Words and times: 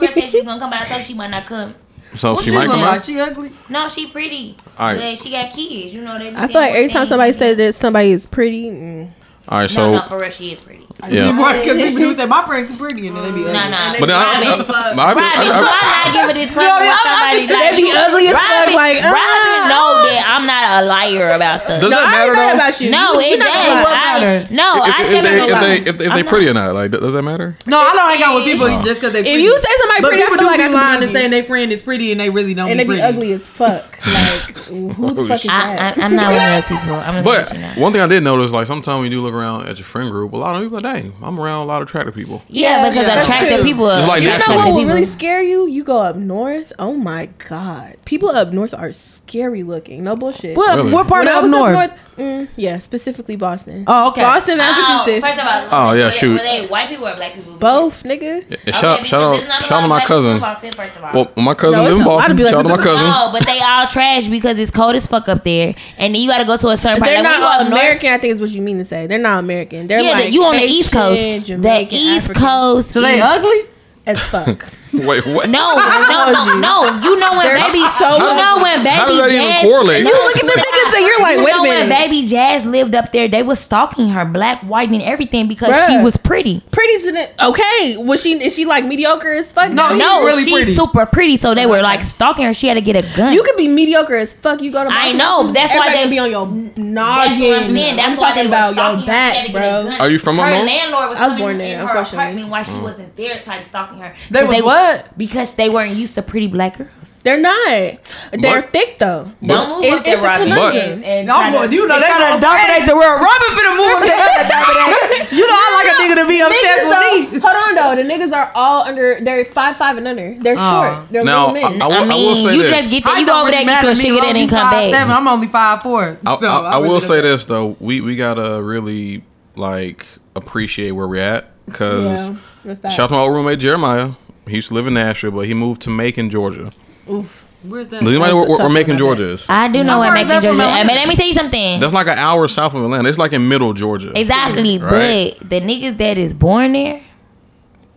girl 0.00 0.10
said 0.10 0.30
she's 0.30 0.42
gonna 0.44 0.60
come, 0.60 0.70
but 0.70 0.80
I 0.82 0.84
told 0.86 1.02
she 1.02 1.14
might 1.14 1.30
not 1.30 1.46
come. 1.46 1.74
So 2.16 2.34
What 2.34 2.42
she 2.42 2.50
you 2.50 2.56
might 2.56 2.66
look 2.66 2.76
come 2.76 2.84
out. 2.84 3.02
She 3.02 3.20
ugly. 3.20 3.52
No, 3.68 3.88
she 3.88 4.06
pretty. 4.08 4.56
All 4.78 4.88
right. 4.88 4.98
But 4.98 5.18
she 5.18 5.30
got 5.30 5.52
kids. 5.52 5.94
You 5.94 6.02
know 6.02 6.18
they. 6.18 6.30
be 6.30 6.36
I 6.36 6.46
feel 6.48 6.56
like 6.56 6.74
every 6.74 6.88
time 6.88 7.06
somebody 7.06 7.32
says 7.32 7.56
that 7.56 7.74
somebody 7.76 8.10
is 8.10 8.26
pretty, 8.26 8.70
mm, 8.70 9.10
All 9.48 9.58
right. 9.58 9.62
No, 9.62 9.66
So 9.68 9.92
no, 9.94 10.02
for 10.02 10.18
real, 10.18 10.30
she 10.30 10.52
is 10.52 10.60
pretty. 10.60 10.86
Yeah. 11.08 11.30
Because 11.32 11.76
people 11.78 11.98
do 12.02 12.14
say 12.14 12.26
my 12.26 12.42
friend 12.44 12.66
pretty 12.78 13.06
and 13.08 13.16
then 13.16 13.24
they 13.24 13.30
be 13.32 13.40
ugly. 13.46 13.52
No, 13.54 13.64
no. 13.70 13.94
But 14.00 14.06
then 14.06 14.18
I, 14.20 14.24
I, 14.26 14.58
Robin, 14.60 14.66
I, 14.68 14.92
I, 14.92 15.14
Robin, 15.14 15.24
I, 15.24 15.60
why 15.62 15.80
I, 15.80 16.04
not 16.04 16.12
giving 16.12 16.36
it 16.36 16.46
this 16.46 16.50
credit 16.50 16.68
No, 16.68 16.76
when 16.78 16.90
I- 16.90 17.00
I 17.00 17.06
somebody 17.06 17.46
think 17.46 17.50
like 17.56 17.70
they 17.70 17.76
be 17.80 17.88
you? 17.88 17.94
ugly 17.96 18.24
as 18.28 18.34
fuck, 18.36 18.50
Robin, 18.50 18.74
like, 18.74 18.98
Robin 19.00 19.50
ah. 19.50 19.70
know 19.70 19.86
that 20.04 20.20
I'm 20.28 20.44
not 20.46 20.64
a 20.76 20.86
liar 20.86 21.30
about 21.32 21.60
stuff. 21.60 21.80
Does 21.80 21.90
no, 21.90 21.96
that 21.96 22.06
I 22.06 22.10
matter 22.10 22.34
though? 22.36 22.54
about 22.54 22.74
you. 22.80 22.90
no, 22.90 23.06
it 23.20 23.38
not 23.38 23.48
does. 23.48 23.66
gonna 23.70 23.84
lie. 23.86 23.94
I, 23.94 24.20
matter. 24.20 24.54
no, 24.54 24.68
if, 24.76 24.82
I 24.82 25.00
if, 25.00 25.06
should 25.08 25.24
they, 25.24 25.34
be 25.34 25.40
if 25.40 25.46
they 25.46 25.52
lie. 25.52 25.74
if, 25.74 25.96
they- 25.98 26.04
if 26.04 26.10
I'm 26.10 26.16
they 26.18 26.22
not- 26.22 26.30
pretty 26.32 26.46
or 26.48 26.54
not, 26.54 26.74
like 26.74 26.90
does 26.90 27.12
that 27.14 27.22
matter? 27.22 27.54
No, 27.66 27.78
I 27.80 27.92
don't 27.94 28.10
hang 28.10 28.22
out 28.22 28.34
with 28.36 28.44
people 28.44 28.66
Oh. 28.66 28.82
just 28.84 29.00
because 29.00 29.12
they 29.14 29.22
pretty. 29.22 29.36
If 29.38 29.42
you 29.42 29.52
say 29.58 29.72
somebody 29.80 30.00
pretty, 30.02 30.22
I 30.22 30.26
people 30.26 30.38
feel 30.38 30.46
like 30.52 30.60
I 30.60 30.68
be 30.68 30.72
can 30.74 30.80
lying 30.80 31.02
and 31.02 31.12
saying 31.12 31.30
their 31.30 31.44
friend 31.44 31.72
is 31.72 31.82
pretty 31.82 32.12
and 32.12 32.20
they 32.20 32.30
really 32.30 32.54
don't 32.54 32.68
and 32.68 32.78
be 32.78 32.84
they 32.84 32.94
be 32.96 33.00
ugly 33.00 33.32
as 33.32 33.48
fuck. 33.48 33.98
Like, 34.10 34.56
who 34.70 35.14
the 35.14 35.20
Oh, 35.22 35.26
fuck 35.28 35.36
is 35.36 35.42
that? 35.44 35.96
I, 35.98 36.02
I, 36.02 36.04
I'm 36.04 36.14
not 36.16 36.32
one 36.32 36.40
of 36.56 36.68
those 36.68 36.78
people. 36.80 36.94
I'm 36.94 37.24
But 37.24 37.52
one 37.76 37.92
thing 37.92 38.00
I 38.00 38.06
did 38.06 38.22
notice, 38.22 38.50
like 38.50 38.66
sometimes 38.66 39.02
when 39.02 39.04
you 39.04 39.18
do 39.18 39.22
look 39.22 39.34
around 39.34 39.68
at 39.68 39.78
your 39.78 39.84
friend 39.84 40.10
group, 40.10 40.32
a 40.32 40.36
lot 40.36 40.56
of 40.56 40.62
people, 40.62 40.78
are, 40.78 40.80
dang, 40.94 41.12
I'm 41.22 41.38
around 41.38 41.62
a 41.62 41.66
lot 41.66 41.82
of 41.82 41.88
attractive 41.88 42.14
people. 42.14 42.42
Yeah, 42.48 42.88
because 42.88 43.06
yeah, 43.06 43.22
attractive 43.22 43.54
true. 43.58 43.62
people. 43.64 43.90
It's 43.90 44.06
like 44.06 44.22
you 44.22 44.28
Jackson. 44.30 44.54
know 44.54 44.58
what 44.58 44.64
attractive 44.68 44.86
will 44.86 44.94
really 44.94 45.04
scare 45.06 45.42
you? 45.42 45.66
You 45.66 45.84
go 45.84 45.98
up 45.98 46.16
north. 46.16 46.72
Oh 46.78 46.94
my 46.94 47.26
god, 47.48 47.96
people 48.04 48.30
up 48.30 48.52
north 48.52 48.74
are 48.74 48.92
scary 48.92 49.62
looking. 49.62 50.04
No 50.04 50.16
bullshit. 50.16 50.56
What, 50.56 50.76
Really? 50.76 50.92
what 50.92 51.06
part 51.08 51.24
When 51.26 51.36
of 51.36 51.42
was 51.44 51.50
north? 51.50 51.74
up 51.76 51.90
north, 51.90 52.00
mm, 52.20 52.48
yeah, 52.56 52.78
specifically 52.78 53.36
Boston. 53.36 53.84
Oh, 53.86 54.08
okay. 54.08 54.20
Boston, 54.22 54.54
Oh, 54.54 54.56
Massachusetts. 54.58 55.26
first 55.26 55.38
of 55.40 55.46
all, 55.72 55.88
Oh, 55.90 55.92
yeah, 55.94 56.10
shoot. 56.10 56.32
Were 56.32 56.38
they 56.38 56.66
white 56.66 56.88
people 56.88 57.08
or 57.08 57.14
black 57.16 57.34
people? 57.34 57.56
Both, 57.56 58.02
nigga. 58.04 58.44
Yeah, 58.48 58.56
Okay, 58.58 58.72
shout 58.72 58.98
because 58.98 59.06
shout 59.08 59.32
there's 59.32 59.42
out 59.44 59.48
not 59.48 59.60
a 59.60 59.64
shout 59.64 59.72
out 59.72 59.80
to 59.82 59.88
my 59.88 59.96
black 59.96 60.02
people 60.02 60.16
cousin. 60.16 60.34
in 60.34 60.40
Boston, 60.40 60.72
first 60.72 60.96
of 60.96 61.04
all. 61.04 61.12
Well, 61.14 61.32
my 61.44 61.54
cousin 61.54 61.78
No, 61.78 61.84
live 61.84 61.96
in 61.96 62.02
a 62.02 62.08
lot 62.08 62.30
of 62.30 62.36
Boston. 62.36 62.36
black 62.36 62.50
Shout 62.50 62.58
out 62.58 62.62
to 62.62 62.76
my 62.76 62.82
cousin. 62.84 63.06
No, 63.06 63.28
but 63.32 63.46
they 63.46 63.60
all 63.60 63.86
trash 63.86 64.28
because 64.28 64.58
it's 64.58 64.70
cold 64.70 64.94
as 64.94 65.06
fuck 65.06 65.28
up 65.28 65.44
there, 65.44 65.74
and 65.98 66.14
then 66.14 66.20
you 66.22 66.28
got 66.28 66.38
to 66.38 66.44
go 66.44 66.56
to 66.56 66.68
a 66.68 66.76
certain 66.76 66.98
part. 67.00 67.08
They're 67.10 67.22
Like, 67.22 67.24
not 67.24 67.34
you 67.36 67.40
go 67.40 67.46
all 67.46 67.52
up 67.52 67.68
north- 67.70 67.80
American. 67.82 68.12
I 68.12 68.18
think 68.18 68.34
is 68.34 68.40
what 68.40 68.50
you 68.50 68.62
mean 68.62 68.78
to 68.78 68.84
say. 68.84 69.06
They're 69.06 69.18
not 69.18 69.38
American. 69.38 69.86
They're 69.86 70.00
Yeah, 70.00 70.10
like 70.12 70.32
you 70.32 70.44
on 70.44 70.56
the 70.56 70.62
East 70.62 70.92
Coast. 70.92 71.20
Haitian, 71.20 71.60
The 71.62 71.86
East 71.90 72.24
African. 72.30 72.42
Coast. 72.42 72.90
So 72.92 73.00
they 73.00 73.20
ugly? 73.20 73.68
as 74.06 74.20
fuck. 74.20 74.66
Wait, 75.06 75.24
what? 75.26 75.48
No, 75.48 75.74
no, 75.76 76.32
no, 76.32 76.58
no. 76.58 77.00
You 77.02 77.18
know 77.18 77.36
when 77.38 77.46
They're 77.46 77.58
baby, 77.58 77.84
so- 77.98 78.16
you 78.16 78.34
know 78.34 78.58
when 78.62 78.82
baby 78.82 78.96
How 78.96 79.06
does 79.06 79.18
that 79.18 79.30
even 79.30 79.46
Jazz, 79.46 79.62
correlate? 79.62 80.04
You 80.04 80.12
look 80.12 80.36
at 80.36 80.42
them 80.42 80.50
niggas 80.64 80.96
and 80.98 81.06
you're 81.06 81.20
like, 81.20 81.36
you 81.38 81.44
wait 81.44 81.52
a 81.52 81.56
know 81.56 81.62
when 81.62 81.88
baby 81.88 82.26
Jazz 82.26 82.64
lived 82.64 82.94
up 82.94 83.12
there, 83.12 83.28
they 83.28 83.42
was 83.42 83.60
stalking 83.60 84.08
her, 84.08 84.24
black, 84.24 84.60
white, 84.62 84.90
and 84.90 85.02
everything 85.02 85.46
because 85.48 85.74
she 85.86 85.98
was 85.98 86.16
pretty. 86.16 86.60
Pretty's 86.72 87.04
in 87.06 87.16
it. 87.16 87.34
Okay, 87.40 87.96
was 87.98 88.20
she? 88.22 88.42
Is 88.42 88.54
she 88.54 88.64
like 88.64 88.84
mediocre 88.84 89.32
as 89.32 89.52
fuck? 89.52 89.68
No, 89.70 89.74
now? 89.74 89.90
She's 89.90 89.98
no, 90.00 90.24
really 90.24 90.42
she's 90.44 90.54
pretty. 90.54 90.74
super 90.74 91.06
pretty, 91.06 91.36
so 91.36 91.54
they 91.54 91.66
were 91.66 91.82
like 91.82 92.00
stalking 92.02 92.44
her. 92.46 92.52
She 92.52 92.66
had 92.66 92.74
to 92.74 92.80
get 92.80 92.96
a 92.96 93.16
gun. 93.16 93.32
You 93.32 93.42
could 93.44 93.56
be 93.56 93.68
mediocre 93.68 94.16
as 94.16 94.32
fuck. 94.32 94.60
You 94.60 94.72
go 94.72 94.82
to. 94.84 94.90
I 94.90 95.12
Boston, 95.12 95.18
know, 95.18 95.52
that's 95.52 95.74
why 95.74 95.86
everybody 95.88 96.04
they- 96.04 96.10
be 96.10 96.18
on 96.18 96.30
your 96.30 96.46
noggin. 96.76 96.94
That's 96.94 97.40
what 97.40 97.62
I'm 97.62 97.74
saying. 97.74 97.96
That's 97.96 98.12
I'm 98.12 98.16
why 98.18 98.28
talking 98.30 98.42
they 98.42 98.48
about 98.48 98.74
your 98.76 98.84
her. 98.84 99.00
She 99.00 99.06
had 99.06 99.06
back, 99.06 99.46
to 99.46 99.52
get 99.52 99.62
a 99.62 99.88
bro. 99.90 99.98
Are 100.00 100.10
you 100.10 100.18
from 100.18 100.36
her 100.38 100.42
up 100.42 100.66
landlord 100.66 101.10
was 101.10 101.18
I 101.18 101.26
was 101.26 101.32
coming 101.32 101.38
born 101.38 101.52
in 101.52 101.58
there, 101.58 101.76
her 101.78 101.82
unfortunately. 101.84 102.18
apartment 102.18 102.48
while 102.48 102.64
she 102.64 102.70
mm. 102.72 102.82
wasn't 102.82 103.16
there, 103.16 103.40
type 103.40 103.64
stalking 103.64 103.98
her. 103.98 104.14
They 104.30 104.40
'Cause 104.40 104.48
was 104.48 104.62
were- 104.62 104.70
what? 104.80 105.18
Because 105.18 105.54
they 105.54 105.68
weren't 105.68 105.94
used 105.94 106.14
to 106.16 106.22
pretty 106.22 106.46
black 106.46 106.78
girls. 106.78 107.20
They're 107.22 107.40
not. 107.40 107.98
They're 108.32 108.62
But- 108.62 108.70
thick 108.72 108.98
though. 108.98 109.30
Don't 109.44 109.68
move 109.76 109.84
It- 109.84 109.92
up 109.94 110.04
there, 110.04 110.14
it's 110.14 110.22
a 110.22 110.26
Robbie. 110.26 110.44
conundrum. 110.50 111.04
And 111.04 111.26
No, 111.26 111.34
try 111.36 111.66
to- 111.66 111.74
you 111.74 111.86
know 111.86 112.00
they 112.00 112.06
try 112.06 112.18
gonna 112.18 112.34
to 112.36 112.40
dominate 112.40 112.86
the 112.88 112.96
world. 112.96 113.20
Robin 113.20 113.50
finna 113.56 113.76
move 113.76 113.96
up 113.96 114.02
there. 114.02 115.26
You 115.30 115.46
know 115.46 115.54
I 115.54 115.82
like 115.84 115.86
a 115.86 116.02
nigga 116.02 116.22
to 116.22 116.28
be 116.28 116.40
obsessed 116.40 116.82
Niggas 116.82 117.20
with 117.22 117.32
me. 117.34 117.38
hold 117.40 117.54
on 117.56 117.74
though. 117.76 118.02
The 118.02 118.08
niggas 118.08 118.32
are 118.32 118.50
all 118.54 118.82
under. 118.82 119.18
They're 119.20 119.44
five 119.44 119.76
five 119.76 119.96
and 119.96 120.08
under. 120.08 120.34
They're 120.40 120.56
Aw. 120.58 120.70
short. 120.96 121.12
They're 121.12 121.24
Now, 121.24 121.52
little 121.52 121.70
men. 121.70 121.82
I- 121.82 121.84
I, 121.84 121.88
will- 121.88 121.94
I 121.96 122.04
mean, 122.06 122.26
will 122.26 122.34
say 122.48 122.56
you 122.56 122.62
this. 122.62 122.70
just 122.70 122.90
get 122.90 123.04
there, 123.04 123.18
you 123.18 123.26
go 123.26 123.40
over 123.42 123.50
there, 123.50 123.60
really 123.60 123.66
get 123.66 123.72
matter 123.72 123.86
your 123.88 123.94
to 123.94 124.02
me, 124.02 124.08
shit, 124.16 124.24
and 124.24 124.36
then 124.36 124.48
come 124.48 124.72
5'7", 124.74 124.90
back. 124.92 125.08
I'm 125.08 125.28
only 125.28 125.46
five 125.46 125.82
four. 125.82 126.18
I, 126.26 126.36
so 126.38 126.46
I, 126.48 126.72
I 126.72 126.76
will 126.78 127.00
say 127.00 127.20
this 127.20 127.44
though, 127.44 127.76
we 127.80 128.00
we 128.00 128.16
gotta 128.16 128.60
really 128.62 129.22
like 129.56 130.04
appreciate 130.34 130.92
where 130.92 131.06
we're 131.06 131.20
at 131.20 131.46
because 131.66 132.30
Yeah, 132.64 132.74
shout 132.90 133.00
out 133.00 133.08
to 133.08 133.14
my 133.14 133.20
old 133.20 133.32
roommate 133.34 133.58
Jeremiah. 133.60 134.10
He 134.50 134.56
used 134.56 134.68
to 134.68 134.74
live 134.74 134.86
in 134.86 134.94
Nashville, 134.94 135.30
but 135.30 135.46
he 135.46 135.54
moved 135.54 135.82
to 135.82 135.90
Macon, 135.90 136.28
Georgia. 136.30 136.70
Oof. 137.10 137.46
Where's 137.62 137.88
that? 137.90 138.00
Does 138.00 138.08
anybody 138.08 138.32
know 138.32 138.38
That's 138.40 138.48
where, 138.58 138.58
where 138.68 138.74
Macon, 138.74 138.94
I 138.94 138.98
Georgia 138.98 139.24
is? 139.32 139.44
I 139.48 139.68
do 139.68 139.84
know 139.84 139.98
where 139.98 140.08
what 140.08 140.14
far 140.14 140.16
is 140.16 140.26
Macon, 140.26 140.28
that 140.28 140.42
from 140.48 140.56
Georgia. 140.56 140.62
I 140.62 140.66
Atlanta? 140.80 140.86
mean, 140.88 140.96
let 140.96 141.08
me 141.08 141.14
tell 141.16 141.26
you 141.26 141.34
something. 141.34 141.80
That's 141.80 141.92
like 141.92 142.06
an 142.06 142.18
hour 142.18 142.48
south 142.48 142.74
of 142.74 142.82
Atlanta. 142.84 143.08
It's 143.08 143.18
like 143.18 143.32
in 143.34 143.48
middle 143.48 143.72
Georgia. 143.74 144.12
Exactly, 144.18 144.78
Right. 144.78 145.36
but 145.38 145.50
the 145.50 145.60
niggas 145.60 145.98
that 145.98 146.16
is 146.16 146.32
born 146.32 146.72
there, 146.72 147.02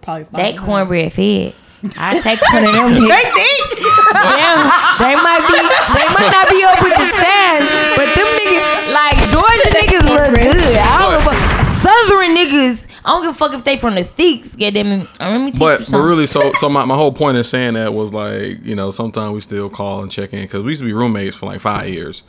Probably 0.02 0.26
five. 0.26 0.34
they 0.34 0.54
cornbread 0.58 1.14
fed. 1.14 1.54
I 1.98 2.20
take 2.20 2.42
one 2.52 2.64
of 2.66 2.72
them. 2.74 3.08
They 3.08 3.24
think. 3.24 3.64
Damn, 4.14 4.68
they 5.00 5.16
might 5.20 5.44
be, 5.48 5.60
they 5.60 6.08
might 6.16 6.32
not 6.32 6.48
be 6.52 6.60
up 6.64 6.80
with 6.84 6.96
the 6.96 7.10
times, 7.12 7.68
but 7.96 8.08
them 8.16 8.28
niggas, 8.40 8.94
like 8.94 9.13
I 13.06 13.10
don't 13.12 13.22
give 13.24 13.32
a 13.32 13.34
fuck 13.34 13.54
if 13.54 13.64
they 13.64 13.78
from 13.78 13.96
the 13.96 14.04
sticks. 14.04 14.48
Get 14.50 14.74
them. 14.76 15.08
uh, 15.20 15.30
Let 15.30 15.40
me 15.42 15.52
teach 15.52 15.60
you 15.60 15.66
But 15.68 15.88
but 15.92 15.98
really, 16.00 16.26
so 16.28 16.54
so 16.54 16.70
my, 16.70 16.86
my 16.86 16.96
whole 16.96 17.12
point 17.12 17.38
in 17.38 17.44
saying 17.44 17.74
that 17.74 17.94
was 17.94 18.14
like 18.14 18.64
you 18.64 18.76
know 18.76 18.92
sometimes 18.92 19.34
we 19.34 19.42
still 19.42 19.70
call 19.70 20.02
and 20.02 20.12
check 20.12 20.32
in 20.34 20.42
because 20.44 20.64
we 20.64 20.70
used 20.72 20.82
to 20.82 20.86
be 20.88 20.94
roommates 20.94 21.36
for 21.36 21.46
like 21.48 21.60
five 21.60 21.90
years, 21.90 22.24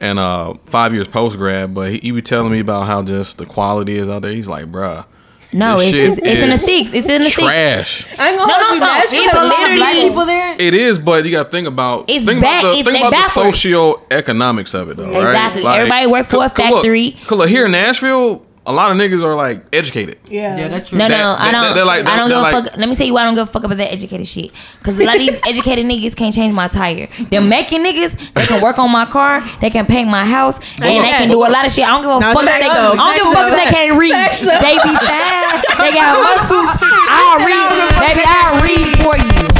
and 0.00 0.18
uh 0.18 0.54
five 0.66 0.92
years 0.92 1.06
post 1.08 1.36
grad. 1.36 1.74
But 1.74 1.92
he, 1.92 1.98
he 1.98 2.10
be 2.10 2.22
telling 2.22 2.50
me 2.52 2.58
about 2.60 2.86
how 2.86 3.02
just 3.02 3.38
the 3.38 3.46
quality 3.46 3.96
is 3.96 4.08
out 4.08 4.22
there. 4.22 4.32
He's 4.32 4.48
like, 4.48 4.66
bruh, 4.66 5.04
no, 5.52 5.78
it's, 5.78 5.90
shit 5.92 6.18
it's, 6.18 6.26
it's 6.26 6.40
in 6.40 6.48
the 6.48 6.54
is 6.56 6.62
sticks. 6.62 6.90
It's 6.92 7.08
in 7.08 7.20
the 7.22 7.30
sticks. 7.30 7.46
trash. 7.46 8.06
I 8.18 8.30
ain't 8.30 8.38
gonna 8.38 8.52
No, 8.52 8.58
no, 8.58 8.74
no. 8.74 8.80
Nashville 8.80 9.20
It's 9.22 9.32
a 9.32 9.36
lot 9.36 9.44
of 9.44 9.50
black 9.56 9.76
Black 9.78 9.92
people 9.94 10.24
there. 10.26 10.56
It 10.58 10.74
is, 10.74 10.98
but 10.98 11.24
you 11.24 11.30
got 11.30 11.44
to 11.44 11.50
think 11.50 11.68
about 11.68 12.06
It's 12.08 12.24
think 12.26 12.40
back- 12.42 12.62
about 12.64 12.72
the 12.72 12.78
it's- 12.80 12.84
think 12.84 12.98
they 12.98 13.06
about 13.06 13.10
the 13.10 13.16
backwards. 13.16 13.60
socio-economics 13.60 14.74
of 14.74 14.90
it 14.90 14.96
though, 14.96 15.12
right? 15.12 15.28
Exactly. 15.28 15.66
Everybody 15.66 16.06
work 16.08 16.26
for 16.26 16.36
a 16.36 16.38
cause- 16.40 16.52
cause 16.52 16.70
look- 16.70 16.74
factory. 16.82 17.16
Look, 17.30 17.48
here 17.48 17.66
in 17.66 17.72
Nashville, 17.72 18.42
a 18.66 18.72
lot 18.72 18.90
of 18.90 18.96
niggas 18.96 19.22
are 19.24 19.36
like 19.36 19.64
educated. 19.72 20.18
Yeah. 20.28 20.56
Yeah, 20.58 20.68
that's 20.68 20.88
true. 20.90 20.98
No, 20.98 21.08
That- 21.08 21.16
no, 21.18 21.36
I 21.38 21.44
that- 21.44 21.52
don't. 21.52 21.74
they're 21.74 21.84
like- 21.84 22.06
I 22.06 22.16
don't 22.16 22.28
give 22.28 22.36
they're 22.36 22.38
a 22.38 22.54
like- 22.54 22.64
fuck. 22.72 22.76
Let 22.76 22.88
me 22.88 22.96
tell 22.96 23.06
you 23.06 23.14
why 23.14 23.22
I 23.22 23.24
don't 23.24 23.34
give 23.34 23.48
a 23.48 23.50
fuck 23.50 23.64
about 23.64 23.78
that 23.78 23.92
educated 23.92 24.26
shit. 24.26 24.50
Cause 24.82 24.96
a 24.98 25.04
lot 25.04 25.14
of 25.16 25.20
these 25.20 25.38
educated 25.46 25.86
niggas 25.86 26.14
can't 26.16 26.34
change 26.34 26.52
my 26.54 26.68
tire. 26.68 27.06
Them 27.30 27.48
making 27.48 27.84
niggas, 27.84 28.32
they 28.34 28.44
can 28.46 28.60
work 28.62 28.78
on 28.78 28.90
my 28.90 29.06
car, 29.06 29.42
they 29.60 29.70
can 29.70 29.86
paint 29.86 30.08
my 30.08 30.24
house, 30.24 30.58
and 30.82 31.04
they 31.04 31.10
can 31.10 31.30
do 31.30 31.38
a 31.44 31.48
lot 31.48 31.64
of 31.64 31.72
shit. 31.72 31.84
I 31.84 31.90
don't 31.92 32.02
give 32.02 32.10
a 32.10 32.20
No, 32.20 32.32
fuck 32.34 32.42
if 32.44 32.60
they. 32.60 32.68
though. 32.68 32.92
I 32.92 32.96
don't 32.96 33.16
give 33.16 33.26
a 33.26 33.34
fuck 33.34 33.52
if 33.52 33.64
they 33.64 33.70
can't 33.70 33.98
read. 33.98 34.12
They 34.12 34.74
be 34.82 34.94
fine. 35.06 35.62
They 35.86 35.92
got 35.92 36.18
muscles. 36.18 36.68
I'll 37.08 37.38
read, 37.46 37.68
baby. 38.00 38.22
I'll 38.26 38.62
read 38.62 38.98
for 39.04 39.16
you. 39.16 39.55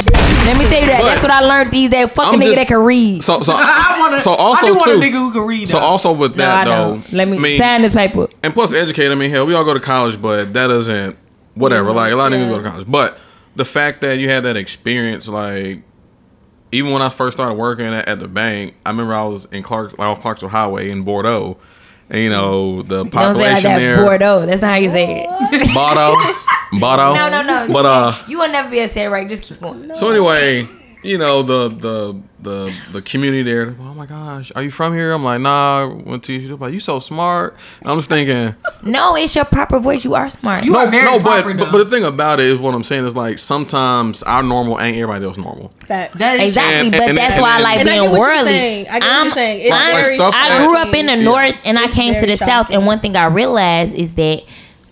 Let 0.47 0.57
me 0.59 0.65
tell 0.69 0.81
you 0.81 0.87
that. 0.87 1.01
But 1.03 1.09
That's 1.09 1.23
what 1.23 1.33
I 1.33 1.41
learned 1.41 1.73
these 1.73 1.91
days. 1.91 2.09
Fuck 2.11 2.27
a 2.27 2.29
I'm 2.29 2.35
nigga 2.41 2.45
just- 2.45 2.57
that 2.57 2.69
can 2.69 2.79
read. 2.79 3.23
So 3.25 3.41
so 3.43 3.53
I 3.57 3.97
want 3.99 4.15
to. 4.15 4.21
so 4.21 4.33
also 4.33 4.67
I 4.67 4.69
do 4.71 4.75
want 4.77 4.85
too. 4.85 4.91
a 4.93 5.01
nigga 5.01 5.13
who 5.13 5.33
can 5.33 5.43
read. 5.43 5.69
so 5.69 5.79
though. 5.81 5.85
also 5.87 6.13
with 6.13 6.37
no, 6.37 6.45
I 6.45 6.47
that 6.47 6.65
though, 6.65 6.91
don't. 6.93 7.13
Let 7.13 7.29
me 7.29 7.37
I 7.37 7.41
mean, 7.41 7.59
sign 7.59 7.83
this 7.83 7.95
paper. 7.95 8.29
and 8.43 8.55
plus 8.55 8.73
educated. 8.73 9.13
I 9.13 9.15
mean, 9.17 9.31
hell, 9.31 9.47
we 9.47 9.55
all 9.55 9.65
go 9.65 9.75
to 9.75 9.81
college, 9.81 10.21
but 10.23 10.53
that 10.55 10.69
doesn't 10.69 11.19
whatever. 11.55 11.89
Mm-hmm. 11.89 11.97
Like 11.97 12.13
a 12.13 12.17
lot 12.17 12.33
of 12.33 12.39
niggas 12.41 12.49
go 12.49 12.63
to 12.63 12.69
college, 12.71 12.87
but 12.91 13.19
the 13.57 13.65
fact 13.65 14.03
that 14.03 14.19
you 14.19 14.29
had 14.29 14.45
that 14.45 14.57
experience, 14.57 15.27
like 15.29 15.83
even 16.73 16.93
when 16.93 17.03
I 17.03 17.09
first 17.09 17.37
started 17.37 17.55
working 17.55 17.87
at, 17.87 18.07
at 18.09 18.21
the 18.21 18.29
bank, 18.29 18.75
I 18.85 18.91
remember 18.91 19.15
I 19.15 19.25
was 19.25 19.47
in 19.47 19.63
Clarks, 19.63 19.93
like 19.99 20.07
off 20.07 20.21
Clarksville 20.21 20.51
Highway 20.51 20.91
in 20.91 21.03
Bordeaux, 21.03 21.57
and 21.57 21.57
you 22.11 22.31
know 22.31 22.83
the 22.83 23.05
population 23.05 23.21
Don't 23.23 23.35
say 23.35 23.53
like 23.55 23.63
that. 23.63 23.79
there, 23.79 23.97
Bordeaux. 24.05 24.47
That's 24.47 24.61
not 24.63 24.69
how 24.69 24.75
you 24.77 24.89
say 24.91 25.25
it. 25.25 25.75
Bordeaux, 25.75 26.15
Bordeaux. 26.81 27.15
No, 27.15 27.29
no, 27.29 27.43
no. 27.43 27.73
But 27.73 27.87
uh, 27.87 28.13
you 28.29 28.39
will 28.39 28.49
never 28.51 28.71
be 28.71 28.79
able 28.79 28.89
to 28.89 28.93
say 28.95 29.05
it 29.05 29.09
right. 29.09 29.29
Just 29.29 29.43
keep 29.45 29.61
going. 29.61 29.95
so 29.95 30.11
anyway, 30.11 30.67
you 31.03 31.19
know 31.19 31.43
the 31.43 31.69
the 31.69 32.21
the 32.41 32.75
the 32.93 33.03
community 33.03 33.43
there. 33.43 33.75
Oh 33.81 33.95
my 33.95 34.07
gosh, 34.07 34.51
are 34.55 34.63
you 34.63 34.71
from 34.71 34.95
here? 34.95 35.13
I'm 35.13 35.23
like, 35.25 35.41
nah, 35.41 35.83
I 35.83 35.85
went 35.85 36.25
to 36.25 36.33
you. 36.33 36.57
Like, 36.57 36.73
you 36.73 36.81
so 36.81 36.99
smart. 37.01 37.57
And 37.81 37.91
I'm 37.91 37.99
just 37.99 38.09
thinking. 38.09 38.55
No, 38.83 39.17
it's 39.17 39.35
your 39.35 39.45
proper 39.45 39.79
voice. 39.79 40.05
You 40.05 40.15
are 40.15 40.29
smart. 40.31 40.65
You 40.65 40.73
no, 40.73 40.81
are 40.81 40.91
very 40.91 41.05
no, 41.05 41.19
but, 41.19 41.43
proper, 41.43 41.55
but 41.55 41.65
though. 41.67 41.73
but 41.73 41.85
the 41.85 41.91
thing 41.91 42.05
about 42.05 42.41
it 42.41 42.47
is 42.47 42.59
what 42.59 42.75
I'm 42.75 42.85
saying 42.85 43.05
is 43.07 43.15
like 43.17 43.39
sometimes 43.39 44.23
our 44.25 44.43
normal 44.43 44.81
ain't 44.81 44.97
everybody 44.97 45.25
else 45.25 45.37
normal. 45.39 45.73
Facts. 45.87 46.19
That 46.19 46.37
is 46.41 46.49
Exactly, 46.51 46.75
And- 46.89 46.93
but 46.93 47.01
and- 47.03 47.19
that's 47.19 47.35
and- 47.35 47.43
why 47.43 47.57
I 47.57 47.61
like 47.61 47.79
And 47.81 47.89
being 47.89 48.03
get 48.03 48.11
what 48.11 48.17
you're 48.17 48.27
worldly. 48.37 48.89
I 48.89 48.99
get 48.99 49.01
what 49.01 49.03
I'm- 49.03 49.25
you're 49.27 49.35
saying. 49.35 49.73
I'm- 49.73 50.19
Like 50.19 50.35
I 50.35 50.65
grew 50.67 50.77
up 50.77 50.95
in 50.95 51.07
the 51.07 51.17
Yeah. 51.17 51.23
north 51.23 51.55
and 51.65 51.79
I 51.79 51.87
came 51.89 52.15
to 52.15 52.21
very 52.21 52.33
the 52.33 52.39
south, 52.39 52.69
and 52.71 52.87
one 52.87 53.01
thing 53.01 53.17
I 53.17 53.27
realized 53.27 53.95
is 53.95 54.13
that 54.15 54.43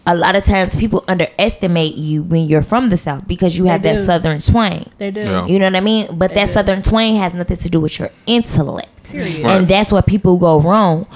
a 0.07 0.15
lot 0.15 0.37
of 0.37 0.45
times 0.45 0.77
people 0.77 1.03
underestimate 1.09 1.95
you 1.95 2.23
when 2.23 2.43
you're 2.45 2.63
from 2.63 2.91
the 2.91 2.97
south 2.97 3.27
because 3.27 3.57
you 3.57 3.65
have 3.67 3.83
They 3.83 3.93
that 3.93 3.97
do. 4.01 4.05
southern 4.05 4.39
twang. 4.41 4.91
They 4.99 5.11
do. 5.11 5.21
Yeah. 5.21 5.47
You 5.47 5.59
know 5.59 5.67
what 5.67 5.77
I 5.77 5.81
mean? 5.81 6.19
But 6.19 6.35
that 6.35 6.47
do. 6.47 6.53
southern 6.53 6.83
twang 6.83 7.17
has 7.17 7.33
nothing 7.35 7.57
to 7.57 7.71
do 7.71 7.81
with 7.81 7.99
your 7.99 8.11
intellect, 8.27 9.11
Period. 9.11 9.45
Right. 9.45 9.57
and 9.57 9.67
that's 9.69 9.93
where 9.93 10.03
people 10.03 10.37
go 10.37 10.61
wrong. 10.61 11.07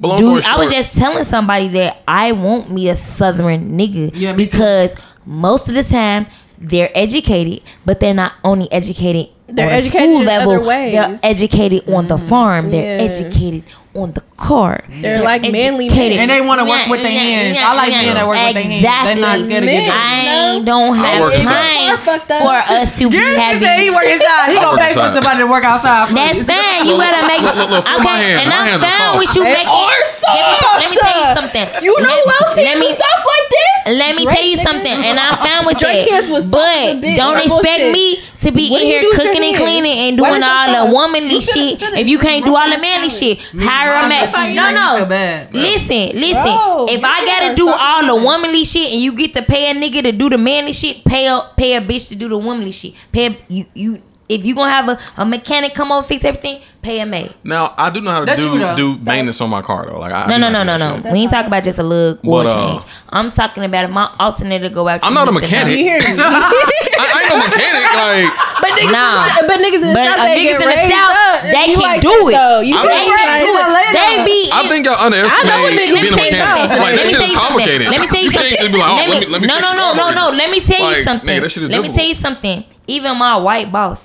But 0.00 0.18
Dude, 0.18 0.42
story 0.42 0.54
I 0.54 0.58
was 0.58 0.70
just 0.70 0.96
telling 0.96 1.24
somebody 1.24 1.68
that 1.68 2.02
I 2.06 2.32
want 2.32 2.70
me 2.70 2.88
a 2.88 2.94
southern 2.96 3.76
nigga 3.76 4.10
Yeah, 4.14 4.32
me 4.32 4.46
too. 4.46 4.52
because 4.52 4.92
most 5.24 5.68
of 5.68 5.74
the 5.74 5.82
time 5.82 6.26
they're 6.58 6.90
educated, 6.94 7.62
but 7.84 8.00
they're 8.00 8.14
not 8.14 8.34
only 8.44 8.70
educated 8.70 9.28
They're 9.48 9.66
on 9.66 9.72
educated 9.72 10.08
school 10.08 10.20
in 10.20 10.26
level. 10.26 10.50
other 10.52 10.60
ways. 10.64 10.92
They're 10.92 11.18
educated 11.22 11.88
on 11.88 12.06
the 12.06 12.16
mm-hmm. 12.16 12.28
farm. 12.28 12.70
They're 12.70 12.98
Yeah. 12.98 13.10
educated 13.10 13.64
on 13.94 14.12
the 14.12 14.22
car. 14.38 14.84
They're 14.88 15.22
like 15.22 15.42
manly 15.42 15.88
men. 15.90 16.12
And 16.12 16.30
they 16.30 16.40
wanna 16.40 16.64
work 16.64 16.86
with 16.88 17.02
their 17.02 17.10
hands. 17.10 17.58
I 17.60 17.74
like 17.74 17.90
men 17.90 18.14
that 18.14 18.26
work 18.26 18.38
with 18.38 18.54
their 18.54 18.62
hands. 18.62 18.82
They're 18.86 19.16
not 19.18 19.38
scared 19.44 19.62
to 19.62 19.68
get 19.68 19.84
Men. 19.84 19.90
I 19.90 20.62
don't 20.64 20.94
have 20.96 21.32
time 21.42 21.98
Car 21.98 21.98
fucked 21.98 22.30
up. 22.30 22.42
for 22.42 22.56
us 22.72 22.98
to 22.98 23.10
be 23.10 23.18
Gary 23.18 23.36
having. 23.36 23.62
said 23.62 23.80
he 23.82 23.90
work 23.90 24.06
inside. 24.06 24.50
He 24.54 24.56
I 24.56 24.62
gonna 24.62 24.78
pay 24.80 24.94
for 24.94 25.10
somebody 25.12 25.38
to 25.42 25.48
work 25.50 25.64
outside. 25.64 26.14
That's 26.14 26.38
you. 26.38 26.44
fine. 26.46 26.86
You 26.86 26.94
gotta 26.96 27.26
make 27.26 27.42
look, 27.42 27.56
look, 27.58 27.70
look, 27.70 27.84
okay. 27.84 28.38
And 28.40 28.48
I'm 28.54 28.78
fine 28.80 29.18
with 29.18 29.34
you 29.36 29.42
They 29.44 29.52
making. 29.66 29.74
are 29.74 30.00
Let 30.28 30.44
me, 30.46 30.56
let 30.78 30.90
me 30.90 30.96
tell 30.96 31.16
you 31.18 31.28
something. 31.34 31.66
You 31.82 31.92
know 31.98 32.08
let, 32.08 32.24
who 32.24 32.30
else 32.46 32.56
let 32.56 32.76
me 32.78 32.88
stuff 32.94 33.20
like 33.26 33.46
this? 33.50 33.98
let 33.98 34.16
me 34.16 34.24
Drake, 34.24 34.36
tell 34.36 34.44
you 34.46 34.56
something, 34.58 34.92
and 34.92 35.18
I'm 35.18 35.38
fine 35.40 35.64
with 35.66 35.78
Drake 35.78 36.08
that. 36.10 36.28
soft 36.28 36.50
But 36.50 37.00
don't 37.00 37.38
expect 37.40 37.92
me 37.92 38.20
to 38.44 38.52
be 38.52 38.68
in 38.70 38.82
here 38.84 39.00
do 39.00 39.08
with 39.08 39.18
your 39.18 39.32
cooking 39.32 39.44
and 39.44 39.56
cleaning 39.56 39.96
and 40.08 40.18
doing 40.18 40.42
all 40.44 40.68
the 40.68 40.92
womanly 40.92 41.40
shit. 41.40 41.80
If 41.96 42.06
you 42.06 42.18
can't 42.18 42.44
do 42.44 42.54
all 42.54 42.68
the 42.70 42.78
manly 42.78 43.08
shit, 43.08 43.40
hire 43.58 44.04
a 44.04 44.08
man. 44.08 44.27
No, 44.54 44.68
So 44.94 44.98
no. 45.00 45.06
bad. 45.06 45.54
Listen, 45.54 46.08
listen. 46.20 46.42
Bro, 46.42 46.86
if 46.90 47.02
I 47.04 47.24
gotta 47.24 47.54
do 47.54 47.68
all 47.68 48.06
the 48.06 48.16
womanly 48.22 48.64
shit 48.64 48.92
and 48.92 49.00
you 49.00 49.12
get 49.14 49.34
to 49.34 49.42
pay 49.42 49.70
a 49.70 49.74
nigga 49.74 50.02
to 50.02 50.12
do 50.12 50.28
the 50.30 50.38
manly 50.38 50.72
shit, 50.72 51.04
pay 51.04 51.26
a 51.26 51.50
pay 51.56 51.74
a 51.76 51.80
bitch 51.80 52.08
to 52.08 52.14
do 52.14 52.28
the 52.28 52.38
womanly 52.38 52.70
shit. 52.72 52.94
Pay 53.12 53.26
a, 53.26 53.38
you 53.48 53.64
you. 53.74 54.02
If 54.28 54.44
you 54.44 54.54
gonna 54.54 54.70
have 54.70 54.88
a, 54.90 54.98
a 55.16 55.24
mechanic 55.24 55.74
come 55.74 55.90
over 55.90 56.06
fix 56.06 56.22
everything, 56.22 56.60
pay 56.82 57.00
a 57.00 57.06
maid. 57.06 57.34
Now 57.44 57.74
I 57.76 57.90
do 57.90 58.00
know 58.00 58.10
how 58.12 58.20
to 58.20 58.26
That's 58.26 58.40
you, 58.40 58.52
do 58.52 58.58
though. 58.58 58.76
do 58.76 58.96
maintenance 58.98 59.40
on 59.40 59.50
my 59.50 59.62
car 59.62 59.86
though. 59.90 59.98
Like 59.98 60.12
I, 60.12 60.22
I 60.24 60.26
No, 60.28 60.36
do 60.36 60.40
no, 60.40 60.48
know 60.48 60.62
no, 60.64 60.72
how 60.72 60.78
to 60.78 60.78
no, 60.78 60.90
do 60.90 60.96
no. 60.96 61.02
that 61.02 61.12
We 61.12 61.18
ain't 61.20 61.30
talking 61.30 61.48
about 61.48 61.64
just 61.64 61.78
a 61.78 61.82
little 61.82 62.18
oil 62.24 62.44
But, 62.44 62.46
uh, 62.46 62.70
change. 62.78 62.84
I'm 63.10 63.30
talking 63.30 63.64
about 63.64 63.84
if 63.84 63.90
my 63.90 64.14
alternator 64.20 64.68
go 64.68 64.86
out. 64.88 65.00
I'm 65.02 65.12
not 65.14 65.28
a 65.28 65.32
need 65.32 65.40
to 65.42 65.46
know. 65.46 65.48
mechanic. 65.48 65.72
You 65.78 65.84
hear 65.84 65.98
me? 65.98 66.06
I, 66.18 67.04
I 67.14 67.18
ain't 67.22 67.30
no 67.30 67.38
mechanic. 67.42 67.82
Like 67.98 68.30
But 68.62 68.70
niggas, 68.74 68.90
Nah. 68.90 69.26
in, 69.38 69.46
but 69.46 69.58
niggas 69.62 69.82
in 69.86 69.90
the 69.90 69.94
But 69.94 70.06
south, 70.06 70.26
they 70.26 70.34
niggas 70.34 70.44
get 70.44 70.54
in 70.54 70.60
the 70.60 70.66
raised 70.66 70.92
South, 70.94 71.14
up. 71.14 71.36
they 71.46 71.66
You 71.70 71.76
can 71.78 71.88
like 71.88 72.00
do 72.02 72.10
that, 72.10 72.26
it. 72.26 72.34
Though. 72.34 72.60
You 72.60 72.74
I 72.74 72.80
feel 72.82 72.90
They 72.90 72.98
mean- 72.98 73.08
me? 73.08 73.38
do 73.38 73.52
it. 73.54 73.68
They 73.94 74.14
be. 74.26 74.38
I 74.52 74.60
think 74.68 74.82
y'all 74.86 74.98
I 74.98 75.08
know 75.08 75.18
what 75.18 75.30
underestimate 75.38 75.78
niggas- 75.78 75.78
being 75.78 75.88
a 75.88 75.94
Let 75.94 76.02
me 76.02 76.10
tell 76.10 76.26
you 76.26 76.30
mechanic. 76.30 76.58
something. 76.58 76.78
Like 76.78 76.94
Let 76.94 76.98
that 76.98 76.98
me 76.98 77.08
shit 77.08 77.18
tell 77.18 77.22
is 77.22 77.30
you 77.30 77.38
complicated. 77.38 77.86
Let 77.88 78.00
me 78.02 78.06
tell 78.08 78.18
you 78.18 78.22
You 78.22 78.30
can't 78.30 78.44
something. 78.44 78.58
just 78.58 78.72
be 78.74 78.78
like, 78.78 78.90
oh, 78.90 78.96
Let 78.98 79.08
let 79.08 79.08
me- 79.08 79.26
me- 79.26 79.32
let 79.32 79.40
me 79.42 79.46
no, 79.48 79.54
fix 79.54 79.62
no, 79.62 79.68
your 79.68 79.78
no, 79.78 80.02
car 80.02 80.10
no, 80.12 80.18
no. 80.18 80.24
it. 80.28 80.34
Let 80.38 80.48
me 80.50 80.60
tell 80.60 80.78
you 80.78 80.94
Like, 80.98 81.04
something. 81.08 81.28
nigga, 81.30 81.42
that 81.42 81.50
shit 81.54 81.62
is 81.62 81.70
Let 81.70 81.78
me 81.78 81.88
difficult. 81.88 81.96
tell 81.98 82.08
you 82.08 82.14
something. 82.18 82.58
Even 82.88 83.10
my 83.18 83.36
white 83.36 83.70
boss, 83.70 84.00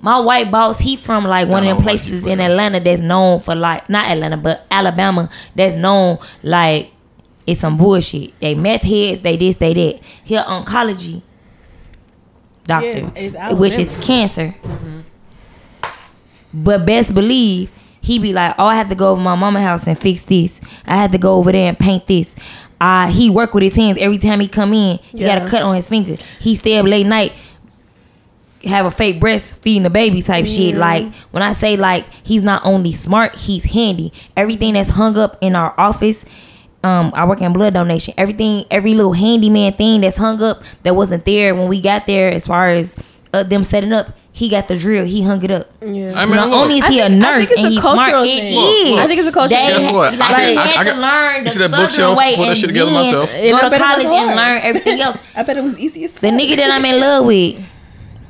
my 0.00 0.18
white 0.18 0.50
boss, 0.50 0.78
he 0.78 0.96
from 0.96 1.24
like 1.24 1.48
one 1.48 1.62
of 1.64 1.68
don't 1.68 1.76
them 1.76 1.82
places 1.84 2.24
in. 2.26 2.40
Atlanta 2.40 2.80
that's 2.80 3.00
known 3.00 3.40
for 3.40 3.54
like 3.54 3.88
not 3.88 4.06
Atlanta 4.08 4.36
but 4.36 4.66
Alabama 4.70 5.28
that's 5.54 5.74
known 5.76 6.18
like 6.42 6.90
it's 7.46 7.60
some 7.60 7.76
bullshit. 7.76 8.38
They 8.40 8.54
meth 8.54 8.82
heads. 8.82 9.22
They 9.22 9.36
this. 9.36 9.56
They 9.56 9.72
that. 9.74 10.00
He 10.24 10.34
an 10.36 10.44
oncology 10.44 11.22
doctor, 12.64 12.88
Yes, 13.14 13.34
it's 13.36 13.54
which 13.54 13.78
is 13.78 13.96
cancer. 13.98 14.54
But 16.52 16.86
best 16.86 17.14
believe 17.14 17.72
he 18.00 18.18
be 18.18 18.32
like, 18.32 18.54
oh, 18.58 18.66
I 18.66 18.76
have 18.76 18.88
to 18.88 18.94
go 18.94 19.10
over 19.12 19.20
my 19.20 19.34
mama 19.34 19.60
house 19.60 19.86
and 19.86 19.98
fix 19.98 20.22
this. 20.22 20.60
I 20.86 20.96
had 20.96 21.12
to 21.12 21.18
go 21.18 21.34
over 21.34 21.52
there 21.52 21.68
and 21.68 21.78
paint 21.78 22.06
this. 22.06 22.34
Uh, 22.80 23.08
he 23.08 23.30
work 23.30 23.54
with 23.54 23.62
his 23.62 23.74
hands 23.74 23.98
every 24.00 24.18
time 24.18 24.38
he 24.40 24.48
come 24.48 24.72
in. 24.74 24.98
He 24.98 25.20
got 25.20 25.38
Yeah. 25.38 25.44
a 25.44 25.48
cut 25.48 25.62
on 25.62 25.74
his 25.74 25.88
finger. 25.88 26.16
He 26.40 26.54
stay 26.54 26.76
up 26.78 26.86
late 26.86 27.06
night, 27.06 27.32
have 28.66 28.86
a 28.86 28.90
fake 28.90 29.20
breast 29.20 29.62
feeding 29.62 29.82
the 29.84 29.90
baby 29.90 30.22
type 30.22 30.46
shit. 30.46 30.74
Like 30.74 31.12
when 31.30 31.42
I 31.42 31.52
say 31.52 31.76
like 31.76 32.04
he's 32.24 32.42
not 32.42 32.62
only 32.64 32.92
smart, 32.92 33.36
he's 33.36 33.64
handy. 33.64 34.12
Everything 34.36 34.74
that's 34.74 34.90
hung 34.90 35.16
up 35.16 35.38
in 35.40 35.54
our 35.56 35.74
office. 35.78 36.24
Um, 36.84 37.10
I 37.16 37.24
work 37.26 37.40
in 37.40 37.52
blood 37.52 37.74
donation. 37.74 38.14
Everything, 38.16 38.64
every 38.70 38.94
little 38.94 39.12
handyman 39.14 39.72
thing 39.72 40.02
that's 40.02 40.16
hung 40.18 40.40
up 40.40 40.62
that 40.84 40.94
wasn't 40.94 41.24
there 41.24 41.52
when 41.54 41.66
we 41.68 41.80
got 41.80 42.06
there, 42.06 42.30
as 42.30 42.46
far 42.46 42.70
as 42.70 42.96
uh, 43.32 43.42
them 43.42 43.64
setting 43.64 43.92
up, 43.92 44.16
he 44.30 44.48
got 44.48 44.68
the 44.68 44.76
drill. 44.76 45.04
He 45.04 45.22
hung 45.22 45.42
it 45.42 45.50
up. 45.50 45.68
Yeah. 45.80 46.12
I 46.14 46.26
mean, 46.26 46.36
Not 46.36 46.50
look, 46.50 46.60
only 46.62 46.76
is 46.78 46.82
I 46.84 46.92
he 46.92 47.00
a 47.00 47.08
think- 47.08 47.24
I 47.24 47.38
nurse 47.38 47.48
think 47.48 47.50
it's 47.50 47.58
and 47.58 47.66
a 47.66 47.70
he's 47.70 47.80
smart, 47.80 47.96
cultural 47.98 48.22
it 48.22 48.26
thing. 48.26 48.46
is. 48.46 48.54
Look, 48.54 48.90
look. 48.90 48.98
I 49.00 49.06
think 49.08 49.18
it's 49.18 49.28
a 49.28 49.32
cultural 49.32 49.60
They, 49.60 49.66
Guess 49.78 49.92
what? 49.92 50.14
I 50.14 50.16
Like, 50.16 50.36
can- 50.36 50.48
he 50.52 50.56
I- 50.58 50.66
had 50.66 50.76
I 50.76 50.84
to 50.84 50.90
can- 50.90 51.00
learn 51.00 51.34
the 51.38 51.44
you 51.44 51.50
see 51.50 51.58
that 51.58 51.70
bookshelf? 51.70 52.18
way 52.18 52.36
Put 52.36 52.46
that 52.46 52.58
shit 52.58 52.68
together 52.68 52.90
myself. 52.92 53.32
Go 53.32 53.36
to 53.36 53.40
bet 53.40 53.54
it 53.64 53.70
was 53.72 53.78
college 53.80 54.06
and 54.06 54.36
learn 54.36 54.58
everything 54.62 55.00
else. 55.00 55.16
I 55.34 55.42
bet 55.42 55.56
it 55.56 55.64
was 55.64 55.78
easy 55.78 56.04
as 56.04 56.12
fuck. 56.12 56.20
The 56.20 56.28
nigga 56.28 56.56
that 56.56 56.70
I'm 56.70 56.84
in 56.84 57.00
love 57.00 57.26
with, 57.26 57.56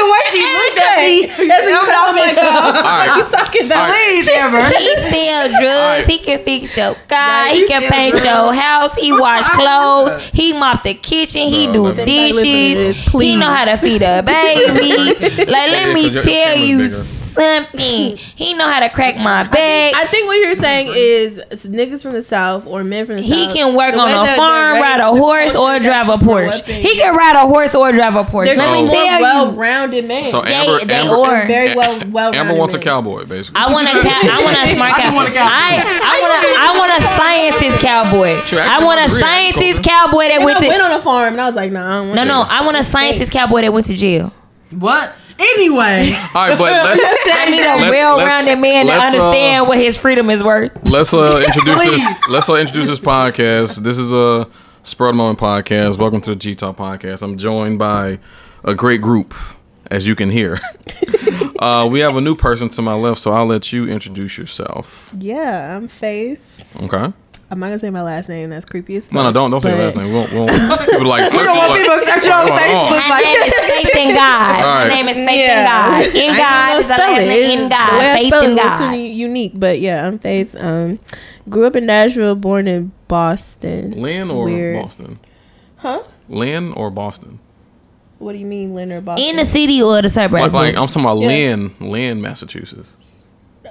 the 0.00 0.06
way 0.12 0.22
she 0.32 0.42
looked 0.42 0.80
at 0.80 0.96
me. 0.98 1.14
That's 1.48 1.66
what 1.68 1.92
I'm 1.92 2.16
like, 2.16 2.36
oh, 2.40 2.48
All 2.48 2.72
right. 2.72 3.08
what 3.08 3.16
you 3.18 3.36
talking 3.36 3.66
about? 3.66 3.90
Please, 3.92 4.28
Amber. 4.28 4.64
he 4.78 4.94
sell 5.10 5.48
drugs, 5.48 5.62
Alright. 5.64 6.06
he 6.06 6.18
can 6.18 6.38
fix 6.44 6.76
your 6.76 6.94
car, 6.94 7.18
Right, 7.44 7.52
he 7.54 7.60
he 7.62 7.68
can 7.68 7.82
paint 7.82 8.12
drugs. 8.12 8.24
your 8.24 8.52
house, 8.54 8.94
he 8.94 9.12
wash 9.12 9.48
clothes, 9.50 10.22
he 10.32 10.52
mop 10.52 10.82
the 10.82 10.94
kitchen, 10.94 11.42
he 11.48 11.66
do 11.66 11.84
let 11.88 11.96
me- 11.96 12.00
Everybody 12.02 12.32
listen 12.32 12.44
to 12.44 12.92
dishes, 12.92 13.12
he 13.12 13.36
know 13.36 13.46
how 13.50 13.64
to 13.66 13.76
feed 13.78 14.02
a 14.02 14.22
baby. 14.26 15.14
like 15.36 15.48
let 15.48 15.88
Yeah, 15.88 15.94
me 15.94 16.02
'cause 16.04 16.14
your 16.14 16.22
tell 16.22 16.56
you 16.56 16.88
something. 16.88 18.16
He 18.16 18.54
know 18.54 18.68
how 18.68 18.80
to 18.80 18.88
crack 18.88 19.16
my 19.16 19.44
back. 19.44 19.94
I 19.94 20.06
think 20.10 20.26
what 20.26 20.38
you're 20.38 20.54
saying 20.54 20.88
is 20.94 21.38
niggas 21.64 22.02
from 22.02 22.12
the 22.12 22.22
south 22.22 22.66
or 22.66 22.82
men 22.84 23.06
from 23.06 23.16
the 23.16 23.22
He 23.22 23.44
south. 23.44 23.52
He 23.52 23.58
can 23.58 23.74
work 23.74 23.94
on 23.94 24.10
a 24.10 24.36
farm, 24.36 24.74
ride 24.80 25.00
a 25.00 25.10
horse, 25.12 25.54
or 25.54 25.78
drive 25.78 26.08
a 26.08 26.16
Porsche. 26.16 26.64
He 26.66 26.96
can 26.98 27.14
ride 27.16 27.36
a 27.36 27.46
horse 27.46 27.74
or 27.74 27.92
drive 27.92 28.16
a 28.16 28.24
Porsche. 28.24 28.46
They're 28.46 28.56
Let 28.56 28.72
me 28.72 28.84
more 28.86 28.94
tell 28.94 29.46
you. 29.50 29.56
Well-rounded 29.90 30.08
men. 30.08 30.24
So 30.24 30.44
Amber, 30.44 30.84
they 30.84 30.94
Amber, 30.94 31.14
are. 31.14 31.46
very 31.46 31.74
well, 31.74 32.02
well. 32.10 32.34
Amber 32.34 32.54
wants 32.54 32.74
a 32.74 32.78
cowboy, 32.78 33.24
basically. 33.24 33.60
I 33.60 33.72
want 33.72 33.88
a 33.88 33.92
cow. 33.92 34.20
I 34.22 34.42
want 34.44 34.56
a 34.56 34.74
smart 34.74 34.92
I 34.94 35.00
cow. 35.02 35.10
do 35.10 35.16
want 35.16 35.28
a 35.28 35.32
cowboy. 35.32 35.50
I 35.52 35.70
I 36.02 36.16
want 36.22 36.44
a 36.44 36.50
I 36.60 36.78
want 36.78 36.92
a 36.92 37.02
scientist 37.16 37.78
cowboy. 37.84 38.58
I 38.60 38.84
want 38.84 38.98
a 39.00 39.02
I 39.02 39.06
agree. 39.06 39.20
scientist 39.20 39.82
cowboy 39.88 40.28
that 40.28 40.40
I 40.40 40.44
went 40.44 40.60
went 40.60 40.72
to. 40.74 40.82
on 40.82 40.92
a 40.92 41.02
farm 41.02 41.32
and 41.34 41.40
I 41.40 41.46
was 41.46 41.54
like, 41.54 41.72
nah, 41.72 41.86
I 41.86 41.98
don't 41.98 42.08
want 42.08 42.16
No, 42.16 42.24
no. 42.24 42.42
this. 42.44 42.52
I 42.52 42.64
want 42.64 42.76
a 42.78 42.84
scientist 42.84 43.32
cowboy 43.32 43.62
that 43.62 43.72
went 43.72 43.86
to 43.86 43.94
jail. 43.94 44.32
What? 44.70 45.12
Anyway. 45.38 46.10
All 46.34 46.48
right, 46.48 46.58
but 46.58 46.70
let's 46.70 47.00
I 47.32 47.46
need 47.50 47.60
a 47.62 47.80
Let's- 47.80 47.90
well-rounded 47.90 48.46
let's- 48.46 48.60
man 48.60 48.86
to 48.86 48.92
let's, 48.92 49.14
uh, 49.14 49.18
understand 49.18 49.68
what 49.68 49.78
his 49.78 49.96
freedom 49.96 50.28
is 50.30 50.42
worth. 50.44 50.70
let's 50.90 51.14
uh 51.14 51.42
introduce 51.46 51.80
this. 51.80 52.28
Let's 52.28 52.48
uh, 52.48 52.54
introduce 52.56 52.86
this 52.88 53.00
podcast. 53.00 53.78
This 53.82 53.98
is 53.98 54.12
a 54.12 54.46
Spread 54.82 55.10
of 55.10 55.16
Moment 55.16 55.38
podcast. 55.38 55.98
Welcome 55.98 56.20
to 56.22 56.30
the 56.30 56.36
G 56.36 56.54
Talk 56.54 56.76
podcast. 56.76 57.22
I'm 57.22 57.38
joined 57.38 57.78
by 57.78 58.18
a 58.64 58.74
great 58.74 59.00
group, 59.00 59.32
as 59.90 60.06
you 60.06 60.14
can 60.14 60.30
hear. 60.30 60.58
uh, 61.58 61.88
we 61.90 62.00
have 62.00 62.16
a 62.16 62.20
new 62.20 62.34
person 62.34 62.68
to 62.70 62.82
my 62.82 62.94
left, 62.94 63.20
so 63.20 63.32
I'll 63.32 63.46
let 63.46 63.72
you 63.72 63.86
introduce 63.86 64.38
yourself. 64.38 65.12
Yeah, 65.18 65.76
I'm 65.76 65.88
Faythe. 65.88 66.38
Okay. 66.82 67.12
I'm 67.52 67.58
not 67.58 67.66
gonna 67.66 67.80
say 67.80 67.90
my 67.90 68.02
last 68.02 68.28
name. 68.28 68.50
That's 68.50 68.64
creepy 68.64 68.94
as 68.94 69.06
fuck. 69.06 69.14
No, 69.14 69.22
no, 69.24 69.32
don't 69.32 69.50
don't 69.50 69.60
say 69.60 69.70
your 69.70 69.78
last 69.84 69.96
name. 69.96 70.06
We 70.06 70.12
won't, 70.14 70.30
we 70.30 70.38
won't 70.38 70.50
people 70.90 71.06
like 71.08 71.22
search 71.32 71.32
don't 71.46 71.56
want 71.56 71.70
like, 71.72 71.80
people 71.82 71.98
searching 72.06 72.30
on 72.30 72.44
what's 72.48 72.64
going 72.64 72.76
on? 72.76 72.86
Facebook. 72.86 73.08
My 73.08 73.20
name 73.20 73.42
is 73.42 73.54
Faith 73.54 73.96
in 73.96 74.14
God. 74.14 74.54
All 74.54 74.62
right. 74.62 74.88
My 74.88 74.94
name 74.94 75.08
is 75.08 75.16
Faith 75.16 75.40
Yeah. 75.40 75.58
in 75.58 76.04
God. 76.04 76.14
In 76.14 76.30
I 76.30 76.38
God 76.38 76.68
don't 76.70 76.80
is 76.80 76.86
the 76.86 76.94
spell 76.94 77.12
last 77.12 77.22
it. 77.22 77.26
name. 77.26 77.58
In 77.58 77.58
The 77.58 77.64
way 77.64 77.68
God. 77.70 78.00
I 78.00 78.14
Faith 78.14 78.32
in 78.32 78.38
is 78.38 78.42
a 78.42 78.54
little 78.54 78.56
God. 78.70 78.90
too 78.92 78.96
unique, 79.00 79.52
but 79.56 79.80
yeah, 79.80 80.06
I'm 80.06 80.18
Faythe. 80.20 80.62
Um, 80.64 80.98
grew 81.48 81.66
up 81.66 81.74
in 81.74 81.86
Nashville, 81.86 82.36
born 82.36 82.68
in 82.68 82.92
Boston. 83.08 84.00
Lynn 84.00 84.30
or 84.30 84.44
Weird. 84.44 84.80
Boston? 84.84 85.18
Huh? 85.78 86.04
Lynn 86.28 86.72
or 86.74 86.88
Boston? 86.92 87.40
What 88.20 88.32
do 88.32 88.38
you 88.38 88.46
mean, 88.46 88.74
Lynn 88.74 88.92
or 88.92 89.00
Boston? 89.00 89.26
In 89.28 89.36
the 89.36 89.44
city 89.44 89.82
or 89.82 90.00
the 90.02 90.08
suburbs? 90.08 90.54
Like, 90.54 90.74
like 90.74 90.80
I'm 90.80 90.86
talking 90.86 91.02
about 91.02 91.18
Yeah. 91.20 91.26
Lynn, 91.28 91.74
Lynn, 91.80 92.20
Massachusetts. 92.22 92.88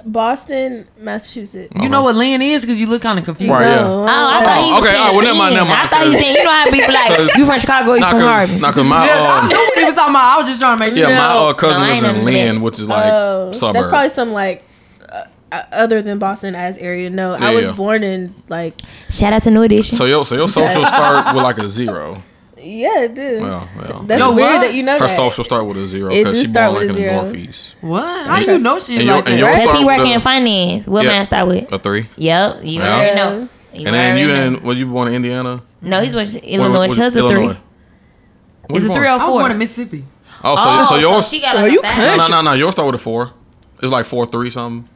Boston, 0.04 0.86
Massachusetts. 0.98 1.72
You 1.80 1.88
know 1.88 2.02
what 2.02 2.14
Lynn 2.16 2.40
is 2.40 2.62
because 2.62 2.80
you 2.80 2.86
look 2.86 3.02
kind 3.02 3.18
of 3.18 3.24
confused. 3.24 3.50
Right, 3.52 3.66
yeah. 3.66 3.84
Oh, 3.86 4.04
I 4.06 4.44
thought 4.44 4.56
he 4.64 4.70
Oh, 4.70 4.74
was 4.76 4.84
okay, 4.84 4.92
saying 4.92 5.00
all 5.00 5.06
right, 5.08 5.14
well, 5.16 5.24
never 5.24 5.38
mind, 5.38 5.54
never 5.54 5.68
mind, 5.68 5.80
I 5.80 5.86
thought 5.88 6.06
you 6.06 6.12
'cause- 6.12 6.20
saying 6.20 6.36
you 6.36 6.44
know 6.44 6.50
how 6.50 6.64
people 6.70 6.94
like 6.94 7.16
'cause- 7.16 7.36
you 7.36 7.46
from 7.46 7.58
Chicago, 7.60 7.94
you 7.94 8.00
Not 8.00 8.10
from 8.10 8.20
cause, 8.20 8.28
Harvey. 8.48 8.58
not 8.60 8.74
cause 8.74 8.84
my 8.84 9.06
Yeah, 9.06 9.12
I 9.20 9.38
um, 9.40 9.48
knew 9.48 9.56
what 9.56 9.78
he 9.78 9.84
was 9.84 9.94
talking 9.94 10.10
about. 10.14 10.24
I 10.24 10.36
was 10.38 10.46
just 10.46 10.60
trying 10.60 10.78
to 10.78 10.84
make 10.86 10.94
yeah, 10.96 11.06
sure. 11.06 11.16
my 11.16 11.48
uh, 11.50 11.52
cousin 11.54 11.82
I 11.82 12.00
lives 12.00 12.02
in 12.18 12.24
Lynn, 12.24 12.60
which 12.62 12.78
is 12.80 12.88
like 12.88 13.12
Oh, 13.12 13.52
suburb. 13.52 13.74
that's 13.74 13.88
probably 13.88 14.10
some 14.10 14.32
like 14.32 14.64
uh, 15.12 15.22
uh, 15.52 15.62
other 15.72 16.00
than 16.02 16.18
Boston 16.18 16.54
as 16.54 16.78
area. 16.78 17.10
No, 17.10 17.34
I 17.34 17.52
was 17.54 17.64
yeah. 17.64 17.72
born 17.72 18.02
in 18.02 18.34
like 18.48 18.74
Shout 19.10 19.32
out 19.34 19.42
to 19.42 19.50
New 19.50 19.62
Edition. 19.62 19.98
so 19.98 20.06
your 20.06 20.24
so 20.24 20.34
your 20.36 20.48
social 20.48 20.84
start 20.86 21.26
with 21.34 21.44
like 21.44 21.58
a 21.58 21.68
zero. 21.68 22.22
Yeah, 22.62 23.00
it 23.02 23.14
did. 23.14 23.42
Well, 23.42 23.68
well. 23.76 24.02
That's 24.02 24.20
Yo, 24.20 24.32
weird 24.32 24.50
what? 24.52 24.60
that 24.62 24.74
you 24.74 24.82
know 24.82 24.92
her 24.94 25.06
that. 25.06 25.16
social 25.16 25.44
start 25.44 25.66
with 25.66 25.76
a 25.78 25.86
zero 25.86 26.12
It 26.12 26.18
because 26.24 26.38
do 26.38 26.44
she 26.44 26.50
start 26.50 26.72
born 26.72 26.86
with 26.86 26.96
like 26.96 26.96
a 26.96 27.00
in 27.00 27.06
the 27.06 27.10
zero. 27.12 27.22
northeast. 27.24 27.74
What? 27.80 28.26
How 28.26 28.38
do 28.40 28.52
you 28.52 28.58
know 28.58 28.78
she 28.78 28.96
And 28.96 29.04
your- 29.06 29.14
like 29.16 29.24
and 29.28 29.34
that? 29.34 29.38
your- 29.38 29.50
Does 29.50 29.60
start 29.62 29.78
he 29.78 29.84
with 29.84 29.96
work 29.98 30.06
a- 30.06 30.12
in 30.12 30.20
finance? 30.20 30.86
What 30.86 31.04
Yeah. 31.04 31.10
man 31.10 31.26
start 31.26 31.48
with? 31.48 31.72
A 31.72 31.78
three. 31.78 32.06
Yep, 32.16 32.60
you 32.64 32.80
Yeah. 32.80 32.94
already 32.96 33.16
know. 33.16 33.48
You 33.72 33.86
And 33.86 33.94
then 33.94 34.16
you 34.18 34.30
already 34.30 34.56
in 34.56 34.62
was 34.64 34.78
you 34.78 34.86
born 34.86 35.08
in 35.08 35.14
Indiana? 35.14 35.62
No, 35.82 36.00
he's 36.02 36.14
working 36.14 36.34
Where- 36.34 36.42
Illinois. 36.44 36.78
where- 36.80 36.90
She 36.90 37.00
has 37.00 37.14
a 37.16 37.20
three. 37.20 37.30
Illinois. 37.30 37.56
Where 38.68 38.80
It's 38.80 38.90
a 38.90 38.94
three 38.94 39.06
or 39.06 39.08
I 39.08 39.16
was 39.16 39.24
four. 39.26 39.40
born 39.40 39.52
in 39.52 39.58
Mississippi. 39.58 40.04
Oh, 40.42 40.56
so, 40.56 40.62
Oh, 40.66 40.86
so 40.88 40.96
yours? 40.96 41.28
she 41.28 41.40
got 41.40 41.56
Oh, 41.56 41.60
like 41.62 41.72
you 41.72 41.80
a 41.80 41.82
fat- 41.82 42.16
no, 42.16 42.26
no, 42.28 42.36
no, 42.36 42.42
no. 42.42 42.52
Yours 42.54 42.72
start 42.72 42.86
with 42.86 42.94
a 42.94 42.98
four. 43.02 43.30
It's 43.82 43.90
like 43.92 44.06
four 44.06 44.26
three 44.26 44.50
something. 44.50 44.88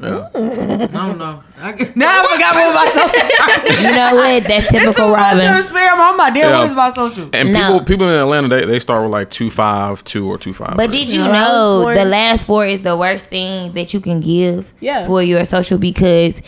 Yeah. 0.00 0.28
I 0.32 0.86
don't 0.86 1.18
know. 1.18 1.42
I, 1.60 1.72
now 1.96 2.22
I 2.22 2.28
forgot 2.32 2.54
what 2.54 2.74
my 2.74 2.92
social. 3.10 3.82
You 3.88 3.94
know 3.96 4.14
what? 4.14 4.44
That's 4.44 4.68
typical 4.70 4.92
so 4.92 5.10
much 5.10 5.32
to 5.32 5.38
Robin. 5.38 5.62
spare. 5.64 5.92
I'm 5.92 6.16
like, 6.16 6.34
damn, 6.34 6.50
Yeah. 6.50 6.58
what 6.60 6.70
is 6.70 6.76
my 6.76 6.92
social? 6.92 7.30
And 7.32 7.52
No. 7.52 7.58
people 7.78 7.84
people 7.84 8.08
in 8.08 8.14
Atlanta 8.14 8.48
they, 8.48 8.64
they 8.64 8.78
start 8.78 9.02
with 9.02 9.10
like 9.12 9.28
two 9.30 9.50
five 9.50 10.04
two 10.04 10.28
or 10.28 10.38
two 10.38 10.54
five. 10.54 10.76
But 10.76 10.90
did 10.92 11.12
you 11.12 11.18
No, 11.18 11.24
I 11.24 11.28
was 11.28 11.36
know 11.38 11.82
born- 11.82 11.94
the 11.96 12.04
last 12.04 12.46
four 12.46 12.64
is 12.64 12.82
the 12.82 12.96
worst 12.96 13.26
thing 13.26 13.72
that 13.72 13.92
you 13.92 14.00
can 14.00 14.20
give 14.20 14.72
Yeah. 14.80 15.04
for 15.06 15.20
your 15.22 15.44
social 15.44 15.78
because 15.78 16.40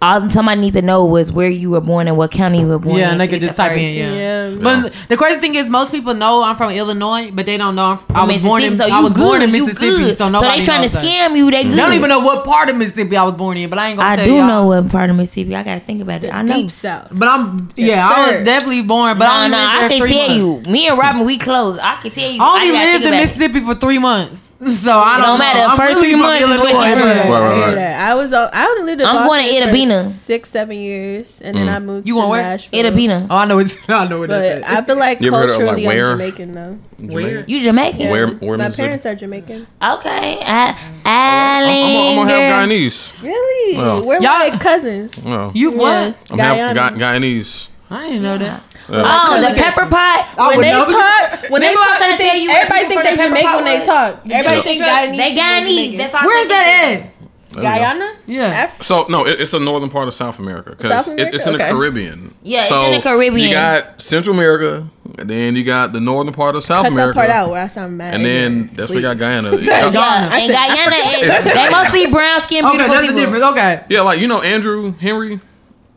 all 0.00 0.30
somebody 0.30 0.60
need 0.60 0.74
to 0.74 0.82
know 0.82 1.04
was 1.04 1.32
where 1.32 1.48
you 1.48 1.70
were 1.70 1.80
born 1.80 2.06
and 2.06 2.16
what 2.16 2.30
county 2.30 2.60
you 2.60 2.68
were 2.68 2.78
born. 2.78 2.96
Yeah, 2.98 3.06
in 3.06 3.10
and 3.12 3.20
they 3.20 3.26
could 3.28 3.40
just 3.40 3.56
the 3.56 3.62
type 3.62 3.72
first- 3.72 3.84
in, 3.84 3.94
yeah. 4.12 4.48
Yeah. 4.48 4.56
But 4.62 4.92
the 5.08 5.16
crazy 5.16 5.40
thing 5.40 5.54
is, 5.56 5.68
most 5.68 5.90
people 5.90 6.14
know 6.14 6.42
I'm 6.42 6.56
from 6.56 6.70
Illinois, 6.70 7.30
but 7.32 7.46
they 7.46 7.56
don't 7.56 7.74
know 7.74 7.84
I'm, 7.84 7.98
I 8.10 8.12
From 8.14 8.28
was 8.28 8.42
born 8.42 8.62
in. 8.62 8.70
Mississippi, 8.70 8.90
so 8.90 8.96
I 8.96 8.98
you 9.00 9.04
was 9.04 9.14
born 9.14 9.42
in 9.42 9.50
good, 9.50 9.56
you 9.58 9.66
Mississippi, 9.66 9.96
good. 10.04 10.16
so 10.16 10.28
nobody 10.28 10.58
they 10.60 10.64
trying 10.64 10.80
knows 10.82 10.90
to 10.92 10.96
that. 10.98 11.04
scam 11.04 11.36
you. 11.36 11.50
They 11.50 11.62
good. 11.64 11.72
They 11.72 11.76
don't 11.76 11.92
even 11.94 12.08
know 12.08 12.20
what 12.20 12.44
part 12.44 12.68
of 12.70 12.76
Mississippi 12.76 13.16
I 13.16 13.24
was 13.24 13.34
born 13.34 13.56
in, 13.58 13.68
but 13.70 13.78
I 13.78 13.88
ain't 13.88 13.98
gonna 13.98 14.08
I 14.10 14.16
tell 14.16 14.24
do 14.24 14.34
y'all. 14.34 14.46
know 14.46 14.66
what 14.66 14.88
part 14.90 15.10
of 15.10 15.16
Mississippi. 15.16 15.54
I 15.56 15.62
gotta 15.64 15.80
think 15.80 16.00
about 16.00 16.22
it. 16.24 16.32
I 16.32 16.42
know. 16.42 16.54
Deep 16.54 16.70
South. 16.70 17.08
But 17.12 17.28
I'm 17.28 17.68
yeah, 17.76 18.08
I 18.08 18.36
was 18.36 18.44
definitely 18.44 18.82
born, 18.82 19.18
but 19.18 19.26
no, 19.26 19.32
I 19.32 19.44
only 19.44 19.50
no, 19.50 19.56
lived 19.62 19.68
I 19.74 19.78
there 19.80 19.88
can 19.88 20.00
three 20.00 20.10
tell 20.10 20.28
months. 20.52 20.68
you. 20.68 20.72
Me 20.72 20.88
and 20.88 20.98
Robin, 20.98 21.24
we 21.26 21.38
close. 21.38 21.78
I 21.78 21.96
can 22.00 22.10
tell 22.12 22.30
you. 22.30 22.42
I 22.42 22.46
only 22.54 22.70
gotta 22.72 22.92
lived 22.92 23.04
in 23.04 23.08
about 23.12 23.22
it. 23.22 23.26
Mississippi 23.26 23.60
for 23.60 23.74
three 23.74 23.98
months, 23.98 24.42
so 24.66 24.98
I 24.98 25.18
don't 25.18 25.20
It 25.20 25.22
don't 25.22 25.22
know. 25.22 25.38
matter. 25.38 25.60
I'm 25.60 25.76
First 25.76 25.96
really 25.96 26.10
three 26.10 26.20
months 26.20 26.42
is 26.42 26.48
what 26.48 26.58
Illinois, 26.58 26.88
you. 26.88 26.94
Right, 26.96 27.28
right, 27.30 27.76
right. 27.76 27.78
I 27.78 28.14
was. 28.14 28.32
uh, 28.32 28.50
I 28.52 28.66
only 28.66 28.82
lived 28.82 29.00
in 29.02 29.06
I'm 29.06 29.14
Boston 29.14 29.28
going 29.28 29.44
to 29.44 29.60
for 29.62 29.68
Itta 29.68 29.72
Bena. 29.72 30.10
six, 30.10 30.50
seven 30.50 30.76
years, 30.76 31.40
and 31.42 31.56
then 31.56 31.68
I 31.68 31.78
moved 31.78 32.08
You 32.08 32.14
to 32.14 32.20
going 32.20 32.30
where? 32.30 32.42
Nashville. 32.42 32.82
Itta 32.82 32.94
Bena. 32.94 33.26
Oh, 33.30 33.36
I 33.36 33.44
know 33.44 33.58
it's. 33.60 33.76
I 33.88 34.06
know 34.08 34.18
what 34.18 34.28
But 34.30 34.40
that's. 34.40 34.68
I 34.68 34.82
feel 34.84 34.96
like 34.96 35.20
You 35.20 35.28
ever 35.28 35.36
heard 35.36 35.50
of, 35.50 35.56
culturally 35.58 35.84
like, 35.84 35.94
where? 35.94 36.10
I'm 36.12 36.18
Jamaican 36.18 36.52
though. 36.54 36.78
Where? 36.98 37.44
You 37.46 37.60
Jamaican? 37.60 38.00
Yeah, 38.00 38.10
Where- 38.10 38.26
where 38.28 38.58
my 38.58 38.64
Mississippi? 38.64 38.86
parents 38.86 39.06
are 39.06 39.14
Jamaican. 39.14 39.66
Okay. 39.80 40.38
I, 40.42 40.70
I'm, 41.04 41.68
I'm, 41.68 42.18
I'm 42.18 42.28
gonna 42.28 42.30
have 42.30 42.68
Guyanese. 42.68 43.22
Really? 43.22 43.76
Well. 43.78 44.04
We're 44.04 44.14
Y'all- 44.20 44.22
like 44.50 44.60
cousins. 44.60 45.24
No. 45.24 45.52
You 45.54 45.70
Yeah. 45.72 45.76
what? 45.78 46.16
I'm 46.32 46.38
half 46.38 46.74
Guyana. 46.74 46.98
Guyanese. 46.98 47.68
I 47.90 48.06
didn't 48.08 48.22
know 48.22 48.36
that. 48.38 48.62
Yeah. 48.88 49.04
Oh, 49.04 49.40
the 49.40 49.54
pepper 49.54 49.86
pot. 49.86 50.28
I 50.38 50.46
when 50.48 50.56
would 50.56 50.64
they 50.64 50.70
never- 50.72 50.92
talk, 50.92 51.50
when 51.50 51.60
they 51.60 51.68
Remember 51.68 51.88
talk, 51.88 51.98
trying 51.98 52.10
they 52.10 52.16
to 52.16 52.22
tell 52.24 52.32
think, 52.32 52.42
you 52.44 52.50
everybody 52.50 52.80
people 52.80 52.88
think 52.88 53.04
they 53.04 53.10
from 53.10 53.18
the 53.18 53.38
Jamaican 53.40 53.54
when 53.54 53.64
they 53.64 53.86
talk. 53.86 54.20
Everybody 54.24 54.56
Yeah. 54.56 54.62
think 54.62 54.82
Guyanese. 54.82 55.16
They 55.16 55.28
people 55.30 55.42
Guyanese. 55.42 55.68
Jamaican. 55.68 55.98
That's 55.98 56.14
all. 56.14 56.24
Where's 56.24 56.48
that 56.48 56.66
at? 56.66 57.10
There 57.50 57.62
we 57.62 57.62
go. 57.62 57.62
Guyana? 57.62 58.12
Yeah. 58.26 58.64
Af- 58.64 58.82
So 58.82 59.06
no, 59.08 59.26
it, 59.26 59.40
it's 59.40 59.50
the 59.52 59.58
northern 59.60 59.88
part 59.88 60.06
of 60.08 60.14
South 60.14 60.38
America 60.38 60.70
because 60.70 60.90
South 60.90 61.08
it, 61.08 61.12
America? 61.14 61.34
it's 61.36 61.46
in 61.46 61.52
the 61.54 61.58
Caribbean. 61.58 62.34
Yeah, 62.42 62.60
it's 62.60 62.68
so 62.68 62.84
in 62.84 62.92
the 62.92 63.00
Caribbean. 63.02 63.48
You 63.48 63.54
got 63.54 64.00
Central 64.02 64.36
America, 64.36 64.86
and 65.18 65.30
then 65.30 65.56
you 65.56 65.64
got 65.64 65.92
the 65.94 66.00
northern 66.00 66.34
part 66.34 66.56
of 66.56 66.64
South 66.64 66.82
Cut 66.84 66.92
America, 66.92 67.14
that 67.18 67.26
part 67.26 67.30
out 67.30 67.50
where 67.50 67.62
I 67.62 67.68
sound 67.68 67.96
mad. 67.96 68.14
and 68.14 68.24
then 68.24 68.70
that's 68.74 68.90
where 68.90 68.98
you 68.98 69.02
got 69.02 69.16
Guyana. 69.18 69.56
Yeah, 69.56 69.90
Ghana. 69.90 70.34
and 70.34 70.52
Guyana 70.52 70.96
is 70.96 71.44
they 71.54 71.68
mostly 71.70 72.06
brown 72.06 72.40
skinned 72.42 72.66
Okay, 72.66 72.76
beautiful 72.76 72.94
that's 73.00 73.12
the 73.14 73.20
difference. 73.20 73.44
Okay. 73.44 73.80
yeah, 73.88 74.00
like 74.02 74.20
you 74.20 74.28
know 74.28 74.40
Andrew 74.42 74.92
Henry. 75.00 75.40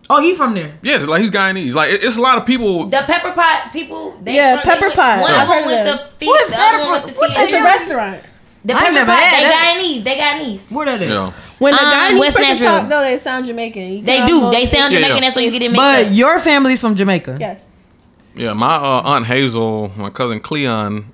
Oh, 0.10 0.22
he 0.22 0.36
from 0.36 0.54
there. 0.54 0.74
Yes, 0.82 1.06
like 1.08 1.22
he's 1.22 1.32
Guyanese. 1.32 1.74
Like 1.74 1.92
it- 1.92 2.04
it's 2.04 2.18
a 2.18 2.22
lot 2.22 2.38
of 2.38 2.46
people. 2.46 2.86
The 2.88 3.04
pepper 3.08 3.32
pot 3.32 3.70
people. 3.72 4.18
They 4.22 4.36
Yeah, 4.36 4.60
from- 4.60 4.68
they 4.70 4.74
pepper 4.76 4.86
went- 4.88 4.96
pot. 4.96 5.22
One 5.22 5.32
I've 5.32 5.42
of 5.44 5.48
them 5.48 5.48
heard 5.48 5.60
of 5.62 5.66
went 5.68 5.86
them. 5.86 5.98
to 6.10 6.16
feed. 6.18 6.28
What 6.28 6.42
is 6.42 6.50
the 6.50 6.56
pepper 6.58 6.78
pot? 6.84 7.16
What. 7.18 7.32
It's 7.38 7.54
a 7.54 7.64
restaurant. 7.64 8.22
The 8.64 8.76
I 8.76 8.80
pepper 8.80 8.92
never 8.94 9.12
pot. 9.12 9.20
had 9.24 9.44
They 9.44 9.48
that. 9.48 9.78
Guyanese. 9.80 10.04
They 10.04 10.16
Guyanese. 10.18 10.72
Where 10.72 10.86
that 10.86 10.96
at? 11.02 11.08
You 11.08 11.08
know, 11.14 11.34
When 11.60 11.74
the 11.76 11.82
Um, 11.82 11.88
Guyanese 11.94 12.20
West 12.20 12.36
person 12.36 12.50
Nashville. 12.52 12.80
talk, 12.80 12.90
though, 12.90 13.02
they 13.02 13.18
sound 13.20 13.46
Jamaican. 13.46 13.82
You 13.94 14.02
They 14.04 14.26
do. 14.26 14.52
They 14.52 14.66
sound 14.66 14.94
Jamaican. 14.94 15.16
yeah. 15.16 15.22
That's 15.22 15.36
why 15.36 15.42
you 15.44 15.52
get 15.52 15.62
it 15.62 15.72
mixed 15.72 15.78
But 15.78 16.06
up. 16.08 16.12
your 16.12 16.40
family's 16.40 16.82
from 16.82 16.96
Jamaica. 16.96 17.38
Yes. 17.40 17.70
yeah. 18.36 18.54
My 18.54 18.76
uh, 18.76 19.02
aunt 19.06 19.26
Hazel, 19.28 19.92
my 19.96 20.10
cousin 20.10 20.40
Cleon, 20.40 21.06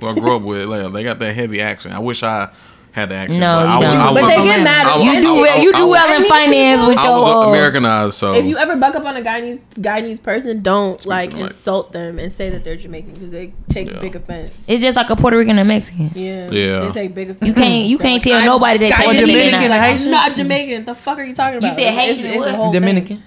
who 0.00 0.08
I 0.08 0.12
grew 0.14 0.36
up 0.36 0.42
with, 0.42 0.66
like, 0.66 0.92
they 0.92 1.02
got 1.04 1.18
that 1.18 1.34
heavy 1.34 1.60
accent. 1.60 1.94
I 1.94 1.98
wish 1.98 2.22
I 2.22 2.48
had 2.96 3.10
the 3.10 3.14
accent. 3.14 3.40
No, 3.40 3.56
but 3.58 3.62
you 3.62 3.68
I 3.68 3.76
was, 3.76 3.86
don't. 3.86 3.96
I 3.96 4.10
was, 4.10 4.14
But 4.22 4.26
they 4.28 4.34
get 4.36 4.58
Atlanta. 4.58 4.64
mad 4.64 4.86
I 4.86 4.96
was- 4.96 5.04
You 5.04 5.10
I 5.10 5.20
do 5.20 5.28
was- 5.28 5.40
well. 5.42 5.62
You 5.62 5.68
I 5.68 5.72
do 5.78 5.86
was- 5.86 5.90
well 5.90 6.16
in 6.16 6.22
I 6.24 6.28
finance 6.28 6.82
with 6.88 6.98
I 6.98 7.04
your. 7.04 7.20
was 7.20 7.28
uh, 7.46 7.48
Americanized, 7.50 8.14
so 8.14 8.32
If 8.34 8.44
you 8.46 8.56
ever 8.56 8.76
buck 8.76 8.94
up 8.94 9.04
on 9.04 9.16
a 9.16 9.20
Guyanese 9.22 9.60
Guyanese 9.78 10.22
person, 10.22 10.62
don't 10.62 11.04
like 11.06 11.32
like- 11.34 11.42
insult 11.42 11.92
them 11.92 12.18
and 12.18 12.32
say 12.32 12.48
that 12.50 12.64
they're 12.64 12.76
Jamaican 12.76 13.12
because 13.12 13.30
they 13.30 13.52
take 13.68 13.90
Yeah. 13.92 14.00
big 14.00 14.16
offense. 14.16 14.64
It's 14.66 14.82
just 14.82 14.96
like 14.96 15.10
a 15.10 15.16
Puerto 15.16 15.36
Rican 15.36 15.58
and 15.58 15.68
Mexican. 15.68 16.10
Yeah, 16.14 16.50
Yeah. 16.50 16.80
They 16.86 16.90
take 16.90 17.14
big 17.14 17.30
offense. 17.30 17.46
You 17.46 17.52
can't. 17.54 17.86
You 17.86 17.98
can't 17.98 18.22
tell 18.22 18.38
I'm 18.38 18.46
nobody 18.46 18.78
that 18.88 18.92
Guyanese. 18.92 19.12
they 19.12 19.20
Dominican 19.20 19.50
Dominican. 19.52 19.70
Like, 19.70 19.80
Haitian? 19.82 20.06
I'm 20.06 20.10
not 20.12 20.34
Jamaican. 20.34 20.84
The 20.86 20.94
fuck 20.94 21.18
are 21.18 21.22
you 21.24 21.34
talking 21.34 21.58
about? 21.58 21.68
You 21.68 21.74
said 21.84 21.92
Haitian 21.94 22.24
it's, 22.24 22.34
it's 22.34 22.36
a 22.36 22.38
what? 22.48 22.54
whole 22.54 22.72
thing. 22.72 22.80
Dominican. 22.80 23.22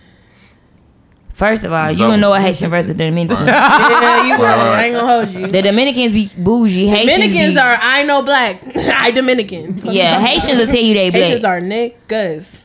First 1.40 1.64
of 1.64 1.72
all, 1.72 1.90
you 1.90 1.98
So- 1.98 2.12
don't 2.12 2.20
know 2.20 2.34
a 2.34 2.40
Haitian 2.42 2.70
versus 2.70 2.90
the 2.90 2.94
Dominican. 3.06 3.46
Yeah, 3.48 4.26
you 4.28 4.34
right. 4.34 4.40
Right, 4.42 4.58
right. 4.58 4.80
I 4.80 4.86
ain't 4.88 4.96
gonna 4.96 5.08
hold 5.08 5.30
you. 5.30 5.48
The 5.48 5.62
Dominicans 5.62 6.12
be 6.14 6.30
bougie. 6.38 6.86
Haitians 6.88 7.14
Dominicans 7.18 7.54
be, 7.54 7.60
are 7.60 7.78
I 7.82 8.04
know 8.04 8.22
black. 8.22 8.62
I 8.76 9.12
Dominican. 9.12 9.78
Fuck 9.78 9.94
Yeah, 9.94 10.20
Haitians 10.20 10.60
about. 10.60 10.68
will 10.68 10.74
tell 10.74 10.84
you 10.84 10.94
they 10.94 11.10
black. 11.10 11.24
Haitians 11.24 11.44
are 11.46 11.62
niggas. 11.62 12.56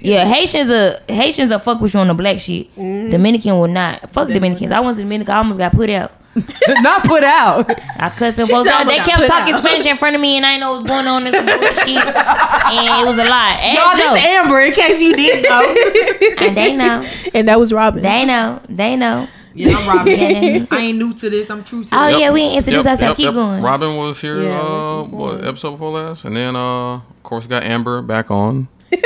Yeah, 0.00 0.24
Haitians 0.26 0.70
are 0.70 1.00
Haitians 1.12 1.50
will 1.50 1.58
fuck 1.58 1.80
with 1.80 1.94
you 1.94 2.00
on 2.00 2.08
the 2.08 2.14
black 2.14 2.38
shit. 2.38 2.66
Mm-hmm. 2.76 3.10
Dominican 3.10 3.58
will 3.58 3.66
not. 3.68 4.10
Fuck 4.12 4.28
Dominicans. 4.28 4.70
I 4.72 4.80
went 4.80 4.96
to 4.98 5.02
Dominican. 5.02 5.34
I 5.34 5.38
almost 5.38 5.58
got 5.58 5.72
put 5.72 5.88
out. 5.90 6.12
Not 6.82 7.04
put 7.04 7.24
out. 7.24 7.70
I 8.00 8.10
cussed 8.10 8.36
them 8.36 8.46
She 8.46 8.52
folks 8.52 8.68
out. 8.68 8.86
They 8.86 8.98
kept 8.98 9.26
talking 9.26 9.54
out. 9.54 9.60
Spanish 9.64 9.86
in 9.86 9.96
front 9.96 10.16
of 10.16 10.22
me, 10.22 10.36
and 10.36 10.44
I 10.46 10.56
know 10.58 10.72
what 10.72 10.82
was 10.82 10.90
going 10.90 11.06
on 11.06 11.26
in 11.26 11.32
some 11.32 11.46
bullshit. 11.46 11.88
and 12.16 13.02
it 13.02 13.06
was 13.06 13.18
a 13.18 13.24
lie. 13.24 13.72
Y'all 13.74 13.84
Ask 13.88 13.98
just 13.98 14.22
Joe. 14.22 14.28
Amber 14.28 14.60
in 14.60 14.72
case 14.72 15.00
you 15.02 15.14
didn't 15.14 15.42
know. 15.42 16.44
And 16.46 16.56
they 16.56 16.74
know. 16.76 17.04
And 17.34 17.48
that 17.48 17.58
was 17.58 17.72
Robin. 17.72 18.02
They 18.02 18.24
know. 18.24 18.60
They 18.68 18.96
know. 18.96 19.26
yeah, 19.54 19.76
I'm 19.76 19.96
Robin. 19.98 20.68
I 20.70 20.76
ain't 20.78 20.98
new 20.98 21.12
to 21.14 21.30
this. 21.30 21.50
I'm 21.50 21.64
true 21.64 21.82
to 21.84 21.90
Oh 21.92 22.08
it. 22.08 22.18
yeah, 22.20 22.30
we 22.30 22.42
ain't 22.42 22.56
introduced 22.58 22.86
ourselves. 22.86 23.16
Keep 23.16 23.32
going. 23.34 23.62
Robin 23.62 23.96
was 23.96 24.20
here, 24.20 24.42
Yeah, 24.42 24.60
uh, 24.60 25.02
episode 25.02 25.12
what 25.12 25.44
episode 25.44 25.70
before 25.72 25.90
last, 25.92 26.24
and 26.24 26.36
then 26.36 26.54
uh, 26.54 26.94
of 26.96 27.22
course 27.24 27.44
we 27.44 27.48
got 27.50 27.64
Amber 27.64 28.02
back 28.02 28.30
on. 28.30 28.68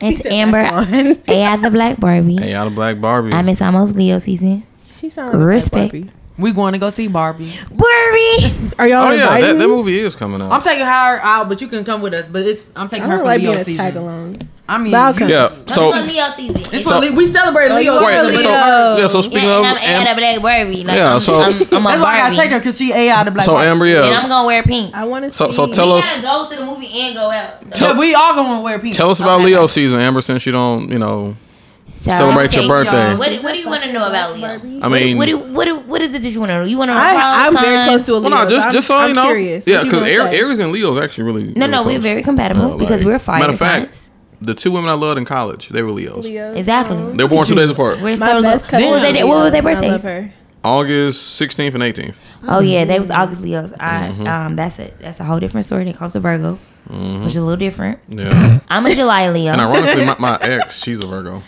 It's 0.00 0.24
Amber. 0.26 0.58
on. 0.58 0.86
AI 1.28 1.56
the 1.56 1.70
Black 1.70 1.98
Barbie. 1.98 2.36
Hey, 2.36 2.52
out 2.52 2.66
of 2.66 2.74
Black 2.74 3.00
Barbie. 3.00 3.32
I 3.32 3.40
miss 3.42 3.62
almost 3.62 3.94
Leo 3.94 4.18
season. 4.18 4.64
She 4.96 5.08
sounds 5.08 5.34
like 5.34 5.44
Respect. 5.44 5.92
Barbie. 5.92 6.10
We 6.36 6.52
going 6.52 6.72
to 6.72 6.78
go 6.80 6.90
see 6.90 7.06
Barbie. 7.06 7.52
Barbie. 7.70 8.72
Are 8.78 8.88
y'all 8.88 9.06
oh 9.06 9.12
yeah, 9.12 9.38
that, 9.40 9.56
that 9.56 9.68
movie 9.68 10.00
is 10.00 10.16
coming 10.16 10.42
out. 10.42 10.50
I'm 10.50 10.60
taking 10.60 10.84
her 10.84 10.90
out, 11.22 11.48
but 11.48 11.60
you 11.60 11.68
can 11.68 11.84
come 11.84 12.02
with 12.02 12.12
us. 12.12 12.28
But 12.28 12.42
it's 12.44 12.66
I'm 12.74 12.88
taking 12.88 13.04
I 13.04 13.10
her 13.10 13.12
don't 13.12 13.20
for 13.20 13.24
like 13.26 13.40
Leo 13.40 13.50
being 13.52 13.60
a 13.62 13.64
season. 13.64 13.78
tag 13.84 13.94
along. 13.96 14.48
I 14.68 14.78
mean, 14.78 14.90
But 14.92 14.98
I'll 14.98 15.12
you- 15.12 15.18
come. 15.20 15.28
yeah. 15.28 15.48
So 15.68 15.92
So 15.92 16.00
Leo 16.02 16.30
season. 16.32 16.56
it's 16.72 16.82
So- 16.84 17.00
for 17.00 17.06
Le- 17.06 17.12
we 17.14 17.26
celebrate 17.28 17.70
Oh, 17.70 17.78
you 17.78 17.92
Leo. 17.92 18.04
wait, 18.04 18.20
season, 18.30 18.42
so 18.42 18.48
but- 18.48 18.98
yeah. 19.00 19.06
So 19.06 19.20
speaking 19.20 19.44
yeah, 19.48 19.58
of, 19.58 19.64
and 19.64 19.78
I'm 19.78 19.84
Am- 19.84 20.06
AI 20.08 20.14
the 20.14 20.20
Black 20.20 20.42
Barbie. 20.42 20.84
Like, 20.84 20.96
Yeah, 20.96 21.14
I'm, 21.14 21.20
so- 21.20 21.40
I'm, 21.40 21.52
I'm 21.52 21.60
a 21.60 21.60
That's 21.60 21.72
why 21.72 21.84
I 21.84 21.90
Barbie. 22.00 22.18
gotta 22.18 22.34
take 22.36 22.50
her 22.50 22.58
because 22.58 22.78
she 22.78 22.92
A 22.92 23.10
out 23.10 23.28
of 23.28 23.34
black. 23.34 23.46
so 23.46 23.52
Barbie. 23.52 23.68
Amber, 23.68 23.84
And 23.84 23.94
yeah. 23.94 24.18
I'm 24.20 24.28
gonna 24.28 24.46
wear 24.46 24.62
pink. 24.64 24.92
I 24.92 25.04
want 25.04 25.26
to 25.26 25.32
So- 25.32 25.52
so 25.52 25.66
tell 25.68 25.92
we 25.92 25.98
us- 25.98 26.20
gotta 26.20 26.48
go 26.48 26.50
to 26.50 26.60
the 26.60 26.66
movie 26.66 27.00
and 27.00 27.14
go 27.14 27.30
out. 27.30 27.70
Tell- 27.74 27.90
yeah, 27.92 27.98
we 27.98 28.14
all 28.14 28.34
gonna 28.34 28.60
wear 28.60 28.78
pink. 28.80 28.96
Tell 28.96 29.10
us 29.10 29.20
about 29.20 29.36
Okay. 29.40 29.46
Leo 29.50 29.66
season, 29.68 30.00
Amber, 30.00 30.20
since 30.22 30.44
you 30.46 30.50
don't, 30.52 30.90
you 30.90 30.98
know, 30.98 31.36
So, 31.86 32.10
celebrate 32.10 32.54
your 32.56 32.66
birthday. 32.66 33.14
What, 33.14 33.28
do- 33.28 33.42
what 33.42 33.52
do 33.52 33.58
you 33.58 33.68
want 33.68 33.82
to 33.84 33.92
know 33.92 34.08
about 34.08 34.34
Leo? 34.34 34.80
I 34.82 34.88
mean, 34.88 35.18
what, 35.18 35.26
do, 35.26 35.38
what, 35.38 35.66
do, 35.66 35.78
what 35.80 36.00
is 36.00 36.14
it 36.14 36.22
that 36.22 36.30
you 36.30 36.40
want 36.40 36.48
to 36.50 36.60
know? 36.60 36.64
You 36.64 36.78
want 36.78 36.88
to 36.88 36.94
know? 36.94 37.00
I, 37.00 37.46
I'm 37.46 37.54
very 37.54 37.86
close 37.88 38.06
to 38.06 38.12
a 38.12 38.16
Leo. 38.16 38.30
well, 38.30 38.44
no, 38.44 38.48
just 38.50 38.72
just 38.72 38.86
so 38.86 38.96
I'm 38.96 39.10
you 39.10 39.14
know, 39.14 39.24
curious. 39.26 39.66
yeah, 39.66 39.84
because? 39.84 40.02
Aries 40.06 40.58
and 40.60 40.72
Leo 40.72 40.96
is 40.96 41.02
actually 41.02 41.24
really. 41.24 41.44
No, 41.52 41.66
really 41.66 41.70
no, 41.70 41.82
we're 41.84 41.98
very 41.98 42.22
compatible 42.22 42.72
Uh, 42.72 42.76
because 42.78 43.02
like- 43.02 43.06
we're 43.06 43.18
fire 43.18 43.40
Matter 43.40 43.52
of 43.52 43.58
fact, 43.58 43.94
signs. 43.94 44.10
the 44.40 44.54
two 44.54 44.70
women 44.72 44.88
I 44.88 44.94
loved 44.94 45.18
in 45.18 45.26
college, 45.26 45.68
they 45.68 45.82
were 45.82 45.90
Leos. 45.92 46.24
Leo. 46.24 46.54
Exactly. 46.54 46.96
Oh. 46.96 47.12
They 47.12 47.24
were 47.24 47.28
born 47.28 47.46
two 47.46 47.54
days 47.54 47.68
apart. 47.68 48.00
We're 48.00 48.16
My 48.16 48.28
so 48.32 48.42
best 48.42 48.64
lo- 48.64 48.70
cousin. 48.70 48.88
what, 48.88 48.94
was 48.94 49.02
they, 49.12 49.18
is 49.18 49.24
what 49.26 49.36
was 49.40 49.52
their 49.52 49.62
Leo, 49.62 49.70
and 49.76 49.84
I 49.84 49.88
love 49.90 50.02
birthdays? 50.02 50.32
August 50.64 51.38
16th 51.40 51.74
and 51.74 51.82
18th. 51.82 52.14
Oh 52.48 52.60
yeah, 52.60 52.86
they 52.86 52.98
was 52.98 53.10
August 53.10 53.42
Leos. 53.42 53.72
I 53.78 54.08
Mm-hmm. 54.08 54.26
um 54.26 54.56
that's 54.56 54.78
it. 54.78 54.96
That's 55.00 55.20
a 55.20 55.24
whole 55.24 55.38
different 55.38 55.66
story. 55.66 55.84
They 55.84 55.92
close 55.92 56.14
to 56.14 56.20
Virgo, 56.20 56.58
which 56.88 57.26
is 57.26 57.36
a 57.36 57.42
little 57.42 57.56
different. 57.58 57.98
Yeah. 58.08 58.60
I'm 58.70 58.86
a 58.86 58.94
July 58.94 59.28
Leo. 59.28 59.52
and 59.52 59.60
ironically, 59.60 60.06
my, 60.06 60.16
my 60.18 60.38
ex, 60.40 60.82
she's 60.82 61.04
a 61.04 61.06
Virgo. 61.06 61.42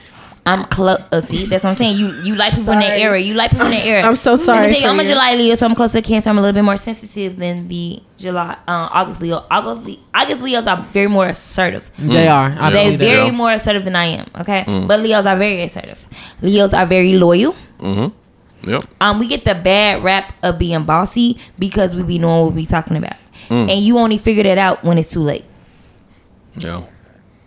I'm 0.46 0.64
close. 0.66 1.00
Uh, 1.10 1.20
see, 1.20 1.46
that's 1.46 1.64
what 1.64 1.70
I'm 1.70 1.76
saying. 1.76 1.98
You 1.98 2.08
you 2.22 2.36
like 2.36 2.54
people 2.54 2.72
in 2.72 2.78
that 2.78 2.90
Sorry. 2.90 3.02
era. 3.02 3.18
You 3.20 3.34
like 3.34 3.50
people 3.50 3.66
in 3.66 3.72
that 3.72 3.84
era. 3.84 4.02
I'm 4.08 4.14
so 4.16 4.36
sorry 4.36 4.66
tell 4.72 4.76
you, 4.76 4.82
for 4.82 4.88
I'm 4.90 5.00
a 5.00 5.02
you. 5.02 5.08
July 5.08 5.34
Leo, 5.34 5.54
so 5.56 5.66
I'm 5.66 5.74
closer 5.74 6.00
to 6.00 6.06
Cancer. 6.08 6.30
I'm 6.30 6.38
a 6.38 6.40
little 6.40 6.54
bit 6.54 6.62
more 6.62 6.76
sensitive 6.76 7.36
than 7.36 7.66
the 7.68 8.00
July 8.16 8.52
uh, 8.68 8.88
August 8.92 9.20
Leo. 9.20 9.44
August 9.50 9.84
Le- 9.84 9.96
August 10.14 10.40
Leos 10.42 10.66
are 10.68 10.76
very 10.92 11.08
more 11.08 11.26
assertive. 11.26 11.90
They 11.98 12.28
are. 12.28 12.54
I 12.58 12.70
They 12.70 12.84
believe 12.84 12.98
that. 13.00 13.04
very 13.04 13.24
Yeah. 13.26 13.30
more 13.32 13.52
assertive 13.52 13.84
than 13.84 13.96
I 13.96 14.04
am. 14.06 14.30
Okay, 14.40 14.64
but 14.86 15.00
Leos 15.00 15.26
are 15.26 15.36
very 15.36 15.62
assertive. 15.62 16.06
Leos 16.40 16.72
are 16.72 16.86
very 16.86 17.14
loyal. 17.18 17.54
Mm-hmm. 17.80 18.70
Yep. 18.70 18.84
Um, 19.00 19.18
we 19.18 19.26
get 19.26 19.44
the 19.44 19.54
bad 19.54 20.02
rap 20.04 20.32
of 20.42 20.58
being 20.58 20.84
bossy 20.84 21.38
because 21.58 21.94
we 21.96 22.02
be 22.04 22.18
knowing 22.18 22.46
what 22.46 22.54
we 22.54 22.66
talking 22.66 22.96
about, 22.96 23.16
Mm. 23.48 23.70
and 23.70 23.80
you 23.80 23.98
only 23.98 24.18
figure 24.18 24.42
that 24.44 24.58
out 24.58 24.84
when 24.84 24.96
it's 24.98 25.10
too 25.10 25.22
late. 25.22 25.44
Yeah. 26.56 26.82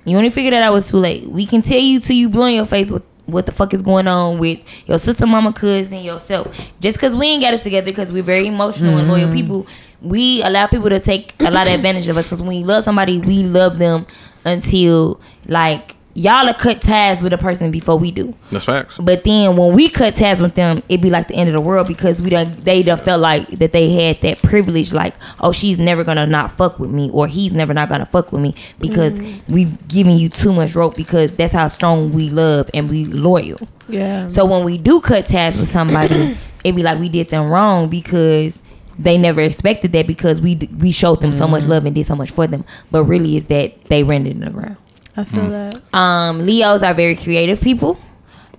You 0.09 0.17
only 0.17 0.29
figured 0.29 0.53
that 0.53 0.63
out 0.63 0.75
it's 0.75 0.89
too 0.91 0.97
late. 0.97 1.25
We 1.27 1.45
can 1.45 1.61
tell 1.61 1.79
you 1.79 1.99
till 1.99 2.15
you 2.15 2.29
blow 2.29 2.45
in 2.45 2.55
your 2.55 2.65
face 2.65 2.91
what 2.91 3.03
what 3.25 3.45
the 3.45 3.51
fuck 3.51 3.73
is 3.73 3.81
going 3.81 4.07
on 4.07 4.39
with 4.39 4.59
your 4.87 4.97
sister, 4.97 5.27
mama, 5.27 5.53
cousin, 5.53 5.99
yourself. 5.99 6.71
Just 6.79 6.97
because 6.97 7.15
we 7.15 7.27
ain't 7.27 7.41
got 7.41 7.53
it 7.53 7.61
together, 7.61 7.85
because 7.85 8.11
we're 8.11 8.23
very 8.23 8.47
emotional 8.47 8.97
and 8.97 9.07
loyal 9.07 9.27
mm-hmm. 9.27 9.35
people, 9.35 9.67
we 10.01 10.41
allow 10.43 10.67
people 10.67 10.89
to 10.89 10.99
take 10.99 11.39
a 11.39 11.51
lot 11.51 11.67
of 11.67 11.73
advantage 11.73 12.07
of 12.07 12.17
us. 12.17 12.25
Because 12.25 12.41
when 12.41 12.49
we 12.49 12.63
love 12.63 12.83
somebody, 12.83 13.19
we 13.19 13.43
love 13.43 13.77
them 13.77 14.07
until 14.45 15.21
like 15.45 15.95
y'all 16.13 16.47
are 16.47 16.53
cut 16.53 16.81
ties 16.81 17.21
with 17.21 17.33
a 17.33 17.37
person 17.37 17.71
before 17.71 17.97
we 17.97 18.11
do. 18.11 18.33
That's 18.51 18.65
facts. 18.65 18.97
But 18.97 19.23
then 19.23 19.55
when 19.55 19.73
we 19.73 19.89
cut 19.89 20.15
ties 20.15 20.41
with 20.41 20.55
them, 20.55 20.83
it'd 20.89 21.01
be 21.01 21.09
like 21.09 21.27
the 21.27 21.35
end 21.35 21.49
of 21.49 21.53
the 21.53 21.61
world 21.61 21.87
because 21.87 22.21
we 22.21 22.29
done 22.29 22.55
they 22.63 22.83
done 22.83 22.97
felt 22.97 23.21
like 23.21 23.47
that 23.49 23.73
they 23.73 23.91
had 23.91 24.21
that 24.21 24.41
privilege, 24.41 24.93
like, 24.93 25.15
oh, 25.39 25.51
she's 25.51 25.79
never 25.79 26.03
gonna 26.03 26.27
not 26.27 26.51
fuck 26.51 26.79
with 26.79 26.89
me, 26.89 27.09
or 27.11 27.27
he's 27.27 27.53
never 27.53 27.73
not 27.73 27.89
gonna 27.89 28.05
fuck 28.05 28.31
with 28.31 28.41
me 28.41 28.55
because 28.79 29.17
mm-hmm. 29.17 29.53
we've 29.53 29.87
given 29.87 30.17
you 30.17 30.29
too 30.29 30.53
much 30.53 30.75
rope 30.75 30.95
because 30.95 31.33
that's 31.35 31.53
how 31.53 31.67
strong 31.67 32.11
we 32.11 32.29
love 32.29 32.69
and 32.73 32.89
we 32.89 33.05
loyal. 33.05 33.59
Yeah. 33.87 34.27
So 34.27 34.45
when 34.45 34.63
we 34.63 34.77
do 34.77 35.01
cut 35.01 35.25
ties 35.25 35.57
with 35.57 35.69
somebody, 35.69 36.37
it'd 36.63 36.75
be 36.75 36.83
like 36.83 36.99
we 36.99 37.09
did 37.09 37.29
them 37.29 37.49
wrong 37.49 37.89
because 37.89 38.61
they 38.97 39.17
never 39.17 39.41
expected 39.41 39.93
that 39.93 40.07
because 40.07 40.41
we 40.41 40.55
we 40.77 40.91
showed 40.91 41.21
them 41.21 41.31
so 41.31 41.45
mm-hmm. 41.45 41.51
much 41.51 41.63
love 41.63 41.85
and 41.85 41.95
did 41.95 42.05
so 42.05 42.15
much 42.15 42.31
for 42.31 42.47
them. 42.47 42.65
But 42.91 43.05
really, 43.05 43.37
is 43.37 43.45
that 43.45 43.85
they 43.85 44.03
ran 44.03 44.27
it 44.27 44.31
in 44.31 44.41
the 44.41 44.49
ground. 44.49 44.77
I 45.19 45.23
feel 45.25 45.49
that. 45.49 45.75
Um, 45.93 46.45
Leos 46.45 46.81
are 46.81 46.93
very 46.93 47.15
creative 47.15 47.59
people. 47.59 47.99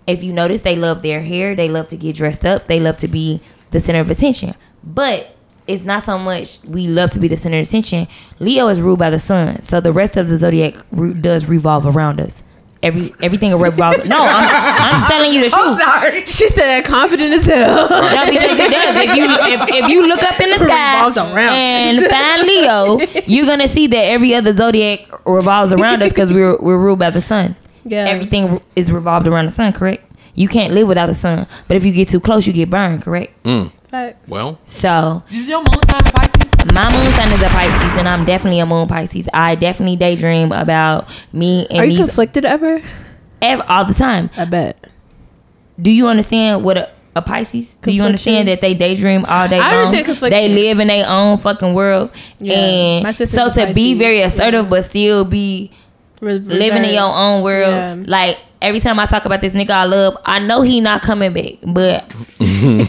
If 0.07 0.23
you 0.23 0.33
notice, 0.33 0.61
they 0.61 0.77
love 0.77 1.03
their 1.03 1.21
hair. 1.23 1.55
They 1.55 1.69
love 1.69 1.89
to 1.89 1.97
get 1.97 2.17
dressed 2.17 2.45
up. 2.45 2.67
They 2.67 2.81
love 2.81 2.99
to 2.99 3.09
be 3.09 3.41
the 3.71 3.81
center 3.81 4.01
of 4.01 4.11
attention. 4.11 4.55
But 4.85 5.35
it's 5.67 5.85
not 5.85 6.03
so 6.03 6.19
much 6.19 6.61
we 6.65 6.87
love 6.87 7.13
to 7.13 7.21
be 7.21 7.29
the 7.29 7.37
center 7.37 7.59
of 7.59 7.67
attention. 7.67 8.09
Leo 8.41 8.69
is 8.69 8.81
ruled 8.83 8.99
by 8.99 9.09
the 9.09 9.19
sun, 9.19 9.63
so 9.63 9.81
the 9.81 9.93
rest 9.93 10.17
of 10.17 10.29
the 10.29 10.37
zodiac 10.37 10.75
re- 10.91 11.15
does 11.15 11.47
revolve 11.47 11.87
around 11.87 12.21
us. 12.21 12.43
Every 12.83 13.13
everything 13.21 13.55
revolves. 13.59 14.07
No, 14.09 14.17
I'm, 14.23 14.49
I'm 14.49 15.11
telling 15.11 15.35
you 15.35 15.43
the 15.43 15.51
truth. 15.57 15.81
Sorry. 15.81 16.25
She 16.25 16.49
said 16.49 16.83
confident 16.85 17.33
as 17.35 17.45
hell. 17.45 17.89
No, 17.91 18.25
because 18.25 18.59
it 18.59 18.71
does. 18.71 18.97
If 18.97 19.17
you 19.17 19.25
if, 19.29 19.85
if 19.85 19.91
you 19.91 20.07
look 20.07 20.23
up 20.23 20.41
in 20.41 20.51
the 20.51 20.59
sky 20.59 21.07
around. 21.07 21.53
and 21.53 22.07
find 22.07 22.43
Leo, 22.47 22.99
you're 23.27 23.45
gonna 23.47 23.69
see 23.69 23.87
that 23.89 24.05
every 24.05 24.35
other 24.35 24.55
zodiac 24.55 25.01
revolves 25.27 25.73
around 25.73 26.03
us 26.03 26.11
because 26.11 26.33
we're 26.33 26.57
we're 26.59 26.79
ruled 26.79 26.99
by 26.99 27.11
the 27.11 27.21
sun. 27.21 27.55
Yeah. 27.85 28.07
Everything 28.07 28.61
is 28.77 28.91
revolved 28.91 29.27
around 29.27 29.45
the 29.47 29.51
sun, 29.51 29.73
correct? 29.75 30.05
You 30.35 30.49
can't 30.49 30.73
live 30.73 30.89
without 30.89 31.07
the 31.07 31.15
sun. 31.15 31.47
But 31.69 31.77
if 31.77 31.85
you 31.85 31.93
get 31.93 32.09
too 32.09 32.21
close, 32.21 32.47
you 32.47 32.53
get 32.55 32.71
burned, 32.71 33.03
correct? 33.03 33.43
Mm. 33.43 33.73
Facts. 33.89 34.27
Well, 34.29 34.59
So 34.65 35.23
Is 35.31 35.49
your 35.49 35.59
moon 35.59 35.67
sign 35.89 36.01
Pisces? 36.01 36.40
My 36.75 36.83
moon 36.93 37.13
sign 37.13 37.33
is 37.33 37.41
a 37.43 37.49
Pisces, 37.49 37.99
and 37.99 38.09
I'm 38.09 38.25
definitely 38.25 38.61
a 38.61 38.67
moon 38.67 38.87
Pisces. 38.89 39.29
I 39.33 39.55
definitely 39.55 39.97
daydream 39.97 40.53
about 40.53 41.09
me 41.33 41.67
and 41.71 41.79
Are 41.81 41.85
you 41.85 41.93
these 41.99 42.07
conflicted 42.07 42.45
ever? 42.45 42.83
ev- 43.43 43.63
all 43.69 43.85
the 43.85 43.95
time. 43.95 44.31
I 44.37 44.45
bet. 44.45 44.87
Do 45.81 45.91
you 45.91 46.09
understand 46.09 46.63
what 46.63 46.77
a, 46.77 46.91
a 47.17 47.23
Pisces? 47.23 47.75
Do 47.83 47.91
you 47.93 48.03
understand 48.03 48.49
that 48.49 48.61
they 48.61 48.75
daydream 48.75 49.25
all 49.27 49.49
day 49.49 49.59
I 49.59 49.85
long? 49.85 49.93
They 50.31 50.49
live 50.49 50.79
in 50.81 50.89
their 50.89 51.09
own 51.09 51.39
fucking 51.39 51.73
world, 51.75 52.11
Yeah. 52.39 52.55
And 53.07 53.17
so 53.17 53.51
to 53.51 53.73
be 53.73 53.95
very 53.95 54.21
assertive 54.21 54.65
Yeah. 54.65 54.71
but 54.71 54.85
still 54.85 55.25
be 55.25 55.71
living 56.21 56.85
in 56.85 56.95
your 56.95 57.13
own 57.15 57.43
world. 57.43 57.71
Yeah. 57.73 57.97
Like 58.07 58.39
every 58.63 58.81
time 58.81 58.99
I 58.99 59.07
talk 59.07 59.25
about 59.25 59.41
this 59.41 59.55
nigga 59.55 59.71
I 59.71 59.85
love, 59.85 60.17
I 60.25 60.39
know 60.39 60.63
he 60.63 60.81
not 60.81 61.03
coming 61.03 61.33
back, 61.33 61.55
but 61.63 62.15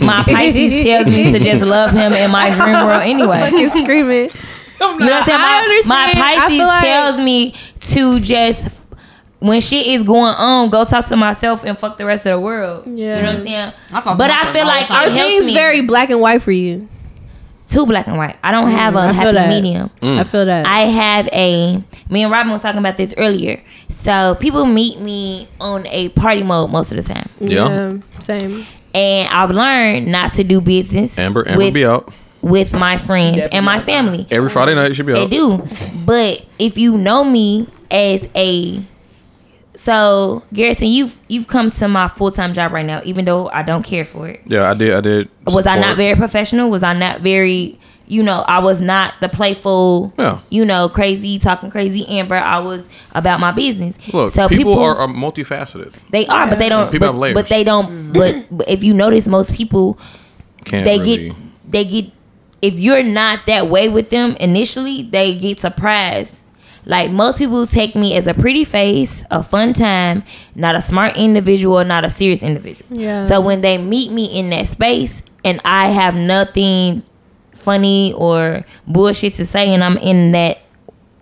my 0.01 0.23
Pisces 0.23 0.83
tells 0.83 1.07
me 1.07 1.31
to 1.31 1.39
just 1.39 1.63
love 1.63 1.91
him 1.91 2.13
in 2.13 2.31
my 2.31 2.49
dream 2.49 2.73
world 2.87 3.01
anyway. 3.03 3.39
Fucking 3.39 3.69
screaming. 3.69 4.29
You 4.29 4.87
know 4.87 4.95
what 4.97 5.13
I'm 5.13 5.23
saying? 5.23 5.39
I 5.39 5.85
My, 5.87 6.03
understand. 6.03 6.19
my 6.19 6.35
Pisces 6.39 6.57
feel 6.57 6.67
like- 6.67 6.83
tells 6.83 7.17
me 7.19 7.53
to 7.91 8.19
just 8.19 8.77
when 9.39 9.59
shit 9.59 9.87
is 9.87 10.03
going 10.03 10.35
on, 10.35 10.69
go 10.69 10.85
talk 10.85 11.07
to 11.07 11.15
myself 11.17 11.63
and 11.63 11.75
fuck 11.77 11.97
the 11.97 12.05
rest 12.05 12.25
of 12.27 12.31
the 12.33 12.39
world. 12.39 12.87
Yeah. 12.87 13.17
You 13.17 13.21
know 13.23 13.29
what 13.31 13.39
I'm 13.39 13.45
saying? 13.45 13.73
I 13.91 14.15
but 14.15 14.29
I 14.29 14.53
feel 14.53 14.65
like 14.67 14.87
the 14.87 14.93
time. 14.93 15.07
it 15.07 15.11
Are 15.11 15.15
helps 15.15 15.31
things 15.31 15.45
me. 15.45 15.53
very 15.55 15.81
black 15.81 16.09
and 16.11 16.19
white 16.21 16.43
for 16.43 16.51
you? 16.51 16.87
Too 17.71 17.85
black 17.85 18.07
and 18.07 18.17
white. 18.17 18.37
I 18.43 18.51
don't 18.51 18.67
mm, 18.69 18.71
have 18.77 18.95
a 18.95 18.99
I 18.99 19.01
feel 19.07 19.13
happy 19.13 19.31
that. 19.33 19.49
medium. 19.49 19.89
Mm. 20.01 20.19
I 20.19 20.23
feel 20.23 20.45
that. 20.45 20.65
I 20.65 20.81
have 20.81 21.27
a. 21.31 21.83
Me 22.09 22.23
and 22.23 22.31
Robin 22.31 22.51
was 22.51 22.61
talking 22.61 22.79
about 22.79 22.97
this 22.97 23.13
earlier. 23.17 23.61
So 23.89 24.35
people 24.39 24.65
meet 24.65 24.99
me 24.99 25.47
on 25.59 25.85
a 25.87 26.09
party 26.09 26.43
mode 26.43 26.69
most 26.71 26.91
of 26.91 26.97
the 26.97 27.13
time, 27.13 27.29
Yeah. 27.39 27.97
Same. 28.21 28.65
and 28.93 29.29
I've 29.29 29.51
learned 29.51 30.07
not 30.11 30.33
to 30.33 30.43
do 30.43 30.59
business. 30.61 31.17
Amber, 31.17 31.47
Amber 31.47 31.65
with, 31.65 31.73
be 31.73 31.85
out 31.85 32.11
with 32.41 32.73
my 32.73 32.97
friends 32.97 33.43
and 33.51 33.63
my 33.65 33.79
family. 33.79 34.27
every 34.31 34.49
Friday 34.49 34.73
night. 34.75 34.95
She 34.95 35.03
be 35.03 35.13
They 35.13 35.23
out. 35.23 35.29
do. 35.29 35.63
But 36.05 36.43
if 36.59 36.77
you 36.77 36.97
know 36.97 37.23
me 37.23 37.67
as 37.91 38.27
a 38.35 38.81
so 39.75 40.43
Garrison, 40.53 40.87
you've 40.87 41.19
you've 41.27 41.47
come 41.47 41.71
to 41.71 41.87
my 41.87 42.07
full 42.07 42.31
time 42.31 42.53
job 42.53 42.71
right 42.71 42.85
now, 42.85 43.01
even 43.03 43.25
though 43.25 43.49
I 43.49 43.61
don't 43.63 43.83
care 43.83 44.05
for 44.05 44.27
it. 44.27 44.41
Yeah, 44.45 44.69
I 44.69 44.73
did. 44.73 44.93
I 44.93 45.01
did. 45.01 45.29
Was 45.47 45.65
I 45.65 45.79
not 45.79 45.97
very 45.97 46.15
professional? 46.15 46.69
Was 46.69 46.83
I 46.83 46.93
not 46.93 47.21
very 47.21 47.79
you 48.11 48.21
know, 48.21 48.43
I 48.45 48.59
was 48.59 48.81
not 48.81 49.13
the 49.21 49.29
playful, 49.29 50.13
Yeah. 50.19 50.39
you 50.49 50.65
know, 50.65 50.89
crazy, 50.89 51.39
talking 51.39 51.71
crazy 51.71 52.05
Amber. 52.09 52.35
I 52.35 52.59
was 52.59 52.85
about 53.13 53.39
my 53.39 53.53
business. 53.53 53.95
Look, 54.13 54.33
so 54.33 54.49
people, 54.49 54.77
are, 54.79 54.97
are 54.97 55.07
multifaceted. 55.07 55.93
they 56.09 56.27
are, 56.27 56.45
but 56.45 56.59
they 56.59 56.67
don't. 56.67 56.91
People 56.91 57.07
but, 57.07 57.13
have 57.13 57.15
layers. 57.15 57.33
but 57.35 57.47
they 57.47 57.63
don't. 57.63 57.85
Mm-hmm. 57.85 58.11
But, 58.11 58.57
but 58.57 58.69
if 58.69 58.83
you 58.83 58.93
notice, 58.93 59.29
most 59.29 59.55
people 59.55 59.97
Can't 60.65 60.83
they 60.83 60.99
really. 60.99 61.29
get 61.29 61.37
they 61.71 61.85
get 61.85 62.11
if 62.61 62.77
you're 62.77 63.01
not 63.01 63.45
that 63.45 63.69
way 63.69 63.87
with 63.87 64.09
them 64.09 64.35
initially 64.41 65.03
they 65.03 65.33
get 65.35 65.57
surprised 65.59 66.35
like 66.85 67.11
most 67.11 67.37
people 67.37 67.65
take 67.67 67.95
me 67.95 68.15
as 68.15 68.27
a 68.27 68.33
pretty 68.33 68.65
face 68.65 69.23
a 69.31 69.43
fun 69.43 69.73
time 69.73 70.23
not 70.55 70.75
a 70.75 70.81
smart 70.81 71.15
individual 71.17 71.83
not 71.85 72.03
a 72.05 72.09
serious 72.09 72.41
individual 72.43 72.87
Yeah. 72.99 73.21
so 73.21 73.39
when 73.39 73.61
they 73.61 73.77
meet 73.77 74.11
me 74.11 74.25
in 74.25 74.49
that 74.49 74.67
space 74.67 75.21
and 75.45 75.61
i 75.65 75.87
have 75.89 76.15
nothing 76.15 77.03
funny 77.55 78.13
or 78.13 78.65
bullshit 78.87 79.35
to 79.35 79.45
say 79.45 79.73
and 79.73 79.83
i'm 79.83 79.97
in 79.97 80.31
that 80.31 80.59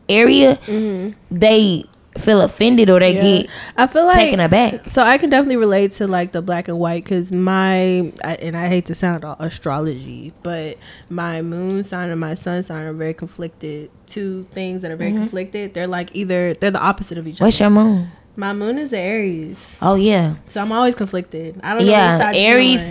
area 0.07 0.55
mm-hmm. 0.65 1.11
they 1.29 1.83
feel 2.19 2.41
offended 2.41 2.89
or 2.89 2.99
they 2.99 3.13
Mm-hmm. 3.15 3.25
Yeah. 3.25 3.41
get 3.41 3.49
I 3.77 3.87
feel 3.87 4.05
like 4.05 4.15
taken 4.17 4.39
aback 4.39 4.89
So 4.89 5.01
I 5.01 5.17
can 5.17 5.29
definitely 5.29 5.57
relate 5.57 5.93
to 5.93 6.07
like 6.07 6.31
the 6.31 6.41
black 6.41 6.67
and 6.67 6.77
white 6.77 7.03
because 7.03 7.31
my 7.31 8.11
I, 8.23 8.35
and 8.41 8.55
I 8.55 8.67
hate 8.67 8.85
to 8.87 8.95
sound 8.95 9.25
all 9.25 9.35
astrology, 9.39 10.33
but 10.43 10.77
my 11.09 11.41
moon 11.41 11.83
sign 11.83 12.09
and 12.09 12.19
my 12.19 12.35
sun 12.35 12.61
sign 12.63 12.85
are 12.85 12.93
very 12.93 13.13
conflicted. 13.13 13.89
Two 14.05 14.45
things 14.51 14.81
that 14.81 14.91
are 14.91 14.95
very 14.95 15.11
conflicted. 15.11 15.73
They're 15.73 15.87
like 15.87 16.15
either 16.15 16.53
they're 16.53 16.71
the 16.71 16.81
opposite 16.83 17.17
of 17.17 17.27
each 17.27 17.35
Mm-hmm. 17.35 17.43
what's 17.45 17.59
your 17.59 17.69
moon 17.69 18.11
My 18.35 18.53
moon 18.53 18.77
is 18.77 18.93
Aries, 18.93 19.57
oh 19.81 19.95
yeah 19.95 20.35
so 20.45 20.61
I'm 20.61 20.71
always 20.71 20.95
conflicted. 20.95 21.59
I 21.63 21.73
don't 21.73 21.85
know 21.85 21.91
Yeah, 21.91 22.31
you're 22.31 22.51
Aries. 22.53 22.81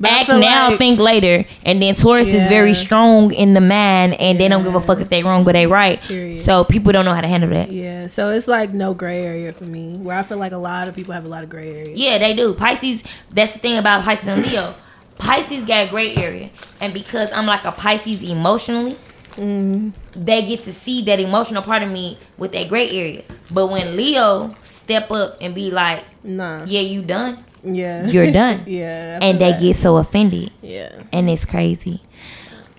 But 0.00 0.10
act 0.10 0.28
now, 0.28 0.70
like- 0.70 0.78
think 0.78 0.98
later, 0.98 1.44
and 1.64 1.80
then 1.80 1.94
Taurus 1.94 2.28
is 2.28 2.48
very 2.48 2.74
strong 2.74 3.32
in 3.32 3.54
the 3.54 3.60
mind, 3.60 4.20
and 4.20 4.38
they 4.38 4.48
don't 4.48 4.64
give 4.64 4.74
a 4.74 4.80
fuck 4.80 5.00
if 5.00 5.08
they 5.08 5.22
wrong 5.22 5.48
or 5.48 5.52
they 5.52 5.66
right. 5.66 6.00
Period. 6.02 6.44
So 6.44 6.64
people 6.64 6.92
don't 6.92 7.04
know 7.04 7.14
how 7.14 7.20
to 7.20 7.28
handle 7.28 7.50
that. 7.50 7.70
Yeah, 7.70 8.08
so 8.08 8.30
it's 8.30 8.48
like 8.48 8.72
no 8.72 8.94
gray 8.94 9.22
area 9.24 9.52
for 9.52 9.64
me. 9.64 9.96
Where 9.96 10.18
I 10.18 10.22
feel 10.22 10.38
like 10.38 10.52
a 10.52 10.58
lot 10.58 10.88
of 10.88 10.94
people 10.96 11.14
have 11.14 11.24
a 11.24 11.28
lot 11.28 11.44
of 11.44 11.50
gray 11.50 11.74
area. 11.74 11.92
Yeah, 11.94 12.18
they 12.18 12.34
do. 12.34 12.54
Pisces. 12.54 13.02
That's 13.30 13.52
the 13.52 13.58
thing 13.58 13.78
about 13.78 14.04
Pisces 14.04 14.26
and 14.26 14.44
Leo. 14.44 14.74
Pisces 15.18 15.64
got 15.64 15.86
a 15.86 15.90
gray 15.90 16.14
area, 16.16 16.50
and 16.80 16.92
because 16.92 17.30
I'm 17.32 17.46
like 17.46 17.64
a 17.64 17.72
Pisces 17.72 18.22
emotionally, 18.22 18.96
mm-hmm. 19.36 19.90
they 20.16 20.44
get 20.44 20.64
to 20.64 20.72
see 20.72 21.02
that 21.04 21.20
emotional 21.20 21.62
part 21.62 21.82
of 21.82 21.90
me 21.90 22.18
with 22.36 22.52
that 22.52 22.68
gray 22.68 22.88
area. 22.90 23.22
But 23.50 23.68
when 23.68 23.96
Leo 23.96 24.56
step 24.64 25.10
up 25.10 25.38
and 25.40 25.54
be 25.54 25.70
like, 25.70 26.04
Nah. 26.24 26.64
"Yeah, 26.66 26.80
you 26.80 27.02
done," 27.02 27.44
Yeah. 27.64 28.06
you're 28.06 28.30
done, 28.42 28.62
yeah. 28.66 29.18
And 29.22 29.38
they 29.40 29.52
that. 29.52 29.60
get 29.60 29.76
so 29.76 29.96
offended, 29.96 30.50
Yeah. 30.62 31.02
and 31.12 31.28
it's 31.30 31.44
crazy. 31.44 32.00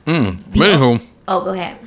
Mm. 0.05 0.43
Anywho, 0.51 1.01
Oh, 1.27 1.43
go 1.43 1.51
ahead. 1.51 1.77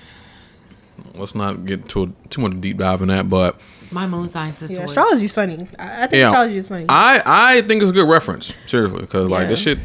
let's 1.14 1.34
not 1.34 1.64
get 1.64 1.88
to 1.90 2.02
a, 2.04 2.28
too 2.28 2.40
much 2.40 2.61
deep 2.61 2.78
dive 2.78 3.00
in 3.02 3.08
that, 3.08 3.28
but 3.28 3.61
My 3.90 4.06
moon 4.06 4.28
sign 4.28 4.50
is 4.50 4.58
the 4.58 4.66
Yeah, 4.66 4.74
Taurus. 4.76 4.90
astrology's 4.90 5.32
funny. 5.34 5.68
I, 5.78 6.02
I 6.02 6.06
think 6.08 6.12
Yeah. 6.20 6.28
astrology 6.28 6.56
is 6.58 6.68
funny. 6.68 6.84
I 6.88 7.22
I 7.24 7.61
think 7.62 7.80
it's 7.82 7.90
a 7.90 7.94
good 7.94 8.08
reference, 8.11 8.52
seriously, 8.66 9.00
because 9.00 9.28
like 9.30 9.42
Yeah. 9.42 9.48
this 9.48 9.61
shit 9.61 9.78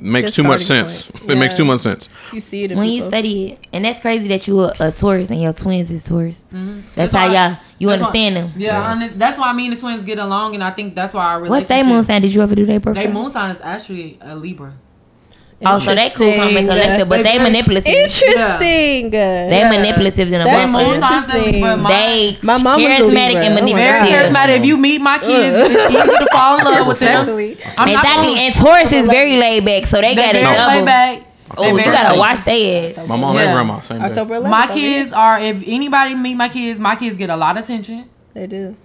makes 0.00 0.34
too 0.34 0.42
much 0.42 0.62
sense. 0.62 1.10
point. 1.10 1.30
It 1.30 1.34
makes 1.36 1.56
too 1.56 1.64
much 1.64 1.80
sense. 1.80 2.08
you 2.32 2.40
see 2.40 2.64
it 2.64 2.72
in 2.72 2.78
when 2.78 2.88
you 2.88 3.06
study 3.08 3.52
it, 3.52 3.66
and 3.72 3.84
that's 3.84 4.00
crazy 4.00 4.28
that 4.28 4.46
you 4.48 4.60
a, 4.60 4.74
a 4.80 4.92
Taurus 4.92 5.30
and 5.30 5.40
your 5.42 5.52
twins 5.52 5.90
is 5.90 6.04
Taurus. 6.04 6.44
Mm-hmm. 6.52 6.80
That's, 6.94 7.12
how 7.12 7.28
why- 7.28 7.34
y'all 7.34 7.56
you 7.78 7.88
that's 7.88 8.00
why- 8.00 8.06
understand 8.06 8.36
them. 8.36 8.52
Yeah, 8.56 8.68
Yeah. 8.96 9.02
and 9.10 9.20
that's 9.20 9.36
why 9.38 9.52
me 9.52 9.66
and 9.66 9.76
the 9.76 9.80
twins 9.80 10.04
get 10.04 10.18
along, 10.18 10.54
and 10.54 10.62
I 10.64 10.70
think 10.70 10.94
that's 10.94 11.12
why 11.14 11.24
our 11.24 11.40
What's 11.40 11.44
relationship. 11.50 11.68
their 11.68 11.84
moon 11.84 12.02
sign? 12.04 12.22
Did 12.22 12.34
you 12.34 12.42
ever 12.42 12.54
do 12.54 12.66
their 12.66 12.80
birthday? 12.80 13.04
Their 13.04 13.12
moon 13.12 13.30
sign 13.30 13.50
is 13.54 13.60
actually 13.62 14.18
a 14.20 14.34
Libra. 14.36 14.72
Oh, 15.66 15.76
so 15.78 15.92
they 15.92 16.08
cool, 16.10 16.30
calm, 16.30 16.40
and 16.40 16.50
Interesting. 16.50 16.66
collective, 16.68 17.08
but 17.08 17.22
They 17.24 17.36
they 17.36 17.38
manipulative. 17.42 17.92
Interesting. 17.92 19.10
They 19.10 19.48
Yeah. 19.58 19.70
manipulative 19.70 20.30
than 20.30 20.42
a 20.42 20.44
Their 20.44 20.68
moon 20.68 20.82
motherfucker. 20.82 21.00
signs 21.00 21.34
are 21.34 21.38
Libra. 21.50 21.76
My, 21.76 21.90
They 21.90 22.38
My 22.44 22.62
mama's 22.62 22.86
charismatic 22.86 23.34
and 23.42 23.54
my 23.54 23.60
very 23.60 23.72
manipulative. 23.74 24.08
charismatic. 24.32 24.56
If 24.60 24.64
you 24.66 24.76
meet 24.76 25.00
my 25.00 25.18
kids, 25.18 25.56
it's 25.58 25.94
easy 25.94 26.16
to 26.18 26.26
fall 26.32 26.58
in 26.58 26.64
love 26.64 26.86
with 26.86 27.00
them. 27.00 27.28
I'm 27.28 27.88
Exactly, 27.88 28.34
gonna- 28.34 28.40
and 28.40 28.54
Taurus 28.54 28.92
is 28.92 29.08
very 29.08 29.36
laid 29.36 29.64
back, 29.64 29.86
so 29.86 30.00
they, 30.00 30.14
They 30.14 30.22
got 30.22 30.34
it 30.36 30.42
double. 30.42 30.74
laid 30.76 30.84
back. 30.84 31.22
Oh, 31.56 31.62
They 31.62 31.70
you 31.84 31.90
gotta 31.90 32.10
laid 32.10 32.18
watch 32.20 32.44
their 32.44 32.90
ass. 32.90 33.06
My 33.08 33.16
mom 33.16 33.34
Yeah. 33.34 33.42
and 33.42 33.52
grandma, 33.54 33.80
same 33.80 33.96
thing. 33.98 34.06
October 34.06 34.34
11th. 34.36 34.50
My 34.50 34.64
over 34.64 34.72
kids 34.74 35.12
are. 35.12 35.40
If 35.40 35.56
anybody 35.66 36.14
meet 36.14 36.34
my 36.36 36.48
kids, 36.48 36.78
my 36.78 36.94
kids 36.94 37.16
get 37.16 37.30
a 37.30 37.36
lot 37.36 37.56
of 37.56 37.64
attention. 37.64 38.04
They 38.34 38.46
do. 38.46 38.76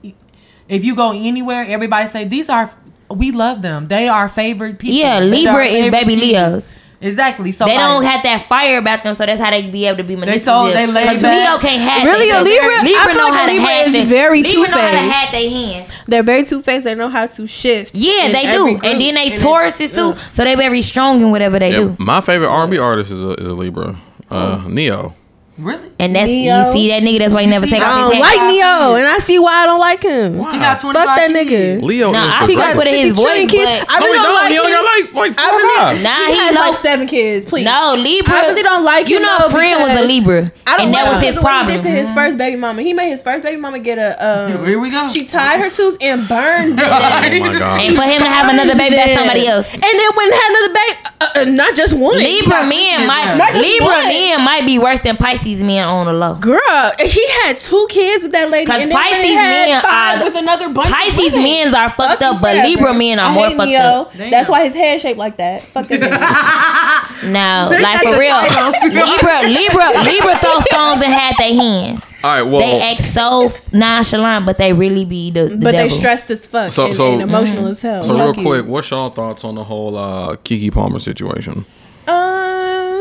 If 0.68 0.86
you 0.86 0.96
go 0.96 1.12
anywhere, 1.12 1.68
everybody 1.70 2.08
say 2.08 2.24
these 2.24 2.50
are. 2.50 2.72
We 3.10 3.32
love 3.32 3.62
them. 3.62 3.88
They 3.88 4.08
are 4.08 4.28
favorite 4.30 4.80
people. 4.80 4.96
Yeah, 4.98 5.20
Libra 5.20 5.66
is 5.66 5.92
baby 5.92 6.16
kids. 6.16 6.22
Leos. 6.32 6.68
Exactly. 7.02 7.52
So 7.52 7.66
They 7.66 7.76
like, 7.76 7.86
don't 7.86 8.04
have 8.06 8.24
that 8.24 8.48
fire 8.48 8.78
about 8.78 9.04
them, 9.04 9.14
so 9.14 9.26
that's 9.26 9.40
how 9.42 9.50
they 9.52 9.70
be 9.70 9.86
able 9.88 9.98
to 9.98 10.04
be 10.06 10.16
manipulative. 10.16 10.46
so- 10.46 10.72
they 10.72 10.88
laid 10.88 11.06
'Cause 11.10 11.22
back. 11.22 11.50
Leo 11.52 11.60
can't 11.60 11.82
have 11.82 12.06
Really, 12.06 12.28
they 12.28 12.32
a 12.32 12.36
so 12.36 12.44
Libra? 12.44 12.76
I 12.80 12.82
Libra 12.82 13.04
feel 13.04 13.16
know 13.16 13.24
like 13.26 13.34
a 13.34 13.38
how 13.38 13.46
to 13.46 13.52
Libra 13.52 13.68
have 13.70 13.88
is 13.88 13.92
their- 13.94 14.06
very 14.06 14.42
Libra 14.44 14.62
know 14.70 14.78
how 14.78 14.92
to 14.92 14.98
have 14.98 15.32
their 15.34 15.50
hands. 15.50 15.90
They're 16.08 16.24
very 16.24 16.46
two 16.46 16.62
faced. 16.62 16.86
They 16.86 16.96
know 16.96 17.10
how 17.10 17.26
to 17.26 17.46
shift. 17.46 17.94
Yeah, 17.94 18.32
they 18.32 18.46
do, 18.54 18.64
group. 18.64 18.86
and 18.86 19.02
then 19.02 19.16
they 19.16 19.32
And 19.34 19.42
Tauruses 19.42 19.94
too, 19.94 20.16
so 20.32 20.44
they 20.46 20.56
very 20.56 20.82
strong 20.82 21.20
in 21.20 21.30
whatever 21.30 21.60
they 21.60 21.72
Yeah, 21.72 21.80
do. 21.80 21.96
my 22.00 22.22
favorite 22.22 22.48
R&B 22.48 22.78
artist 22.78 23.12
is 23.12 23.20
a, 23.22 23.32
is 23.34 23.48
a 23.48 23.54
Libra, 23.54 23.98
uh, 24.32 24.62
Ne-Yo. 24.70 25.14
Really? 25.56 25.88
And 26.00 26.16
that's 26.16 26.28
Ne-Yo. 26.30 26.50
you 26.68 26.74
see 26.74 26.90
that 26.90 27.04
nigga. 27.04 27.20
That's 27.20 27.32
why 27.32 27.44
he 27.44 27.48
never 27.48 27.68
take 27.68 27.80
off. 27.82 27.94
I 27.94 28.02
don't 28.02 28.12
his 28.18 28.22
like 28.22 28.40
hat. 28.40 28.48
Ne-Yo, 28.50 28.96
and 28.98 29.06
I 29.06 29.18
see 29.20 29.38
why 29.38 29.54
I 29.54 29.66
don't 29.68 29.80
like 29.80 30.02
him. 30.02 30.34
He 30.34 30.58
got 30.58 30.80
25 30.80 31.06
Fuck 31.06 31.16
that 31.18 31.30
nigga. 31.30 31.82
Leo 31.84 32.12
No, 32.12 32.18
is 32.26 32.34
I 32.34 32.48
the 32.48 32.56
fuck 32.58 32.74
greatest. 32.74 32.78
with 32.78 32.88
his 32.88 33.14
voice, 33.14 33.46
kids. 33.52 33.86
but 33.86 33.86
I 33.88 34.00
No, 34.00 34.06
really 34.06 34.18
he 34.18 34.24
don't 34.24 34.34
don't. 34.34 34.34
like 34.34 34.52
He 34.52 34.58
only 34.58 34.72
him. 34.72 34.78
got 34.82 34.86
like 34.90 35.14
like 35.14 35.34
four 35.38 35.46
I 35.46 35.50
really, 35.54 35.78
five. 35.78 36.02
Nah, 36.02 36.26
he, 36.26 36.34
he 36.34 36.38
has 36.42 36.56
low- 36.56 36.62
like 36.74 36.82
seven 36.82 37.06
kids. 37.08 37.46
Please, 37.46 37.66
No, 37.66 37.94
Libra. 37.96 38.34
I 38.34 38.42
really 38.50 38.64
don't 38.64 38.84
like 38.84 39.08
You 39.10 39.20
know, 39.20 39.38
a 39.46 39.50
friend 39.52 39.78
was 39.80 39.94
a 40.00 40.02
Libra, 40.04 40.52
I 40.66 40.78
don't 40.78 40.86
and 40.88 40.94
that 40.96 41.06
was 41.06 41.22
his 41.22 41.38
because 41.38 41.44
what 41.44 41.50
problem. 41.54 41.78
He 41.78 41.84
did 41.84 41.84
to 41.86 42.02
his 42.02 42.12
first 42.18 42.38
baby 42.40 42.56
mama. 42.58 42.82
He 42.82 42.94
made 42.94 43.10
his 43.14 43.22
first 43.22 43.44
baby 43.44 43.62
mama 43.62 43.78
get 43.78 44.00
a. 44.02 44.10
Um, 44.58 44.66
Here 44.66 44.80
we 44.80 44.90
go. 44.90 45.08
She 45.10 45.28
tied 45.28 45.62
her 45.62 45.70
tubes 45.70 45.98
and 46.02 46.28
burned 46.28 46.78
them. 46.82 46.90
Oh 46.90 46.98
my 46.98 47.30
god. 47.30 47.78
And 47.78 47.94
for 47.96 48.02
him 48.10 48.20
to 48.26 48.30
have 48.30 48.50
another 48.50 48.74
baby, 48.76 48.96
that's 48.96 49.14
somebody 49.14 49.46
else. 49.46 49.70
And 49.72 49.84
then 49.84 50.10
when 50.18 50.32
had 50.34 50.50
another 50.50 50.74
baby, 50.74 50.98
uh, 51.22 51.30
uh, 51.36 51.46
not 51.54 51.76
just 51.78 51.94
one. 51.94 52.18
Libra 52.18 52.66
men 52.66 53.06
might 53.06 53.38
Libra 53.54 54.02
men 54.10 54.42
might 54.44 54.66
be 54.66 54.80
worse 54.80 55.00
than 55.02 55.16
Pisces 55.16 55.43
men 55.46 55.88
on 55.88 56.06
the 56.06 56.14
low. 56.14 56.36
Girl, 56.36 56.92
he 57.00 57.28
had 57.42 57.60
two 57.60 57.86
kids 57.90 58.24
with 58.24 58.32
that 58.32 58.50
lady, 58.50 58.66
'Cause 58.66 58.82
and 58.82 58.92
then 58.92 58.98
Pisces 58.98 59.22
he 59.24 59.34
had 59.34 59.70
men 59.70 59.82
five 59.82 60.22
are- 60.22 60.26
with 60.26 60.36
another 60.38 60.70
bunch. 60.70 60.88
of 60.90 60.94
Pisces 60.94 61.34
women. 61.34 61.44
men's 61.44 61.74
are 61.74 61.90
fucked 61.90 62.22
Fuck 62.22 62.36
up, 62.36 62.42
but 62.42 62.52
forever. 62.54 62.68
Libra 62.68 62.94
men 62.94 63.20
are 63.20 63.30
I 63.30 63.34
more 63.34 63.48
hate 63.48 63.58
fucked 63.58 63.68
Ne-Yo. 63.70 63.80
up. 63.80 64.14
That's 64.18 64.50
why 64.50 64.64
his 64.66 64.74
head 64.74 65.02
shaped 65.02 65.18
like 65.20 65.38
that. 65.38 65.64
Fuck 65.64 65.88
that 65.88 66.00
nigga. 66.02 67.10
No, 67.24 67.70
like 67.82 68.00
for 68.02 68.20
real, 68.20 68.36
Libra, 68.84 69.48
Libra, 69.48 70.04
Libra 70.04 70.38
throw 70.40 70.60
stones 70.60 71.02
and 71.02 71.14
had 71.14 71.36
their 71.38 71.54
hands. 71.56 72.04
All 72.22 72.32
right, 72.32 72.42
well, 72.42 72.60
They 72.60 72.82
act 72.82 73.04
so 73.06 73.50
nonchalant, 73.72 74.46
but 74.46 74.58
they 74.58 74.74
really 74.74 75.06
be 75.06 75.32
the, 75.32 75.46
the 75.46 75.56
But 75.56 75.72
they 75.72 75.88
stressed 75.88 76.30
as 76.32 76.46
fuck 76.46 76.72
So- 76.72 76.88
and, 76.88 76.96
so- 76.96 77.14
and 77.14 77.22
emotional 77.22 77.68
as 77.68 77.82
hell. 77.82 78.04
so 78.04 78.18
Fuck 78.18 78.36
real 78.36 78.44
you. 78.44 78.50
quick, 78.50 78.66
what's 78.68 78.90
y'all 78.90 79.10
thoughts 79.10 79.46
on 79.46 79.56
the 79.56 79.64
whole 79.64 79.98
uh, 79.98 80.36
Keke 80.38 80.74
Palmer 80.74 81.00
situation? 81.00 81.66
Um, 82.08 82.14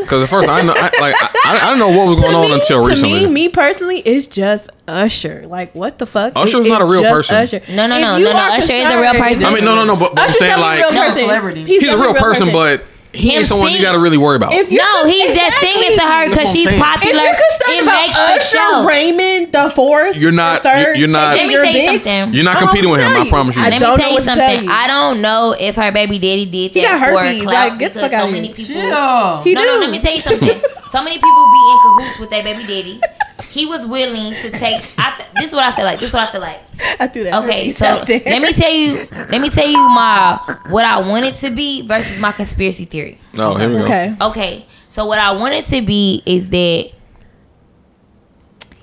Because 0.03 0.23
at 0.23 0.29
first 0.29 0.47
I, 0.49 0.61
know, 0.61 0.73
I 0.75 0.83
like 1.01 1.15
I, 1.45 1.59
I 1.63 1.67
didn't 1.67 1.79
know 1.79 1.89
what 1.97 2.07
was 2.07 2.19
going 2.19 2.31
to 2.31 2.37
on 2.37 2.47
me- 2.49 2.53
until 2.53 2.81
to 2.83 2.87
recently. 2.87 3.25
me, 3.27 3.33
me 3.33 3.49
personally, 3.49 3.99
it's 3.99 4.27
just 4.27 4.69
Usher. 4.87 5.45
Like, 5.47 5.73
what 5.73 5.97
the 5.99 6.05
fuck? 6.05 6.33
Usher's 6.35 6.65
It- 6.65 6.69
not 6.69 6.81
a 6.81 6.85
real 6.85 7.03
person. 7.03 7.35
Usher. 7.35 7.61
No, 7.69 7.87
no, 7.87 7.99
no, 7.99 8.17
no, 8.17 8.31
no, 8.33 8.37
Usher 8.53 8.73
is 8.73 8.85
a 8.89 8.99
real 9.01 9.13
person. 9.13 9.43
I 9.45 9.53
mean, 9.53 9.65
no, 9.65 9.75
no, 9.75 9.85
no, 9.85 9.95
but, 9.95 10.13
but 10.15 10.25
I'm 10.29 10.29
saying 10.35 10.59
like 10.59 10.79
a 10.79 10.83
real 10.83 10.93
No, 10.93 11.01
person. 11.05 11.19
celebrity. 11.19 11.63
he's 11.65 11.83
a 11.83 11.85
definitely 11.87 12.13
real 12.13 12.21
person, 12.21 12.51
but 12.51 12.83
he 13.13 13.35
ain't 13.35 13.45
someone 13.47 13.71
you 13.71 13.81
got 13.81 13.91
to 13.93 13.99
really 13.99 14.17
worry 14.17 14.35
about. 14.35 14.53
If 14.53 14.71
you're- 14.71 14.83
No, 14.83 15.05
he's 15.05 15.35
just 15.35 15.57
singing 15.59 15.95
to 15.97 16.01
her 16.03 16.29
because 16.29 16.51
she's 16.51 16.67
I'm. 16.67 16.73
If 16.73 16.79
popular. 16.79 17.21
you're 17.23 17.33
concerned 17.33 17.77
It 17.77 17.83
about 17.83 18.01
makes 18.07 18.15
the 18.15 18.57
show. 18.57 18.85
Raymond 18.87 19.51
the 19.51 19.69
fourth, 19.75 20.17
You're 20.17 20.31
not- 20.31 20.63
the 20.63 20.69
third, 20.69 20.97
you're 20.97 21.07
not- 21.07 21.35
Let 21.37 21.47
me 21.47 21.53
tell 21.53 21.65
you 21.65 21.71
bitch, 21.99 22.03
something. 22.03 22.33
You're 22.33 22.43
not 22.43 22.57
competing 22.57 22.89
with 22.89 23.01
him. 23.01 23.13
gonna 23.13 23.25
I 23.25 23.29
promise 23.29 23.55
you. 23.55 23.61
I 23.61 23.69
Let 23.69 23.73
me 23.73 23.79
tell 23.97 24.11
you 24.11 24.21
something. 24.21 24.47
tell 24.47 24.63
you. 24.63 24.69
I 24.71 24.87
don't 24.87 25.21
know 25.21 25.55
if 25.59 25.75
her 25.75 25.91
baby 25.91 26.17
daddy 26.19 26.45
did 26.45 26.73
that 26.73 26.83
got 26.99 27.09
for 27.09 27.19
herpes. 27.23 27.43
clout 27.43 27.69
Like, 27.71 27.79
get 27.79 27.93
the 27.93 27.99
because 27.99 28.11
fuck 28.11 28.19
so 28.21 28.27
many 28.31 28.47
people. 28.49 28.65
Chill. 28.65 29.41
He 29.43 29.53
no, 29.53 29.61
do. 29.61 29.67
no, 29.67 29.77
let 29.79 29.89
me 29.89 29.99
tell 29.99 30.13
you 30.13 30.19
something. 30.21 30.61
So 30.93 31.01
many 31.03 31.15
people 31.15 31.49
be 31.51 31.71
in 31.71 31.77
cahoots 31.81 32.19
with 32.19 32.29
their 32.29 32.43
baby 32.43 32.61
daddy. 32.67 33.01
He 33.49 33.65
was 33.65 33.85
willing 33.85 34.33
to 34.33 34.49
take. 34.51 34.93
I, 34.97 35.15
th- 35.17 35.29
this 35.35 35.45
is 35.47 35.53
what 35.53 35.63
I 35.63 35.75
feel 35.75 35.85
like. 35.85 35.99
This 35.99 36.09
is 36.09 36.13
what 36.13 36.27
I 36.27 36.31
feel 36.31 36.41
like. 36.41 36.59
I 36.99 37.07
threw 37.07 37.23
that 37.25 37.43
Okay, 37.43 37.71
so 37.71 37.85
let 38.07 38.41
me 38.41 38.53
tell 38.53 38.71
you. 38.71 39.07
Let 39.29 39.41
me 39.41 39.49
tell 39.49 39.67
you 39.67 39.77
my 39.77 40.39
what 40.69 40.85
I 40.85 40.99
wanted 41.07 41.35
to 41.35 41.51
be 41.51 41.85
versus 41.87 42.19
my 42.19 42.31
conspiracy 42.31 42.85
theory. 42.85 43.19
Oh, 43.37 43.55
here 43.55 43.69
we 43.69 43.77
go. 43.77 43.85
Okay. 43.85 44.15
Okay, 44.21 44.65
so 44.87 45.05
what 45.05 45.19
I 45.19 45.31
wanted 45.33 45.65
to 45.65 45.81
be 45.81 46.21
is 46.25 46.49
that 46.49 46.91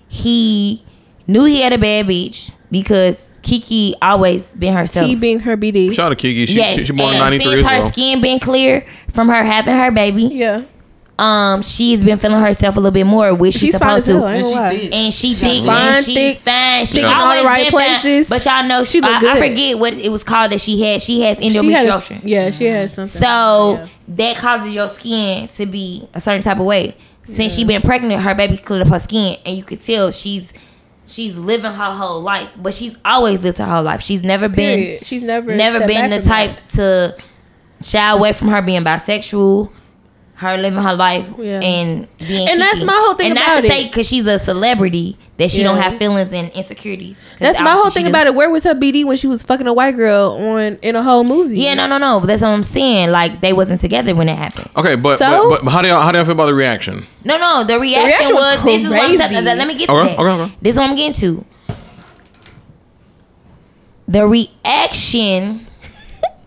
he 0.08 0.84
knew 1.26 1.44
he 1.44 1.60
had 1.62 1.72
a 1.72 1.78
bad 1.78 2.06
bitch 2.06 2.50
because 2.70 3.24
Keke 3.42 3.94
always 4.02 4.52
been 4.52 4.74
herself. 4.74 5.06
He 5.06 5.16
being 5.16 5.40
her 5.40 5.56
BD. 5.56 5.92
Shout 5.92 6.12
out 6.12 6.18
to 6.18 6.26
Keke. 6.28 6.46
She, 6.46 6.54
yes, 6.54 6.76
she, 6.76 6.84
she 6.84 6.92
born 6.92 7.14
in 7.14 7.22
and 7.22 7.38
'93 7.38 7.52
since 7.54 7.66
as 7.66 7.84
her 7.84 7.90
skin 7.90 8.20
been 8.20 8.38
clear 8.40 8.86
from 9.12 9.28
her 9.28 9.42
having 9.42 9.74
her 9.74 9.90
baby, 9.90 10.24
Yeah, 10.24 10.64
um, 11.20 11.60
she's 11.62 12.02
been 12.02 12.16
feeling 12.16 12.40
herself 12.40 12.76
a 12.76 12.80
little 12.80 12.90
bit 12.92 13.04
more, 13.04 13.34
which 13.34 13.52
she's, 13.54 13.60
she's 13.60 13.72
supposed 13.74 14.08
as 14.08 14.14
hell. 14.16 14.24
I 14.24 14.30
to. 14.30 14.40
ain't 14.40 14.52
And 14.54 14.54
gonna 14.54 14.72
she 14.72 14.92
And 14.94 15.12
she 15.12 15.34
She 15.34 15.34
thick, 15.34 15.66
fine, 15.66 15.94
and 15.96 16.04
she's 16.06 16.14
thick, 16.16 16.36
fine. 16.38 16.86
She 16.86 16.92
thick 16.94 17.02
in 17.04 17.08
all 17.10 17.36
the 17.36 17.44
right 17.44 17.62
been 17.64 17.72
fine. 17.72 18.00
places. 18.00 18.28
But 18.30 18.44
y'all 18.46 18.64
know 18.64 18.84
She 18.84 18.92
she. 18.92 19.00
look 19.02 19.22
I, 19.22 19.32
I 19.36 19.38
forget 19.48 19.78
what 19.78 19.92
it 19.94 20.10
was 20.10 20.24
called 20.24 20.52
that 20.52 20.60
she 20.60 20.80
had. 20.80 21.02
She 21.02 21.20
has 21.20 21.38
She 21.38 21.44
had 21.48 21.56
a, 21.56 21.60
endometriosis. 21.90 22.20
yeah, 22.24 22.50
she 22.50 22.64
had 22.64 22.90
something. 22.90 23.20
So 23.20 23.74
Yeah. 23.76 23.86
that 24.08 24.36
causes 24.36 24.74
your 24.74 24.88
skin 24.88 25.48
to 25.48 25.66
be 25.66 26.08
a 26.14 26.20
certain 26.20 26.40
type 26.42 26.58
of 26.58 26.64
way. 26.64 26.96
Since 27.24 27.54
she 27.54 27.64
been 27.64 27.82
pregnant, 27.82 28.22
her 28.22 28.34
baby's 28.34 28.60
cleared 28.60 28.82
up 28.86 28.88
her 28.92 28.98
skin, 28.98 29.36
and 29.44 29.56
you 29.56 29.62
could 29.62 29.80
tell 29.82 30.10
she's 30.10 30.52
she's 31.04 31.36
living 31.36 31.72
her 31.72 31.92
whole 31.92 32.22
life. 32.22 32.48
But 32.56 32.72
she's 32.72 32.96
always 33.04 33.44
lived 33.44 33.58
her 33.58 33.66
whole 33.66 33.82
life. 33.82 34.00
She's 34.00 34.22
never 34.22 34.48
been 34.48 34.98
She's 35.02 35.22
never 35.22 35.54
never 35.54 35.86
been 35.86 36.10
the 36.10 36.16
back 36.16 36.22
from 36.22 36.28
type 36.56 36.68
to 36.70 37.16
shy 37.82 38.10
away 38.10 38.32
from 38.32 38.48
her 38.48 38.62
being 38.62 38.82
bisexual. 38.84 39.70
Her 40.40 40.56
living 40.56 40.82
her 40.82 40.94
life 40.94 41.30
Yeah. 41.38 41.60
and 41.60 42.08
being 42.18 42.48
And 42.48 42.58
that's 42.58 42.82
my 42.82 42.94
whole 42.94 43.14
thing 43.14 43.32
about 43.32 43.42
it. 43.42 43.42
and 43.42 43.48
about 43.48 43.54
not 43.56 43.60
to 43.60 43.68
say 43.68 43.84
because 43.88 44.08
she's 44.08 44.24
a 44.24 44.38
celebrity 44.38 45.18
that 45.36 45.50
she 45.50 45.62
don't 45.62 45.76
have 45.76 45.98
feelings 45.98 46.32
and 46.32 46.48
insecurities 46.52 47.18
That's 47.38 47.60
my 47.60 47.72
whole 47.72 47.90
thing 47.90 48.06
about 48.06 48.26
it. 48.26 48.34
Where 48.34 48.48
was 48.48 48.64
her 48.64 48.74
BD 48.74 49.04
when 49.04 49.18
she 49.18 49.26
was 49.26 49.42
fucking 49.42 49.66
a 49.66 49.72
white 49.74 49.96
girl 49.96 50.30
on 50.40 50.78
in 50.80 50.96
a 50.96 51.02
whole 51.02 51.24
movie? 51.24 51.60
Yeah, 51.60 51.74
no, 51.74 51.86
no, 51.86 51.98
no. 51.98 52.20
But 52.20 52.28
that's 52.28 52.40
what 52.40 52.48
I'm 52.48 52.62
saying. 52.62 53.10
Like 53.10 53.42
they 53.42 53.52
wasn't 53.52 53.82
together 53.82 54.14
when 54.14 54.30
it 54.30 54.38
happened. 54.38 54.70
Okay, 54.78 54.96
but, 54.96 55.18
So? 55.18 55.50
but 55.50 55.62
but 55.62 55.72
how 55.72 55.82
do 55.82 55.88
y'all 55.88 56.00
how 56.00 56.10
do 56.10 56.16
y'all 56.16 56.24
feel 56.24 56.32
about 56.32 56.46
the 56.46 56.54
reaction? 56.54 57.04
No, 57.22 57.36
no. 57.36 57.62
The 57.62 57.78
reaction, 57.78 58.06
reaction 58.06 58.34
was 58.34 58.56
was, 58.56 58.64
this 58.64 58.84
is 58.84 58.90
what 58.90 58.98
I'm 59.10 59.16
saying. 59.18 59.44
Let 59.44 59.68
me 59.68 59.74
get 59.76 59.86
to 59.88 59.92
Okay, 59.92 60.08
that. 60.16 60.18
okay, 60.20 60.42
okay. 60.42 60.54
This 60.62 60.72
is 60.74 60.78
what 60.78 60.88
I'm 60.88 60.96
getting 60.96 61.20
to. 61.20 61.44
The 64.08 64.26
reaction, 64.26 65.66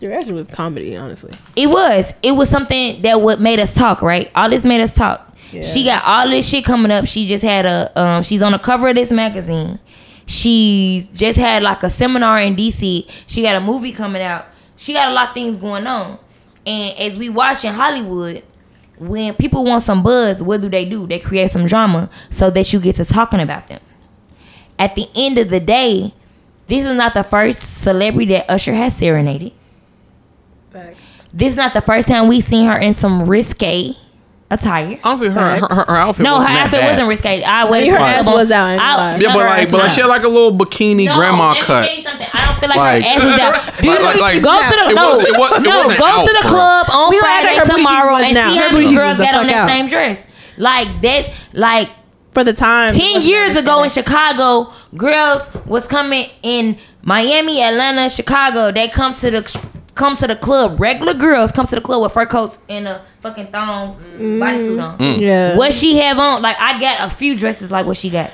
the 0.04 0.10
reaction 0.10 0.34
was 0.34 0.46
comedy. 0.46 0.96
Honestly, 0.96 1.32
it 1.56 1.66
was, 1.66 2.12
it 2.22 2.32
was 2.32 2.50
something 2.50 3.00
that 3.02 3.20
would 3.22 3.40
made 3.40 3.58
us 3.58 3.72
talk. 3.72 4.02
Right, 4.02 4.30
all 4.34 4.50
this 4.50 4.64
made 4.64 4.80
us 4.80 4.92
talk. 4.92 5.30
She 5.62 5.84
got 5.84 6.04
all 6.04 6.28
this 6.28 6.48
shit 6.48 6.64
coming 6.64 6.90
up. 6.90 7.06
She 7.06 7.26
just 7.28 7.44
had 7.44 7.64
a, 7.64 8.00
um, 8.00 8.22
she's 8.24 8.42
on 8.42 8.52
the 8.52 8.58
cover 8.58 8.88
of 8.88 8.96
this 8.96 9.12
magazine. 9.12 9.78
She's 10.26 11.06
just 11.06 11.38
had 11.38 11.62
like 11.62 11.82
a 11.84 11.88
seminar 11.88 12.40
in 12.40 12.56
DC. 12.56 13.08
She 13.26 13.42
got 13.42 13.54
a 13.54 13.60
movie 13.60 13.92
coming 13.92 14.20
out. 14.20 14.46
She 14.76 14.92
got 14.92 15.10
a 15.10 15.12
lot 15.12 15.28
of 15.28 15.34
things 15.34 15.56
going 15.56 15.86
on. 15.86 16.18
And 16.66 16.98
as 16.98 17.16
we 17.16 17.28
watch 17.28 17.64
in 17.64 17.72
Hollywood, 17.72 18.42
when 18.98 19.34
people 19.34 19.64
want 19.64 19.82
some 19.82 20.02
buzz, 20.02 20.42
what 20.42 20.60
do 20.60 20.68
they 20.68 20.84
do? 20.84 21.06
They 21.06 21.20
create 21.20 21.50
some 21.50 21.66
drama 21.66 22.10
so 22.30 22.50
that 22.50 22.72
you 22.72 22.80
get 22.80 22.96
to 22.96 23.04
talking 23.04 23.40
about 23.40 23.68
them. 23.68 23.80
At 24.76 24.96
the 24.96 25.08
end 25.14 25.38
of 25.38 25.50
the 25.50 25.60
day, 25.60 26.14
this 26.66 26.84
is 26.84 26.96
not 26.96 27.14
the 27.14 27.22
first 27.22 27.60
celebrity 27.60 28.32
that 28.32 28.50
Usher 28.50 28.72
has 28.72 28.96
serenaded. 28.96 29.52
This 31.32 31.50
is 31.50 31.56
not 31.56 31.72
the 31.72 31.80
first 31.80 32.06
time 32.08 32.28
we've 32.28 32.44
seen 32.44 32.66
her 32.66 32.78
in 32.78 32.94
some 32.94 33.26
risque 33.26 33.92
attire. 34.50 34.98
Honestly, 35.02 35.28
her 35.30 35.58
her, 35.58 35.66
her, 35.68 35.84
her 35.88 35.96
outfit. 35.96 36.22
No, 36.22 36.34
her 36.34 36.38
wasn't 36.38 36.54
that 36.54 36.64
outfit 36.66 36.80
bad. 36.80 36.88
wasn't 36.90 37.08
risque. 37.08 37.42
I 37.42 37.68
waited 37.70 37.90
her 37.90 37.98
ass 37.98 38.24
the- 38.24 38.30
was 38.30 38.50
out, 38.50 38.68
ain't 38.68 38.80
I- 38.80 39.16
Yeah, 39.16 39.28
no, 39.28 39.34
but 39.34 39.46
like, 39.46 39.70
but 39.70 39.80
like, 39.80 39.90
she 39.90 40.00
had 40.00 40.06
like 40.06 40.22
a 40.22 40.28
little 40.28 40.52
bikini 40.56 41.06
No, 41.06 41.14
grandma 41.16 41.54
cut. 41.60 41.88
tell 41.88 42.02
something. 42.02 42.26
I 42.32 42.46
don't 42.46 42.60
feel 42.60 42.68
like, 42.68 42.78
Like- 42.78 43.02
her 43.02 43.08
ass 43.08 43.24
was 43.24 43.40
out. 43.40 43.78
Do 43.80 43.86
you 43.88 43.92
Like- 43.94 44.02
like- 44.04 44.20
like- 44.20 44.42
go 44.42 44.60
to 44.60 44.88
the 44.88 44.94
no, 44.94 45.16
wasn't- 45.16 45.28
it 45.28 45.38
wa- 45.40 45.46
it 45.56 45.62
no, 45.62 45.96
go 45.98 46.04
out, 46.04 46.26
to 46.26 46.32
the 46.32 46.38
bro. 46.42 46.50
club 46.50 46.86
on 46.90 47.10
We 47.10 47.18
Friday 47.18 47.56
like 47.58 47.66
tomorrow 47.76 48.16
and 48.16 48.36
out. 48.36 48.50
see 48.52 48.56
Her 48.58 48.62
how 48.64 48.70
booty 48.70 48.84
many 48.84 48.96
girls 48.96 49.16
the 49.16 49.24
got 49.24 49.34
on 49.34 49.40
fuck 49.46 49.50
that 49.54 49.60
out. 49.62 49.68
same 49.68 49.88
dress. 49.88 50.26
Like 50.56 50.88
that's 51.02 51.48
like 51.52 51.90
for 52.32 52.44
the 52.44 52.52
time, 52.52 52.92
ten 52.92 53.22
years 53.22 53.56
ago 53.56 53.82
in 53.82 53.90
Chicago, 53.90 54.70
girls 54.96 55.42
was 55.66 55.86
coming 55.86 56.28
in 56.42 56.76
Miami, 57.02 57.60
Atlanta, 57.62 58.08
Chicago. 58.08 58.70
They 58.70 58.86
come 58.88 59.14
to 59.14 59.30
the 59.30 59.60
come 59.94 60.16
to 60.16 60.26
the 60.26 60.36
club. 60.36 60.80
Regular 60.80 61.14
girls 61.14 61.52
come 61.52 61.66
to 61.66 61.74
the 61.74 61.80
club 61.80 62.02
with 62.02 62.12
fur 62.12 62.26
coats 62.26 62.58
and 62.68 62.86
a 62.88 63.02
fucking 63.20 63.46
thong 63.48 63.96
bodysuit 64.18 64.82
on. 64.82 64.98
Mm. 64.98 65.20
Yeah. 65.20 65.56
What 65.56 65.72
she 65.72 65.96
have 65.98 66.18
on? 66.18 66.42
Like 66.42 66.56
I 66.58 66.80
got 66.80 67.10
a 67.12 67.14
few 67.14 67.36
dresses 67.36 67.70
like 67.70 67.86
what 67.86 67.96
she 67.96 68.10
got, 68.10 68.30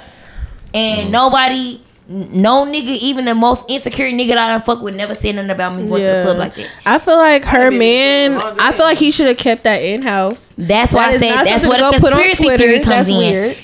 and 0.75 1.09
Mm. 1.09 1.11
nobody. 1.11 1.81
No 2.13 2.65
nigga, 2.67 2.89
even 3.01 3.25
the 3.25 3.37
most 3.37 3.65
insecure 3.69 4.11
nigga 4.11 4.31
that 4.31 4.39
I 4.39 4.49
done 4.49 4.63
fuck 4.63 4.83
with, 4.83 4.97
never 4.97 5.15
said 5.15 5.37
nothing 5.37 5.51
about 5.53 5.77
me 5.77 5.87
going 5.87 6.01
to 6.01 6.07
the 6.09 6.23
club 6.25 6.39
like 6.39 6.57
that. 6.57 6.67
I 6.85 6.99
feel 6.99 7.15
like 7.17 7.45
her 7.45 7.71
been 7.71 7.79
man. 7.79 8.35
I 8.59 8.73
feel 8.73 8.85
like 8.85 8.99
he 8.99 9.13
should 9.13 9.29
have 9.29 9.37
kept 9.37 9.63
that 9.63 9.77
in 9.77 10.03
house. 10.03 10.53
That's 10.59 10.93
why 10.93 11.11
I 11.11 11.17
said 11.19 11.45
that's 11.45 11.65
what 11.69 11.79
a 11.79 11.97
conspiracy 12.01 12.57
theory 12.57 12.79
comes 12.81 13.07
That's 13.07 13.09
in. 13.11 13.17
weird. 13.17 13.57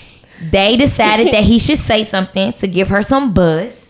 They 0.53 0.77
decided 0.77 1.35
that 1.35 1.43
he 1.43 1.59
should 1.59 1.79
say 1.79 2.05
something 2.05 2.53
to 2.53 2.69
give 2.69 2.87
her 2.91 3.03
some 3.03 3.33
buzz 3.35 3.86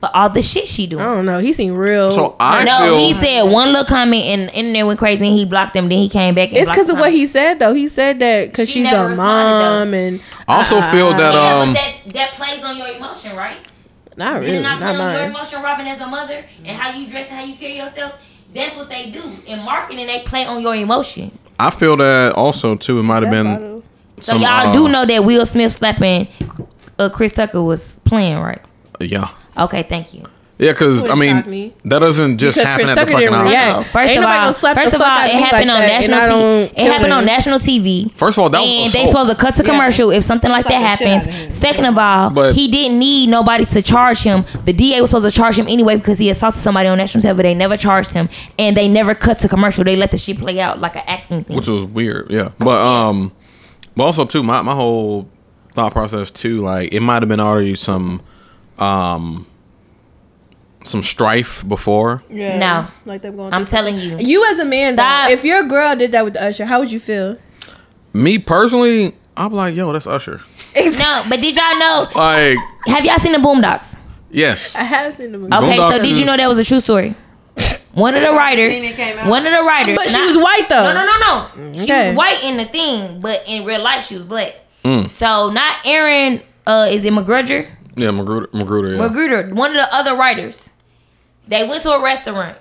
for 0.00 0.10
all 0.14 0.30
the 0.30 0.42
shit 0.42 0.66
she 0.68 0.86
doing. 0.86 1.02
I 1.02 1.14
don't 1.14 1.24
know. 1.24 1.38
He 1.40 1.52
seemed 1.52 1.76
real. 1.76 2.12
So 2.12 2.36
I 2.38 2.64
no, 2.64 2.78
feel 2.78 2.98
he 2.98 3.14
said 3.14 3.42
one 3.44 3.68
little 3.68 3.84
comment 3.84 4.24
and 4.24 4.50
internet 4.50 4.86
went 4.86 4.98
crazy 4.98 5.26
and 5.26 5.36
he 5.36 5.44
blocked 5.44 5.74
them. 5.74 5.88
Then 5.88 5.98
he 5.98 6.08
came 6.08 6.34
back. 6.34 6.50
And 6.50 6.58
it's 6.58 6.70
because 6.70 6.86
the 6.86 6.92
of 6.94 6.98
what 7.00 7.12
he 7.12 7.26
said 7.26 7.58
though. 7.58 7.74
He 7.74 7.88
said 7.88 8.18
that 8.20 8.46
because 8.48 8.68
She 8.68 8.84
she's 8.84 8.92
a 8.92 9.08
responded, 9.08 9.18
though. 9.18 9.78
mom 9.84 9.94
and 9.94 10.20
I 10.46 10.56
also 10.56 10.80
feel 10.82 11.10
that 11.14 11.34
Yeah, 11.34 11.60
um 11.62 11.72
that 11.74 11.94
that 12.14 12.32
plays 12.34 12.62
on 12.62 12.76
your 12.76 12.88
emotion, 12.88 13.36
right? 13.36 13.58
not 14.16 14.34
Did 14.40 14.46
really, 14.46 14.56
it 14.58 14.62
not 14.62 14.78
play 14.78 14.92
not 14.92 15.00
on 15.00 15.14
your 15.14 15.24
emotion, 15.30 15.62
Robin, 15.62 15.86
as 15.86 16.00
a 16.00 16.06
mother, 16.06 16.44
and 16.64 16.76
how 16.76 16.96
you 16.96 17.06
dress 17.08 17.28
and 17.30 17.38
how 17.40 17.44
you 17.44 17.54
carry 17.54 17.76
yourself? 17.76 18.14
That's 18.54 18.76
what 18.76 18.88
they 18.88 19.10
do 19.10 19.22
in 19.46 19.60
marketing. 19.60 20.06
They 20.06 20.20
play 20.22 20.44
on 20.46 20.62
your 20.62 20.74
emotions. 20.74 21.44
I 21.58 21.70
feel 21.70 21.96
that 21.98 22.32
also 22.34 22.76
too. 22.76 22.98
It 22.98 23.02
might 23.02 23.22
have 23.22 23.30
been 23.30 23.82
So 24.18 24.32
some, 24.32 24.40
y'all 24.42 24.68
uh, 24.68 24.72
do 24.72 24.88
know 24.88 25.04
that 25.04 25.22
Will 25.24 25.44
Smith 25.44 25.72
slapping 25.72 26.28
uh, 26.98 27.08
Chris 27.10 27.32
Tucker 27.32 27.62
was 27.62 27.98
playing, 28.04 28.38
right? 28.38 28.60
Yeah, 29.00 29.28
Okay, 29.58 29.82
thank 29.82 30.14
you. 30.14 30.24
Yeah, 30.60 30.72
because 30.72 31.08
I 31.08 31.14
mean, 31.14 31.48
me. 31.48 31.72
that 31.84 32.00
doesn't 32.00 32.38
just 32.38 32.56
Because 32.58 32.66
happen 32.66 32.86
Chris 32.86 32.98
at 32.98 33.04
the 33.06 33.12
fucking 33.12 33.26
didn't 33.28 33.32
house. 33.34 33.48
react. 33.48 33.76
No, 33.78 33.84
first 33.84 34.10
Ain't 34.10 34.18
of 34.18 34.24
all, 34.24 34.30
gonna 34.38 34.52
slap 34.54 34.74
the 34.74 34.80
first 34.82 34.94
of 34.96 35.00
all, 35.00 35.06
it 35.24 35.30
happened 35.34 35.68
like 35.68 35.80
on 35.82 35.86
national 35.86 36.18
and 36.18 36.32
I 36.32 36.34
TV. 36.34 36.64
It 36.64 36.74
kill 36.74 36.92
happened 36.92 37.12
on 37.12 37.24
national 37.24 37.58
TV. 37.60 38.12
First 38.16 38.38
of 38.38 38.42
all, 38.42 38.50
that 38.50 38.60
was 38.60 38.68
and 38.68 38.76
they 38.92 39.08
assault. 39.08 39.10
supposed 39.10 39.30
to 39.30 39.36
cut 39.36 39.54
to 39.54 39.62
Yeah. 39.62 39.70
commercial 39.70 40.10
if 40.10 40.24
something 40.24 40.50
like 40.50 40.64
that 40.66 40.80
Slap 40.80 40.98
the 40.98 41.04
shit 41.04 41.08
happens. 41.08 41.28
out 41.28 41.32
of 41.32 41.44
him. 41.44 41.50
Second 41.52 41.84
of 41.84 41.96
all, 41.98 42.30
But- 42.30 42.54
he 42.56 42.66
didn't 42.66 42.98
need 42.98 43.28
nobody 43.28 43.66
to 43.66 43.82
charge 43.82 44.24
him. 44.24 44.44
The 44.64 44.72
DA 44.72 45.00
was 45.00 45.10
supposed 45.10 45.26
to 45.26 45.40
charge 45.40 45.56
him 45.56 45.68
anyway 45.68 45.94
because 45.94 46.18
he 46.18 46.28
assaulted 46.28 46.60
somebody 46.60 46.88
on 46.88 46.98
national 46.98 47.22
TV. 47.22 47.40
They 47.40 47.54
never 47.54 47.76
charged 47.76 48.10
him, 48.10 48.28
and 48.58 48.76
they 48.76 48.88
never 48.88 49.14
cut 49.14 49.38
to 49.38 49.48
commercial. 49.48 49.84
They 49.84 49.94
let 49.94 50.10
the 50.10 50.16
shit 50.16 50.40
play 50.40 50.58
out 50.58 50.80
like 50.80 50.96
an 50.96 51.02
acting 51.06 51.44
thing. 51.44 51.54
which 51.56 51.68
was 51.68 51.84
weird. 51.84 52.26
Yeah, 52.30 52.48
but 52.58 52.80
um, 52.84 53.30
but 53.96 54.02
also 54.02 54.24
too, 54.24 54.42
my 54.42 54.60
my 54.62 54.74
whole 54.74 55.28
thought 55.74 55.92
process 55.92 56.32
too, 56.32 56.62
like 56.62 56.92
it 56.92 56.98
might 57.00 57.22
have 57.22 57.28
been 57.28 57.38
already 57.38 57.76
some 57.76 58.22
um 58.80 59.46
some 60.84 61.02
strife 61.02 61.66
before. 61.68 62.22
Yeah. 62.30 62.58
No. 62.58 62.86
Like 63.04 63.22
them 63.22 63.36
going. 63.36 63.52
I'm 63.52 63.64
through- 63.64 63.70
telling 63.78 63.96
you. 63.98 64.16
You 64.18 64.44
as 64.52 64.58
a 64.58 64.64
man, 64.64 64.94
Stop. 64.94 65.28
though, 65.28 65.32
if 65.34 65.44
your 65.44 65.64
girl 65.68 65.94
did 65.96 66.12
that 66.12 66.24
with 66.24 66.36
Usher, 66.36 66.64
how 66.64 66.80
would 66.80 66.90
you 66.92 67.00
feel? 67.00 67.36
Me 68.12 68.38
personally, 68.38 69.14
I'm 69.36 69.52
like, 69.52 69.74
yo, 69.74 69.92
that's 69.92 70.06
Usher. 70.06 70.40
No, 70.76 71.24
but 71.28 71.40
did 71.40 71.56
y'all 71.56 71.78
know? 71.78 72.08
Like, 72.14 72.58
Have 72.86 73.04
y'all 73.04 73.18
seen 73.18 73.32
the 73.32 73.38
Boondocks? 73.38 73.94
yes, 74.30 74.74
I 74.74 74.82
have 74.84 75.14
seen 75.14 75.32
the 75.32 75.38
movie. 75.38 75.52
Okay, 75.54 75.76
Boondocks 75.78 75.98
so 75.98 76.02
did 76.04 76.16
you 76.18 76.24
know 76.24 76.36
that 76.36 76.48
was 76.48 76.58
a 76.58 76.64
true 76.64 76.80
story? 76.80 77.14
One 77.92 78.14
of 78.14 78.22
the 78.22 78.30
writers, 78.30 78.74
seen 78.74 78.84
it 78.84 78.94
came 78.96 79.18
out. 79.18 79.28
one 79.28 79.44
of 79.44 79.52
the 79.52 79.62
writers, 79.62 79.96
But 79.96 80.08
she 80.08 80.18
not- 80.18 80.28
was 80.28 80.36
white 80.36 80.66
though. 80.68 80.84
No, 80.84 80.94
no, 80.94 81.04
no, 81.04 81.72
no. 81.72 81.74
She 81.76 81.84
Okay. 81.90 82.08
was 82.10 82.16
white 82.16 82.44
in 82.44 82.56
the 82.56 82.64
thing, 82.64 83.20
but 83.20 83.42
in 83.48 83.64
real 83.64 83.82
life 83.82 84.04
she 84.04 84.14
was 84.14 84.24
black. 84.24 84.52
Mm. 84.84 85.10
So 85.10 85.50
not 85.50 85.76
Aaron. 85.84 86.40
Uh, 86.66 86.86
is 86.90 87.04
it 87.04 87.12
McGruder? 87.12 87.66
Yeah, 87.98 88.08
McGruder, 88.10 88.46
McGruder, 88.48 88.96
yeah. 88.96 89.08
McGruder, 89.08 89.52
one 89.52 89.70
of 89.70 89.76
the 89.76 89.94
other 89.94 90.14
writers. 90.14 90.70
They 91.48 91.66
went 91.66 91.82
to 91.82 91.90
a 91.90 92.02
restaurant. 92.02 92.56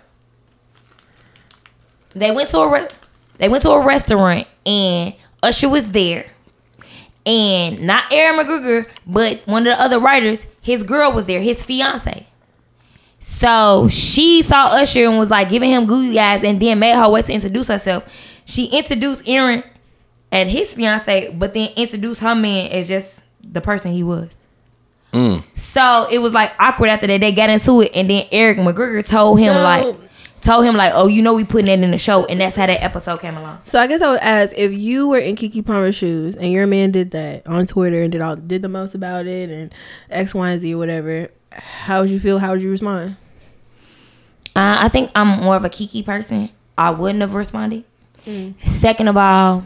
They 2.16 2.32
went 2.32 2.50
to 2.50 2.58
a 2.60 2.72
re- 2.72 2.88
they 3.38 3.50
went 3.50 3.62
to 3.64 3.70
a 3.72 3.86
restaurant 3.86 4.48
and 4.66 5.14
Usher 5.44 5.70
was 5.70 5.92
there. 5.92 6.26
And 7.26 7.82
not 7.84 8.06
Aaron 8.12 8.40
McGruder, 8.46 8.90
but 9.06 9.42
one 9.46 9.68
of 9.68 9.76
the 9.78 9.84
other 9.84 10.00
writers, 10.00 10.48
his 10.62 10.82
girl 10.82 11.12
was 11.12 11.26
there, 11.26 11.42
his 11.42 11.62
fiance. 11.62 12.26
So 13.20 13.90
she 13.90 14.42
saw 14.42 14.68
Usher 14.72 15.06
and 15.08 15.18
was 15.20 15.30
like 15.30 15.50
giving 15.50 15.70
him 15.70 15.86
googly 15.86 16.18
eyes 16.18 16.44
and 16.44 16.60
then 16.60 16.80
made 16.80 16.96
her 16.96 17.10
way 17.10 17.22
to 17.22 17.34
introduce 17.34 17.68
herself. 17.68 18.42
She 18.46 18.68
introduced 18.68 19.28
Aaron 19.28 19.64
and 20.32 20.50
his 20.50 20.74
fiance, 20.74 21.34
but 21.38 21.54
then 21.54 21.70
introduced 21.76 22.22
her 22.22 22.34
man 22.34 22.72
as 22.72 22.88
just 22.88 23.20
the 23.44 23.60
person 23.62 23.92
he 23.92 24.04
was. 24.04 24.36
So 25.56 26.08
it 26.12 26.20
was 26.20 26.34
like 26.34 26.54
awkward 26.60 26.90
after 26.90 27.08
that. 27.08 27.20
They 27.22 27.32
got 27.32 27.50
into 27.50 27.82
it, 27.82 27.92
and 27.96 28.10
then 28.10 28.26
Eric 28.32 28.58
McGregor 28.60 29.06
told 29.06 29.40
him 29.40 29.54
So- 29.54 29.62
like, 29.64 29.96
told 30.42 30.64
him 30.66 30.76
like, 30.78 30.94
oh, 30.96 31.08
you 31.08 31.22
know, 31.22 31.34
we 31.34 31.44
putting 31.44 31.66
that 31.66 31.84
in 31.84 31.92
the 31.92 31.98
show, 31.98 32.26
and 32.26 32.40
that's 32.40 32.56
how 32.56 32.66
that 32.68 32.82
episode 32.84 33.20
came 33.20 33.36
along. 33.36 33.60
So 33.66 33.80
I 33.80 33.88
guess 33.88 34.02
I 34.02 34.12
would 34.12 34.20
ask 34.22 34.54
if 34.58 34.72
you 34.72 35.08
were 35.08 35.18
in 35.18 35.36
Keke 35.36 35.66
Palmer's 35.66 35.96
shoes 35.96 36.36
and 36.38 36.52
your 36.52 36.68
man 36.68 36.92
did 36.92 37.12
that 37.12 37.46
on 37.48 37.66
Twitter 37.66 38.02
and 38.02 38.12
did 38.12 38.22
all 38.22 38.36
did 38.36 38.62
the 38.62 38.70
most 38.70 38.96
about 38.96 39.26
it 39.28 39.50
and 39.50 39.74
X, 40.10 40.34
Y, 40.34 40.50
and 40.52 40.62
Z 40.62 40.76
whatever. 40.76 41.30
How 41.52 42.02
would 42.02 42.10
you 42.10 42.20
feel? 42.20 42.40
How 42.40 42.52
would 42.52 42.62
you 42.62 42.70
respond? 42.70 43.18
Uh, 44.56 44.78
I 44.80 44.88
think 44.90 45.12
I'm 45.16 45.42
more 45.42 45.56
of 45.56 45.66
a 45.66 45.70
Keke 45.70 46.06
person. 46.06 46.50
I 46.78 46.92
wouldn't 46.92 47.22
have 47.22 47.36
responded. 47.36 47.84
Second 48.64 49.08
of 49.08 49.18
all, 49.18 49.64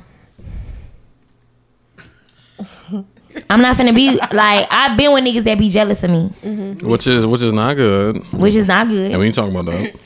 I'm 3.49 3.61
not 3.61 3.77
finna 3.77 3.95
be 3.95 4.11
like 4.35 4.67
I've 4.69 4.97
been 4.97 5.13
with 5.13 5.23
niggas 5.23 5.43
that 5.43 5.57
be 5.57 5.69
jealous 5.69 6.03
of 6.03 6.11
me, 6.11 6.33
mm-hmm. 6.41 6.87
which 6.87 7.07
is 7.07 7.25
which 7.25 7.41
is 7.41 7.53
not 7.53 7.75
good. 7.75 8.17
which 8.33 8.55
is 8.55 8.65
not 8.65 8.89
good. 8.89 9.11
And 9.11 9.19
we 9.19 9.27
ain't 9.27 9.35
talking 9.35 9.55
about 9.55 9.71
that. 9.71 9.95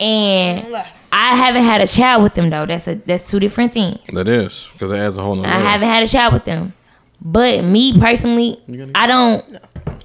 And 0.00 0.74
I 1.12 1.34
haven't 1.34 1.62
had 1.62 1.80
a 1.80 1.86
child 1.86 2.22
with 2.22 2.34
them 2.34 2.50
though. 2.50 2.66
That's 2.66 2.86
a 2.86 2.94
that's 2.94 3.28
two 3.28 3.40
different 3.40 3.72
things. 3.72 3.98
That 4.12 4.28
is 4.28 4.68
because 4.72 4.90
it 4.92 4.98
adds 4.98 5.16
a 5.16 5.22
whole 5.22 5.34
nother. 5.34 5.48
I 5.48 5.56
layer. 5.56 5.66
haven't 5.66 5.88
had 5.88 6.02
a 6.02 6.06
child 6.06 6.34
with 6.34 6.44
them. 6.44 6.72
But 7.20 7.64
me 7.64 7.98
personally, 7.98 8.60
I 8.94 9.06
don't 9.06 9.44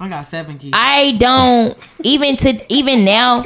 I 0.00 0.08
got 0.08 0.22
seven 0.26 0.58
kids. 0.58 0.72
I 0.74 1.12
don't 1.12 1.90
even 2.02 2.36
to 2.36 2.72
even 2.72 3.04
now, 3.04 3.44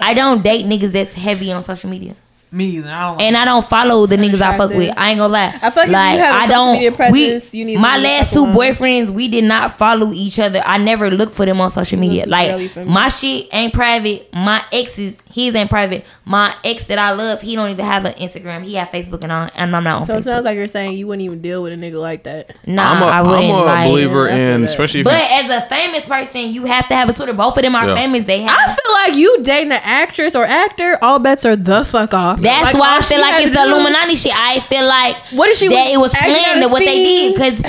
I 0.00 0.14
don't 0.14 0.42
date 0.42 0.64
niggas 0.66 0.92
that's 0.92 1.12
heavy 1.12 1.50
on 1.52 1.62
social 1.62 1.90
media. 1.90 2.14
Me 2.52 2.64
either. 2.66 2.90
I 2.90 3.10
don't. 3.10 3.20
And 3.20 3.36
I 3.36 3.44
don't 3.44 3.64
follow 3.68 4.06
the 4.06 4.16
niggas 4.16 4.40
I 4.40 4.56
fuck 4.58 4.70
with. 4.70 4.92
I 4.96 5.10
ain't 5.10 5.18
gonna 5.18 5.32
lie. 5.32 5.56
I 5.62 5.70
feel 5.70 5.88
like 5.88 6.14
if 6.14 6.18
you 6.18 6.24
have 6.24 6.34
a 6.34 6.38
I 6.38 6.46
social 6.48 6.72
media 6.72 6.92
presence, 6.92 7.52
we, 7.52 7.58
you 7.60 7.64
need 7.64 7.76
my 7.78 7.96
last 7.98 8.24
fuck 8.26 8.34
two 8.34 8.40
along. 8.40 8.54
boyfriends. 8.56 9.10
We 9.10 9.28
did 9.28 9.44
not 9.44 9.78
follow 9.78 10.12
each 10.12 10.38
other. 10.40 10.60
I 10.66 10.78
never 10.78 11.10
looked 11.12 11.34
for 11.34 11.46
them 11.46 11.60
on 11.60 11.70
social 11.70 11.98
media. 11.98 12.26
Like 12.26 12.74
my 12.86 13.08
shit 13.08 13.48
ain't 13.52 13.72
private. 13.72 14.32
My 14.32 14.64
exes, 14.72 15.14
his 15.32 15.54
ain't 15.54 15.70
private. 15.70 16.04
My 16.24 16.54
ex 16.64 16.84
that 16.86 16.98
I 16.98 17.12
love, 17.12 17.40
he 17.40 17.54
don't 17.54 17.70
even 17.70 17.84
have 17.84 18.04
an 18.04 18.14
Instagram. 18.14 18.64
He 18.64 18.74
have 18.74 18.90
Facebook 18.90 19.22
and 19.22 19.30
on, 19.30 19.50
and 19.54 19.76
I'm 19.76 19.84
not 19.84 20.00
on 20.00 20.06
So 20.06 20.16
it 20.16 20.24
sounds 20.24 20.44
like 20.44 20.56
you're 20.56 20.66
saying 20.66 20.96
you 20.96 21.06
wouldn't 21.06 21.24
even 21.24 21.40
deal 21.40 21.62
with 21.62 21.72
a 21.72 21.76
nigga 21.76 22.00
like 22.00 22.24
that. 22.24 22.56
Nah, 22.66 22.90
I'm 22.94 23.02
a, 23.02 23.06
I 23.06 23.20
I'm 23.20 23.26
wouldn't. 23.28 23.48
a 23.50 23.62
like, 23.64 23.88
believer 23.88 24.28
I 24.28 24.32
in, 24.34 24.64
especially 24.64 25.00
if 25.00 25.04
But 25.04 25.18
you, 25.30 25.50
as 25.50 25.62
a 25.64 25.68
famous 25.68 26.04
person, 26.06 26.48
you 26.52 26.64
have 26.66 26.88
to 26.88 26.94
have 26.96 27.08
a 27.08 27.12
Twitter. 27.12 27.32
Both 27.32 27.56
of 27.58 27.62
them 27.62 27.76
are 27.76 27.86
Yeah. 27.86 27.94
famous. 27.94 28.24
They 28.24 28.40
have. 28.42 28.50
I 28.58 28.74
feel 28.74 28.92
like 28.94 29.14
you 29.20 29.42
dating 29.44 29.70
an 29.72 29.80
actress 29.84 30.34
or 30.34 30.44
actor, 30.44 30.98
all 31.00 31.20
bets 31.20 31.44
are 31.44 31.54
the 31.56 31.84
fuck 31.84 32.12
off. 32.12 32.39
That's 32.42 32.74
Like, 32.74 32.80
why 32.80 32.96
I 32.98 33.00
feel 33.02 33.20
like 33.20 33.42
it's 33.44 33.54
the 33.56 33.62
do 33.62 33.68
Illuminati 33.74 34.14
shit. 34.14 34.32
I 34.34 34.60
feel 34.60 34.86
like 34.86 35.16
What 35.32 35.48
if 35.50 35.58
she 35.58 35.68
that 35.68 35.74
was 35.84 35.92
it 35.92 35.98
was 36.00 36.14
planned 36.14 36.46
out 36.46 36.60
to 36.60 36.66
a 36.66 36.68
what 36.68 36.80
they 36.80 37.04
did 37.04 37.34
because 37.34 37.60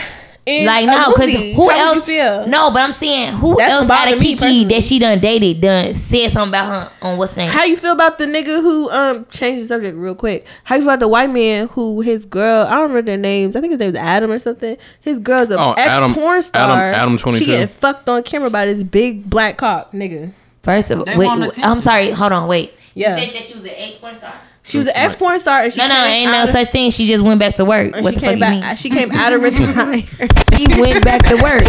like 0.47 0.83
a 0.83 0.87
no 0.87 1.11
because 1.13 1.31
who 1.55 1.69
How 1.69 1.93
else 1.93 2.03
feel? 2.05 2.47
no 2.47 2.71
but 2.71 2.81
I'm 2.81 2.91
saying 2.91 3.33
who 3.33 3.55
That's 3.57 3.71
else 3.71 3.89
out 3.89 4.11
of 4.11 4.19
Keke 4.19 4.67
that 4.69 4.81
she 4.81 4.97
done 4.97 5.19
dated 5.19 5.61
done 5.61 5.93
said 5.93 6.31
something 6.31 6.49
about 6.49 6.65
her 6.67 6.91
on 7.07 7.17
what's 7.19 7.37
name 7.37 7.47
How 7.49 7.63
you 7.63 7.77
feel 7.77 7.91
about 7.93 8.17
the 8.17 8.25
nigga 8.25 8.59
who 8.59 8.89
um 8.89 9.27
changed 9.29 9.61
the 9.61 9.67
subject 9.67 9.95
real 9.97 10.15
quick? 10.15 10.47
How 10.63 10.75
you 10.75 10.81
feel 10.81 10.89
about 10.89 10.99
the 10.99 11.07
white 11.07 11.29
man 11.29 11.67
who 11.69 12.01
his 12.01 12.25
girl 12.25 12.65
I 12.65 12.71
don't 12.71 12.81
remember 12.89 13.03
their 13.03 13.17
names. 13.17 13.55
I 13.55 13.61
think 13.61 13.71
his 13.71 13.79
name 13.79 13.91
was 13.91 13.99
Adam 13.99 14.31
or 14.31 14.39
something. 14.39 14.77
His 14.99 15.19
girl's 15.19 15.51
a 15.51 15.59
Oh, 15.59 15.73
ex 15.73 15.87
Adam- 15.87 16.15
porn 16.15 16.41
star. 16.41 16.71
Adam- 16.71 17.01
Adam 17.01 17.17
22. 17.19 17.45
She 17.45 17.51
getting 17.51 17.67
fucked 17.67 18.09
on 18.09 18.23
camera 18.23 18.49
by 18.49 18.65
this 18.65 18.81
big 18.81 19.29
black 19.29 19.57
cock 19.57 19.91
nigga. 19.91 20.33
first 20.63 20.89
of 20.89 20.99
all 20.99 21.05
They 21.05 21.15
wait, 21.17 21.59
I'm 21.63 21.81
sorry 21.81 22.09
hold 22.09 22.31
on 22.31 22.47
wait 22.47 22.73
Yeah. 22.95 23.15
you 23.15 23.25
said 23.25 23.35
that 23.35 23.43
she 23.43 23.53
was 23.53 23.63
an 23.65 23.71
ex 23.77 23.95
porn 23.97 24.15
star 24.15 24.33
She 24.63 24.77
was 24.77 24.87
an 24.87 24.93
ex 24.95 25.15
porn 25.15 25.39
star 25.39 25.61
and 25.61 25.73
she 25.73 25.79
no 25.79 25.87
no 25.87 25.95
came 25.95 26.05
ain't 26.07 26.31
no 26.31 26.37
out 26.39 26.43
of- 26.47 26.51
such 26.51 26.67
thing. 26.67 26.91
She 26.91 27.07
just 27.07 27.23
went 27.23 27.39
back 27.39 27.55
to 27.55 27.65
work. 27.65 27.93
What 27.95 28.13
she 28.13 28.19
the 28.19 28.25
fuck 28.25 28.29
came 28.29 28.37
you 28.39 28.49
mean? 28.49 28.61
back. 28.61 28.77
She 28.77 28.89
came 28.89 29.11
out 29.11 29.33
of 29.33 29.41
retirement. 29.43 30.07
she 30.55 30.79
went 30.79 31.03
back 31.03 31.25
to 31.25 31.35
work. 31.41 31.63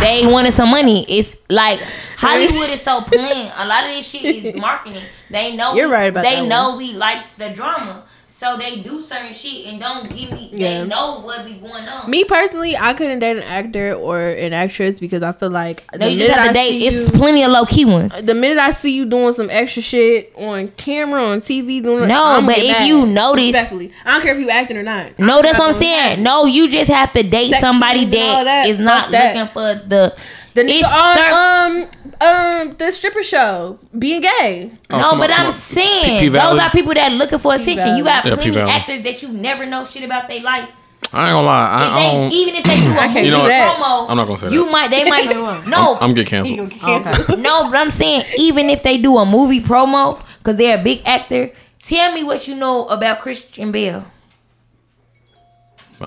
They 0.00 0.26
wanted 0.26 0.52
some 0.52 0.70
money. 0.70 1.06
It's 1.08 1.34
like 1.48 1.80
Hollywood 2.18 2.68
is 2.70 2.82
so 2.82 3.00
plain. 3.06 3.50
A 3.56 3.66
lot 3.66 3.84
of 3.84 3.90
this 3.94 4.06
shit 4.08 4.44
is 4.44 4.54
marketing. 4.60 5.02
They 5.30 5.56
know 5.56 5.74
You're 5.74 5.88
right 5.88 6.04
about 6.10 6.22
they 6.22 6.40
that 6.40 6.46
know 6.48 6.76
we 6.76 6.92
like 6.92 7.18
the 7.38 7.50
drama 7.50 8.04
so 8.38 8.58
they 8.58 8.80
do 8.82 9.02
certain 9.02 9.32
shit 9.32 9.66
and 9.66 9.80
don't 9.80 10.10
give 10.14 10.30
me 10.30 10.50
Yeah. 10.52 10.82
they 10.82 10.86
know 10.88 11.20
what 11.20 11.46
be 11.46 11.54
going 11.54 11.88
on 11.88 12.10
Me 12.10 12.22
personally, 12.24 12.76
I 12.76 12.92
couldn't 12.92 13.20
date 13.20 13.38
an 13.38 13.42
actor 13.44 13.94
or 13.94 14.20
an 14.20 14.52
actress 14.52 14.98
because 14.98 15.22
I 15.22 15.32
feel 15.32 15.48
like 15.50 15.82
No, 15.98 16.06
you 16.06 16.18
just 16.18 16.30
have 16.30 16.48
to 16.48 16.52
date. 16.52 16.82
It's 16.82 17.06
you- 17.10 17.18
plenty 17.18 17.42
of 17.44 17.50
low 17.50 17.64
key 17.64 17.86
ones. 17.86 18.12
the 18.20 18.34
minute 18.34 18.58
I 18.58 18.72
see 18.72 18.92
you 18.92 19.06
doing 19.06 19.32
some 19.32 19.48
extra 19.50 19.80
shit 19.82 20.32
on 20.36 20.68
camera, 20.76 21.22
on 21.24 21.40
TV, 21.40 21.80
doing 21.82 22.08
No, 22.08 22.24
I'm 22.24 22.44
but 22.46 22.58
if 22.58 22.78
mad. 22.78 22.86
you 22.86 23.06
notice- 23.06 23.44
respectfully, 23.46 23.90
I 24.04 24.12
don't 24.12 24.22
care 24.22 24.34
if 24.34 24.40
you 24.40 24.50
acting 24.50 24.76
or 24.76 24.82
not. 24.82 25.18
No, 25.18 25.40
that's 25.40 25.58
what 25.58 25.68
I'm 25.68 25.74
saying. 25.74 26.16
be 26.16 26.22
No, 26.22 26.44
you 26.44 26.68
just 26.68 26.90
have 26.90 27.12
to 27.14 27.22
date 27.22 27.50
Sex 27.52 27.60
somebody 27.60 28.00
scenes 28.00 28.12
and 28.16 28.22
all 28.22 28.44
that 28.44 28.64
that. 28.64 28.68
is 28.68 28.78
not 28.78 29.10
that. 29.12 29.34
looking 29.34 29.52
for 29.52 29.82
the. 29.88 30.14
The 30.56 30.62
nigga 30.62 30.84
on 30.84 31.14
cer- 31.14 31.34
um 31.36 32.68
um 32.70 32.76
the 32.78 32.90
stripper 32.90 33.22
show 33.22 33.78
being 33.98 34.22
gay. 34.22 34.72
Oh, 34.90 34.98
no, 34.98 35.16
but 35.18 35.30
on, 35.30 35.40
I'm 35.40 35.46
on. 35.48 35.52
saying 35.52 36.04
P- 36.20 36.28
those 36.28 36.32
P-Valley? 36.32 36.60
are 36.60 36.70
people 36.70 36.94
that 36.94 37.12
are 37.12 37.14
looking 37.14 37.38
for 37.38 37.54
attention. 37.54 37.96
You 37.96 38.04
got 38.04 38.24
Yeah, 38.24 38.34
plenty 38.34 38.50
P-Valley. 38.50 38.70
actors 38.72 39.02
that 39.02 39.22
you 39.22 39.28
never 39.32 39.66
know 39.66 39.84
shit 39.84 40.02
about 40.02 40.28
their 40.28 40.40
life. 40.42 40.68
I 41.12 41.26
ain't 41.28 41.34
gonna 41.34 41.46
lie. 41.46 41.68
I, 41.68 41.84
I 41.84 42.00
They, 42.00 42.12
don't. 42.18 42.32
even 42.32 42.54
if 42.56 42.64
they 42.64 42.76
do 42.80 42.90
a 42.92 42.94
can't 42.96 43.14
movie 43.14 43.26
You 43.26 43.30
know 43.32 43.42
what? 43.42 43.52
promo, 43.52 44.10
I'm 44.10 44.16
not 44.16 44.26
gonna 44.26 44.38
say 44.38 44.50
you 44.50 44.64
that. 44.64 44.72
might. 44.72 44.90
They 44.90 45.04
might. 45.08 45.66
no, 45.68 45.96
I'm 46.00 46.14
get 46.14 46.26
canceled. 46.26 46.72
Okay. 46.72 47.36
no, 47.36 47.70
but 47.70 47.76
I'm 47.76 47.90
saying 47.90 48.22
even 48.38 48.70
if 48.70 48.82
they 48.82 48.96
do 48.98 49.18
a 49.18 49.26
movie 49.26 49.60
promo 49.60 50.20
because 50.38 50.56
they're 50.56 50.78
a 50.80 50.82
big 50.82 51.02
actor, 51.06 51.52
tell 51.80 52.12
me 52.12 52.24
what 52.24 52.48
you 52.48 52.54
know 52.56 52.86
about 52.88 53.20
Christian 53.20 53.70
Bale. 53.72 54.04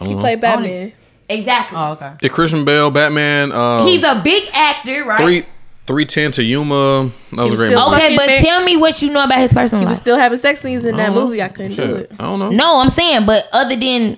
He 0.01 0.15
played 0.15 0.41
Batman. 0.41 0.91
Exactly. 1.29 1.77
Oh, 1.77 1.91
okay. 1.93 2.13
Yeah, 2.21 2.29
Christian 2.29 2.65
Bale, 2.65 2.89
Batman. 2.89 3.51
Uh, 3.51 3.85
He's 3.85 4.03
a 4.03 4.19
big 4.23 4.49
actor, 4.51 5.05
right? 5.05 5.21
three 5.21 5.45
three 5.85 6.05
ten 6.05 6.31
to 6.33 6.43
Yuma. 6.43 7.11
That 7.31 7.43
was 7.43 7.53
a 7.53 7.55
great 7.55 7.73
movie. 7.73 7.95
Okay, 7.95 8.15
but 8.15 8.27
man. 8.27 8.43
tell 8.43 8.63
me 8.63 8.77
what 8.77 9.01
you 9.01 9.11
know 9.11 9.23
about 9.23 9.39
his 9.39 9.53
personal 9.53 9.83
He 9.85 9.89
was 9.89 9.99
still 9.99 10.17
having 10.17 10.39
sex 10.39 10.61
scenes 10.61 10.85
in 10.85 10.97
that 10.97 11.13
know. 11.13 11.23
movie. 11.23 11.41
I 11.41 11.49
couldn't 11.49 11.75
do 11.75 11.95
it. 11.95 12.11
I 12.13 12.23
don't 12.23 12.39
know. 12.39 12.49
No, 12.49 12.81
I'm 12.81 12.89
saying, 12.89 13.25
but 13.25 13.47
other 13.53 13.75
than 13.75 14.17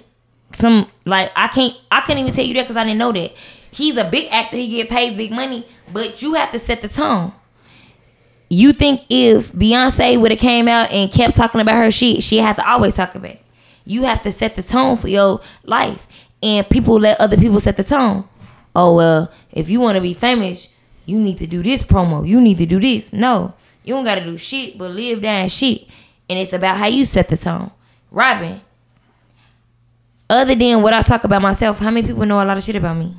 some 0.53 0.89
like 1.05 1.31
I 1.35 1.47
can't 1.49 1.75
I 1.91 2.01
couldn't 2.01 2.19
even 2.19 2.33
tell 2.33 2.45
you 2.45 2.53
that 2.55 2.63
because 2.63 2.77
I 2.77 2.83
didn't 2.85 2.99
know 2.99 3.11
that. 3.11 3.33
He's 3.71 3.95
a 3.97 4.03
big 4.03 4.27
actor, 4.31 4.57
he 4.57 4.67
get 4.67 4.89
paid 4.89 5.15
big 5.15 5.31
money, 5.31 5.65
but 5.93 6.21
you 6.21 6.33
have 6.33 6.51
to 6.51 6.59
set 6.59 6.81
the 6.81 6.89
tone. 6.89 7.33
You 8.49 8.73
think 8.73 9.05
if 9.09 9.53
Beyonce 9.53 10.19
would 10.19 10.31
have 10.31 10.41
came 10.41 10.67
out 10.67 10.91
and 10.91 11.09
kept 11.09 11.37
talking 11.37 11.61
about 11.61 11.75
her 11.75 11.89
shit, 11.89 12.21
she 12.21 12.39
had 12.39 12.57
to 12.57 12.69
always 12.69 12.95
talk 12.95 13.15
about 13.15 13.31
it. 13.31 13.41
You 13.85 14.03
have 14.03 14.21
to 14.23 14.31
set 14.31 14.57
the 14.57 14.63
tone 14.63 14.97
for 14.97 15.07
your 15.07 15.39
life. 15.63 16.05
And 16.43 16.67
people 16.69 16.99
let 16.99 17.19
other 17.19 17.37
people 17.37 17.59
set 17.59 17.77
the 17.77 17.83
tone. 17.83 18.27
Oh 18.75 18.95
well, 18.95 19.31
if 19.51 19.69
you 19.69 19.79
want 19.79 19.95
to 19.95 20.01
be 20.01 20.13
famous, 20.13 20.73
you 21.05 21.19
need 21.19 21.37
to 21.37 21.47
do 21.47 21.61
this 21.61 21.83
promo. 21.83 22.27
You 22.27 22.39
need 22.41 22.57
to 22.57 22.65
do 22.65 22.79
this. 22.79 23.13
No, 23.13 23.53
you 23.83 23.93
don't 23.93 24.05
gotta 24.05 24.23
do 24.23 24.37
shit 24.37 24.77
but 24.77 24.91
live 24.91 25.21
down 25.21 25.49
shit. 25.49 25.87
And 26.29 26.39
it's 26.39 26.53
about 26.53 26.77
how 26.77 26.87
you 26.87 27.05
set 27.05 27.27
the 27.27 27.37
tone. 27.37 27.71
Robin, 28.09 28.61
other 30.29 30.55
than 30.55 30.81
what 30.81 30.93
I 30.93 31.01
talk 31.01 31.23
about 31.23 31.41
myself, 31.41 31.79
how 31.79 31.91
many 31.91 32.07
people 32.07 32.25
know 32.25 32.41
a 32.41 32.45
lot 32.45 32.57
of 32.57 32.63
shit 32.63 32.75
about 32.75 32.97
me? 32.97 33.15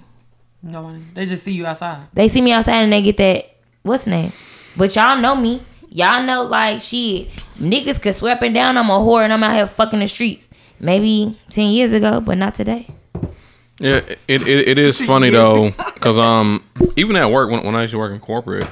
No 0.63 0.83
one. 0.83 1.11
They 1.13 1.27
just 1.27 1.45
see 1.45 1.53
you 1.53 1.67
outside. 1.67 2.07
They 2.13 2.29
see 2.29 2.41
me 2.41 2.53
outside 2.53 2.83
and 2.83 2.93
they 2.93 3.03
get 3.03 3.17
that 3.19 3.57
what's 3.83 4.07
name? 4.07 4.33
But 4.77 4.95
y'all 4.97 5.19
know 5.19 5.37
me. 5.37 5.63
Y'all 5.91 6.23
know 6.23 6.45
like 6.45 6.81
shit. 6.81 7.29
Niggas 7.59 8.01
could 8.01 8.43
and 8.43 8.55
down 8.55 8.79
I'm 8.79 8.89
a 8.89 8.95
whore 8.95 9.23
and 9.23 9.33
I'm 9.33 9.43
out 9.43 9.55
here 9.55 9.67
fucking 9.67 9.99
the 9.99 10.09
streets. 10.09 10.49
Maybe 10.81 11.39
ten 11.51 11.69
years 11.69 11.93
ago, 11.93 12.21
but 12.21 12.39
not 12.39 12.55
today. 12.55 12.87
Yeah, 13.83 13.97
it, 13.97 14.19
it, 14.29 14.69
it 14.69 14.79
is 14.79 15.01
funny 15.07 15.31
though, 15.31 15.71
because 15.95 16.19
um, 16.19 16.65
even 16.97 17.17
at 17.17 17.31
work 17.31 17.51
when, 17.51 17.65
when 17.65 17.75
I 17.75 17.83
used 17.83 17.93
to 17.93 17.99
work 17.99 18.13
in 18.13 18.21
corporate, 18.21 18.67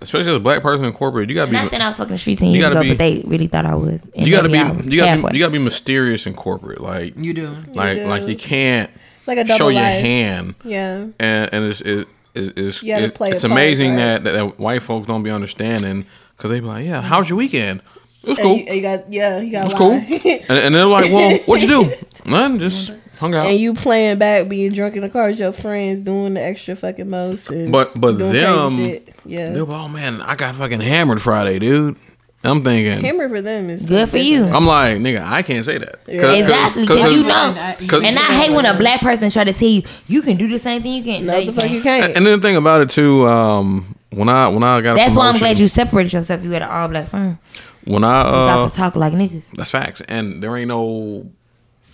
especially 0.00 0.30
as 0.30 0.36
a 0.36 0.40
black 0.40 0.62
person 0.62 0.84
in 0.86 0.92
corporate, 0.92 1.28
you 1.28 1.34
gotta 1.34 1.46
I'm 1.48 1.52
be 1.52 1.56
not 1.60 1.70
saying 1.70 1.82
I 1.82 1.86
was 1.88 1.96
fucking 1.96 2.12
the 2.12 2.18
streets 2.18 2.40
ten 2.40 2.48
You 2.50 2.54
years 2.60 2.64
gotta 2.68 2.76
ago, 2.80 2.82
be- 2.82 2.88
but 2.90 2.98
they 2.98 3.22
really 3.26 3.46
thought 3.46 3.66
I 3.66 3.74
was. 3.74 4.08
And 4.16 4.26
you 4.26 4.32
gotta 4.34 4.48
be 4.48 4.58
you 4.58 4.98
gotta 5.00 5.22
be, 5.28 5.36
you 5.36 5.42
gotta 5.44 5.52
be 5.52 5.58
mysterious 5.58 6.26
in 6.26 6.34
corporate, 6.34 6.80
like 6.80 7.14
You 7.16 7.34
do. 7.34 7.56
like 7.74 7.98
do. 7.98 8.06
like 8.06 8.26
you 8.26 8.36
can't 8.36 8.90
It's 9.18 9.28
like 9.28 9.38
a 9.38 9.44
double 9.44 9.58
show 9.58 9.68
your 9.68 9.82
hand, 9.82 10.54
Yeah. 10.64 11.06
and 11.18 11.50
and 11.52 11.64
it's 11.66 11.80
it, 11.82 12.08
it's 12.34 12.48
it's, 12.56 12.82
it- 12.82 13.14
play 13.14 13.30
it's 13.30 13.44
a 13.44 13.48
part, 13.48 13.52
amazing 13.58 13.90
right? 13.92 13.96
that, 13.96 14.24
that 14.24 14.32
that 14.32 14.58
white 14.58 14.82
folks 14.82 15.06
don't 15.06 15.22
be 15.22 15.30
understanding 15.30 16.06
because 16.36 16.50
they 16.50 16.60
be 16.60 16.66
like, 16.66 16.84
yeah, 16.86 17.00
how's 17.02 17.28
your 17.28 17.38
weekend? 17.38 17.80
It 18.22 18.30
was 18.30 18.38
And 18.38 18.46
cool. 18.46 18.56
you, 18.58 18.72
you 18.74 18.82
got 18.82 19.12
yeah, 19.12 19.38
you 19.40 19.52
got 19.52 19.64
It's 19.66 19.74
cool. 19.74 19.90
lie. 19.92 20.42
And, 20.48 20.58
and 20.58 20.74
they're 20.74 20.84
like, 20.86 21.10
well, 21.12 21.38
what'd 21.46 21.68
you 21.68 21.84
do? 21.86 21.94
Nothing, 22.30 22.58
just 22.58 22.92
hung 23.18 23.34
out. 23.34 23.46
and 23.46 23.58
you 23.58 23.74
playing 23.74 24.18
back, 24.18 24.48
being 24.48 24.72
drunk 24.72 24.94
in 24.96 25.02
the 25.02 25.08
car 25.08 25.28
with 25.28 25.38
your 25.38 25.52
friends, 25.52 26.04
doing 26.04 26.34
the 26.34 26.42
extra 26.42 26.76
fucking 26.76 27.08
most. 27.10 27.48
And 27.50 27.72
But 27.72 27.98
but 28.00 28.18
them, 28.18 28.76
shit. 28.76 29.08
yeah, 29.24 29.50
they're 29.50 29.64
like, 29.64 29.80
oh 29.80 29.88
man, 29.88 30.20
I 30.22 30.34
got 30.36 30.54
fucking 30.54 30.80
hammered 30.80 31.20
Friday, 31.22 31.58
dude. 31.58 31.96
I'm 32.44 32.62
thinking, 32.62 33.02
hammer 33.04 33.28
for 33.28 33.40
them 33.42 33.70
is 33.70 33.86
Good 33.86 34.08
for 34.08 34.18
you. 34.18 34.44
I'm 34.44 34.66
like, 34.66 34.98
nigga, 34.98 35.20
I 35.26 35.42
can't 35.42 35.64
say 35.64 35.78
that. 35.78 35.98
Yeah. 36.06 36.20
'Cause- 36.20 36.34
Exactly, 36.38 36.86
'cause- 36.86 36.96
because 36.96 37.12
you 37.12 37.24
Cause- 37.24 37.54
know. 37.80 37.86
Cause- 37.88 38.02
And 38.04 38.16
I 38.18 38.32
hate 38.40 38.52
when 38.52 38.66
a 38.66 38.74
black 38.74 39.00
person 39.00 39.30
try 39.30 39.42
to 39.44 39.52
tell 39.52 39.68
you 39.68 39.82
you 40.06 40.22
can 40.22 40.36
do 40.36 40.46
the 40.46 40.58
same 40.58 40.82
thing 40.82 40.92
you 40.92 41.02
can. 41.02 41.26
No, 41.26 41.44
the 41.44 41.52
fuck 41.52 41.68
you 41.70 41.80
can't. 41.80 42.16
And 42.16 42.24
then 42.24 42.38
the 42.40 42.46
thing 42.46 42.56
about 42.56 42.82
it 42.82 42.90
too, 42.90 43.26
um, 43.26 43.96
when 44.10 44.28
I 44.28 44.46
when 44.48 44.62
I 44.62 44.80
got 44.80 44.92
a 44.92 44.94
That's 44.96 45.16
why 45.16 45.28
I'm 45.28 45.38
glad 45.38 45.58
you 45.58 45.66
separated 45.66 46.12
yourself. 46.12 46.44
You 46.44 46.50
had 46.52 46.62
an 46.62 46.68
all 46.68 46.86
black 46.86 47.08
firm. 47.08 47.38
when 47.84 48.04
I 48.04 48.22
Y'all 48.22 48.48
uh, 48.64 48.68
can 48.68 48.76
talk 48.76 48.96
like 48.96 49.12
niggas. 49.14 49.42
that's 49.54 49.70
facts, 49.70 50.02
and 50.08 50.40
there 50.42 50.56
ain't 50.56 50.68
no 50.68 51.26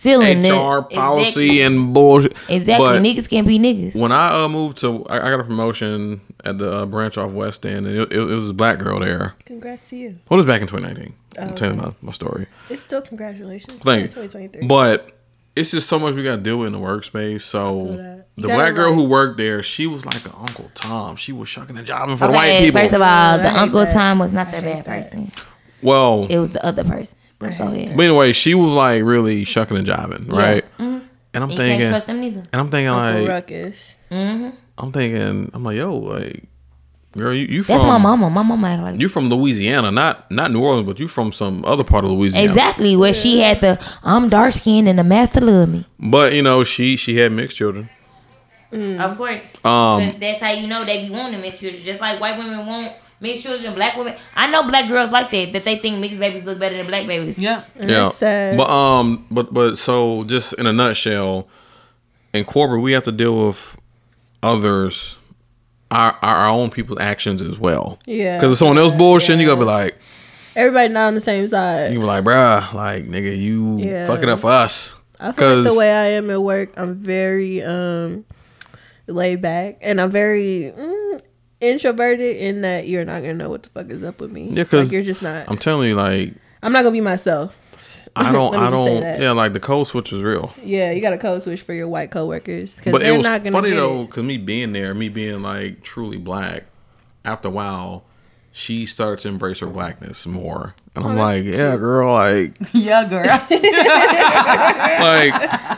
Ceiling 0.03 0.39
HR 0.41 0.79
it. 0.91 0.95
policy 0.95 1.45
Exactly. 1.61 1.63
and 1.63 1.95
bullshit. 1.95 2.37
Exactly. 2.49 2.87
But 2.89 3.03
niggas 3.03 3.29
can't 3.29 3.47
be 3.47 3.59
niggas. 3.59 3.95
when 3.99 4.13
I 4.13 4.45
uh, 4.45 4.49
moved 4.49 4.79
to, 4.79 5.05
I, 5.07 5.17
I 5.27 5.31
got 5.31 5.41
a 5.41 5.45
promotion 5.45 6.21
at 6.45 6.59
the 6.59 6.71
uh, 6.79 6.87
branch 6.87 7.17
off 7.17 7.33
West 7.33 7.65
End, 7.65 7.87
and 7.87 7.97
it, 7.97 8.13
it, 8.13 8.19
was 8.25 8.51
a 8.51 8.55
black 8.55 8.79
girl 8.79 8.99
there. 9.01 9.35
Congrats 9.47 9.89
to 9.91 9.97
you. 9.97 10.19
Well, 10.29 10.39
it 10.41 10.45
was 10.45 10.47
back 10.47 10.61
in 10.61 10.67
2019. 10.67 11.15
I'm 11.39 11.51
Oh, 11.51 11.55
telling 11.55 11.77
you 11.77 11.81
okay. 11.83 11.97
my, 12.03 12.07
my 12.09 12.13
story. 12.13 12.47
It's 12.69 12.83
still 12.83 13.01
congratulations. 13.01 13.75
Thank 13.83 14.03
you. 14.03 14.09
2023. 14.09 14.67
But 14.67 15.13
it's 15.55 15.71
just 15.71 15.89
so 15.89 15.99
much 15.99 16.15
we 16.15 16.25
got 16.25 16.37
to 16.37 16.43
deal 16.43 16.59
with 16.59 16.67
in 16.67 16.73
the 16.73 16.79
workspace. 16.79 17.43
So 17.43 18.25
the 18.37 18.49
black 18.49 18.75
girl 18.75 18.91
like- 18.91 18.95
who 18.97 19.05
worked 19.05 19.39
there, 19.39 19.63
she 19.63 19.87
was 19.87 20.05
like 20.05 20.25
an 20.27 20.33
Uncle 20.37 20.71
Tom. 20.75 21.17
She 21.17 21.33
was 21.33 21.49
shucking 21.49 21.77
the 21.77 21.83
job. 21.83 22.09
and 22.09 22.19
jiving 22.19 22.19
for 22.19 22.27
the 22.27 22.33
white 22.33 22.59
people. 22.65 22.81
First 22.81 22.93
of 22.93 23.01
all, 23.03 23.07
I 23.07 23.37
the 23.39 23.57
Uncle 23.57 23.81
that. 23.81 23.95
Tom 23.95 24.19
was 24.19 24.33
not 24.33 24.51
that 24.51 24.65
I 24.65 24.67
hate 24.67 24.85
bad 24.85 25.05
that. 25.05 25.05
person. 25.11 25.33
well, 25.83 26.27
It 26.29 26.39
was 26.39 26.51
the 26.51 26.65
other 26.65 26.85
person. 26.85 27.17
But 27.43 27.59
go 27.59 27.65
ahead. 27.73 27.97
but 27.97 28.03
anyway, 28.05 28.33
she 28.33 28.55
was 28.55 28.73
like 28.73 29.03
really 29.03 29.45
shucking 29.45 29.77
and 29.77 29.87
jiving, 29.87 30.31
right? 30.33 30.65
Mm-hmm. 30.79 30.99
And 31.35 31.45
I'm 31.45 31.51
You 31.51 31.57
thinking, 31.57 31.79
can't 31.81 31.91
trust 31.91 32.07
them 32.07 32.21
neither. 32.21 32.41
and 32.53 32.61
I'm 32.61 32.71
thinking 32.71 32.89
Uncle 32.89 33.21
like, 33.23 33.29
Ruckus. 33.29 33.95
Mm-hmm. 34.11 34.51
I'm 34.79 34.93
thinking, 34.93 35.51
I'm 35.55 35.65
like, 35.65 35.77
yo, 35.77 35.97
like, 35.97 36.45
girl, 37.13 37.33
you, 37.33 37.47
you 37.47 37.63
from 37.63 37.75
That's 37.77 37.87
my 37.87 37.99
mama. 37.99 38.29
My 38.31 38.43
mama 38.43 38.69
act 38.69 38.83
like 38.83 39.01
You 39.01 39.09
from 39.09 39.29
Louisiana, 39.31 39.91
not 39.91 40.31
not 40.31 40.51
New 40.51 40.63
Orleans, 40.63 40.87
but 40.87 40.99
you 41.01 41.09
from 41.09 41.33
some 41.33 41.65
other 41.65 41.85
part 41.85 42.05
of 42.05 42.11
Louisiana. 42.11 42.49
exactly 42.49 42.97
where 42.97 43.13
she 43.13 43.41
had 43.41 43.61
the 43.61 43.79
I'm 44.03 44.29
dark 44.29 44.53
skinned 44.53 44.89
and 44.89 44.99
the 44.99 45.05
master 45.05 45.41
love 45.41 45.69
me. 45.71 45.87
But 45.99 46.33
you 46.35 46.43
know, 46.43 46.65
she 46.65 46.97
she 46.97 47.17
had 47.17 47.33
mixed 47.33 47.57
children. 47.57 47.89
Mm. 48.73 49.01
Of 49.01 49.19
course. 49.19 49.55
Um, 49.65 50.01
'Cause 50.01 50.15
that's 50.19 50.41
how 50.41 50.51
you 50.53 50.67
know 50.67 50.85
they 50.85 51.05
be 51.05 51.11
wanting 51.11 51.41
mixed 51.43 51.61
children. 51.61 51.83
Just 51.83 52.01
like 52.01 52.19
white 52.21 52.39
women 52.39 52.65
want 52.67 52.93
mixed 53.23 53.43
children, 53.45 53.73
black 53.75 53.97
women. 53.97 54.15
I 54.37 54.51
know 54.51 54.65
black 54.69 54.89
girls 54.89 55.11
like 55.11 55.31
that. 55.31 55.53
That 55.55 55.65
they 55.65 55.79
think 55.79 55.99
mixed 56.01 56.19
babies 56.19 56.45
look 56.45 56.59
better 56.59 56.77
than 56.77 56.87
black 56.87 57.07
babies. 57.07 57.39
Yeah. 57.39 57.63
And 57.77 57.89
yeah. 57.91 58.11
But 58.57 58.69
um, 58.69 59.27
but 59.31 59.55
but 59.55 59.79
so 59.79 60.25
just 60.25 60.53
in 60.55 60.67
a 60.67 60.73
nutshell, 60.73 61.49
in 62.35 62.45
corporate 62.45 62.83
we 62.83 62.93
have 62.93 63.05
to 63.05 63.13
deal 63.13 63.47
with 63.47 63.77
others, 64.43 65.17
our 65.91 66.13
our, 66.23 66.37
our 66.37 66.49
own 66.49 66.71
people's 66.71 66.99
actions 67.01 67.41
as 67.43 67.59
well. 67.59 67.99
Yeah. 68.07 68.39
Because 68.39 68.53
if 68.53 68.59
someone 68.59 68.79
else 68.79 68.93
bullshit, 68.93 69.39
you 69.39 69.47
gotta 69.47 69.61
be 69.61 69.65
like, 69.67 69.97
Everybody 70.55 70.93
not 70.93 71.07
on 71.09 71.15
the 71.15 71.21
same 71.23 71.49
side. 71.49 71.93
you 71.95 72.01
be 72.01 72.05
like, 72.05 72.25
bruh, 72.25 72.73
like 72.75 73.07
nigga, 73.07 73.37
you 73.39 73.79
Yeah. 73.79 74.05
fuck 74.07 74.23
it 74.23 74.29
up 74.29 74.41
for 74.41 74.51
us. 74.51 74.95
I 75.19 75.33
feel 75.33 75.55
like 75.55 75.63
the 75.65 75.69
'Cause- 75.71 75.79
way 75.79 75.91
I 75.93 76.07
am 76.11 76.29
at 76.31 76.43
work, 76.43 76.73
I'm 76.77 76.95
very 76.95 77.63
um 77.63 78.25
laid 79.07 79.41
back, 79.41 79.79
and 79.81 80.01
I'm 80.01 80.11
very 80.11 80.73
mm, 80.77 81.21
introverted 81.63 82.37
in 82.37 82.61
that 82.63 82.89
you're 82.89 83.05
not 83.05 83.21
gonna 83.21 83.35
know 83.35 83.49
what 83.49 83.63
the 83.63 83.69
fuck 83.71 83.89
is 83.91 84.03
up 84.03 84.21
with 84.21 84.31
me. 84.33 84.49
Yeah, 84.53 84.65
'cause 84.65 84.89
like 84.89 84.93
you're 84.93 85.03
just 85.03 85.23
not. 85.23 85.47
I'm 85.49 85.57
telling 85.59 85.89
you, 85.89 85.95
like 85.95 86.35
I'm 86.63 86.73
not 86.73 86.83
gonna 86.83 86.93
be 86.93 87.01
myself. 87.01 87.59
I 88.15 88.31
don't, 88.33 88.55
I 88.55 88.69
don't, 88.69 89.03
yeah, 89.23 89.31
like 89.31 89.55
the 89.55 89.61
code 89.61 89.87
switch 89.87 90.13
is 90.13 90.23
real. 90.23 90.53
Yeah, 90.63 90.91
you 90.91 91.01
got 91.01 91.15
a 91.15 91.19
code 91.19 91.41
switch 91.43 91.63
for 91.63 91.73
your 91.73 91.89
white 91.89 92.11
coworkers 92.11 92.77
because 92.77 92.93
But 92.93 93.01
they're 93.03 93.15
it 93.15 93.17
was 93.17 93.25
not 93.25 93.43
gonna 93.43 93.53
funny 93.57 93.71
get 93.71 93.77
though, 93.77 94.03
it. 94.03 94.07
because 94.09 94.25
me 94.25 94.37
being 94.37 94.73
there, 94.75 94.93
me 94.93 95.09
being 95.09 95.41
like 95.43 95.83
truly 95.83 96.19
black, 96.19 96.65
after 97.25 97.49
a 97.49 97.51
while, 97.51 98.05
she 98.53 98.85
started 98.85 99.21
to 99.23 99.29
embrace 99.29 99.61
her 99.61 99.67
blackness 99.67 100.27
more, 100.27 100.75
and 100.95 101.07
Oh, 101.07 101.09
I'm 101.09 101.17
like, 101.17 101.45
yeah, 101.45 101.75
girl, 101.79 102.13
like, 102.13 102.53
Yeah, 102.75 103.05
girl. 103.09 103.25
like 104.03 105.33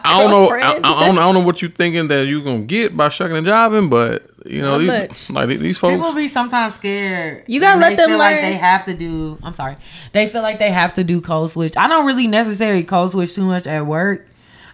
I 0.07 0.18
don't 0.20 0.31
know, 0.31 0.49
I, 0.57 0.70
I 0.70 0.73
don't, 1.07 1.18
I 1.18 1.23
don't 1.25 1.35
know 1.35 1.40
what 1.40 1.62
you're 1.62 1.70
thinking 1.70 2.09
that 2.09 2.27
you 2.27 2.40
are 2.40 2.44
gonna 2.44 2.62
get 2.64 2.97
by 2.97 3.09
shucking 3.11 3.37
and 3.37 3.47
jiving, 3.47 3.90
but 3.90 4.29
you 4.44 4.61
know, 4.62 4.78
these, 4.78 4.88
much. 4.88 5.30
like 5.30 5.48
these 5.59 5.78
folks, 5.78 5.96
People 5.96 6.14
be 6.14 6.28
sometimes 6.28 6.74
scared. 6.74 7.44
You 7.46 7.61
gotta 7.61 7.80
let 7.80 7.96
them 7.96 8.11
feel 8.11 8.18
like 8.18 8.40
they 8.40 8.54
have 8.54 8.85
to 8.87 8.94
do. 8.94 9.38
I'm 9.42 9.54
sorry. 9.54 9.76
They 10.12 10.28
feel 10.28 10.42
like 10.42 10.59
they 10.59 10.70
have 10.70 10.94
to 10.94 11.04
do 11.04 11.20
code 11.20 11.50
switch. 11.50 11.76
I 11.76 11.88
don't 11.88 12.07
really 12.07 12.26
necessarily 12.26 12.85
code 12.85 13.12
switch 13.12 13.35
too 13.35 13.44
much 13.46 13.66
at 13.66 13.87
work. 13.87 14.26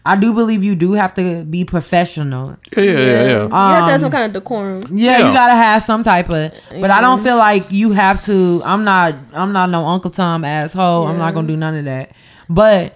I 0.05 0.17
do 0.17 0.33
believe 0.33 0.65
you 0.65 0.75
do 0.75 0.93
have 0.95 1.15
to 1.17 1.45
be 1.45 1.65
professional. 1.67 2.57
yeah, 2.77 2.83
yeah, 2.83 2.91
yeah, 2.93 3.01
yeah. 3.03 3.23
you 3.23 3.39
have 3.39 3.51
to 3.51 3.57
have 3.57 3.89
Um, 3.91 4.01
some 4.01 4.11
kind 4.11 4.25
of 4.35 4.43
decorum. 4.43 4.89
Yeah, 4.97 5.19
Yeah. 5.19 5.29
you 5.29 5.35
gotta 5.35 5.55
have 5.55 5.83
some 5.83 6.03
type 6.03 6.31
of. 6.31 6.53
But 6.81 6.91
I 6.91 7.01
don't 7.03 7.23
feel 7.23 7.37
like 7.37 7.71
you 7.71 7.93
have 7.93 8.25
to. 8.25 8.63
I'm 8.65 8.83
not. 8.83 9.15
I'm 9.35 9.53
not 9.53 9.69
no 9.69 9.85
Uncle 9.87 10.11
Tom 10.11 10.45
asshole. 10.45 11.07
I'm 11.07 11.19
not 11.19 11.35
gonna 11.35 11.47
do 11.49 11.57
none 11.57 11.77
of 11.77 11.85
that. 11.85 12.13
But 12.49 12.95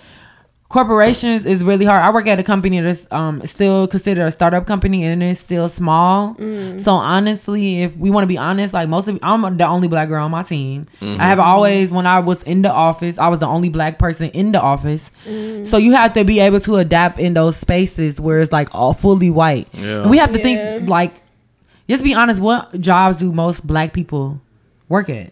corporations 0.74 1.46
is 1.46 1.62
really 1.62 1.84
hard. 1.84 2.02
I 2.02 2.10
work 2.10 2.26
at 2.26 2.40
a 2.40 2.42
company 2.42 2.80
that's 2.80 3.06
um 3.12 3.40
still 3.46 3.86
considered 3.86 4.26
a 4.26 4.30
startup 4.32 4.66
company 4.66 5.04
and 5.04 5.22
it's 5.22 5.38
still 5.38 5.68
small. 5.68 6.34
Mm. 6.34 6.80
So 6.80 6.90
honestly, 6.94 7.82
if 7.82 7.96
we 7.96 8.10
want 8.10 8.24
to 8.24 8.26
be 8.26 8.36
honest, 8.36 8.74
like 8.74 8.88
most 8.88 9.06
of 9.06 9.16
I'm 9.22 9.56
the 9.56 9.66
only 9.68 9.86
black 9.86 10.08
girl 10.08 10.24
on 10.24 10.32
my 10.32 10.42
team. 10.42 10.88
Mm-hmm. 11.00 11.20
I 11.20 11.26
have 11.26 11.38
always 11.38 11.92
when 11.92 12.08
I 12.08 12.18
was 12.18 12.42
in 12.42 12.62
the 12.62 12.72
office, 12.72 13.18
I 13.18 13.28
was 13.28 13.38
the 13.38 13.46
only 13.46 13.68
black 13.68 14.00
person 14.00 14.30
in 14.30 14.50
the 14.50 14.60
office. 14.60 15.12
Mm. 15.28 15.64
So 15.64 15.76
you 15.76 15.92
have 15.92 16.12
to 16.14 16.24
be 16.24 16.40
able 16.40 16.58
to 16.60 16.74
adapt 16.76 17.20
in 17.20 17.34
those 17.34 17.56
spaces 17.56 18.20
where 18.20 18.40
it's 18.40 18.50
like 18.50 18.68
all 18.74 18.94
fully 18.94 19.30
white. 19.30 19.68
Yeah. 19.74 20.08
We 20.08 20.18
have 20.18 20.32
to 20.32 20.38
Yeah. 20.38 20.42
think 20.78 20.88
like 20.88 21.22
just 21.88 22.02
be 22.02 22.14
honest, 22.14 22.42
what 22.42 22.80
jobs 22.80 23.16
do 23.16 23.32
most 23.32 23.64
black 23.64 23.92
people 23.92 24.40
work 24.88 25.08
at? 25.08 25.30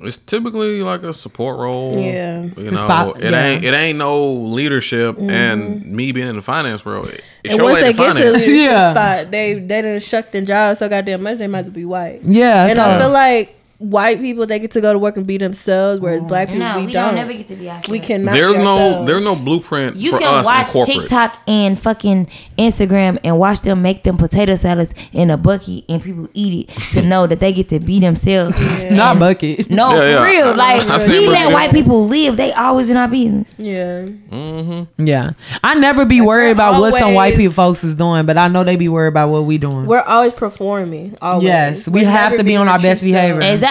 It's 0.00 0.16
typically 0.18 0.82
like 0.82 1.02
a 1.02 1.14
support 1.14 1.58
role. 1.58 1.96
Yeah. 1.98 2.42
you 2.56 2.70
know, 2.70 2.76
spot- 2.76 3.22
it 3.22 3.30
yeah. 3.32 3.44
ain't 3.46 3.64
it 3.64 3.74
ain't 3.74 3.98
no 3.98 4.32
leadership, 4.32 5.16
and 5.18 5.84
me 5.86 6.12
being 6.12 6.28
in 6.28 6.36
the 6.36 6.42
finance 6.42 6.84
world, 6.84 7.08
it, 7.08 7.22
it 7.42 7.50
Mm-hmm. 7.50 7.50
And 7.52 7.56
show 7.58 7.64
once 7.64 7.74
like 7.74 7.82
they 7.84 7.92
the 7.92 7.98
get 7.98 8.08
to 8.08 8.14
the 8.14 8.20
finance. 8.24 8.46
leadership 8.46 8.70
Yeah. 8.70 8.90
spot, 8.92 9.30
they 9.30 9.54
they 9.54 9.82
done 9.82 10.00
shucked 10.00 10.32
their 10.32 10.42
job 10.42 10.76
so 10.76 10.88
goddamn 10.88 11.22
much. 11.22 11.38
They 11.38 11.46
might 11.46 11.60
as 11.60 11.66
well 11.68 11.74
be 11.74 11.84
white. 11.84 12.20
Yeah, 12.24 12.66
And 12.66 12.76
so 12.76 12.82
I 12.82 12.98
feel 12.98 13.10
like 13.10 13.54
white 13.78 14.20
people 14.20 14.46
they 14.46 14.58
get 14.58 14.70
to 14.70 14.80
go 14.80 14.92
to 14.92 14.98
work 14.98 15.16
and 15.16 15.26
be 15.26 15.36
themselves, 15.38 16.00
whereas 16.00 16.22
black 16.22 16.48
people 16.48 16.60
No, 16.60 16.78
we, 16.80 16.86
we 16.86 16.92
don't. 16.92 17.06
don't 17.08 17.14
never 17.16 17.32
get 17.34 17.48
to 17.48 17.56
be 17.56 17.68
ourselves. 17.68 17.88
we 17.88 18.00
cannot. 18.00 18.32
There's 18.32 18.56
be 18.56 18.62
no 18.64 19.04
there's 19.04 19.22
no 19.24 19.36
blueprint 19.36 19.96
You 19.96 20.12
for 20.12 20.18
can 20.18 20.34
us 20.34 20.46
watch 20.46 20.68
corporate. 20.68 20.96
TikTok 21.00 21.38
and 21.46 21.78
fucking 21.78 22.26
Instagram 22.58 23.18
and 23.24 23.38
watch 23.38 23.60
them 23.60 23.82
make 23.82 24.02
them 24.04 24.16
potato 24.16 24.54
salads 24.54 24.94
in 25.12 25.30
a 25.30 25.36
bucket 25.36 25.84
and 25.88 26.02
people 26.02 26.28
eat 26.34 26.68
it 26.70 26.80
to 26.94 27.02
know 27.06 27.26
that 27.26 27.40
they 27.40 27.52
get 27.52 27.68
to 27.68 27.80
be 27.80 28.00
themselves. 28.00 28.58
not 28.90 29.18
bucket. 29.18 29.68
No, 29.70 29.94
Yeah, 29.94 30.18
for 30.18 30.24
real. 30.24 30.54
Like 30.56 30.82
I 30.86 30.98
seen 30.98 31.10
we 31.10 31.26
Brazil. 31.26 31.32
let 31.32 31.52
white 31.52 31.70
people 31.72 32.06
live. 32.06 32.36
They 32.36 32.52
always 32.52 32.88
in 32.90 32.96
our 32.96 33.08
business. 33.08 33.58
Yeah. 33.58 34.06
Mhm. 34.32 34.88
Yeah, 34.96 35.32
I 35.62 35.74
never 35.74 36.04
be 36.06 36.20
worried 36.20 36.46
we're 36.46 36.52
about 36.52 36.80
what 36.80 36.94
some 36.94 37.14
white 37.14 37.34
people 37.36 37.52
folks 37.52 37.84
is 37.84 37.94
doing, 37.94 38.26
but 38.26 38.36
I 38.38 38.48
know 38.48 38.64
they 38.64 38.76
be 38.76 38.88
worried 38.88 39.08
about 39.08 39.28
what 39.28 39.44
we 39.44 39.58
doing. 39.58 39.86
We're 39.86 40.00
always 40.02 40.32
performing. 40.32 41.16
Always. 41.20 41.44
Yes, 41.44 41.88
we 41.88 42.02
We're 42.02 42.10
have 42.10 42.36
to 42.36 42.44
be 42.44 42.56
on 42.56 42.68
our 42.68 42.78
best 42.78 43.00
true 43.02 43.10
behavior. 43.12 43.40
Exactly. 43.42 43.65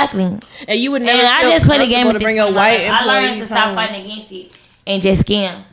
And 0.67 0.79
you 0.79 0.91
would 0.91 1.01
never. 1.01 1.17
And 1.19 1.27
I 1.27 1.49
just 1.49 1.65
play 1.65 1.77
the 1.77 1.87
game 1.87 2.07
with 2.07 2.17
to 2.17 2.19
bring 2.19 2.35
this 2.35 2.45
a 2.45 2.47
in 2.49 2.53
my 2.55 2.61
white 2.61 2.79
life. 2.89 3.01
I 3.01 3.05
learned 3.05 3.25
to 3.25 3.31
employee 3.41 3.45
stop 3.45 3.75
fighting 3.75 4.05
against 4.05 4.31
it 4.31 4.57
and 4.87 5.01
just 5.01 5.25
scam. 5.25 5.63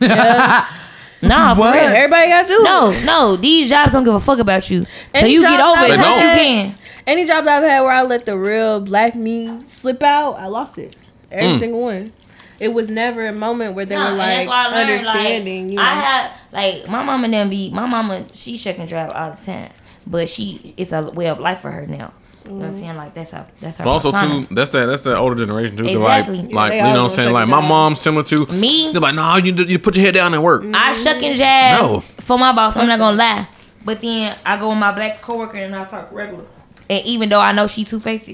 Nah, 1.22 1.54
for 1.54 1.60
What? 1.60 1.74
real. 1.74 1.84
Everybody 1.88 2.28
got 2.28 2.42
to 2.42 2.48
do 2.48 2.60
it. 2.60 2.64
No, 2.64 2.90
no, 3.04 3.36
these 3.36 3.70
jobs 3.70 3.94
don't 3.94 4.04
give 4.04 4.14
a 4.14 4.20
fuck 4.20 4.38
about 4.38 4.68
you. 4.70 4.84
So 5.14 5.24
you 5.24 5.40
get 5.40 5.58
over 5.58 5.84
it 5.84 5.90
as 5.92 5.98
much 5.98 6.06
as 6.06 6.22
you 6.38 6.44
can. 6.44 6.74
Any 7.06 7.24
job 7.24 7.44
that 7.46 7.62
I've 7.62 7.68
had 7.70 7.80
where 7.80 7.92
I 7.92 8.02
let 8.02 8.26
the 8.26 8.36
real 8.36 8.80
black 8.80 9.14
me 9.14 9.62
slip 9.62 10.02
out, 10.02 10.34
I 10.34 10.46
lost 10.48 10.76
it. 10.76 10.94
Every 11.30 11.56
Mm. 11.56 11.60
single 11.60 11.80
one. 11.80 12.12
It 12.60 12.72
was 12.74 12.88
never 12.88 13.26
a 13.26 13.32
moment 13.32 13.74
where 13.74 13.86
they 13.86 13.96
Nah, 13.96 14.10
were 14.10 14.16
like 14.18 14.46
that's 14.46 14.48
why 14.48 14.64
I 14.66 14.68
learned, 14.68 14.90
understanding. 14.90 15.64
Like, 15.64 15.70
you 15.72 15.76
know, 15.76 15.82
I 15.82 15.94
have 15.94 16.30
like 16.52 16.88
my 16.88 17.02
mama 17.02 17.24
and 17.24 17.32
them 17.34 17.48
be 17.50 17.70
my 17.70 17.86
mama. 17.86 18.24
She 18.32 18.56
shuck 18.58 18.78
and 18.78 18.88
drive 18.88 19.10
all 19.10 19.30
the 19.32 19.44
time, 19.44 19.70
but 20.06 20.28
she 20.28 20.74
it's 20.76 20.92
a 20.92 21.02
way 21.02 21.28
of 21.28 21.40
life 21.40 21.60
for 21.60 21.70
her 21.70 21.86
now. 21.86 22.12
You 22.44 22.50
know 22.50 22.56
what 22.56 22.64
I'm 22.66 22.70
mm-hmm. 22.72 22.80
saying? 22.80 22.96
Like 22.96 23.14
that's 23.14 23.30
her. 23.30 23.46
That's 23.60 23.78
her. 23.78 23.84
But 23.84 23.90
also 23.90 24.12
persona. 24.12 24.46
too, 24.46 24.54
that's 24.54 24.70
that 24.70 24.86
that's 24.86 25.02
that 25.04 25.16
older 25.16 25.34
generation 25.36 25.76
too. 25.78 25.84
'cause 25.84 25.94
Exactly. 25.96 26.42
Like, 26.42 26.52
like 26.54 26.70
they 26.72 26.76
you 26.76 26.82
know 26.82 26.88
what 26.88 26.94
I'm 26.94 26.98
always 26.98 27.14
saying? 27.14 27.26
gonna 27.28 27.34
Like 27.34 27.44
shake 27.44 27.50
my 27.50 27.58
it 27.58 27.60
down. 27.62 27.68
mom's 27.70 28.00
similar 28.00 28.24
to 28.24 28.52
Me? 28.52 28.92
They're 28.92 29.00
like, 29.00 29.14
no, 29.14 29.36
you 29.36 29.52
do- 29.52 29.64
you 29.64 29.78
put 29.78 29.96
your 29.96 30.04
head 30.04 30.14
down 30.14 30.34
and 30.34 30.42
work. 30.42 30.64
I 30.74 30.94
shuck 31.02 31.22
and 31.22 31.38
jab 31.38 31.80
No. 31.80 32.00
for 32.00 32.38
my 32.38 32.52
boss. 32.52 32.76
I'm 32.76 32.86
not 32.86 32.98
gonna 32.98 33.16
lie, 33.16 33.48
but 33.84 34.02
then 34.02 34.36
I 34.44 34.58
go 34.58 34.68
with 34.68 34.78
my 34.78 34.92
black 34.92 35.22
coworker 35.22 35.56
and 35.56 35.74
I 35.74 35.84
talk 35.84 36.12
regular. 36.12 36.44
And 36.90 37.04
even 37.06 37.30
though 37.30 37.40
I 37.40 37.52
know 37.52 37.66
she 37.66 37.84
too 37.84 37.98
faced 37.98 38.28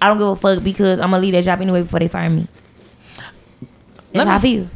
I 0.00 0.08
don't 0.08 0.18
give 0.18 0.28
a 0.28 0.36
fuck 0.36 0.62
because 0.62 1.00
I'm 1.00 1.10
gonna 1.10 1.22
leave 1.22 1.32
that 1.32 1.44
job 1.44 1.60
anyway 1.60 1.82
before 1.82 1.98
they 2.00 2.08
fire 2.08 2.30
me. 2.30 2.46
That's 3.16 3.68
Let 4.14 4.26
how 4.28 4.36
I 4.36 4.38
feel. 4.38 4.68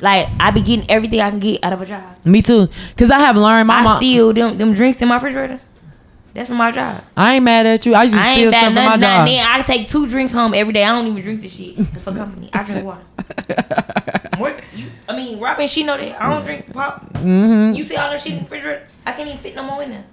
Like 0.00 0.28
I 0.38 0.50
be 0.50 0.60
getting 0.60 0.88
everything 0.90 1.20
I 1.20 1.30
can 1.30 1.40
get 1.40 1.64
out 1.64 1.72
of 1.72 1.82
a 1.82 1.86
job. 1.86 2.04
Me 2.24 2.42
too. 2.42 2.68
Cause 2.96 3.10
I 3.10 3.18
have 3.18 3.36
learned 3.36 3.66
my 3.68 3.78
I 3.78 3.82
mom. 3.84 3.96
steal 3.96 4.32
them 4.32 4.58
them 4.58 4.72
drinks 4.74 5.00
in 5.00 5.08
my 5.08 5.14
refrigerator. 5.16 5.60
That's 6.36 6.48
for 6.50 6.54
my 6.54 6.70
job. 6.70 7.02
I 7.16 7.36
ain't 7.36 7.44
mad 7.44 7.64
at 7.64 7.86
you. 7.86 7.94
I 7.94 8.02
used 8.02 8.14
to 8.14 8.20
I 8.20 8.34
steal 8.34 8.44
ain't 8.44 8.52
stuff 8.52 8.64
from 8.66 8.74
my 8.74 8.84
nothing. 8.84 9.00
job. 9.00 9.18
Not 9.20 9.26
then. 9.26 9.46
I 9.48 9.62
take 9.62 9.88
two 9.88 10.06
drinks 10.06 10.32
home 10.32 10.52
every 10.52 10.74
day. 10.74 10.84
I 10.84 10.88
don't 10.88 11.06
even 11.06 11.22
drink 11.22 11.40
this 11.40 11.56
shit 11.56 11.86
for 12.02 12.12
company. 12.12 12.50
I 12.52 12.62
drink 12.62 12.84
water. 12.84 13.00
Work, 14.38 14.62
you, 14.74 14.90
I 15.08 15.16
mean, 15.16 15.40
Robin, 15.40 15.66
she 15.66 15.82
know 15.82 15.96
that 15.96 16.20
I 16.22 16.28
don't 16.28 16.44
drink 16.44 16.70
pop. 16.74 17.10
Mm-hmm. 17.14 17.74
You 17.74 17.84
see 17.84 17.96
all 17.96 18.10
that 18.10 18.20
shit 18.20 18.32
in 18.32 18.38
the 18.38 18.42
refrigerator? 18.44 18.86
I 19.06 19.12
can't 19.12 19.28
even 19.28 19.40
fit 19.40 19.56
no 19.56 19.62
more 19.62 19.82
in 19.82 19.92
there. 19.92 20.04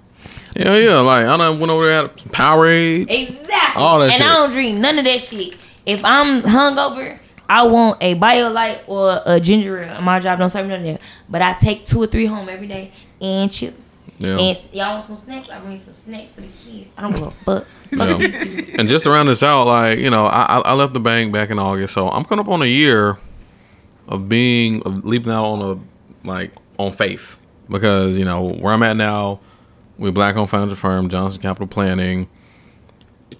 Yeah, 0.56 0.76
yeah. 0.78 0.98
Like 1.00 1.26
I 1.26 1.36
done 1.36 1.60
went 1.60 1.70
over 1.70 1.84
there 1.84 2.08
had 2.08 2.18
some 2.18 2.30
Powerade. 2.30 3.10
Exactly. 3.10 3.82
All 3.82 3.98
that 3.98 4.10
and 4.10 4.14
shit. 4.14 4.22
I 4.22 4.34
don't 4.34 4.50
drink 4.50 4.78
none 4.78 4.98
of 4.98 5.04
that 5.04 5.20
shit. 5.20 5.56
If 5.84 6.02
I'm 6.06 6.40
hungover, 6.40 7.18
I 7.50 7.66
want 7.66 8.02
a 8.02 8.14
BioLite 8.14 8.88
or 8.88 9.20
a 9.26 9.38
ginger 9.40 9.82
ale. 9.82 10.00
My 10.00 10.20
job 10.20 10.38
don't 10.38 10.48
serve 10.48 10.68
none 10.68 10.80
of 10.80 10.86
that. 10.86 11.02
But 11.28 11.42
I 11.42 11.52
take 11.52 11.84
two 11.84 12.02
or 12.02 12.06
three 12.06 12.24
home 12.24 12.48
every 12.48 12.66
day 12.66 12.92
and 13.20 13.52
chips. 13.52 13.93
Yeah. 14.24 14.38
And 14.38 14.62
y'all 14.72 14.92
want 14.92 15.04
some 15.04 15.16
snacks? 15.16 15.50
I 15.50 15.60
bring 15.60 15.78
some 15.78 15.94
snacks 15.94 16.32
for 16.32 16.40
the 16.40 16.48
kids. 16.48 16.90
I 16.96 17.02
don't 17.02 17.12
give 17.12 17.26
a 17.26 17.30
fuck. 17.30 17.66
Yeah. 17.90 18.78
and 18.78 18.88
just 18.88 19.04
to 19.04 19.10
round 19.10 19.28
this 19.28 19.42
out, 19.42 19.66
like 19.66 19.98
you 19.98 20.10
know, 20.10 20.26
I 20.26 20.42
I 20.42 20.58
I 20.60 20.72
left 20.74 20.94
the 20.94 21.00
bank 21.00 21.32
back 21.32 21.50
in 21.50 21.58
August, 21.58 21.94
so 21.94 22.08
I'm 22.08 22.24
coming 22.24 22.44
up 22.44 22.50
on 22.50 22.62
a 22.62 22.66
year 22.66 23.18
of 24.08 24.28
being 24.28 24.82
of 24.82 25.04
leaping 25.04 25.32
out 25.32 25.44
on 25.44 25.62
a 25.62 26.28
like 26.28 26.52
on 26.78 26.92
faith 26.92 27.36
because 27.68 28.18
you 28.18 28.24
know 28.24 28.50
where 28.50 28.72
I'm 28.72 28.82
at 28.82 28.96
now, 28.96 29.40
we're 29.98 30.12
black 30.12 30.36
owned 30.36 30.50
financial 30.50 30.76
firm, 30.76 31.08
Johnson 31.08 31.40
Capital 31.40 31.66
Planning. 31.66 32.28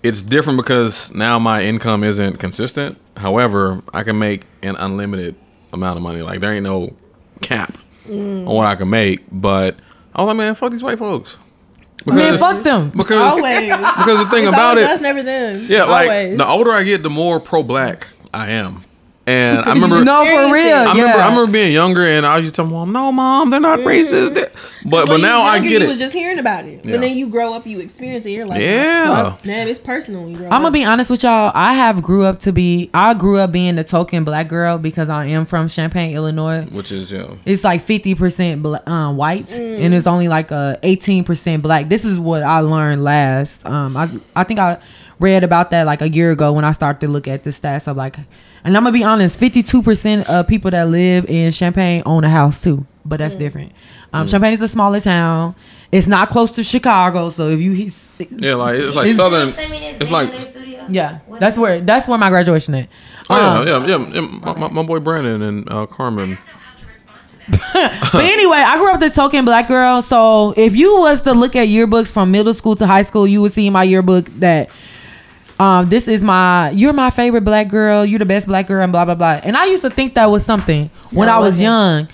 It's 0.02 0.22
different 0.22 0.58
because 0.58 1.14
now 1.14 1.38
my 1.38 1.62
income 1.62 2.04
isn't 2.04 2.38
consistent. 2.38 2.98
However, 3.16 3.82
I 3.92 4.02
can 4.02 4.18
make 4.18 4.44
an 4.62 4.76
unlimited 4.76 5.36
amount 5.72 5.96
of 5.96 6.02
money. 6.02 6.22
Like 6.22 6.40
there 6.40 6.52
ain't 6.52 6.64
no 6.64 6.94
cap 7.40 7.78
mm. 8.06 8.46
on 8.46 8.54
what 8.54 8.66
I 8.66 8.74
can 8.76 8.90
make. 8.90 9.24
But 9.30 9.76
I 10.14 10.22
was 10.22 10.28
like, 10.28 10.36
man, 10.36 10.54
fuck 10.54 10.72
these 10.72 10.82
white 10.82 10.98
folks. 10.98 11.38
Man, 12.06 12.16
Because- 12.32 12.40
fuck 12.40 12.62
them. 12.62 12.90
Because 12.90 13.16
always. 13.32 13.68
because 13.68 14.18
the 14.24 14.26
thing 14.30 14.44
It's 14.44 14.48
about 14.54 14.70
always 14.70 14.84
it, 14.84 14.90
us, 14.90 15.00
never 15.00 15.22
them. 15.22 15.66
yeah, 15.68 15.84
like 15.84 16.08
always. 16.10 16.38
the 16.38 16.46
older 16.46 16.72
I 16.72 16.82
get, 16.84 17.02
the 17.02 17.10
more 17.10 17.40
pro 17.40 17.62
black 17.62 18.08
I 18.32 18.50
am. 18.50 18.84
And 19.26 19.60
I 19.64 19.72
remember, 19.72 20.04
no, 20.04 20.22
for 20.24 20.52
real. 20.52 20.74
I 20.74 20.92
remember, 20.92 21.00
yeah. 21.16 21.24
I 21.26 21.28
remember 21.30 21.50
being 21.50 21.72
younger, 21.72 22.02
and 22.02 22.26
I 22.26 22.36
used 22.38 22.54
to 22.54 22.62
tell 22.62 22.66
mom, 22.70 22.92
"No, 22.92 23.10
mom, 23.10 23.48
they're 23.48 23.58
not 23.58 23.78
racist." 23.80 24.34
They- 24.34 24.44
But 24.86 25.06
but 25.06 25.12
When 25.14 25.22
now 25.22 25.44
was 25.44 25.50
I 25.52 25.58
get 25.60 25.80
you 25.80 25.88
was 25.88 25.96
just 25.96 26.12
hearing 26.12 26.38
about 26.38 26.66
it. 26.66 26.84
Yeah. 26.84 26.92
But 26.92 27.00
then 27.00 27.16
you 27.16 27.28
grow 27.28 27.54
up, 27.54 27.66
you 27.66 27.80
experience 27.80 28.26
it. 28.26 28.32
You're 28.32 28.44
like, 28.44 28.60
Yeah. 28.60 29.10
well, 29.12 29.38
damn, 29.42 29.66
it's 29.66 29.80
personal. 29.80 30.20
When 30.24 30.32
you 30.32 30.36
grow 30.36 30.46
I'm 30.48 30.52
gonna 30.60 30.66
up. 30.66 30.72
be 30.74 30.84
honest 30.84 31.08
with 31.08 31.22
y'all. 31.22 31.50
I 31.54 31.72
have 31.72 32.02
grew 32.02 32.26
up 32.26 32.40
to 32.40 32.52
be. 32.52 32.90
I 32.92 33.14
grew 33.14 33.38
up 33.38 33.50
being 33.50 33.76
the 33.76 33.84
token 33.84 34.24
black 34.24 34.46
girl 34.46 34.76
because 34.76 35.08
I 35.08 35.24
am 35.24 35.46
from 35.46 35.68
Champaign, 35.70 36.14
Illinois. 36.14 36.66
Which 36.70 36.92
is 36.92 37.10
yeah, 37.10 37.28
It's 37.46 37.64
like 37.64 37.80
50% 37.82 38.86
um, 38.86 39.16
white 39.16 39.50
and 39.58 39.94
it's 39.94 40.06
only 40.06 40.28
like 40.28 40.50
a 40.50 40.78
18% 40.82 41.62
black. 41.62 41.88
This 41.88 42.04
is 42.04 42.18
what 42.20 42.42
I 42.42 42.60
learned 42.60 43.02
last. 43.02 43.64
Um, 43.64 43.96
I 43.96 44.10
I 44.36 44.44
think 44.44 44.60
I 44.60 44.76
read 45.20 45.44
about 45.44 45.70
that 45.70 45.86
like 45.86 46.00
a 46.02 46.08
year 46.08 46.30
ago 46.32 46.52
when 46.52 46.64
I 46.64 46.72
started 46.72 47.00
to 47.06 47.08
look 47.12 47.28
at 47.28 47.44
the 47.44 47.50
stats 47.50 47.86
of 47.86 47.96
like, 47.96 48.16
and 48.64 48.76
I'm 48.76 48.82
gonna 48.84 48.92
be 48.92 49.04
honest, 49.04 49.38
52% 49.38 50.24
of 50.28 50.46
people 50.48 50.70
that 50.72 50.88
live 50.88 51.26
in 51.28 51.52
Champaign 51.52 52.02
own 52.06 52.24
a 52.24 52.28
house 52.30 52.62
too, 52.62 52.86
but 53.04 53.18
that's 53.18 53.34
different. 53.34 53.72
Um, 54.12 54.26
Champaign 54.26 54.52
is 54.52 54.62
a 54.62 54.68
smaller 54.68 55.00
town. 55.00 55.54
It's 55.92 56.06
not 56.06 56.28
close 56.28 56.50
to 56.52 56.64
Chicago, 56.64 57.30
so 57.30 57.48
if 57.50 57.60
you 57.60 57.72
he's, 57.72 58.10
yeah, 58.30 58.54
like 58.54 58.76
it's 58.76 58.94
like 58.96 59.04
It's- 59.06 59.16
southern. 59.16 59.52
Send 59.52 59.70
me 59.70 59.78
this 59.78 59.96
It's 60.00 60.10
like 60.10 60.28
in 60.30 60.34
the 60.34 60.40
studio. 60.40 60.84
yeah, 60.88 61.18
that's 61.38 61.56
where 61.56 61.80
that's 61.80 62.08
where 62.08 62.18
my 62.18 62.30
graduation 62.30 62.74
at. 62.74 62.88
oh 63.30 63.60
Um, 63.60 63.66
yeah, 63.66 63.86
yeah, 63.86 63.96
yeah. 63.98 64.10
yeah 64.14 64.20
my, 64.42 64.54
my, 64.54 64.68
my 64.70 64.82
boy 64.82 64.98
Brandon 65.00 65.42
and 65.42 65.70
uh, 65.72 65.86
Carmen. 65.86 66.38
but 67.48 68.14
anyway, 68.24 68.56
I 68.56 68.78
grew 68.78 68.90
up 68.90 69.00
this 69.00 69.14
token 69.14 69.44
black 69.44 69.68
girl. 69.68 70.00
So 70.02 70.52
if 70.56 70.74
you 70.74 70.96
was 70.96 71.20
to 71.22 71.32
look 71.34 71.54
at 71.54 71.68
yearbooks 71.68 72.10
from 72.10 72.30
middle 72.30 72.54
school 72.54 72.74
to 72.76 72.86
high 72.86 73.02
school, 73.02 73.26
you 73.26 73.42
would 73.42 73.52
see 73.52 73.66
in 73.66 73.72
my 73.74 73.84
yearbook 73.84 74.26
that 74.40 74.70
um 75.60 75.88
this 75.88 76.08
is 76.08 76.22
my 76.24 76.70
you're 76.70 76.92
my 76.92 77.10
favorite 77.10 77.42
black 77.44 77.68
girl, 77.68 78.04
you're 78.04 78.18
the 78.18 78.24
best 78.26 78.46
black 78.46 78.66
girl, 78.66 78.82
and 78.82 78.92
blah 78.92 79.04
blah 79.04 79.14
blah. 79.14 79.40
And 79.42 79.56
I 79.56 79.66
used 79.66 79.82
to 79.82 79.90
think 79.90 80.14
that 80.14 80.26
was 80.30 80.44
something 80.44 80.90
when 81.10 81.28
No, 81.28 81.34
I 81.34 81.38
was 81.38 81.54
wasn't. 81.54 81.62
young. 81.64 82.08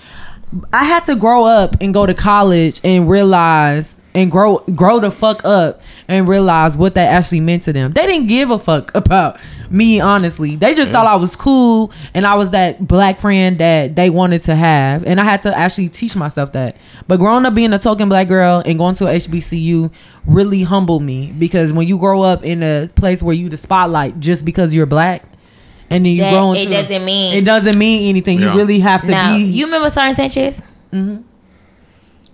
I 0.73 0.83
had 0.83 1.05
to 1.05 1.15
grow 1.15 1.45
up 1.45 1.77
and 1.81 1.93
go 1.93 2.05
to 2.05 2.13
college 2.13 2.81
and 2.83 3.09
realize 3.09 3.95
and 4.13 4.29
grow 4.29 4.57
grow 4.75 4.99
the 4.99 5.11
fuck 5.11 5.43
up 5.45 5.81
and 6.07 6.27
realize 6.27 6.75
what 6.75 6.95
that 6.95 7.07
actually 7.11 7.39
meant 7.39 7.63
to 7.63 7.73
them. 7.73 7.93
They 7.93 8.05
didn't 8.05 8.27
give 8.27 8.51
a 8.51 8.59
fuck 8.59 8.93
about 8.93 9.39
me, 9.69 10.01
honestly. 10.01 10.57
They 10.57 10.73
just 10.73 10.91
thought 10.91 11.07
I 11.07 11.15
was 11.15 11.35
cool 11.37 11.93
and 12.13 12.25
I 12.27 12.35
was 12.35 12.49
that 12.49 12.85
black 12.85 13.21
friend 13.21 13.57
that 13.59 13.95
they 13.95 14.09
wanted 14.09 14.41
to 14.43 14.55
have. 14.55 15.05
And 15.05 15.21
I 15.21 15.23
had 15.23 15.43
to 15.43 15.57
actually 15.57 15.87
teach 15.87 16.15
myself 16.15 16.51
that. 16.51 16.75
But 17.07 17.17
growing 17.17 17.45
up 17.45 17.55
being 17.55 17.71
a 17.71 17.79
token 17.79 18.09
black 18.09 18.27
girl 18.27 18.61
and 18.65 18.77
going 18.77 18.95
to 18.95 19.07
a 19.07 19.11
HBCU 19.15 19.91
really 20.25 20.63
humbled 20.63 21.03
me 21.03 21.31
because 21.31 21.71
when 21.71 21.87
you 21.87 21.97
grow 21.97 22.21
up 22.21 22.43
in 22.43 22.61
a 22.63 22.89
place 22.95 23.23
where 23.23 23.33
you 23.33 23.47
the 23.47 23.57
spotlight 23.57 24.19
just 24.19 24.43
because 24.43 24.73
you're 24.73 24.85
black 24.85 25.23
and 25.89 26.05
then 26.05 26.11
you 26.13 26.19
That- 26.21 26.33
grow 26.33 26.53
it 26.53 26.65
doesn't 26.69 27.05
mean- 27.05 27.33
it 27.33 27.45
doesn't 27.45 27.77
mean 27.77 28.09
anything. 28.09 28.39
Yeah. 28.41 28.51
You 28.51 28.57
really 28.57 28.79
have 28.79 29.01
to 29.03 29.11
Now, 29.11 29.37
be 29.37 29.43
you 29.43 29.65
remember 29.65 29.89
Sergeant 29.89 30.17
Sanchez? 30.17 30.61
Mm-hmm. 30.91 31.21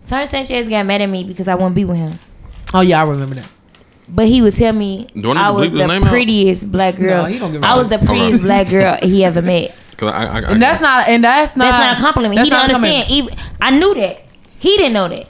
Sergeant 0.08 0.32
Sanchez 0.48 0.70
got 0.70 0.86
mad 0.86 1.02
at 1.02 1.08
me 1.10 1.26
because 1.26 1.48
I 1.50 1.56
wouldn't 1.56 1.76
be 1.76 1.84
with 1.84 1.98
him. 1.98 2.18
Oh 2.74 2.80
yeah, 2.82 3.02
I 3.02 3.06
remember 3.06 3.36
that. 3.36 3.50
But 4.08 4.28
he 4.28 4.42
would 4.42 4.56
tell 4.56 4.72
me 4.72 5.08
Do 5.20 5.32
I 5.34 5.48
I 5.48 5.50
was 5.50 5.70
the 5.70 5.86
name 5.86 6.04
out? 6.04 6.10
prettiest 6.10 6.72
black 6.72 6.96
girl. 6.96 7.24
No, 7.24 7.28
you 7.28 7.40
don't 7.40 7.52
give 7.52 7.62
a 7.62 7.66
I 7.66 7.76
was 7.76 7.90
the 7.90 7.98
prettiest 8.00 8.36
Okay. 8.36 8.44
black 8.44 8.70
girl 8.70 8.98
he 9.02 9.26
ever 9.26 9.42
met. 9.42 9.76
Cause 9.98 10.14
I, 10.14 10.26
I, 10.26 10.40
I, 10.40 10.52
And 10.52 10.62
that's 10.62 10.80
not 10.80 11.10
and 11.10 11.24
that's 11.24 11.58
not 11.58 11.72
That's 11.72 11.78
not 11.78 11.98
a 11.98 12.02
compliment. 12.02 12.36
He 12.40 12.50
didn't 12.50 12.72
understand. 12.72 13.12
Even 13.12 13.36
I 13.60 13.72
knew 13.78 13.94
that. 13.96 14.22
He 14.60 14.78
didn't 14.78 14.94
know 14.94 15.10
that. 15.10 15.28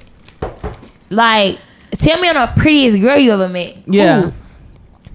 Like, 1.09 1.57
tell 1.93 2.19
me 2.21 2.29
I'm 2.29 2.35
the 2.35 2.61
prettiest 2.61 3.01
girl 3.01 3.17
you 3.17 3.31
ever 3.31 3.49
met. 3.49 3.77
Yeah. 3.87 4.21
Cool. 4.23 4.33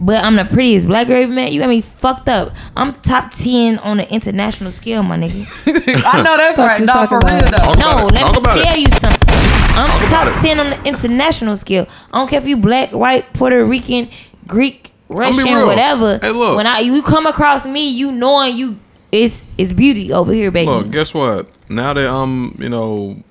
But 0.01 0.25
I'm 0.25 0.35
the 0.35 0.45
prettiest 0.45 0.87
black 0.89 1.07
girl 1.07 1.19
you 1.19 1.25
ever 1.25 1.33
met. 1.33 1.53
You 1.53 1.61
got 1.61 1.69
me 1.69 1.83
fucked 1.83 2.29
up. 2.29 2.53
I'm 2.77 2.95
top 3.03 3.31
ten 3.31 3.79
on 3.79 3.99
the 3.99 4.13
international 4.13 4.73
scale, 4.73 5.03
my 5.05 5.17
nigga. 5.17 6.03
I 6.13 6.23
know 6.23 6.37
that's 6.37 6.59
right. 6.59 6.81
you 6.81 6.87
No, 6.87 7.07
for 7.07 7.21
real 7.21 7.39
though. 7.43 7.73
No, 7.79 8.09
it. 8.09 8.15
let 8.15 8.21
Talk 8.23 8.33
me 8.35 8.39
about 8.41 8.59
it. 8.59 8.65
tell 8.65 8.77
you 8.79 8.87
something. 8.91 9.32
I'm 9.75 10.09
top 10.09 10.41
ten 10.41 10.61
on 10.61 10.71
the 10.71 10.83
international 10.85 11.57
scale. 11.57 11.87
I 12.13 12.19
don't 12.19 12.29
care 12.29 12.39
if 12.39 12.47
you 12.47 12.57
black, 12.57 12.91
white, 12.93 13.33
Puerto 13.33 13.65
Rican, 13.65 14.11
Greek, 14.47 14.93
Russian, 15.09 15.67
whatever. 15.67 16.19
Hey, 16.19 16.31
look. 16.31 16.57
When 16.57 16.67
I 16.67 16.81
you 16.81 17.03
come 17.03 17.27
across 17.27 17.65
me, 17.65 17.89
you 17.89 18.13
knowing 18.13 18.57
you 18.57 18.79
it's 19.11 19.47
it's 19.59 19.73
beauty 19.73 20.13
over 20.13 20.33
here, 20.33 20.51
baby. 20.51 20.71
Look, 20.71 20.91
guess 20.91 21.15
what? 21.15 21.49
Now 21.69 21.93
that 21.95 22.11
I'm, 22.11 22.57
you 22.61 22.69
know, 22.69 23.23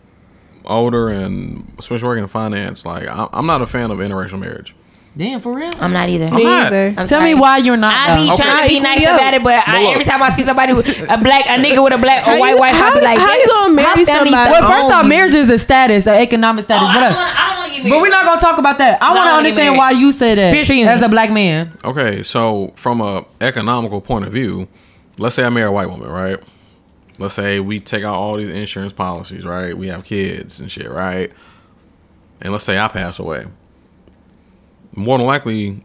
older 0.65 1.09
and 1.09 1.71
especially 1.77 2.07
working 2.07 2.23
in 2.23 2.29
finance, 2.29 2.85
like 2.85 3.07
I'm 3.09 3.45
not 3.45 3.61
a 3.61 3.67
fan 3.67 3.91
of 3.91 3.99
interracial 3.99 4.39
marriage. 4.39 4.75
Damn, 5.17 5.41
for 5.41 5.53
real. 5.53 5.71
I'm 5.79 5.91
not 5.91 6.07
either. 6.07 6.25
I'm 6.27 6.41
not. 6.41 6.67
either. 6.71 6.93
I'm 6.97 7.05
Tell 7.05 7.21
me 7.21 7.33
why 7.33 7.57
you're 7.57 7.75
not. 7.75 7.93
I 7.93 8.15
be 8.15 8.27
though. 8.27 8.33
Okay. 8.35 8.43
trying 8.43 8.63
to 8.63 8.69
be 8.75 8.79
nice 8.79 8.99
equal 9.01 9.15
about 9.15 9.33
it, 9.33 9.43
but 9.43 9.67
I, 9.67 9.91
every 9.91 10.05
time 10.05 10.23
I 10.23 10.29
see 10.31 10.43
somebody 10.43 10.73
with 10.73 10.87
a 10.87 11.17
black, 11.21 11.45
a 11.47 11.59
nigga 11.61 11.83
with 11.83 11.91
a 11.93 11.97
black 11.97 12.25
or 12.25 12.31
How 12.31 12.39
white 12.39 12.51
you- 12.51 12.57
wife, 12.59 12.73
I 12.75 12.77
how- 12.77 12.93
be 12.93 13.01
like, 13.01 13.19
how 13.19 13.33
you 13.35 13.47
gonna 13.47 13.73
marry 13.73 14.05
how 14.05 14.17
somebody- 14.17 14.31
Well, 14.51 14.69
first 14.69 14.95
off, 14.95 15.05
marriage 15.05 15.33
is 15.33 15.49
a 15.49 15.57
status, 15.57 16.05
the 16.05 16.17
economic 16.17 16.63
Oh, 16.63 16.65
status. 16.65 16.87
I 16.89 16.93
but, 16.93 16.99
don't 17.01 17.13
wanna- 17.15 17.29
I 17.35 17.49
don't 17.49 17.57
want 17.57 17.83
to 17.83 17.89
but 17.89 18.01
we're 18.01 18.09
not 18.09 18.25
gonna 18.25 18.41
talk 18.41 18.57
about 18.57 18.77
that. 18.77 19.03
I 19.03 19.09
No, 19.09 19.15
want 19.15 19.25
to 19.27 19.31
wanna 19.31 19.37
understand 19.39 19.77
why 19.77 19.91
you 19.91 20.11
say 20.13 20.33
that 20.33 20.51
Spiritual 20.51 20.87
as 20.87 21.01
a 21.01 21.09
black 21.09 21.29
man. 21.31 21.77
Okay, 21.83 22.23
so 22.23 22.71
from 22.75 23.01
a 23.01 23.25
economical 23.41 23.99
point 23.99 24.25
of 24.25 24.31
view, 24.31 24.69
let's 25.17 25.35
say 25.35 25.43
I 25.43 25.49
marry 25.49 25.67
a 25.67 25.71
white 25.73 25.89
woman, 25.89 26.09
right? 26.09 26.39
Let's 27.17 27.33
say 27.33 27.59
we 27.59 27.81
take 27.81 28.05
out 28.05 28.15
all 28.15 28.37
these 28.37 28.49
insurance 28.53 28.93
policies, 28.93 29.45
right? 29.45 29.77
We 29.77 29.89
have 29.89 30.05
kids 30.05 30.61
and 30.61 30.71
shit, 30.71 30.89
right? 30.89 31.31
And 32.41 32.51
let's 32.53 32.63
say 32.63 32.79
I 32.79 32.87
pass 32.87 33.19
away. 33.19 33.45
More 34.93 35.17
than 35.17 35.27
likely, 35.27 35.83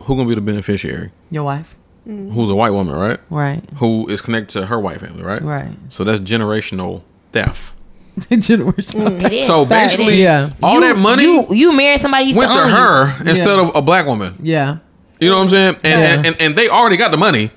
who 0.00 0.16
gonna 0.16 0.28
be 0.28 0.34
the 0.34 0.40
beneficiary? 0.40 1.10
Your 1.30 1.44
wife, 1.44 1.76
mm-hmm. 2.06 2.30
Who's 2.32 2.50
a 2.50 2.54
white 2.54 2.70
woman, 2.70 2.94
right? 2.94 3.20
right? 3.30 3.62
Who 3.76 4.08
is 4.08 4.20
connected 4.20 4.60
to 4.60 4.66
her 4.66 4.80
white 4.80 5.00
family, 5.00 5.22
right? 5.22 5.42
Right. 5.42 5.76
So 5.88 6.04
that's 6.04 6.20
generational 6.20 7.02
theft. 7.32 7.74
Generational. 8.20 9.18
Mm, 9.18 9.24
it 9.24 9.32
is. 9.32 9.46
So 9.46 9.64
Fact. 9.64 9.92
basically, 9.92 10.22
Yeah. 10.22 10.50
all 10.62 10.74
You- 10.74 10.80
that 10.80 10.96
money 10.98 11.22
you 11.22 11.46
you 11.50 11.72
married 11.72 12.00
somebody 12.00 12.26
you 12.26 12.36
went 12.36 12.52
to 12.52 12.60
own 12.60 12.68
you. 12.68 12.74
her 12.74 13.16
instead 13.24 13.56
Yeah. 13.56 13.68
of 13.68 13.76
a 13.76 13.82
black 13.82 14.06
woman. 14.06 14.34
Yeah. 14.42 14.78
You 15.20 15.28
know 15.30 15.36
what 15.36 15.42
I'm 15.44 15.48
saying? 15.48 15.74
And, 15.84 16.00
Yes. 16.00 16.16
and, 16.18 16.26
and 16.26 16.36
and 16.40 16.56
they 16.56 16.68
already 16.68 16.96
got 16.96 17.12
the 17.12 17.16
money, 17.16 17.50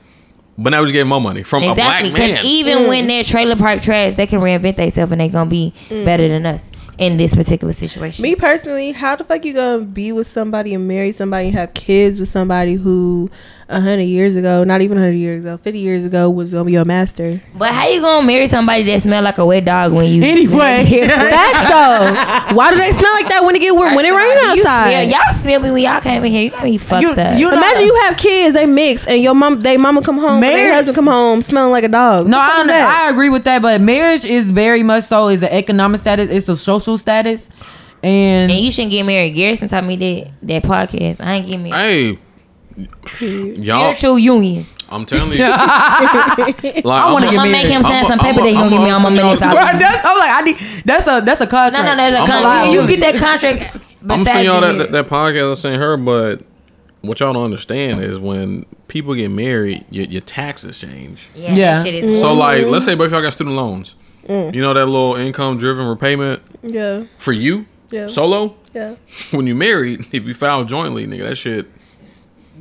but 0.57 0.69
now 0.69 0.79
we're 0.79 0.85
just 0.85 0.93
getting 0.93 1.09
more 1.09 1.21
money 1.21 1.43
from 1.43 1.63
Exactly, 1.63 2.09
a 2.09 2.13
black 2.13 2.33
man. 2.33 2.45
even 2.45 2.87
when 2.87 3.05
mm. 3.05 3.07
they're 3.07 3.23
trailer 3.23 3.55
park 3.55 3.81
trash, 3.81 4.15
they 4.15 4.27
can 4.27 4.39
reinvent 4.39 4.75
themselves 4.75 5.11
and 5.11 5.19
they're 5.21 5.29
gonna 5.29 5.49
be 5.49 5.73
mm. 5.89 6.05
better 6.05 6.27
than 6.27 6.45
us 6.45 6.61
in 7.03 7.17
this 7.17 7.35
particular 7.35 7.73
situation. 7.73 8.23
Me 8.23 8.35
personally, 8.35 8.93
how 8.93 9.15
the 9.15 9.23
fuck 9.23 9.43
you 9.43 9.53
gonna 9.53 9.83
be 9.83 10.11
with 10.11 10.27
somebody 10.27 10.73
and 10.73 10.87
marry 10.87 11.11
somebody 11.11 11.47
and 11.47 11.55
have 11.55 11.73
kids 11.73 12.17
with 12.19 12.29
somebody 12.29 12.75
who 12.75 13.29
hundred 13.69 14.03
years 14.03 14.35
ago, 14.35 14.63
not 14.63 14.81
even 14.81 14.97
hundred 14.97 15.13
years 15.15 15.43
ago, 15.43 15.57
fifty 15.57 15.79
years 15.79 16.05
ago 16.05 16.29
was 16.29 16.51
gonna 16.51 16.65
be 16.65 16.73
your 16.73 16.85
master? 16.85 17.41
But 17.55 17.71
how 17.73 17.87
you 17.87 18.01
gonna 18.01 18.25
marry 18.25 18.47
somebody 18.47 18.83
that 18.83 19.01
smell 19.01 19.23
like 19.23 19.37
a 19.37 19.45
wet 19.45 19.65
dog 19.65 19.91
when 19.93 20.11
you 20.11 20.23
Anyway. 20.23 20.85
Facts 21.07 21.69
though. 21.69 22.55
Why 22.55 22.71
do 22.71 22.77
they 22.77 22.91
smell 22.91 23.13
like 23.13 23.29
that 23.29 23.43
when 23.43 23.55
it 23.55 23.59
get 23.59 23.71
when 23.75 24.05
it 24.05 24.11
rain 24.13 24.37
outside? 24.39 24.91
smell- 24.91 25.07
y'all 25.09 25.33
smell 25.33 25.59
me 25.61 25.71
when 25.71 25.81
y'all 25.83 26.01
came 26.01 26.23
in 26.25 26.31
here. 26.31 26.43
You 26.43 26.49
got 26.51 26.63
me 26.63 26.77
fucked 26.77 27.01
You- 27.01 27.11
up. 27.11 27.39
you 27.39 27.49
know- 27.49 27.57
Imagine 27.57 27.85
you 27.85 27.95
have 28.01 28.17
kids, 28.17 28.53
they 28.53 28.65
mix, 28.65 29.07
and 29.07 29.21
your 29.21 29.33
mom, 29.33 29.61
they 29.61 29.77
mama 29.77 30.01
come 30.01 30.17
home, 30.17 30.31
and 30.33 30.41
Marriage- 30.41 30.57
their 30.63 30.73
husband 30.73 30.95
come 30.95 31.07
home 31.07 31.41
smelling 31.41 31.71
like 31.71 31.83
a 31.83 31.87
dog. 31.89 32.27
No, 32.27 32.37
What 32.37 32.69
I. 32.69 33.07
I 33.07 33.09
agree 33.09 33.29
with 33.29 33.43
that, 33.45 33.61
but 33.61 33.79
marriage 33.81 34.25
is 34.25 34.51
very 34.51 34.83
much 34.83 35.03
so 35.05 35.29
is 35.29 35.39
the 35.39 35.53
economic 35.53 35.99
status, 36.01 36.29
it's 36.29 36.49
a 36.49 36.57
social 36.57 36.97
status, 36.97 37.47
and, 38.03 38.51
and 38.51 38.59
you 38.59 38.71
shouldn't 38.71 38.91
get 38.91 39.05
married. 39.05 39.33
Garrison 39.35 39.67
taught 39.69 39.85
me 39.85 39.95
that 39.95 40.31
that 40.43 40.63
podcast. 40.63 41.21
I 41.21 41.35
ain't 41.35 41.45
getting 41.45 41.63
married. 41.63 41.73
hey, 42.15 42.19
y'all, 42.77 43.93
Spiritual 43.93 44.19
union. 44.19 44.65
I'm 44.89 45.05
telling 45.05 45.31
you, 45.33 45.39
like, 45.47 45.55
I 46.85 47.11
wanna 47.11 47.29
get 47.31 47.39
I'm 47.39 47.51
make 47.51 47.67
him 47.67 47.81
sign 47.81 48.05
some 48.05 48.19
paper 48.19 48.41
that 48.41 48.47
he 48.47 48.53
gonna 48.53 48.69
give 48.69 48.81
me 48.81 48.89
a- 48.89 48.93
all 48.93 48.99
my 48.99 49.07
I'm 49.07 49.13
million 49.15 49.37
Bro, 49.39 49.49
dollars. 49.53 49.79
that's 49.79 50.05
I'm 50.05 50.17
like 50.17 50.31
I 50.31 50.41
need 50.41 50.57
that's 50.85 51.07
a 51.07 51.21
that's 51.25 51.41
a 51.41 51.47
contract. 51.47 51.73
No, 51.85 51.95
no, 51.95 52.11
that's 52.11 52.15
a 52.15 52.19
I'm 52.19 52.27
contract. 52.27 52.67
a- 52.67 52.71
You 52.71 52.87
get 52.87 52.99
that 52.99 53.15
contract. 53.17 53.75
I'm 54.03 54.07
beside 54.19 54.23
saying 54.33 54.45
y'all 54.45 54.61
that, 54.61 54.77
that 54.77 54.91
that 54.91 55.07
podcast 55.07 55.51
I 55.51 55.53
sent 55.55 55.81
her, 55.81 55.97
but 55.97 56.41
what 57.01 57.19
y'all 57.19 57.33
don't 57.33 57.43
understand 57.45 58.01
is 58.01 58.19
when 58.19 58.65
people 58.87 59.15
get 59.15 59.29
married, 59.29 59.83
your, 59.89 60.05
your 60.05 60.21
taxes 60.21 60.77
change. 60.79 61.27
Yeah, 61.35 61.53
Yeah. 61.55 61.73
That 61.73 61.85
shit 61.85 61.93
is 62.03 62.19
So 62.21 62.33
like, 62.33 62.65
let's 62.67 62.85
say 62.85 62.95
both 62.95 63.11
y'all 63.11 63.21
got 63.21 63.33
student 63.33 63.55
loans. 63.55 63.95
Mm. 64.27 64.53
You 64.53 64.61
know 64.61 64.73
that 64.73 64.85
little 64.85 65.15
income 65.15 65.57
driven 65.57 65.87
repayment 65.87 66.41
yeah, 66.61 67.03
for 67.17 67.33
you 67.33 67.65
Yeah. 67.89 68.07
solo. 68.07 68.55
yeah, 68.73 68.95
When 69.31 69.47
you 69.47 69.55
married, 69.55 70.05
if 70.13 70.25
you 70.25 70.33
file 70.33 70.63
jointly, 70.65 71.05
nigga, 71.07 71.27
that 71.29 71.35
shit 71.37 71.65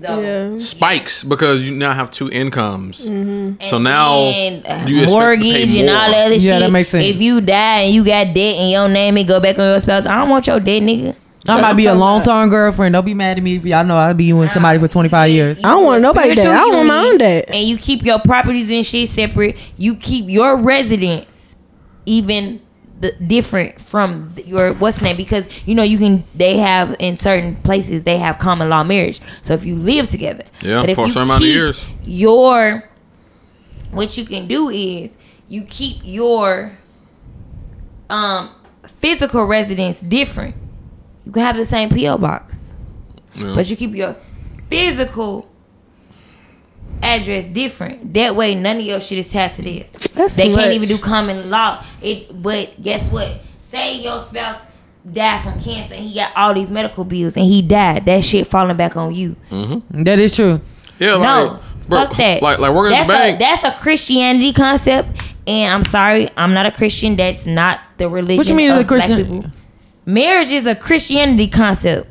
yeah. 0.03 0.59
spikes 0.59 1.25
because 1.25 1.69
you 1.69 1.75
now 1.75 1.93
have 1.93 2.11
two 2.11 2.31
incomes. 2.31 3.09
Mm-hmm. 3.09 3.63
So 3.63 3.79
now 3.79 4.15
and, 4.19 4.67
uh, 4.67 4.85
you 4.87 5.03
expect 5.03 5.09
to 5.09 5.43
pay 5.43 5.53
mortgage 5.53 5.77
and 5.77 5.91
all 5.91 6.11
that 6.11 6.27
other 6.27 6.35
Yeah, 6.35 6.39
shit. 6.53 6.61
that 6.61 6.71
makes 6.71 6.89
sense. 6.89 7.05
If 7.05 7.21
you 7.21 7.41
die 7.41 7.81
and 7.81 7.95
you 7.95 8.05
got 8.05 8.35
debt 8.35 8.57
in 8.57 8.71
your 8.71 8.89
name, 8.89 9.17
it 9.19 9.25
go 9.25 9.41
back 9.41 9.59
on 9.59 9.65
your 9.67 9.81
spouse. 9.81 10.07
I 10.07 10.17
don't 10.17 10.31
want 10.31 10.47
your 10.47 10.61
debt, 10.61 10.83
nigga. 10.83 11.17
I 11.49 11.61
might 11.61 11.75
be 11.75 11.87
a 11.87 11.95
long 11.95 12.23
term 12.23 12.49
girlfriend. 12.51 12.93
Don't 12.93 13.05
be 13.05 13.15
mad 13.15 13.37
at 13.37 13.43
me 13.43 13.57
if 13.57 13.65
y'all 13.65 13.85
know 13.85 13.97
I'll 13.97 14.15
be 14.15 14.33
with 14.33 14.53
somebody 14.53 14.79
for 14.79 14.89
25 14.89 15.31
years. 15.31 15.59
I 15.59 15.71
don't 15.71 15.85
want 15.85 16.03
nobody 16.03 16.33
spiritual 16.33 16.55
debt. 16.55 16.63
I 16.63 16.77
want 16.77 16.89
my 16.89 16.99
own 16.99 17.19
debt. 17.19 17.47
And 17.49 17.67
you 17.67 17.77
keep 17.77 18.05
your 18.05 18.21
properties 18.21 18.71
and 18.71 18.87
shit 18.87 19.09
separate. 19.09 19.57
You 19.77 19.97
keep 19.97 20.27
your 20.29 20.57
residence 20.57 21.57
even 22.07 22.61
the 23.03 23.13
different 23.27 23.81
from 23.81 24.33
your 24.47 24.73
what's 24.75 24.99
the 24.99 25.05
name 25.05 25.17
because 25.17 25.49
you 25.67 25.75
know 25.75 25.83
you 25.83 25.99
can 25.99 26.25
they 26.35 26.57
have 26.57 26.95
in 26.99 27.17
certain 27.17 27.57
places 27.57 28.05
they 28.05 28.17
have 28.19 28.39
common 28.39 28.69
law 28.71 28.83
marriage. 28.85 29.21
So 29.43 29.53
if 29.55 29.65
you 29.65 29.77
live 29.77 30.09
together, 30.09 30.45
Yeah, 30.63 30.81
but 30.81 30.91
if 30.91 30.97
for 30.97 31.07
a 31.07 31.09
certain 31.09 31.23
amount 31.25 31.43
of 31.43 31.49
years. 31.49 31.87
your 32.05 32.85
what 33.91 34.17
you 34.17 34.25
can 34.25 34.47
do 34.47 34.71
is 34.71 35.17
you 35.49 35.65
keep 35.65 35.99
your 36.05 36.79
um 38.09 38.51
physical 39.01 39.45
residence 39.45 40.01
different. 40.01 40.55
You 41.27 41.33
can 41.33 41.43
have 41.43 41.57
the 41.57 41.65
same 41.65 41.89
PO 41.91 42.19
box, 42.19 42.73
Yeah. 43.35 43.53
but 43.55 43.69
you 43.69 43.77
keep 43.77 43.95
your 43.95 44.17
physical 44.71 45.49
address 47.03 47.47
different. 47.47 48.15
That 48.15 48.37
way, 48.37 48.55
none 48.55 48.77
of 48.79 48.83
your 48.83 49.01
shit 49.01 49.19
is 49.19 49.33
tied 49.33 49.55
to 49.57 49.63
this. 49.63 49.91
That's 50.15 50.37
they 50.37 50.49
too 50.49 50.55
can't 50.55 50.73
even 50.73 50.89
do 50.89 50.99
common 50.99 51.51
law. 51.51 51.85
It, 52.01 52.41
but 52.43 52.81
guess 52.83 53.11
what? 53.11 53.41
Say 53.61 54.01
your 54.03 54.21
spouse 54.21 54.61
died 55.11 55.43
from 55.43 55.61
cancer 55.61 55.95
and 55.95 56.05
he 56.05 56.15
got 56.15 56.33
all 56.37 56.55
these 56.55 56.71
medical 56.71 57.05
bills 57.05 57.37
and 57.37 57.45
he 57.45 57.63
died. 57.63 58.07
That 58.07 58.25
shit 58.25 58.47
falling 58.47 58.77
back 58.77 58.97
on 58.97 59.15
you. 59.15 59.37
Mm-hmm. 59.51 60.03
That 60.05 60.19
is 60.19 60.37
true. 60.37 60.61
yeah, 60.99 61.15
like, 61.15 61.23
No, 61.23 61.61
bro, 61.89 62.07
fuck 62.07 62.17
that. 62.17 62.43
Like 62.43 62.59
like 62.59 62.73
working 62.73 62.97
at 62.97 63.07
that's 63.09 63.31
the 63.31 63.37
a 63.37 63.39
that's 63.39 63.65
a 63.65 63.81
Christianity 63.83 64.53
concept, 64.53 65.09
and 65.47 65.73
I'm 65.73 65.83
sorry, 65.83 66.29
I'm 66.37 66.55
not 66.55 66.67
a 66.67 66.71
Christian. 66.73 67.17
That's 67.17 67.47
not 67.47 67.81
the 67.99 68.09
religion. 68.09 68.37
What 68.39 68.47
you 68.49 68.55
mean 68.55 68.71
of 68.71 68.79
a 68.79 68.85
Christian- 68.85 69.53
Marriage 70.05 70.51
is 70.51 70.67
a 70.67 70.75
Christianity 70.75 71.47
concept. 71.49 72.09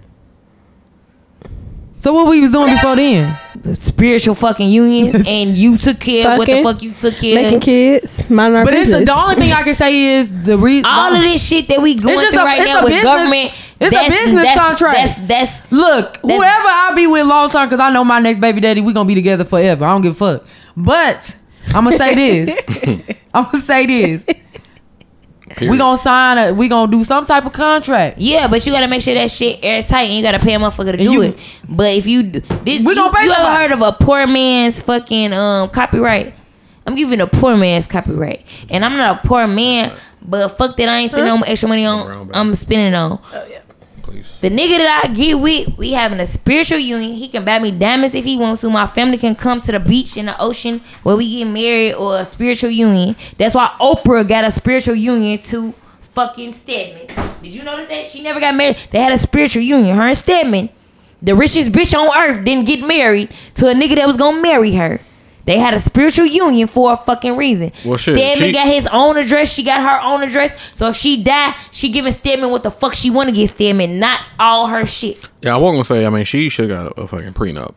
So 2.01 2.13
what 2.13 2.27
we 2.27 2.41
was 2.41 2.51
doing 2.51 2.73
before 2.73 2.95
then? 2.95 3.37
Spiritual 3.75 4.33
fucking 4.33 4.69
union, 4.69 5.15
and 5.27 5.55
you 5.55 5.77
took 5.77 5.99
care 5.99 6.31
of 6.31 6.37
what 6.39 6.47
the 6.47 6.63
Fucking, 6.63 6.63
fuck 6.63 6.81
you 6.81 6.91
took 6.93 7.15
care 7.21 7.35
Making 7.35 7.57
of. 7.57 7.61
kids, 7.61 8.27
mind 8.27 8.55
our 8.55 8.65
But 8.65 8.73
it's 8.73 8.89
business. 8.89 9.05
the 9.07 9.13
only 9.15 9.35
thing 9.35 9.51
I 9.51 9.61
can 9.61 9.75
say 9.75 10.15
is 10.17 10.43
the 10.45 10.57
reason. 10.57 10.85
All 10.85 11.13
of 11.15 11.21
this 11.21 11.47
shit 11.47 11.67
that 11.69 11.79
we 11.79 11.93
going 11.93 12.15
just 12.17 12.31
through 12.31 12.41
a- 12.41 12.43
right 12.45 12.59
it's 12.59 12.67
now 12.71 12.79
a 12.79 12.83
with 12.83 12.89
business- 12.93 13.03
government. 13.03 13.51
it's 13.79 13.95
a 13.95 14.09
business 14.09 14.43
that's, 14.43 14.59
contract. 14.59 14.97
That's 14.97 15.27
that's 15.27 15.71
Look, 15.71 16.13
That's- 16.13 16.31
whoever 16.37 16.67
I 16.67 16.93
be 16.95 17.05
with 17.05 17.27
long 17.27 17.51
term, 17.51 17.69
because 17.69 17.79
I 17.79 17.91
know 17.91 18.03
my 18.03 18.17
next 18.19 18.39
baby 18.41 18.61
daddy, 18.61 18.81
we 18.81 18.93
gonna 18.93 19.05
be 19.07 19.13
together 19.13 19.43
forever. 19.45 19.85
I 19.85 19.91
don't 19.91 20.01
give 20.01 20.19
a 20.19 20.37
fuck. 20.39 20.47
But 20.75 21.35
I'm 21.67 21.83
gonna 21.83 21.97
say 21.99 22.15
this. 22.15 23.05
I'm 23.33 23.43
gonna 23.43 23.61
say 23.61 23.85
this. 23.85 24.25
We 25.59 25.67
Period. 25.67 25.77
gonna 25.79 25.97
sign 25.97 26.37
a. 26.37 26.53
We 26.53 26.67
gonna 26.67 26.91
do 26.91 27.03
some 27.03 27.25
type 27.25 27.45
of 27.45 27.53
contract. 27.53 28.17
Yeah, 28.19 28.47
but 28.47 28.65
you 28.65 28.71
gotta 28.71 28.87
make 28.87 29.01
sure 29.01 29.13
that 29.13 29.29
shit 29.31 29.59
airtight 29.63 30.07
and 30.09 30.13
you 30.15 30.21
gotta 30.23 30.39
pay 30.39 30.53
a 30.55 30.59
motherfucker 30.59 30.91
to 30.91 30.97
do 30.97 31.03
you- 31.11 31.21
it. 31.23 31.39
But 31.67 31.93
if 31.93 32.07
you, 32.07 32.23
this, 32.23 32.43
We 32.63 32.71
you, 32.73 32.95
gonna 32.95 33.11
pay 33.13 33.25
you 33.25 33.31
ever 33.31 33.41
somebody. 33.43 33.61
heard 33.61 33.71
of 33.71 33.81
a 33.81 33.91
poor 33.93 34.25
man's 34.27 34.81
fucking 34.81 35.33
um 35.33 35.69
copyright? 35.69 36.33
I'm 36.85 36.95
giving 36.95 37.21
a 37.21 37.27
poor 37.27 37.55
man's 37.55 37.85
copyright, 37.87 38.43
and 38.69 38.83
I'm 38.83 38.97
not 38.97 39.23
a 39.23 39.27
poor 39.27 39.45
man, 39.47 39.91
but 40.21 40.49
fuck 40.57 40.75
that 40.77 40.89
I 40.89 40.97
ain't 40.97 41.11
spending 41.11 41.33
no 41.35 41.41
extra 41.45 41.69
money 41.69 41.85
on. 41.85 42.31
I'm 42.33 42.55
spending 42.55 42.95
on 42.95 43.19
The 44.41 44.49
nigga 44.49 44.77
that 44.77 45.03
I 45.05 45.13
get 45.13 45.39
with. 45.39 45.77
We 45.77 45.91
having 45.91 46.19
a 46.19 46.25
spiritual 46.25 46.79
union. 46.79 47.13
He 47.13 47.27
can 47.27 47.45
buy 47.45 47.59
me 47.59 47.71
diamonds 47.71 48.15
if 48.15 48.25
he 48.25 48.37
wants 48.37 48.61
to. 48.61 48.69
My 48.69 48.87
family 48.87 49.17
can 49.17 49.35
come 49.35 49.61
to 49.61 49.71
the 49.71 49.79
beach 49.79 50.17
in 50.17 50.25
the 50.27 50.39
ocean 50.41 50.81
where 51.03 51.15
we 51.15 51.37
get 51.37 51.45
married 51.45 51.93
or 51.93 52.19
a 52.19 52.25
spiritual 52.25 52.69
union. 52.69 53.15
That's 53.37 53.55
why 53.55 53.75
Oprah 53.79 54.27
got 54.27 54.43
a 54.43 54.51
spiritual 54.51 54.95
union 54.95 55.39
to 55.43 55.73
fucking 56.13 56.53
Stedman. 56.53 57.07
Did 57.41 57.55
you 57.55 57.63
notice 57.63 57.87
that 57.87 58.07
she 58.07 58.21
never 58.21 58.39
got 58.39 58.55
married? 58.55 58.77
They 58.91 58.99
had 58.99 59.13
a 59.13 59.17
spiritual 59.17 59.63
union. 59.63 59.95
Her 59.95 60.07
and 60.07 60.17
Stedman, 60.17 60.69
the 61.21 61.35
richest 61.35 61.71
bitch 61.71 61.97
on 61.97 62.09
earth, 62.17 62.43
didn't 62.43 62.67
get 62.67 62.85
married 62.85 63.31
to 63.55 63.67
a 63.67 63.73
nigga 63.73 63.95
that 63.95 64.07
was 64.07 64.17
gonna 64.17 64.41
marry 64.41 64.75
her. 64.75 64.99
They 65.51 65.59
had 65.59 65.73
a 65.73 65.79
spiritual 65.79 66.25
union 66.27 66.67
for 66.69 66.93
a 66.93 66.95
fucking 66.95 67.35
reason. 67.35 67.73
Well, 67.83 67.97
shit, 67.97 68.15
Stedman 68.15 68.47
she- 68.47 68.53
got 68.53 68.67
his 68.67 68.87
own 68.87 69.17
address. 69.17 69.51
She 69.51 69.63
got 69.63 69.81
her 69.81 69.99
own 70.01 70.23
address. 70.23 70.71
So 70.73 70.87
if 70.87 70.95
she 70.95 71.21
die, 71.21 71.53
she 71.71 71.91
giving 71.91 72.13
Stedman 72.13 72.49
what 72.51 72.63
the 72.63 72.71
fuck 72.71 72.93
she 72.93 73.09
want 73.09 73.27
to 73.27 73.35
get 73.35 73.49
Stedman, 73.49 73.99
not 73.99 74.21
all 74.39 74.67
her 74.67 74.85
shit. 74.85 75.19
Yeah, 75.41 75.55
I 75.55 75.57
wasn't 75.57 75.85
gonna 75.85 75.99
say. 75.99 76.05
I 76.05 76.09
mean, 76.09 76.23
she 76.23 76.47
should 76.47 76.69
got 76.69 76.97
a, 76.97 77.01
a 77.01 77.07
fucking 77.07 77.33
prenup, 77.33 77.73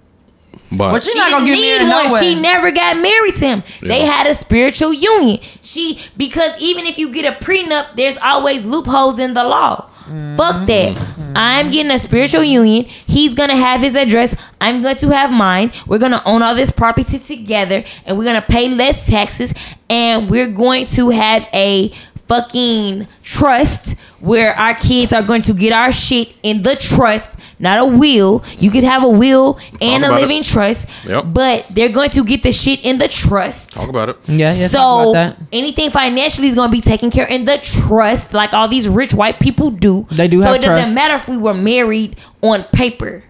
but 0.70 0.92
But 0.92 1.02
she's 1.02 1.14
She 1.14 1.18
not 1.18 1.30
gonna 1.32 1.46
didn't 1.46 1.60
get 1.60 1.78
need 1.80 1.88
married 1.88 2.04
one. 2.10 2.12
way. 2.12 2.20
She 2.20 2.40
never 2.40 2.70
got 2.70 2.96
married 2.98 3.34
to 3.34 3.46
him. 3.46 3.62
They 3.82 4.02
had 4.04 4.28
a 4.28 4.36
spiritual 4.36 4.92
union. 4.92 5.40
She 5.62 5.98
because 6.16 6.52
even 6.62 6.86
if 6.86 6.96
you 6.96 7.12
get 7.12 7.24
a 7.24 7.44
prenup, 7.44 7.96
there's 7.96 8.16
always 8.18 8.64
loopholes 8.64 9.18
in 9.18 9.34
the 9.34 9.42
law. 9.42 9.90
Fuck 10.36 10.66
that. 10.68 10.94
Mm-hmm. 10.96 11.13
I'm 11.34 11.70
getting 11.70 11.92
a 11.92 11.98
spiritual 11.98 12.44
union. 12.44 12.84
He's 12.84 13.34
gonna 13.34 13.56
have 13.56 13.80
his 13.80 13.94
address. 13.94 14.34
I'm 14.60 14.82
going 14.82 14.96
to 14.96 15.10
have 15.10 15.30
mine. 15.30 15.72
We're 15.86 15.98
gonna 15.98 16.22
own 16.24 16.42
all 16.42 16.54
this 16.54 16.70
property 16.70 17.18
together, 17.18 17.84
and 18.04 18.18
we're 18.18 18.24
gonna 18.24 18.42
pay 18.42 18.68
less 18.68 19.06
taxes. 19.06 19.52
And 19.88 20.30
we're 20.30 20.48
going 20.48 20.86
to 20.86 21.10
have 21.10 21.46
a 21.52 21.92
fucking 22.26 23.06
trust 23.22 23.98
where 24.20 24.54
our 24.54 24.74
kids 24.74 25.12
are 25.12 25.22
going 25.22 25.42
to 25.42 25.52
get 25.52 25.72
our 25.72 25.92
shit 25.92 26.32
in 26.42 26.62
the 26.62 26.76
trust, 26.76 27.33
not 27.64 27.80
a 27.80 27.84
will. 27.84 28.44
You 28.60 28.70
could 28.70 28.84
have 28.84 29.02
a 29.02 29.08
will 29.08 29.58
and 29.80 30.04
a 30.04 30.08
about 30.08 30.18
it. 30.18 30.20
living 30.22 30.42
trust, 30.44 30.86
Yep. 31.08 31.24
but 31.32 31.66
they're 31.74 31.88
going 31.88 32.10
to 32.10 32.22
get 32.22 32.42
the 32.44 32.52
shit 32.52 32.84
in 32.84 32.98
the 32.98 33.08
trust. 33.08 33.70
talk 33.72 33.88
about 33.88 34.08
it. 34.10 34.16
Yeah, 34.28 34.52
yeah. 34.54 34.68
talk 34.68 34.70
so 34.70 35.10
about 35.10 35.12
that. 35.14 35.38
anything 35.52 35.90
financially 35.90 36.46
is 36.48 36.54
going 36.54 36.70
to 36.70 36.76
be 36.76 36.80
taken 36.80 37.10
care 37.10 37.26
in 37.26 37.44
the 37.44 37.58
trust, 37.58 38.32
like 38.32 38.52
all 38.54 38.68
these 38.68 38.86
rich 38.88 39.12
white 39.14 39.40
people 39.40 39.70
do. 39.70 40.06
They 40.10 40.28
do 40.28 40.38
So 40.38 40.44
have 40.46 40.56
it 40.56 40.62
doesn't 40.62 40.94
matter 40.94 41.14
if 41.16 41.26
we 41.28 41.36
were 41.36 41.54
married 41.54 42.16
on 42.42 42.64
paper. 42.72 43.24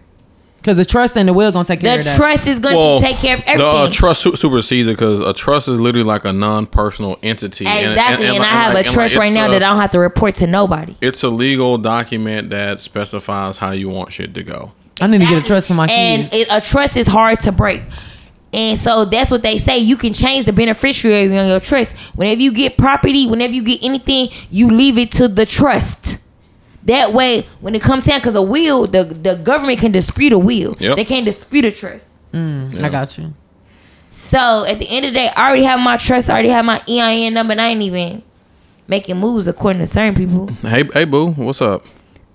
Because 0.65 0.77
the 0.77 0.85
trust 0.85 1.15
and 1.15 1.29
the 1.29 1.33
will 1.33 1.51
gonna 1.51 1.63
take 1.63 1.81
care 1.81 1.93
The 1.93 1.99
of 1.99 2.05
that. 2.05 2.11
The 2.17 2.23
trust 2.23 2.47
is 2.47 2.57
going 2.57 2.75
Well, 2.75 2.99
to 2.99 3.05
take 3.05 3.17
care 3.17 3.35
of 3.37 3.41
the 3.43 3.49
everything. 3.51 3.71
uh, 3.75 3.89
trust 3.91 4.23
su- 4.23 4.35
supersedes 4.35 4.87
it 4.87 4.93
because 4.93 5.21
a 5.21 5.31
trust 5.31 5.67
is 5.67 5.79
literally 5.79 6.03
like 6.07 6.25
a 6.25 6.33
non-personal 6.33 7.19
entity. 7.21 7.67
And- 7.67 7.91
exactly, 7.91 8.25
and, 8.29 8.39
like- 8.39 8.47
I 8.47 8.51
have 8.51 8.73
like- 8.73 8.87
a 8.87 8.89
trust 8.89 9.13
like 9.13 9.25
right 9.25 9.31
now 9.31 9.45
a- 9.47 9.51
that 9.51 9.61
I 9.61 9.69
don't 9.69 9.79
have 9.79 9.91
to 9.91 9.99
report 9.99 10.33
to 10.37 10.47
nobody. 10.47 10.95
It's 11.01 11.21
a 11.23 11.29
legal 11.29 11.77
document 11.77 12.49
that 12.49 12.79
specifies 12.81 13.57
how 13.57 13.73
you 13.73 13.89
want 13.89 14.11
shit 14.11 14.33
to 14.33 14.41
go. 14.41 14.71
I 14.99 15.05
need 15.05 15.19
to 15.19 15.25
get 15.27 15.37
a 15.37 15.41
trust 15.45 15.67
for 15.67 15.75
my 15.75 15.85
and 15.85 16.31
kids. 16.31 16.33
it, 16.33 16.47
a 16.49 16.61
trust 16.61 16.97
is 16.97 17.05
hard 17.05 17.41
to 17.41 17.51
break. 17.51 17.83
And 18.51 18.79
so 18.79 19.05
that's 19.05 19.29
what 19.29 19.43
they 19.43 19.59
say. 19.59 19.77
You 19.77 19.97
can 19.97 20.13
change 20.13 20.45
the 20.45 20.53
beneficiary 20.53 21.37
on 21.37 21.47
your 21.47 21.59
trust. 21.59 21.95
Whenever 22.15 22.41
you 22.41 22.51
get 22.51 22.75
property, 22.75 23.27
whenever 23.27 23.53
you 23.53 23.61
get 23.61 23.83
anything, 23.83 24.29
you 24.49 24.69
leave 24.69 24.97
it 24.97 25.11
to 25.11 25.27
the 25.27 25.45
trust. 25.45 26.17
That 26.85 27.13
way, 27.13 27.45
when 27.61 27.73
it 27.75 27.81
comes 27.81 28.05
down, 28.05 28.19
because 28.19 28.35
a 28.35 28.41
will, 28.41 28.85
the, 28.87 29.03
the 29.03 29.35
government 29.35 29.79
can 29.79 29.91
dispute 29.91 30.33
a 30.33 30.37
will. 30.39 30.75
Yep. 30.79 30.95
They 30.97 31.05
can't 31.05 31.25
dispute 31.25 31.65
a 31.65 31.71
trust. 31.71 32.07
Mm, 32.31 32.79
I 32.81 32.89
got 32.89 33.17
you. 33.17 33.33
So 34.09 34.65
at 34.65 34.79
the 34.79 34.87
end 34.89 35.05
of 35.05 35.13
the 35.13 35.19
day, 35.19 35.29
I 35.35 35.47
already 35.47 35.63
have 35.63 35.79
my 35.79 35.97
trust. 35.97 36.29
I 36.29 36.33
already 36.33 36.49
have 36.49 36.63
my 36.65 36.81
EIN 36.87 37.33
number, 37.33 37.51
and 37.53 37.61
I 37.61 37.69
ain't 37.69 37.81
even 37.81 38.21
making 38.87 39.17
moves 39.17 39.47
according 39.47 39.79
to 39.81 39.87
certain 39.87 40.15
people. 40.15 40.47
Hey, 40.61 40.83
hey, 40.93 41.05
boo, 41.05 41.31
what's 41.31 41.61
up? 41.61 41.83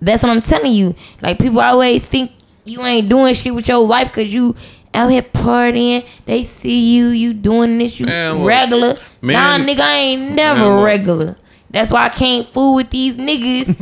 That's 0.03 0.23
what 0.23 0.31
I'm 0.31 0.41
telling 0.43 0.73
you. 0.73 0.95
Like 1.23 1.39
people 1.39 1.61
always 1.61 2.03
think 2.05 2.33
you 2.65 2.83
ain't 2.83 3.09
doing 3.09 3.35
shit 3.35 3.55
with 3.55 3.69
your 3.69 3.79
life 3.87 4.09
because 4.09 4.33
you 4.33 4.57
out 4.95 5.11
here 5.11 5.23
partying. 5.23 6.07
They 6.27 6.45
see 6.45 6.97
you, 6.97 7.09
you 7.09 7.35
doing 7.35 7.79
this, 7.79 8.01
you 8.01 8.07
Man, 8.07 8.43
regular. 8.43 8.97
man- 9.21 9.61
nah, 9.67 9.73
nigga, 9.73 9.81
I 9.81 9.95
ain't 9.95 10.33
never 10.35 10.61
Man, 10.75 10.83
regular. 10.83 11.37
That's 11.71 11.93
why 11.93 12.07
I 12.07 12.09
can't 12.09 12.49
fool 12.53 12.75
with 12.75 12.91
these 12.91 13.17
niggas. 13.17 13.77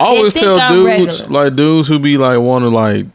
I'll 0.00 0.08
always 0.16 0.34
tell 0.34 0.60
I'm 0.60 0.72
dudes 0.72 1.20
regular. 1.22 1.44
like 1.44 1.56
dudes 1.56 1.88
who 1.88 1.98
be 1.98 2.16
like 2.18 2.38
want 2.40 2.64
to 2.64 2.68
like 2.68 3.06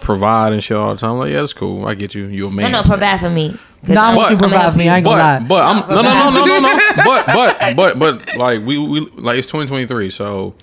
provide 0.00 0.52
and 0.52 0.62
shit 0.62 0.76
all 0.76 0.94
the 0.94 1.00
time. 1.00 1.18
Like, 1.18 1.30
yeah, 1.32 1.40
that's 1.40 1.52
cool. 1.52 1.86
I 1.86 1.94
get 1.94 2.14
you. 2.14 2.26
You 2.26 2.48
a 2.48 2.50
man. 2.50 2.72
no, 2.72 2.82
provide 2.82 3.20
for 3.20 3.30
me. 3.30 3.56
'Cause 3.84 3.94
No, 3.94 4.00
I 4.00 4.06
I'm- 4.08 4.16
want 4.16 4.30
you 4.32 4.36
provide 4.38 4.72
for 4.72 4.78
me. 4.78 4.88
I 4.88 4.96
ain't 4.98 5.04
gonna 5.04 5.16
lie. 5.22 5.38
But 5.40 5.48
but 5.48 5.64
I'm 5.64 5.88
no 5.88 6.02
no 6.02 6.30
no 6.30 6.44
no 6.46 6.58
no 6.60 6.60
no. 6.60 6.80
But 7.04 7.26
but 7.26 7.76
but 7.76 7.98
but 7.98 8.36
like 8.36 8.64
we 8.66 8.78
we 8.78 9.00
like 9.16 9.38
it's 9.38 9.46
2023, 9.48 10.10
so 10.10 10.54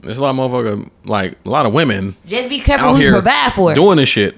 there's 0.00 0.18
a 0.18 0.22
lot 0.22 0.30
of 0.30 0.36
motherfucker 0.36 0.90
like 1.04 1.38
a 1.44 1.48
lot 1.50 1.66
of 1.66 1.72
women 1.72 2.16
Just 2.26 2.48
be 2.48 2.58
careful 2.58 2.94
who 2.96 3.02
you 3.02 3.10
provide 3.12 3.54
for. 3.54 3.72
doing 3.74 3.96
this 3.98 4.08
shit. 4.08 4.36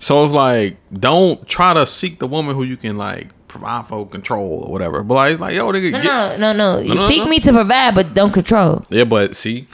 So 0.00 0.24
it's 0.24 0.32
like 0.32 0.76
don't 0.92 1.46
try 1.46 1.74
to 1.74 1.84
seek 1.86 2.18
the 2.20 2.26
woman 2.26 2.54
who 2.54 2.62
you 2.62 2.76
can 2.76 2.96
like 2.96 3.28
provide 3.48 3.86
for, 3.88 4.06
control 4.06 4.62
or 4.66 4.72
whatever. 4.72 5.02
But 5.02 5.14
like 5.14 5.32
it's 5.32 5.40
like 5.40 5.54
yo 5.54 5.70
nigga, 5.72 5.92
no, 5.92 6.00
get, 6.02 6.38
no, 6.40 6.52
no, 6.52 6.76
no. 6.80 6.94
No, 6.94 7.08
seek 7.08 7.24
no. 7.24 7.28
me 7.28 7.38
to 7.40 7.52
provide, 7.52 7.94
but 7.94 8.14
don't 8.14 8.32
control. 8.32 8.84
yeah. 8.88 9.04
But 9.04 9.34
see, 9.36 9.66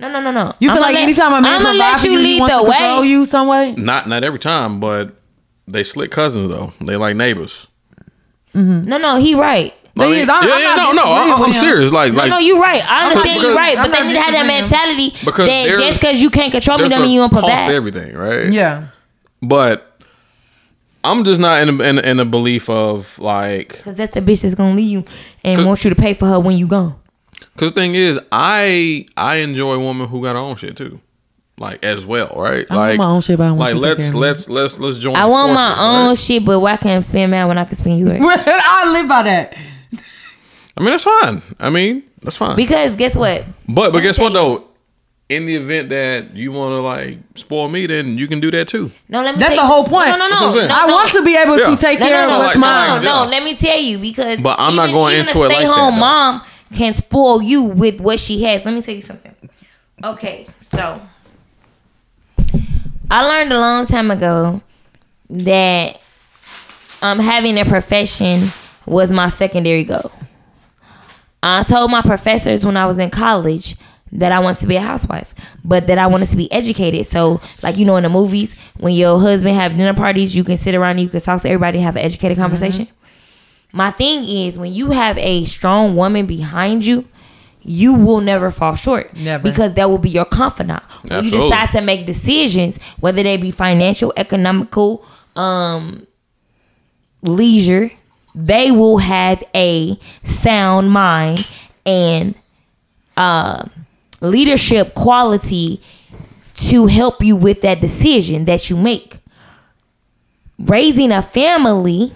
No, 0.00 0.10
no, 0.10 0.20
no, 0.20 0.30
no. 0.30 0.54
You 0.60 0.68
feel 0.70 0.78
I'ma 0.78 0.80
like 0.80 0.94
let- 0.94 1.02
anytime 1.04 1.32
a 1.34 1.40
man 1.40 1.60
I'ma 1.60 1.70
let 1.72 2.02
you 2.04 2.12
you, 2.12 2.18
lead 2.18 2.42
the 2.42 2.46
control 2.46 3.00
way. 3.02 3.06
you 3.08 3.26
some 3.26 3.46
way. 3.48 3.72
not 3.76 4.08
not 4.08 4.24
every 4.24 4.38
time, 4.38 4.80
but 4.80 5.14
they 5.68 5.84
slick 5.84 6.10
cousins 6.10 6.48
though. 6.50 6.72
They 6.80 6.96
like 6.96 7.16
neighbors. 7.16 7.66
Mm-hmm. 8.54 8.88
No, 8.88 8.96
no, 8.98 9.16
he 9.16 9.34
right. 9.34 9.72
Thing 9.96 10.06
I 10.06 10.10
mean, 10.10 10.18
is, 10.20 10.28
I'm- 10.28 10.42
yeah, 10.48 10.54
I'm 10.54 10.60
yeah, 10.60 10.74
not 10.76 10.94
no, 10.94 11.02
no, 11.02 11.34
I'm, 11.36 11.42
I'm 11.44 11.52
serious. 11.52 11.92
Like, 11.92 12.12
No, 12.12 12.18
like, 12.20 12.30
no, 12.30 12.38
you're 12.38 12.60
right. 12.60 12.82
I 12.88 13.08
understand 13.08 13.38
because- 13.40 13.50
you 13.52 13.56
right, 13.56 13.76
but 13.76 13.92
they 13.92 13.98
not 13.98 14.06
need 14.06 14.14
to 14.14 14.20
have 14.20 14.32
that 14.32 14.46
mentality 14.46 15.10
Because 15.24 15.46
that 15.46 15.66
just 15.78 16.00
because 16.00 16.22
you 16.22 16.30
can't 16.30 16.50
control 16.52 16.78
me, 16.78 16.82
there's 16.82 16.92
don't 16.92 17.02
mean 17.02 17.10
you 17.14 17.20
don't 17.20 17.30
cost 17.30 17.46
to 17.46 17.72
everything, 17.74 18.16
right? 18.16 18.50
Yeah. 18.52 18.88
But 19.42 20.00
I'm 21.02 21.24
just 21.24 21.40
not 21.40 21.62
in 21.66 21.80
a, 21.80 21.82
in, 21.82 21.98
a, 21.98 22.02
in 22.02 22.20
a 22.20 22.24
belief 22.24 22.68
of 22.70 23.18
like, 23.18 23.82
Cause 23.82 23.96
that's 23.96 24.12
the 24.14 24.20
bitch 24.20 24.42
that's 24.42 24.54
gonna 24.54 24.74
leave 24.74 24.90
you 24.90 25.04
and 25.44 25.56
Cause- 25.58 25.66
want 25.66 25.84
you 25.84 25.90
to 25.90 25.96
pay 25.96 26.14
for 26.14 26.26
her 26.26 26.38
when 26.38 26.56
you 26.56 26.66
gone. 26.66 26.94
Because 27.54 27.70
the 27.72 27.80
thing 27.80 27.94
is, 27.94 28.18
I 28.32 29.06
I 29.16 29.36
enjoy 29.36 29.78
women 29.78 30.08
who 30.08 30.22
got 30.22 30.32
her 30.32 30.38
own 30.40 30.56
shit 30.56 30.76
too, 30.76 31.00
like 31.58 31.84
as 31.84 32.06
well, 32.06 32.32
right? 32.36 32.66
I 32.70 32.76
want 32.76 32.88
like 32.90 32.98
my 32.98 33.04
own 33.06 33.20
shit, 33.20 33.38
but 33.38 33.44
I 33.46 33.50
want 33.52 33.58
like 33.60 33.74
you 33.74 33.80
to 33.80 33.86
take 33.86 33.96
let's 33.98 34.00
care 34.06 34.08
of 34.08 34.14
me. 34.14 34.20
let's 34.20 34.48
let's 34.48 34.78
let's 34.78 34.98
join. 34.98 35.16
I 35.16 35.26
want 35.26 35.52
my 35.52 35.68
forces, 35.68 35.82
own 35.84 36.06
right? 36.08 36.18
shit, 36.18 36.44
but 36.44 36.60
why 36.60 36.76
can't 36.76 37.04
I 37.04 37.06
spend 37.06 37.30
mine 37.32 37.48
when 37.48 37.58
I 37.58 37.64
can 37.64 37.76
spend 37.76 37.98
yours? 37.98 38.20
I 38.22 38.92
live 38.92 39.08
by 39.08 39.22
that. 39.24 39.56
I 40.76 40.80
mean, 40.82 40.90
that's 40.90 41.04
fine. 41.04 41.42
I 41.58 41.68
mean, 41.70 42.02
that's 42.22 42.36
fine. 42.36 42.56
Because 42.56 42.96
guess 42.96 43.14
what? 43.16 43.44
but 43.68 43.92
but 43.92 44.00
guess 44.00 44.18
what 44.18 44.32
though? 44.32 44.66
In 45.28 45.46
the 45.46 45.54
event 45.54 45.90
that 45.90 46.34
you 46.34 46.50
want 46.50 46.72
to 46.72 46.80
like 46.80 47.18
spoil 47.36 47.68
me, 47.68 47.86
then 47.86 48.18
you 48.18 48.26
can 48.26 48.40
do 48.40 48.50
that 48.50 48.66
too. 48.66 48.90
No, 49.08 49.22
let 49.22 49.36
me. 49.36 49.38
That's 49.40 49.54
tell 49.54 49.62
the 49.64 49.68
you- 49.68 49.74
whole 49.74 49.84
point. 49.84 50.08
No, 50.08 50.16
no, 50.16 50.28
That's 50.28 50.40
no. 50.40 50.46
what 50.48 50.48
I'm 50.48 50.54
saying. 50.58 50.68
no, 50.70 50.74
I 50.74 50.86
no. 50.86 50.92
want 50.94 51.10
to 51.12 51.24
be 51.24 51.36
able 51.36 51.58
Yeah. 51.60 51.70
to 51.70 51.76
take 51.76 52.00
No, 52.00 52.06
care 52.06 52.16
no, 52.16 52.24
of 52.24 52.30
no, 52.30 52.38
what's 52.38 52.56
like- 52.56 52.60
mine. 52.60 52.90
like- 52.90 53.02
no, 53.02 53.22
yeah. 53.22 53.30
Let 53.30 53.44
me 53.44 53.54
tell 53.54 53.78
you 53.78 53.98
because. 53.98 54.38
But 54.40 54.56
I'm 54.58 54.74
not 54.74 54.90
going 54.90 55.18
into 55.20 55.38
a 55.38 55.44
it 55.44 55.48
like 55.50 55.50
that, 55.50 55.56
Stay-home 55.58 55.94
though. 55.94 56.00
mom 56.00 56.42
can 56.74 56.94
spoil 56.94 57.42
you 57.42 57.62
with 57.62 58.00
what 58.00 58.20
she 58.20 58.42
has. 58.44 58.64
Let 58.64 58.74
me 58.74 58.82
tell 58.82 58.94
you 58.94 59.02
something. 59.02 59.34
Okay, 60.04 60.46
so 60.62 61.00
I 63.10 63.26
learned 63.26 63.52
a 63.52 63.58
long 63.58 63.86
time 63.86 64.10
ago 64.10 64.62
that 65.28 66.00
um 67.02 67.18
having 67.18 67.58
a 67.58 67.64
profession 67.64 68.48
was 68.86 69.12
my 69.12 69.28
secondary 69.28 69.84
goal. 69.84 70.10
I 71.42 71.62
told 71.62 71.90
my 71.90 72.02
professors 72.02 72.64
when 72.64 72.76
I 72.76 72.86
was 72.86 72.98
in 72.98 73.10
college 73.10 73.76
that 74.12 74.32
I 74.32 74.40
wanted 74.40 74.60
to 74.60 74.66
be 74.66 74.76
a 74.76 74.80
housewife, 74.80 75.34
but 75.64 75.86
that 75.86 75.98
I 75.98 76.06
wanted 76.06 76.28
to 76.30 76.36
be 76.36 76.50
educated. 76.52 77.06
So, 77.06 77.40
like 77.62 77.76
you 77.76 77.84
know, 77.84 77.96
in 77.96 78.02
the 78.02 78.08
movies, 78.08 78.54
when 78.78 78.94
your 78.94 79.18
husband 79.20 79.54
have 79.56 79.76
dinner 79.76 79.94
parties, 79.94 80.34
you 80.34 80.44
can 80.44 80.56
sit 80.56 80.74
around 80.74 80.92
and 80.92 81.00
you 81.00 81.08
can 81.08 81.20
talk 81.20 81.42
to 81.42 81.48
everybody 81.48 81.78
and 81.78 81.84
have 81.84 81.96
an 81.96 82.02
educated 82.02 82.36
conversation. 82.38 82.88
My 83.72 83.90
thing 83.90 84.24
is 84.24 84.58
when 84.58 84.72
you 84.72 84.90
have 84.90 85.16
a 85.18 85.44
strong 85.44 85.96
woman 85.96 86.26
behind 86.26 86.84
you, 86.84 87.06
you 87.62 87.94
will 87.94 88.20
never 88.20 88.50
fall 88.50 88.74
short. 88.74 89.14
Never. 89.16 89.42
Because 89.44 89.74
that 89.74 89.90
will 89.90 89.98
be 89.98 90.10
your 90.10 90.24
confidant. 90.24 90.82
When 91.06 91.24
you 91.24 91.30
decide 91.30 91.70
to 91.72 91.80
make 91.80 92.06
decisions, 92.06 92.78
whether 92.98 93.22
they 93.22 93.36
be 93.36 93.50
financial, 93.50 94.12
economical, 94.16 95.04
um, 95.36 96.06
leisure, 97.22 97.90
they 98.34 98.70
will 98.70 98.98
have 98.98 99.42
a 99.54 99.98
sound 100.24 100.90
mind 100.90 101.46
and 101.84 102.34
uh, 103.16 103.64
leadership 104.20 104.94
quality 104.94 105.82
to 106.54 106.86
help 106.86 107.22
you 107.22 107.36
with 107.36 107.60
that 107.62 107.80
decision 107.80 108.44
that 108.46 108.70
you 108.70 108.76
make. 108.76 109.18
Raising 110.58 111.10
a 111.10 111.22
family, 111.22 112.12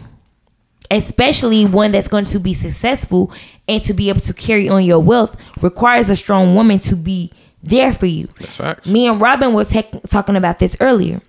especially 0.94 1.66
one 1.66 1.92
that's 1.92 2.08
going 2.08 2.24
to 2.24 2.38
be 2.38 2.54
successful 2.54 3.32
and 3.68 3.82
to 3.82 3.94
be 3.94 4.08
able 4.08 4.20
to 4.20 4.34
carry 4.34 4.68
on 4.68 4.84
your 4.84 4.98
wealth, 4.98 5.36
requires 5.62 6.08
a 6.10 6.16
strong 6.16 6.54
woman 6.54 6.78
to 6.78 6.96
be 6.96 7.32
there 7.62 7.92
for 7.92 8.06
you. 8.06 8.28
That's 8.38 8.56
facts. 8.56 8.86
Me 8.86 9.06
and 9.06 9.20
Robin 9.20 9.52
were 9.54 9.64
tek- 9.64 10.02
talking 10.08 10.36
about 10.36 10.58
this 10.58 10.76
earlier. 10.80 11.20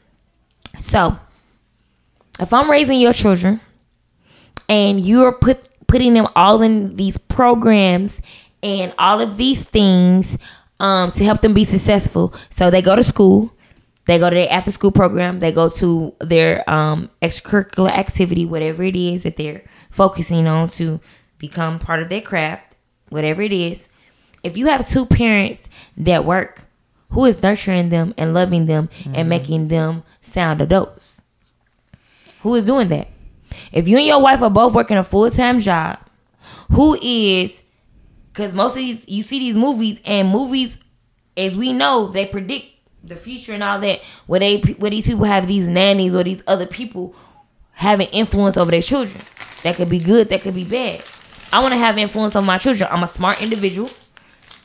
So, 0.80 1.18
if 2.40 2.54
I'm 2.54 2.70
raising 2.70 3.00
your 3.00 3.14
children 3.14 3.62
and 4.68 5.00
you're 5.00 5.32
put 5.32 5.70
putting 5.88 6.14
them 6.14 6.28
all 6.36 6.62
in 6.62 6.96
these 6.96 7.18
programs 7.18 8.22
and 8.62 8.94
all 8.98 9.22
of 9.22 9.38
these 9.38 9.64
things 9.64 10.38
um, 10.80 11.12
to 11.12 11.24
help 11.24 11.42
them 11.42 11.54
be 11.54 11.64
successful, 11.64 12.34
so 12.50 12.70
they 12.70 12.82
go 12.82 12.96
to 12.96 13.04
school, 13.04 13.54
they 14.06 14.20
go 14.20 14.30
to 14.30 14.36
their 14.36 14.52
after 14.52 14.72
school 14.72 14.92
program, 14.92 15.40
they 15.40 15.52
go 15.52 15.70
to 15.70 16.14
their 16.20 16.68
um, 16.70 17.10
extracurricular 17.22 17.90
activity, 17.90 18.46
whatever 18.46 18.84
it 18.84 18.96
is 18.96 19.24
that 19.24 19.38
they're 19.38 19.64
focusing 19.90 20.48
on 20.48 20.70
to 20.70 21.00
become 21.38 21.80
part 21.80 22.02
of 22.02 22.10
their 22.10 22.22
craft, 22.22 22.76
whatever 23.10 23.42
it 23.42 23.52
is. 23.52 23.90
If 24.44 24.58
you 24.58 24.68
have 24.68 24.88
two 24.88 25.06
parents 25.06 25.68
that 25.98 26.24
work, 26.24 26.66
who 27.10 27.26
is 27.26 27.42
nurturing 27.42 27.90
them 27.90 28.14
and 28.18 28.34
loving 28.34 28.66
them 28.66 28.90
and 29.14 29.30
making 29.30 29.70
them 29.70 30.04
sound 30.22 30.62
adults? 30.62 31.22
Who 32.42 32.54
is 32.56 32.66
doing 32.66 32.90
that? 32.90 33.08
If 33.72 33.88
you 33.88 33.98
and 33.98 34.06
your 34.06 34.22
wife 34.22 34.42
are 34.42 34.50
both 34.50 34.74
working 34.74 34.98
a 34.98 35.04
full 35.04 35.32
time 35.32 35.60
job, 35.60 36.00
who 36.72 36.98
is 37.02 37.64
because 38.32 38.54
most 38.54 38.72
of 38.72 38.78
these 38.78 39.08
you 39.08 39.24
see 39.24 39.40
these 39.40 39.58
movies 39.58 40.00
and 40.06 40.30
movies 40.30 40.78
as 41.38 41.56
we 41.56 41.74
know 41.74 42.08
they 42.08 42.26
predict 42.26 42.68
the 43.08 43.16
future 43.16 43.54
and 43.54 43.64
all 43.64 43.80
that 43.80 44.04
where 44.28 44.40
they 44.40 44.58
where 44.58 44.92
these 44.92 45.06
people 45.06 45.26
have 45.26 45.48
these 45.48 45.68
nannies 45.68 46.16
or 46.16 46.24
these 46.24 46.44
other 46.48 46.66
people 46.66 47.16
having 47.72 48.08
influence 48.08 48.58
over 48.58 48.72
their 48.72 48.82
children. 48.82 49.22
That 49.64 49.76
could 49.76 49.90
be 49.90 50.00
good 50.00 50.30
that 50.30 50.42
could 50.42 50.56
be 50.56 50.64
bad. 50.64 51.04
I 51.52 51.62
want 51.62 51.74
to 51.74 51.78
have 51.78 51.98
influence 51.98 52.36
on 52.36 52.46
my 52.46 52.58
children. 52.58 52.90
I'm 52.92 53.04
a 53.04 53.08
smart 53.08 53.42
individual. 53.42 53.90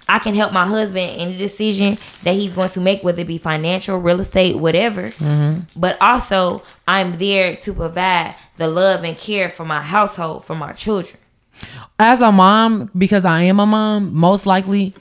I 0.08 0.18
can 0.18 0.34
help 0.34 0.52
my 0.52 0.66
husband 0.66 1.20
in 1.20 1.32
the 1.32 1.38
decision 1.38 1.96
that 2.24 2.34
he's 2.34 2.52
going 2.52 2.70
to 2.70 2.80
make 2.80 3.04
whether 3.04 3.20
it 3.20 3.28
be 3.28 3.38
financial 3.38 3.96
real 3.98 4.18
estate 4.18 4.56
whatever. 4.56 5.10
Mm-hmm. 5.10 5.60
But 5.76 6.00
also 6.02 6.62
i'm 6.88 7.16
there 7.18 7.54
to 7.54 7.72
provide 7.72 8.34
the 8.56 8.66
love 8.66 9.04
and 9.04 9.16
care 9.16 9.48
for 9.48 9.64
my 9.64 9.80
household 9.80 10.44
for 10.44 10.56
my 10.56 10.72
children. 10.72 11.20
As 11.98 12.20
a 12.20 12.32
mom, 12.32 12.90
because 12.96 13.24
I 13.24 13.42
am 13.42 13.60
a 13.60 13.66
mom, 13.66 14.14
most 14.14 14.46
likely, 14.46 14.94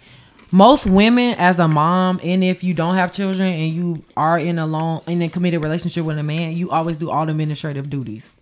most 0.52 0.88
women 0.88 1.36
as 1.36 1.60
a 1.60 1.68
mom, 1.68 2.20
and 2.24 2.44
if 2.44 2.64
you 2.64 2.74
don't 2.74 2.96
have 2.96 3.12
children 3.12 3.54
and 3.54 3.74
you 3.74 4.04
are 4.18 4.40
in 4.40 4.58
a 4.58 4.66
long 4.66 5.02
in 5.08 5.22
a 5.22 5.30
committed 5.30 5.62
relationship 5.62 6.06
with 6.06 6.18
a 6.18 6.24
man, 6.24 6.54
you 6.54 6.72
always 6.72 6.98
do 6.98 7.10
all 7.10 7.26
the 7.26 7.32
administrative 7.32 7.90
duties. 7.90 8.34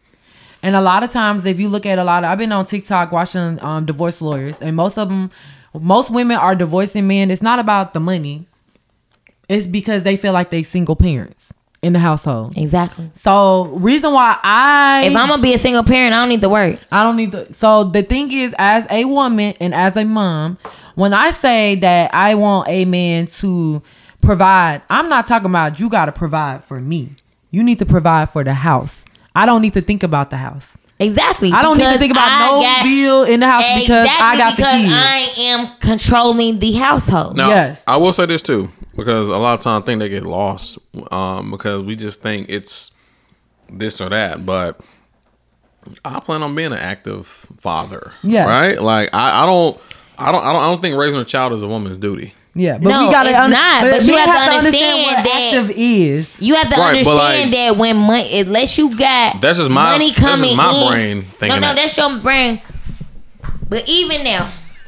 And 0.63 0.75
a 0.75 0.81
lot 0.81 1.03
of 1.03 1.11
times, 1.11 1.45
if 1.45 1.59
you 1.59 1.69
look 1.69 1.85
at 1.85 1.99
a 1.99 2.03
lot 2.03 2.23
of, 2.23 2.29
I've 2.29 2.37
been 2.37 2.51
on 2.51 2.65
TikTok 2.65 3.11
watching 3.11 3.61
um, 3.61 3.85
divorce 3.85 4.21
lawyers, 4.21 4.59
and 4.61 4.75
most 4.75 4.97
of 4.97 5.09
them, 5.09 5.31
most 5.73 6.09
women 6.09 6.37
are 6.37 6.55
divorcing 6.55 7.07
men. 7.07 7.29
It's 7.29 7.41
not 7.41 7.59
about 7.59 7.93
the 7.93 7.99
money. 7.99 8.47
It's 9.49 9.67
because 9.67 10.03
they 10.03 10.17
feel 10.17 10.33
like 10.33 10.49
they 10.49 10.63
single 10.63 10.95
parents 10.95 11.53
in 11.81 11.93
the 11.93 11.99
household. 11.99 12.57
exactly 12.57 13.09
So 13.13 13.65
reason 13.65 14.11
why 14.11 14.37
I 14.41 15.03
if 15.05 15.15
i'm 15.15 15.29
gonna 15.29 15.41
be 15.41 15.53
a 15.53 15.59
single 15.59 15.83
parent 15.83 16.13
i 16.13 16.19
don't 16.19 16.29
need 16.29 16.41
to 16.41 16.49
work 16.49 16.79
I 16.91 17.03
don't 17.03 17.15
need 17.15 17.31
to. 17.33 17.53
So 17.53 17.83
the 17.83 18.01
thing 18.01 18.31
is, 18.31 18.53
as 18.57 18.87
a 18.89 19.05
woman 19.05 19.53
and 19.59 19.75
as 19.75 19.95
a 19.95 20.03
mom, 20.03 20.57
when 20.97 21.13
I 21.13 21.29
say 21.29 21.75
that 21.75 22.11
I 22.13 22.33
want 22.35 22.67
a 22.69 22.83
man 22.85 23.27
to 23.27 23.81
provide, 24.21 24.81
I'm 24.89 25.07
not 25.09 25.27
talking 25.27 25.45
about 25.49 25.79
you 25.79 25.89
got 25.89 26.05
to 26.05 26.11
provide 26.11 26.63
for 26.63 26.79
me. 26.81 27.15
You 27.51 27.63
need 27.63 27.77
to 27.79 27.85
provide 27.85 28.31
for 28.31 28.43
the 28.43 28.53
house. 28.55 29.05
I 29.35 29.45
don't 29.45 29.61
need 29.61 29.73
to 29.75 29.81
think 29.81 30.01
about 30.01 30.31
the 30.31 30.37
house. 30.37 30.75
Exactly. 30.99 31.51
I 31.51 31.61
don't 31.61 31.77
need 31.77 31.83
to 31.93 31.99
think 31.99 32.11
about 32.11 32.27
I 32.27 32.39
no 32.49 32.61
got- 32.61 32.83
bill 32.83 33.23
in 33.23 33.39
the 33.41 33.45
house 33.47 33.63
because 33.79 34.07
I 34.09 34.33
Exactly, 34.33 34.37
got 34.39 34.49
the 34.49 34.55
because. 34.55 34.91
I 34.91 35.41
am 35.41 35.67
controlling 35.79 36.57
the 36.57 36.71
household. 36.73 37.37
Now, 37.37 37.49
Yes. 37.49 37.83
I 37.85 37.97
will 37.97 38.11
say 38.11 38.25
this 38.25 38.41
too, 38.41 38.71
because 38.95 39.29
a 39.29 39.37
lot 39.37 39.53
of 39.53 39.59
times 39.59 39.83
I 39.83 39.85
think 39.85 39.99
they 39.99 40.09
get 40.09 40.23
lost 40.23 40.79
um, 41.11 41.51
because 41.51 41.83
we 41.83 41.95
just 41.95 42.23
think 42.23 42.49
it's 42.49 42.89
this 43.71 44.01
or 44.01 44.09
that. 44.09 44.43
But 44.47 44.79
I 46.03 46.19
plan 46.19 46.41
on 46.41 46.55
being 46.55 46.71
an 46.71 46.79
active 46.79 47.27
father. 47.59 48.11
Yes. 48.23 48.47
Right? 48.47 48.81
Like 48.81 49.09
I, 49.13 49.43
I 49.43 49.45
don't 49.45 49.79
I 50.17 50.31
don't 50.31 50.43
I 50.43 50.51
don't 50.53 50.61
I 50.61 50.65
don't 50.65 50.81
think 50.81 50.97
raising 50.97 51.19
a 51.19 51.25
child 51.25 51.53
is 51.53 51.61
a 51.61 51.67
woman's 51.67 51.97
duty. 51.97 52.33
yeah, 52.55 52.77
but 52.79 52.89
No, 52.89 53.05
we 53.07 53.11
gotta 53.11 53.29
it's 53.29 53.37
under- 53.37 53.55
not, 53.55 53.81
but 53.81 54.03
you 54.05 54.13
we 54.13 54.19
have 54.19 54.49
to 54.49 54.55
understand 54.55 55.01
what 55.03 55.23
that- 55.25 55.53
active 55.53 55.71
is. 55.77 56.41
You 56.41 56.55
have 56.55 56.69
to 56.69 56.75
Right, 56.79 56.89
understand 56.97 57.17
like- 57.17 57.51
that 57.51 57.77
when 57.77 57.97
money, 57.97 58.39
unless 58.39 58.77
you 58.77 58.97
got 58.97 59.41
That's 59.41 59.59
just 59.59 59.69
my- 59.69 59.91
money 59.91 60.09
that's 60.09 60.19
just 60.21 60.27
coming 60.41 60.55
my 60.57 60.73
in, 60.73 60.91
brain 60.91 61.21
thinking 61.39 61.49
no, 61.49 61.55
no, 61.55 61.67
that. 61.67 61.75
that's 61.75 61.97
your 61.97 62.17
brain. 62.19 62.61
But 63.69 63.87
even 63.87 64.23
now, 64.23 64.47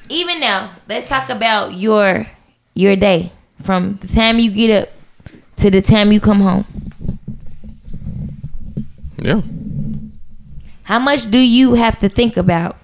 even 0.09 0.39
now, 0.39 0.71
let's 0.87 1.07
talk 1.09 1.29
about 1.29 1.75
your 1.75 2.25
your 2.73 2.95
day 2.95 3.31
from 3.61 3.97
the 4.01 4.07
time 4.07 4.39
you 4.39 4.49
get 4.49 4.83
up 4.83 4.89
to 5.57 5.69
the 5.69 5.81
time 5.81 6.11
you 6.11 6.19
come 6.19 6.39
home. 6.41 6.65
Yeah. 9.21 9.41
How 10.83 10.97
much 10.97 11.29
do 11.29 11.37
you 11.37 11.73
have 11.75 11.99
to 11.99 12.09
think 12.09 12.37
about? 12.37 12.77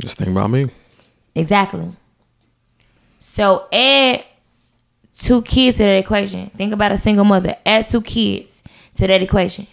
Just 0.00 0.18
think 0.18 0.30
about 0.30 0.50
me. 0.50 0.68
Exactly. 1.34 1.92
So 3.18 3.68
add 3.72 4.24
two 5.16 5.42
kids 5.42 5.76
to 5.76 5.84
that 5.84 5.98
equation. 5.98 6.50
Think 6.50 6.72
about 6.72 6.92
a 6.92 6.96
single 6.96 7.24
mother. 7.24 7.54
Add 7.64 7.88
two 7.88 8.00
kids 8.00 8.62
to 8.96 9.06
that 9.06 9.22
equation. 9.22 9.66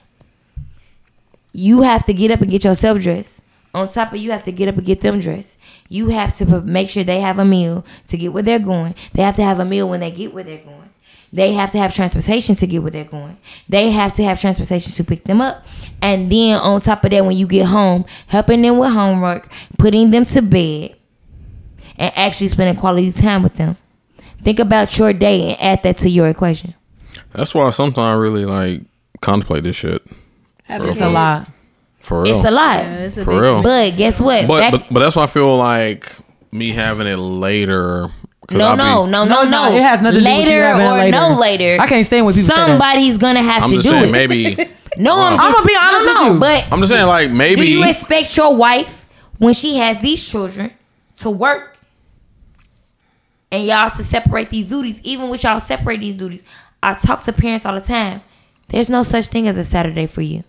You 1.54 1.82
have 1.82 2.06
to 2.06 2.14
get 2.14 2.30
up 2.30 2.42
and 2.42 2.52
get 2.52 2.66
yourself 2.66 3.00
dressed. 3.00 3.42
On 3.74 3.88
top 3.88 4.14
of 4.14 4.20
you 4.20 4.32
have 4.32 4.44
to 4.44 4.52
get 4.52 4.68
up 4.68 4.76
and 4.76 4.86
get 4.86 5.02
them 5.02 5.20
dressed. 5.20 5.58
You 5.88 6.10
have 6.10 6.36
to 6.38 6.62
make 6.62 6.90
sure 6.90 7.04
they 7.04 7.22
have 7.22 7.40
a 7.40 7.46
meal 7.46 7.86
to 8.08 8.18
get 8.18 8.34
where 8.34 8.44
they're 8.44 8.60
going. 8.60 8.96
They 9.14 9.24
have 9.24 9.36
to 9.38 9.44
have 9.44 9.60
a 9.60 9.66
meal 9.66 9.88
when 9.88 10.02
they 10.02 10.12
get 10.12 10.34
where 10.34 10.44
they're 10.44 10.58
going. 10.58 10.87
They 11.34 11.54
have 11.54 11.72
to 11.74 11.78
have 11.78 11.94
transportation 11.94 12.56
to 12.56 12.68
get 12.68 12.82
where 12.82 12.92
they're 12.92 13.04
going. 13.04 13.38
They 13.68 13.92
have 13.92 14.14
to 14.14 14.24
have 14.24 14.40
transportation 14.40 14.94
to 14.94 15.04
pick 15.04 15.26
them 15.26 15.42
up. 15.42 15.66
And 16.02 16.32
then 16.32 16.60
on 16.60 16.80
top 16.82 17.04
of 17.04 17.12
that, 17.12 17.26
when 17.26 17.36
you 17.36 17.48
get 17.48 17.66
home, 17.66 18.06
helping 18.28 18.62
them 18.62 18.78
with 18.78 18.92
homework, 18.94 19.52
putting 19.78 20.12
them 20.12 20.24
to 20.26 20.42
bed, 20.42 20.96
and 21.98 22.14
actually 22.16 22.48
spending 22.48 22.76
quality 22.76 23.12
time 23.12 23.44
with 23.44 23.56
them. 23.56 23.76
Think 24.42 24.60
about 24.60 24.98
your 24.98 25.12
day 25.14 25.50
and 25.50 25.62
add 25.62 25.84
that 25.84 25.98
to 26.00 26.10
your 26.10 26.28
equation. 26.28 26.74
That's 27.34 27.54
why 27.54 27.70
sometimes 27.72 27.98
I 28.00 28.14
really 28.14 28.46
like 28.46 28.84
contemplate 29.22 29.64
this 29.64 29.76
shit. 29.76 30.02
Having 30.66 30.90
It's 30.90 31.02
a 31.02 31.10
lot. 31.10 31.50
For 32.00 32.22
real. 32.22 32.38
It's 32.38 32.48
a 32.48 32.52
lot. 32.52 32.80
Yeah, 32.80 32.98
it's 33.00 33.18
a 33.18 33.26
For 33.26 33.32
big 33.32 33.42
real. 33.42 33.64
But 33.64 33.98
guess 33.98 34.22
what? 34.22 34.48
But, 34.48 34.60
Back- 34.60 34.72
but 34.72 34.86
but 34.92 35.00
that's 35.00 35.16
why 35.16 35.24
I 35.24 35.28
feel 35.28 35.58
like 35.58 36.12
me 36.52 36.70
having 36.70 37.08
it 37.08 37.18
later. 37.18 38.10
'Cause 38.48 38.58
no, 38.58 38.76
no, 38.76 39.06
no, 39.06 39.26
no, 39.26 39.44
No, 39.44 39.50
no. 39.50 39.76
It 39.76 39.82
has 39.82 40.02
nothing 40.02 40.24
to 40.24 40.30
do 40.30 40.36
with 40.38 40.46
you 40.46 40.52
later 40.52 40.64
having 40.64 40.82
it 40.86 40.90
or 40.90 40.98
later. 40.98 41.20
no 41.20 41.40
later. 41.40 41.78
I 41.82 41.88
can't 41.88 42.06
stand 42.06 42.26
when 42.26 42.34
people 42.34 42.50
say 42.50 42.56
that. 42.56 42.68
Somebody's 42.68 43.18
gonna 43.18 43.42
have 43.44 43.64
I'm 43.64 43.70
to 43.70 43.76
just 43.76 43.88
do 43.88 43.92
saying 43.92 44.10
it. 44.10 44.12
maybe. 44.12 44.56
no, 44.98 45.20
I'm, 45.20 45.34
I'm 45.34 45.40
just, 45.40 45.56
gonna 45.58 45.68
be 45.68 45.78
honest 45.80 46.06
no, 46.06 46.14
with 46.14 46.22
no, 46.22 46.34
you. 46.34 46.40
But 46.40 46.72
I'm 46.74 46.80
just 46.80 46.92
saying 46.94 47.08
like 47.08 47.32
maybe. 47.32 47.62
do 47.62 47.68
you 47.72 47.84
expect 47.88 48.36
your 48.38 48.56
wife 48.56 49.06
when 49.38 49.54
she 49.54 49.78
has 49.78 50.00
these 50.02 50.24
children 50.28 50.72
to 51.20 51.30
work 51.30 51.78
and 53.52 53.66
y'all 53.66 53.90
to 53.92 54.04
separate 54.04 54.50
these 54.50 54.68
duties? 54.68 55.00
Even 55.04 55.30
with 55.30 55.44
y'all 55.44 55.60
separate 55.60 56.00
these 56.02 56.16
duties, 56.16 56.44
I 56.82 56.94
talk 56.94 57.24
to 57.26 57.34
parents 57.34 57.66
all 57.66 57.76
the 57.76 57.82
time. 57.82 58.22
There's 58.70 58.90
no 58.90 59.04
such 59.04 59.28
thing 59.28 59.48
as 59.48 59.56
a 59.58 59.64
Saturday 59.64 60.08
for 60.08 60.22
you. 60.22 60.44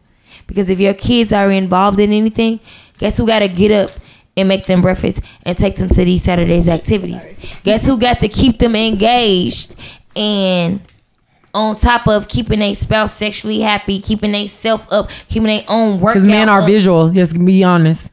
Because 0.47 0.71
if 0.71 0.81
your 0.81 0.95
kids 0.95 1.33
are 1.33 1.51
involved 1.51 2.01
in 2.01 2.13
anything, 2.13 2.61
guess 2.99 3.17
who 3.17 3.27
got 3.27 3.41
to 3.41 3.49
get 3.49 3.71
up 3.71 3.91
and 4.39 4.49
make 4.49 4.67
them 4.67 4.81
breakfast 4.81 5.21
and 5.45 5.57
take 5.59 5.77
them 5.77 5.89
to 5.89 6.05
these 6.05 6.23
Saturdays 6.25 6.69
activities? 6.69 7.35
Guess 7.65 7.87
who 7.87 7.99
got 7.99 8.21
to 8.21 8.29
keep 8.29 8.59
them 8.59 8.75
engaged 8.77 9.77
and 10.17 10.81
on 11.55 11.77
top 11.77 12.07
of 12.09 12.29
keeping 12.29 12.63
a 12.63 12.75
spouse 12.75 13.15
sexually 13.15 13.61
happy, 13.61 13.99
keeping 14.01 14.35
a 14.35 14.47
self 14.47 14.87
up, 14.93 15.11
keeping 15.29 15.45
their 15.49 15.65
own 15.69 15.99
work. 16.01 16.15
Because 16.15 16.29
men 16.29 16.49
are 16.49 16.63
visual. 16.63 17.11
Just 17.11 17.43
be 17.45 17.65
honest. 17.65 18.11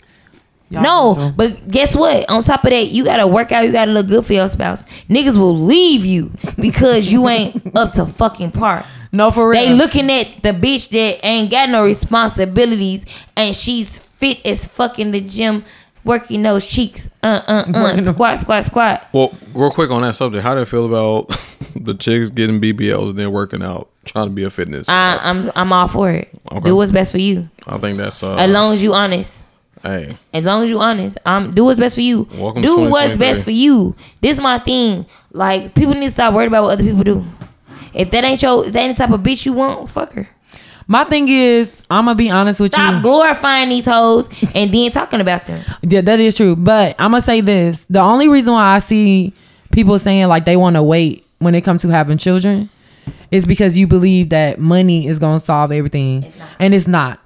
Y'all 0.70 0.82
No, 0.82 1.14
visual. 1.14 1.32
but 1.36 1.68
guess 1.70 1.96
what? 1.96 2.28
On 2.30 2.42
top 2.42 2.64
of 2.66 2.72
that, 2.72 2.88
you 2.88 3.04
gotta 3.04 3.28
work 3.28 3.52
out. 3.52 3.66
You 3.66 3.72
gotta 3.72 3.92
look 3.92 4.08
good 4.08 4.26
for 4.26 4.34
your 4.34 4.48
spouse. 4.48 4.84
Niggas 5.10 5.38
will 5.38 5.56
leave 5.58 6.04
you 6.06 6.32
because 6.60 7.12
you 7.12 7.28
ain't 7.28 7.62
up 7.76 7.92
to 7.94 8.06
fucking 8.08 8.50
par. 8.52 8.84
no, 9.12 9.30
for 9.30 9.50
real. 9.50 9.62
They 9.62 9.74
looking 9.74 10.10
at 10.12 10.42
the 10.42 10.50
bitch 10.50 10.90
that 10.90 11.24
ain't 11.24 11.52
got 11.52 11.70
no 11.70 11.84
responsibilities 11.84 13.06
and 13.36 13.56
she's 13.56 14.00
fit 14.00 14.44
as 14.46 14.66
fucking 14.66 15.12
the 15.12 15.22
gym, 15.22 15.64
working 16.06 16.42
those 16.44 16.66
cheeks. 16.66 17.10
Uh 17.22 17.42
uh 17.48 17.52
uh. 17.68 17.72
Working 17.84 18.04
those 18.06 18.14
Squat 18.14 18.40
squat 18.40 18.64
squat. 18.66 19.10
Well, 19.12 19.36
real 19.54 19.72
quick 19.72 19.92
on 19.92 20.04
that 20.04 20.16
subject, 20.16 20.44
how 20.44 20.54
do 20.54 20.62
you 20.62 20.66
feel 20.66 20.86
about 20.86 21.30
the 21.76 21.94
chicks 21.94 22.30
getting 22.30 22.62
BBLs 22.62 23.10
and 23.10 23.20
then 23.20 23.32
working 23.32 23.62
out, 23.64 23.90
trying 24.06 24.28
to 24.28 24.34
be 24.34 24.44
a 24.44 24.50
fitness? 24.50 24.88
I, 24.88 25.18
I'm 25.22 25.52
I'm 25.56 25.74
all 25.74 25.88
for 25.88 26.12
it. 26.12 26.30
Okay. 26.52 26.66
Do 26.70 26.76
what's 26.76 26.92
best 26.92 27.12
for 27.12 27.18
you. 27.18 27.50
I 27.68 27.78
think 27.80 27.98
that's 27.98 28.24
uh. 28.24 28.36
As 28.38 28.50
long 28.52 28.72
as 28.74 28.82
you 28.84 28.94
honest. 28.94 29.36
hey, 29.84 30.18
As 30.34 30.44
long 30.46 30.64
as 30.64 30.70
you 30.70 30.80
honest, 30.80 31.18
um, 31.26 31.52
do 31.52 31.66
what's 31.66 31.80
best 31.80 31.96
for 31.96 32.02
you. 32.02 32.28
Welcome 32.38 32.62
to 32.62 32.68
do 32.68 32.90
what's 32.90 33.16
best 33.18 33.44
for 33.44 33.52
you. 33.52 33.96
This 34.22 34.38
is 34.38 34.42
my 34.44 34.60
thing. 34.60 35.06
Like 35.32 35.74
people 35.76 35.94
need 35.94 36.06
to 36.06 36.12
stop 36.12 36.34
worried 36.34 36.48
about 36.48 36.64
what 36.64 36.72
other 36.72 36.84
people 36.84 37.04
do. 37.04 37.26
If 37.94 38.12
that 38.12 38.24
ain't 38.26 38.42
your, 38.42 38.66
if 38.66 38.74
that 38.74 38.80
ain't 38.82 38.98
the 38.98 39.04
type 39.06 39.14
of 39.14 39.22
bitch 39.22 39.46
you 39.46 39.54
want, 39.54 39.90
fuck 39.90 40.14
her. 40.14 40.28
My 40.88 41.04
thing 41.04 41.28
is, 41.28 41.82
I'm 41.90 42.06
gonna 42.06 42.16
be 42.16 42.30
honest 42.30 42.60
with 42.60 42.74
you. 42.74 42.76
Stop 42.76 42.96
you. 42.96 43.02
glorifying 43.02 43.70
these 43.70 43.86
hoes 43.86 44.30
and 44.54 44.72
then 44.74 44.92
talking 44.92 45.20
about 45.20 45.46
them. 45.46 45.64
Yeah, 45.82 46.02
that 46.02 46.20
is 46.20 46.36
true. 46.36 46.56
But 46.56 46.96
I'm 47.00 47.12
gonna 47.12 47.22
say 47.22 47.42
this: 47.42 47.86
the 47.90 48.02
only 48.02 48.28
reason 48.28 48.54
why 48.54 48.76
I 48.76 48.80
see 48.80 49.34
people 49.72 49.98
saying 49.98 50.28
like 50.28 50.46
they 50.46 50.58
want 50.58 50.76
to 50.76 50.84
wait 50.84 51.26
when 51.40 51.56
it 51.56 51.62
comes 51.62 51.82
to 51.82 51.90
having 51.90 52.18
children 52.18 52.70
is 53.32 53.46
because 53.46 53.76
you 53.78 53.88
believe 53.88 54.30
that 54.30 54.60
money 54.60 55.08
is 55.08 55.18
gonna 55.18 55.40
solve 55.40 55.72
everything, 55.72 56.32
and 56.60 56.74
it's 56.74 56.88
not. 56.88 57.20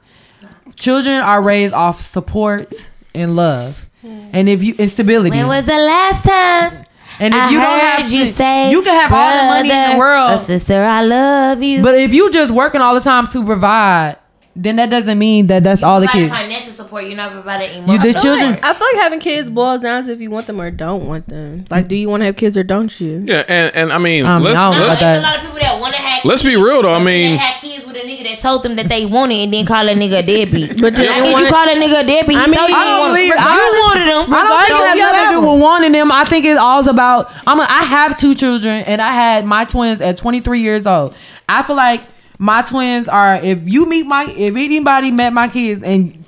Children 0.76 1.22
are 1.22 1.42
raised 1.42 1.74
off 1.74 2.02
support 2.02 2.90
and 3.14 3.36
love, 3.36 3.86
hmm. 4.02 4.30
and 4.32 4.48
if 4.48 4.64
you 4.64 4.74
instability. 4.78 5.30
stability. 5.30 5.38
When 5.38 5.48
was 5.48 5.66
the 5.66 5.78
last 5.78 6.24
time? 6.24 6.86
And 7.20 7.34
if 7.34 7.40
I 7.40 7.50
you 7.52 7.60
don't 7.60 7.80
have 7.80 8.12
you 8.12 8.26
say, 8.26 8.72
you 8.72 8.82
can 8.82 8.94
have 8.94 9.12
all 9.12 9.30
the 9.30 9.44
money 9.54 9.72
in 9.72 9.92
the 9.92 9.98
world, 9.98 10.40
sister, 10.42 10.84
I 10.84 11.02
love 11.04 11.62
you. 11.62 11.82
but 11.84 11.96
if 11.96 12.14
you 12.14 12.32
just 12.32 12.52
working 12.52 12.82
all 12.82 12.94
the 12.96 13.02
time 13.02 13.28
to 13.28 13.44
provide, 13.46 14.18
then 14.62 14.76
that 14.76 14.90
doesn't 14.90 15.18
mean 15.18 15.48
that 15.48 15.64
that's 15.64 15.82
all 15.84 16.02
the 16.02 16.08
kids. 16.08 16.30
financial 16.30 16.74
support, 16.74 17.06
you're 17.06 17.16
not 17.16 17.32
providing 17.32 17.70
You 17.78 17.84
emotional. 17.84 18.14
the 18.14 18.20
children. 18.20 18.54
support. 18.56 18.64
I 18.66 18.74
feel 18.74 18.88
like 18.94 19.04
having 19.04 19.20
kids 19.20 19.50
boils 19.50 19.82
down 19.82 20.04
to 20.06 20.12
if 20.12 20.20
you 20.20 20.30
want 20.30 20.48
them 20.48 20.60
or 20.60 20.70
don't 20.70 21.08
want 21.08 21.28
them. 21.30 21.66
Like, 21.70 21.88
do 21.88 21.96
you 21.96 22.10
want 22.10 22.22
to 22.22 22.26
have 22.26 22.36
kids 22.36 22.58
or 22.58 22.64
don't 22.64 23.00
you? 23.00 23.24
yeah, 23.26 23.44
and 23.48 23.76
and 23.76 23.94
I 23.94 23.98
mean, 23.98 24.26
Um, 24.26 24.44
let's 24.44 24.58
I 24.58 24.64
don't 24.66 24.72
know 24.74 24.80
No, 24.80 24.88
let's, 24.88 25.00
about 25.02 25.14
there's 25.14 25.24
that. 25.24 25.28
a 25.28 25.28
lot 25.32 25.36
of 25.38 25.42
people 25.44 25.60
that 25.60 25.80
want 25.80 25.96
to 25.96 26.02
have. 26.02 26.26
Let's 26.26 26.44
be 26.44 26.50
kids, 26.50 26.62
real, 26.62 26.82
though. 26.82 26.94
I 26.94 27.00
mean- 27.04 27.32
they 27.32 27.38
had 27.38 27.62
kids 27.62 27.86
with 27.88 27.96
a 27.96 28.00
nigga 28.02 28.24
that 28.24 28.40
told 28.40 28.64
them 28.64 28.76
that 28.76 28.90
they 28.90 29.06
wanted 29.06 29.36
and 29.40 29.54
then 29.54 29.66
call 29.66 29.88
a 29.88 29.94
nigga 29.94 30.20
a 30.20 30.24
deadbeat. 30.24 30.82
But 30.82 30.96
do 30.96 31.06
How 31.06 31.24
you 31.26 31.32
want- 31.32 31.46
you 31.46 31.52
call 31.52 31.64
a 31.70 31.74
nigga 31.74 32.04
a 32.04 32.06
deadbeat? 32.06 32.38
I 32.38 32.42
He 32.46 32.52
mean, 32.52 32.60
you 32.60 32.60
I 32.60 32.68
he 32.68 32.74
don't 32.74 33.00
wanted- 33.00 33.14
believe- 33.14 33.28
you 33.30 33.82
wanted 33.88 34.08
them. 34.08 34.34
I 34.34 34.44
don't 34.44 34.58
think 34.60 34.70
Regardless, 34.70 34.70
it 34.70 34.88
has 34.90 34.98
yeah. 34.98 35.06
nothing 35.12 35.26
to 35.26 35.42
do 35.46 35.52
with 35.52 35.62
wanting 35.62 35.92
them. 35.94 36.12
I 36.12 36.24
think 36.26 36.46
it's 36.46 36.60
all 36.60 36.90
about. 36.90 37.32
I'm. 37.48 37.60
A, 37.60 37.64
I 37.70 37.84
have 37.84 38.18
two 38.18 38.36
children, 38.36 38.84
and 38.84 39.02
I 39.02 39.14
had 39.14 39.46
my 39.46 39.64
twins 39.66 40.02
at 40.02 40.18
23 40.18 40.60
years 40.62 40.86
old. 40.86 41.16
I 41.48 41.64
feel 41.64 41.76
like 41.76 42.02
my 42.40 42.64
twins 42.64 43.08
are. 43.08 43.36
If 43.36 43.60
you 43.66 43.86
meet 43.86 44.08
my, 44.08 44.26
if 44.26 44.56
anybody 44.56 45.12
met 45.12 45.34
my 45.34 45.48
kids, 45.48 45.84
and 45.84 46.26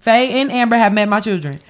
Faye 0.00 0.40
and 0.40 0.50
Amber 0.50 0.76
have 0.76 0.92
met 0.92 1.08
my 1.08 1.20
children, 1.20 1.60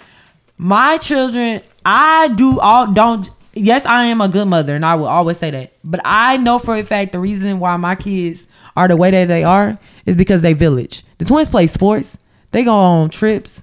my 0.57 0.97
children, 0.97 1.61
I 1.85 2.29
do 2.29 2.59
all 2.61 2.91
don't. 2.93 3.29
Yes, 3.53 3.85
I 3.85 4.05
am 4.07 4.21
a 4.21 4.29
good 4.29 4.47
mother, 4.47 4.75
and 4.77 4.87
I 4.87 4.95
will 4.95 5.09
always 5.09 5.37
say 5.39 5.51
that. 5.51 5.73
But 5.85 6.01
I 6.05 6.37
know 6.37 6.59
for 6.59 6.77
a 6.77 6.85
fact 6.85 7.13
the 7.13 7.19
reason 7.19 7.59
why 7.59 7.77
my 7.77 7.97
kids 7.97 8.47
are 8.77 8.87
the 8.87 8.97
way 8.97 9.11
that 9.11 9.27
they 9.27 9.43
are 9.43 9.77
is 10.07 10.17
because 10.17 10.41
they 10.41 10.53
village. 10.53 11.05
The 11.19 11.25
twins 11.25 11.49
play 11.49 11.67
sports. 11.67 12.17
They 12.53 12.63
go 12.63 12.75
on 12.75 13.11
trips. 13.11 13.63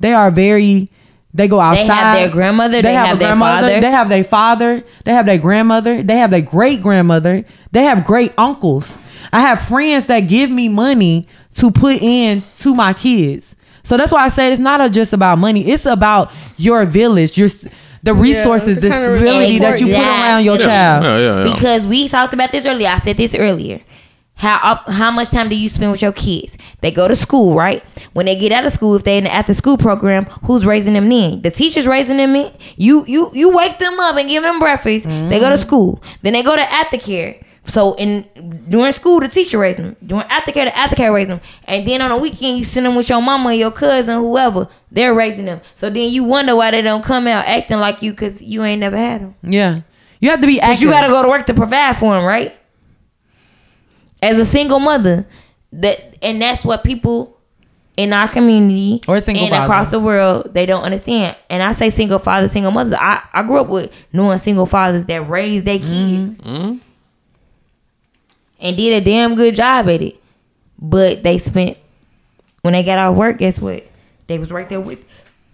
They 0.00 0.12
are 0.12 0.30
very. 0.30 0.90
They 1.32 1.46
go 1.46 1.60
outside. 1.60 1.84
They 1.84 1.86
have 1.92 2.14
their 2.16 2.28
grandmother, 2.30 2.82
they 2.82 2.92
have 2.92 3.14
a 3.14 3.18
their 3.20 3.28
grandmother, 3.28 3.60
father. 3.68 3.80
They 3.80 3.90
have 3.90 4.08
their 4.08 4.24
father. 4.24 4.82
They 5.04 5.12
have 5.12 5.26
their 5.26 5.38
grandmother. 5.38 6.02
They 6.02 6.16
have 6.16 6.32
their 6.32 6.40
great 6.40 6.82
grandmother. 6.82 7.44
They 7.70 7.84
have 7.84 8.04
great 8.04 8.32
uncles. 8.36 8.98
I 9.32 9.40
have 9.40 9.62
friends 9.62 10.06
that 10.06 10.20
give 10.20 10.50
me 10.50 10.68
money 10.68 11.26
to 11.56 11.70
put 11.70 11.96
in 12.00 12.42
to 12.58 12.74
my 12.74 12.92
kids. 12.92 13.54
So 13.82 13.96
that's 13.96 14.12
why 14.12 14.24
I 14.24 14.28
said 14.28 14.52
it's 14.52 14.60
not 14.60 14.80
a- 14.80 14.90
just 14.90 15.12
about 15.12 15.38
money. 15.38 15.68
It's 15.68 15.86
about 15.86 16.30
your 16.56 16.84
village, 16.84 17.36
your 17.36 17.48
the 18.02 18.14
resources, 18.14 18.76
the 18.76 18.82
the 18.88 18.92
stability 18.92 19.58
that 19.58 19.80
you 19.80 19.86
put 19.86 19.94
Exactly. 19.96 20.22
around 20.22 20.44
your 20.44 20.56
yeah, 20.56 20.64
child. 20.66 21.04
yeah, 21.04 21.18
yeah, 21.18 21.44
yeah. 21.44 21.54
Because 21.54 21.86
we 21.86 22.08
talked 22.08 22.32
about 22.32 22.52
this 22.52 22.66
earlier. 22.66 22.88
I 22.88 22.98
said 22.98 23.16
this 23.16 23.34
earlier. 23.34 23.80
How 24.40 24.80
how 24.86 25.10
much 25.10 25.30
time 25.30 25.50
do 25.50 25.56
you 25.56 25.68
spend 25.68 25.92
with 25.92 26.00
your 26.00 26.12
kids? 26.12 26.56
They 26.80 26.90
go 26.90 27.06
to 27.06 27.14
school, 27.14 27.54
right? 27.54 27.84
When 28.14 28.24
they 28.24 28.36
get 28.36 28.52
out 28.52 28.64
of 28.64 28.72
school, 28.72 28.96
if 28.96 29.04
they're 29.04 29.18
in 29.18 29.24
the 29.24 29.32
after 29.32 29.52
school 29.52 29.76
program, 29.76 30.24
who's 30.44 30.64
raising 30.64 30.94
them 30.94 31.10
then? 31.10 31.42
The 31.42 31.50
teacher's 31.50 31.86
raising 31.86 32.16
them 32.16 32.34
in. 32.34 32.50
You 32.76 33.04
you 33.06 33.28
you 33.34 33.54
wake 33.54 33.78
them 33.78 34.00
up 34.00 34.16
and 34.16 34.26
give 34.26 34.42
them 34.42 34.58
breakfast. 34.58 35.04
They 35.04 35.38
go 35.38 35.50
to 35.50 35.56
mm-hmm. 35.56 35.56
school. 35.56 36.02
Then 36.22 36.32
they 36.32 36.42
go 36.42 36.56
to 36.56 36.62
aftercare. 36.62 37.44
So 37.66 37.94
in 37.94 38.22
during 38.68 38.92
school, 38.92 39.20
the 39.20 39.28
teacher 39.28 39.58
raised 39.58 39.78
them. 39.78 39.94
During 40.04 40.24
aftercare, 40.24 40.64
the 40.64 40.70
aftercare 40.72 41.12
raised 41.14 41.30
them. 41.30 41.40
And 41.64 41.86
then 41.86 42.00
on 42.02 42.10
the 42.10 42.16
weekend, 42.16 42.58
you 42.58 42.64
send 42.64 42.86
them 42.86 42.94
with 42.96 43.08
your 43.08 43.20
mama, 43.22 43.52
your 43.54 43.70
cousin, 43.70 44.18
whoever. 44.18 44.66
They're 44.90 45.14
raising 45.14 45.44
them. 45.44 45.60
So 45.76 45.88
then 45.90 46.10
you 46.10 46.24
wonder 46.24 46.56
why 46.56 46.70
they 46.72 46.82
don't 46.82 47.04
come 47.04 47.26
out 47.28 47.44
acting 47.46 47.78
like 47.78 48.02
you 48.02 48.12
because 48.12 48.40
you 48.42 48.64
ain't 48.64 48.80
never 48.80 48.96
had 48.96 49.20
them. 49.20 49.34
Yeah. 49.42 49.82
You 50.20 50.30
have 50.30 50.40
to 50.40 50.46
be 50.46 50.60
active. 50.60 50.82
you 50.82 50.90
got 50.90 51.02
to 51.02 51.08
go 51.08 51.22
to 51.22 51.28
work 51.28 51.46
to 51.46 51.54
provide 51.54 51.96
for 51.98 52.14
them, 52.14 52.24
right? 52.24 52.58
As 54.22 54.38
a 54.38 54.44
single 54.44 54.78
mother, 54.80 55.26
that 55.72 56.16
and 56.22 56.42
that's 56.42 56.64
what 56.64 56.82
people 56.84 57.38
in 57.96 58.12
our 58.12 58.28
community 58.28 59.00
Or 59.08 59.20
single 59.20 59.44
and 59.44 59.52
father. 59.52 59.64
across 59.64 59.88
the 59.88 60.00
world 60.00 60.52
they 60.54 60.66
don't 60.66 60.82
understand. 60.82 61.36
And 61.48 61.62
I 61.62 61.72
say 61.72 61.90
single 61.90 62.18
fathers, 62.18 62.52
single 62.52 62.72
mothers. 62.72 62.94
I 62.94 63.22
I 63.32 63.42
grew 63.42 63.60
up 63.60 63.68
with 63.68 63.92
knowing 64.12 64.38
single 64.38 64.66
fathers 64.66 65.06
that 65.06 65.28
raised 65.28 65.64
their 65.66 65.78
kids 65.78 65.90
Mm-hmm. 66.42 66.78
And 68.60 68.76
did 68.76 69.02
a 69.02 69.04
damn 69.04 69.34
good 69.34 69.54
job 69.54 69.88
at 69.88 70.02
it, 70.02 70.20
but 70.78 71.22
they 71.22 71.38
spent 71.38 71.78
when 72.62 72.72
they 72.72 72.82
got 72.82 72.98
out 72.98 73.12
of 73.12 73.16
work. 73.16 73.38
Guess 73.38 73.60
what? 73.60 73.86
They 74.26 74.38
was 74.38 74.50
right 74.50 74.68
there 74.68 74.80
with 74.80 75.04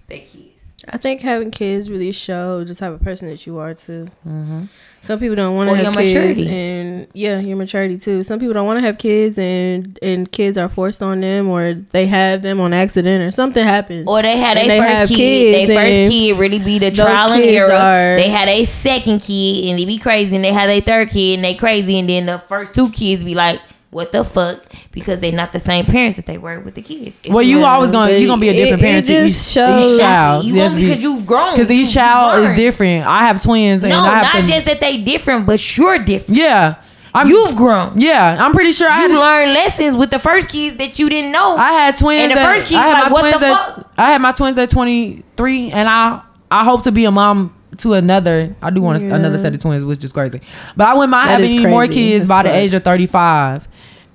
their 0.08 0.18
kids. 0.18 0.55
I 0.88 0.98
think 0.98 1.22
having 1.22 1.50
kids 1.50 1.88
really 1.88 2.12
show 2.12 2.62
the 2.62 2.74
type 2.74 2.92
of 2.92 3.02
person 3.02 3.28
that 3.30 3.46
you 3.46 3.58
are 3.58 3.72
too. 3.74 4.08
Mm-hmm. 4.28 4.64
Some 5.00 5.18
people 5.18 5.36
don't 5.36 5.56
want 5.56 5.70
to 5.70 5.76
have 5.76 5.94
kids, 5.94 6.36
maturity. 6.38 6.48
and 6.48 7.06
yeah, 7.14 7.38
your 7.38 7.56
maturity 7.56 7.96
too. 7.96 8.22
Some 8.24 8.38
people 8.40 8.52
don't 8.54 8.66
want 8.66 8.78
to 8.78 8.82
have 8.82 8.98
kids, 8.98 9.38
and 9.38 9.98
and 10.02 10.30
kids 10.30 10.58
are 10.58 10.68
forced 10.68 11.02
on 11.02 11.20
them, 11.20 11.48
or 11.48 11.74
they 11.74 12.06
have 12.06 12.42
them 12.42 12.60
on 12.60 12.72
accident, 12.74 13.22
or 13.24 13.30
something 13.30 13.64
happens. 13.64 14.06
Or 14.08 14.20
they 14.20 14.36
had 14.36 14.56
they 14.58 14.78
first 14.78 15.08
kid. 15.10 15.16
kids, 15.16 15.68
Their 15.68 15.84
first 15.84 16.10
kid 16.12 16.38
really 16.38 16.58
be 16.58 16.78
the 16.78 16.90
trial 16.90 17.30
and 17.32 17.42
error. 17.42 17.72
are- 17.72 18.16
They 18.16 18.28
had 18.28 18.48
a 18.48 18.64
second 18.64 19.20
kid 19.20 19.68
and 19.70 19.78
they 19.78 19.84
be 19.84 19.98
crazy. 19.98 20.34
And 20.36 20.44
they 20.44 20.52
had 20.52 20.68
a 20.68 20.80
third 20.80 21.08
kid 21.10 21.36
and 21.36 21.44
they 21.44 21.54
crazy. 21.54 21.98
And 21.98 22.08
then 22.08 22.26
the 22.26 22.38
first 22.38 22.74
two 22.74 22.90
kids 22.90 23.22
be 23.22 23.34
like, 23.34 23.60
"What 23.90 24.12
the 24.12 24.24
fuck?" 24.24 24.64
Because 24.92 25.20
they're 25.20 25.32
not 25.32 25.52
the 25.52 25.58
same 25.58 25.84
parents 25.84 26.16
that 26.16 26.26
they 26.26 26.38
were 26.38 26.60
with 26.60 26.74
the 26.74 26.82
kids. 26.82 27.16
It's 27.24 27.32
well, 27.34 27.42
you 27.42 27.60
not- 27.60 27.74
always 27.76 27.90
gonna 27.90 28.12
but 28.12 28.20
you 28.20 28.26
gonna 28.26 28.40
be 28.40 28.48
a 28.48 28.52
different 28.52 28.82
it 28.82 28.86
parent 28.86 29.06
to 29.06 29.12
just 29.26 29.48
each, 29.50 29.52
shows- 29.54 29.92
each 29.92 29.98
child. 29.98 30.44
You 30.44 30.54
Yes, 30.56 30.74
because 30.74 31.02
you've 31.02 31.26
grown. 31.26 31.52
because 31.54 31.70
each 31.70 31.88
You 31.88 31.92
child 31.94 32.44
is 32.44 32.52
different. 32.54 33.06
I 33.06 33.22
have 33.26 33.42
twins, 33.42 33.82
and 33.82 33.90
No, 33.90 34.00
I 34.00 34.08
have 34.18 34.22
not 34.34 34.40
to, 34.40 34.46
just 34.46 34.66
that 34.66 34.80
they 34.80 34.96
different, 34.98 35.46
but 35.46 35.76
you're 35.76 35.98
different. 36.00 36.38
yeah. 36.40 36.74
I'm, 37.14 37.28
You've 37.28 37.56
grown. 37.56 37.98
yeah. 37.98 38.36
I'm 38.38 38.52
pretty 38.52 38.72
sure 38.72 38.90
I 38.90 38.96
had 38.96 39.10
You 39.10 39.18
a- 39.18 39.20
learned 39.20 39.54
lessons 39.54 39.96
with 39.96 40.10
the 40.10 40.18
first 40.18 40.50
kids 40.50 40.76
that 40.76 40.98
you 40.98 41.08
didn't 41.08 41.32
know. 41.32 41.56
I 41.56 41.72
had 41.72 41.96
twins. 41.96 42.24
And 42.24 42.30
the 42.32 42.34
that- 42.34 42.44
first 42.52 42.66
kid's 42.66 42.78
I 42.78 42.86
had 42.88 42.92
like, 42.92 43.04
my 43.04 43.10
what 43.10 43.20
twins 43.20 43.40
the 43.40 43.46
at. 43.80 43.86
I 43.96 44.10
had 44.10 44.20
my 44.20 44.32
twins 44.32 44.58
at 44.58 44.68
23, 44.68 45.70
and 45.72 45.88
I 45.88 46.20
I 46.50 46.62
hope 46.64 46.82
to 46.82 46.92
be 46.92 47.06
a 47.06 47.10
mom 47.10 47.54
to 47.78 47.94
another. 47.94 48.54
I 48.62 48.68
do 48.70 48.82
want 48.82 49.02
Yeah. 49.02 49.14
another 49.14 49.38
set 49.38 49.54
of 49.54 49.60
twins, 49.60 49.82
which 49.84 50.04
is 50.04 50.12
crazy. 50.12 50.40
But 50.76 50.88
I 50.88 50.94
wouldn't 50.94 51.10
mind 51.10 51.30
having 51.30 51.46
is 51.46 51.54
any 51.54 51.66
more 51.66 51.86
kids 51.88 52.24
as 52.24 52.28
by 52.28 52.42
the 52.42 52.54
age 52.54 52.74
of 52.74 52.84
35. 52.84 53.66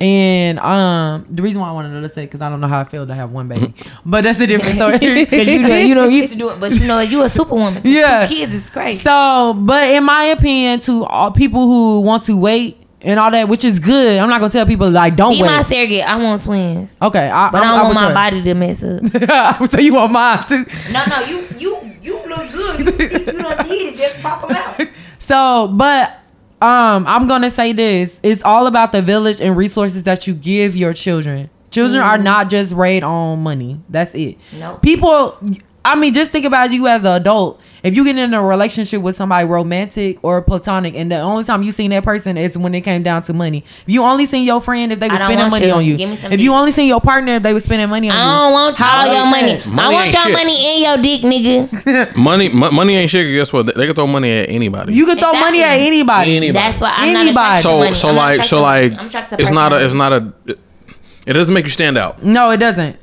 And 0.02 0.58
um, 0.58 1.26
the 1.30 1.42
reason 1.42 1.60
why 1.60 1.68
I 1.68 1.72
wanted 1.72 2.00
to 2.00 2.08
say 2.08 2.24
because 2.24 2.40
I 2.40 2.48
don't 2.50 2.60
know 2.60 2.66
how 2.66 2.80
I 2.80 2.84
feel 2.84 3.06
to 3.06 3.14
have 3.14 3.30
one 3.30 3.46
baby, 3.46 3.72
but 4.04 4.24
that's 4.24 4.40
a 4.40 4.46
different 4.48 4.74
story. 4.74 4.98
Because 4.98 5.46
you, 5.46 5.62
don't- 5.62 5.86
you 5.86 5.94
don't 5.94 6.10
used 6.10 6.30
to 6.30 6.34
do 6.36 6.50
it, 6.50 6.58
but 6.58 6.72
you 6.72 6.86
know 6.88 6.98
you 7.00 7.22
a 7.22 7.28
superwoman. 7.28 7.82
Yeah. 7.84 8.26
Two 8.26 8.34
kids 8.34 8.52
is 8.52 8.68
crazy. 8.68 9.00
So, 9.02 9.54
but 9.56 9.90
in 9.94 10.02
my 10.02 10.24
opinion, 10.24 10.80
to 10.80 11.04
all 11.04 11.30
people 11.30 11.66
who 11.66 12.00
want 12.00 12.24
to 12.24 12.36
wait 12.36 12.78
and 13.00 13.20
all 13.20 13.30
that, 13.30 13.48
which 13.48 13.64
is 13.64 13.78
good, 13.78 14.18
I'm 14.18 14.28
not 14.28 14.40
gonna 14.40 14.50
tell 14.52 14.66
people 14.66 14.90
like 14.90 15.14
don't 15.14 15.34
Be 15.34 15.42
my 15.42 15.58
wait. 15.58 15.66
surrogate. 15.66 16.02
I 16.08 16.16
want 16.16 16.42
twins, 16.42 16.96
Okay, 17.00 17.30
I, 17.30 17.50
but 17.50 17.62
I, 17.62 17.66
I'm- 17.66 17.78
don't 17.78 17.78
I'm 17.78 17.86
want 17.86 18.00
my 18.00 18.06
with 18.06 18.14
body 18.14 18.42
to 18.42 18.54
mess 18.54 18.82
up. 18.82 19.68
so 19.70 19.78
you 19.78 19.94
want 19.94 20.10
mine 20.10 20.44
too? 20.48 20.64
No, 20.90 21.04
no, 21.06 21.20
you 21.26 21.46
you 21.58 21.78
you 22.02 22.26
look 22.26 22.50
good. 22.50 22.78
You 22.80 22.84
think 22.90 23.12
you 23.12 23.38
don't 23.40 23.68
need 23.68 23.94
it? 23.94 23.96
Just 23.98 24.20
pop 24.20 24.48
them 24.48 24.56
out. 24.56 24.88
So, 25.20 25.68
but 25.68 26.18
um, 26.62 27.06
I'm 27.08 27.26
gonna 27.26 27.50
say 27.50 27.72
this: 27.72 28.20
it's 28.22 28.42
all 28.42 28.66
about 28.66 28.92
the 28.92 29.02
village 29.02 29.40
and 29.40 29.56
resources 29.56 30.04
that 30.04 30.26
you 30.26 30.34
give 30.34 30.76
your 30.76 30.92
children. 30.92 31.50
Children 31.70 32.02
are 32.02 32.18
not 32.18 32.50
just 32.50 32.72
raised 32.74 33.02
on 33.02 33.42
money. 33.42 33.80
That's 33.88 34.14
it. 34.14 34.36
Nope. 34.58 34.82
People, 34.82 35.38
I 35.84 35.96
mean, 35.96 36.12
just 36.14 36.30
think 36.30 36.44
about 36.44 36.70
you 36.70 36.86
as 36.86 37.00
an 37.02 37.12
adult. 37.12 37.60
If 37.82 37.96
you 37.96 38.04
get 38.04 38.16
in 38.16 38.32
a 38.32 38.42
relationship 38.42 39.02
with 39.02 39.16
somebody 39.16 39.44
romantic 39.46 40.22
or 40.22 40.40
platonic, 40.40 40.94
and 40.94 41.10
the 41.10 41.18
only 41.18 41.42
time 41.42 41.62
you 41.64 41.72
seen 41.72 41.90
that 41.90 42.04
person 42.04 42.36
is 42.36 42.56
when 42.56 42.74
it 42.74 42.82
came 42.82 43.02
down 43.02 43.24
to 43.24 43.32
money. 43.32 43.64
If 43.86 43.92
you 43.92 44.02
only 44.04 44.24
seen 44.26 44.44
your 44.46 44.60
friend 44.60 44.92
if 44.92 45.00
they 45.00 45.08
were 45.08 45.16
spending 45.16 45.50
money 45.50 45.66
you. 45.66 45.72
on 45.72 45.84
you. 45.84 45.96
Give 45.96 46.10
me 46.10 46.16
some 46.16 46.32
If 46.32 46.40
you 46.40 46.52
only 46.54 46.70
seen 46.70 46.86
your 46.86 47.00
partner 47.00 47.32
if 47.34 47.42
they 47.42 47.52
were 47.52 47.60
spending 47.60 47.88
money 47.90 48.08
on 48.08 48.16
you. 48.16 48.22
I 48.22 48.42
don't 48.44 48.52
want 48.52 48.76
How 48.76 49.00
all 49.00 49.06
your 49.06 49.14
that? 49.14 49.30
money. 49.30 49.52
I 49.60 49.68
Money 49.68 49.94
want 49.94 50.04
ain't 50.06 50.14
your 50.14 50.22
shit. 50.22 50.32
money 50.32 50.76
in 50.76 50.82
your 50.84 50.96
dick, 51.02 51.22
nigga. 51.22 52.16
Money, 52.16 52.48
mo- 52.50 52.70
money 52.70 52.94
ain't 52.96 53.10
shit. 53.10 53.26
Guess 53.34 53.52
what? 53.52 53.66
They 53.74 53.86
can 53.86 53.94
throw 53.94 54.06
money 54.06 54.30
at 54.30 54.48
anybody. 54.48 54.94
You 54.94 55.04
can 55.06 55.18
throw 55.18 55.32
money 55.32 55.62
at 55.62 55.78
anybody. 55.80 56.36
Anybody. 56.36 56.52
That's 56.52 56.80
why 56.80 56.92
I'm 56.96 57.16
Anybody. 57.16 57.34
not 57.34 57.58
so 57.58 57.78
money. 57.78 57.94
so 57.94 58.08
I'm 58.10 58.16
like 58.16 58.44
so 58.44 58.62
like 58.62 58.92
I'm 58.92 59.06
attracted 59.06 59.38
to 59.38 59.42
it's 59.42 59.50
not 59.50 59.72
a 59.72 59.84
it's 59.84 59.94
not 59.94 60.12
a 60.12 60.32
it 61.26 61.32
doesn't 61.34 61.52
make 61.54 61.64
you 61.64 61.70
stand 61.70 61.98
out. 61.98 62.22
No, 62.22 62.50
it 62.50 62.56
doesn't. 62.58 62.96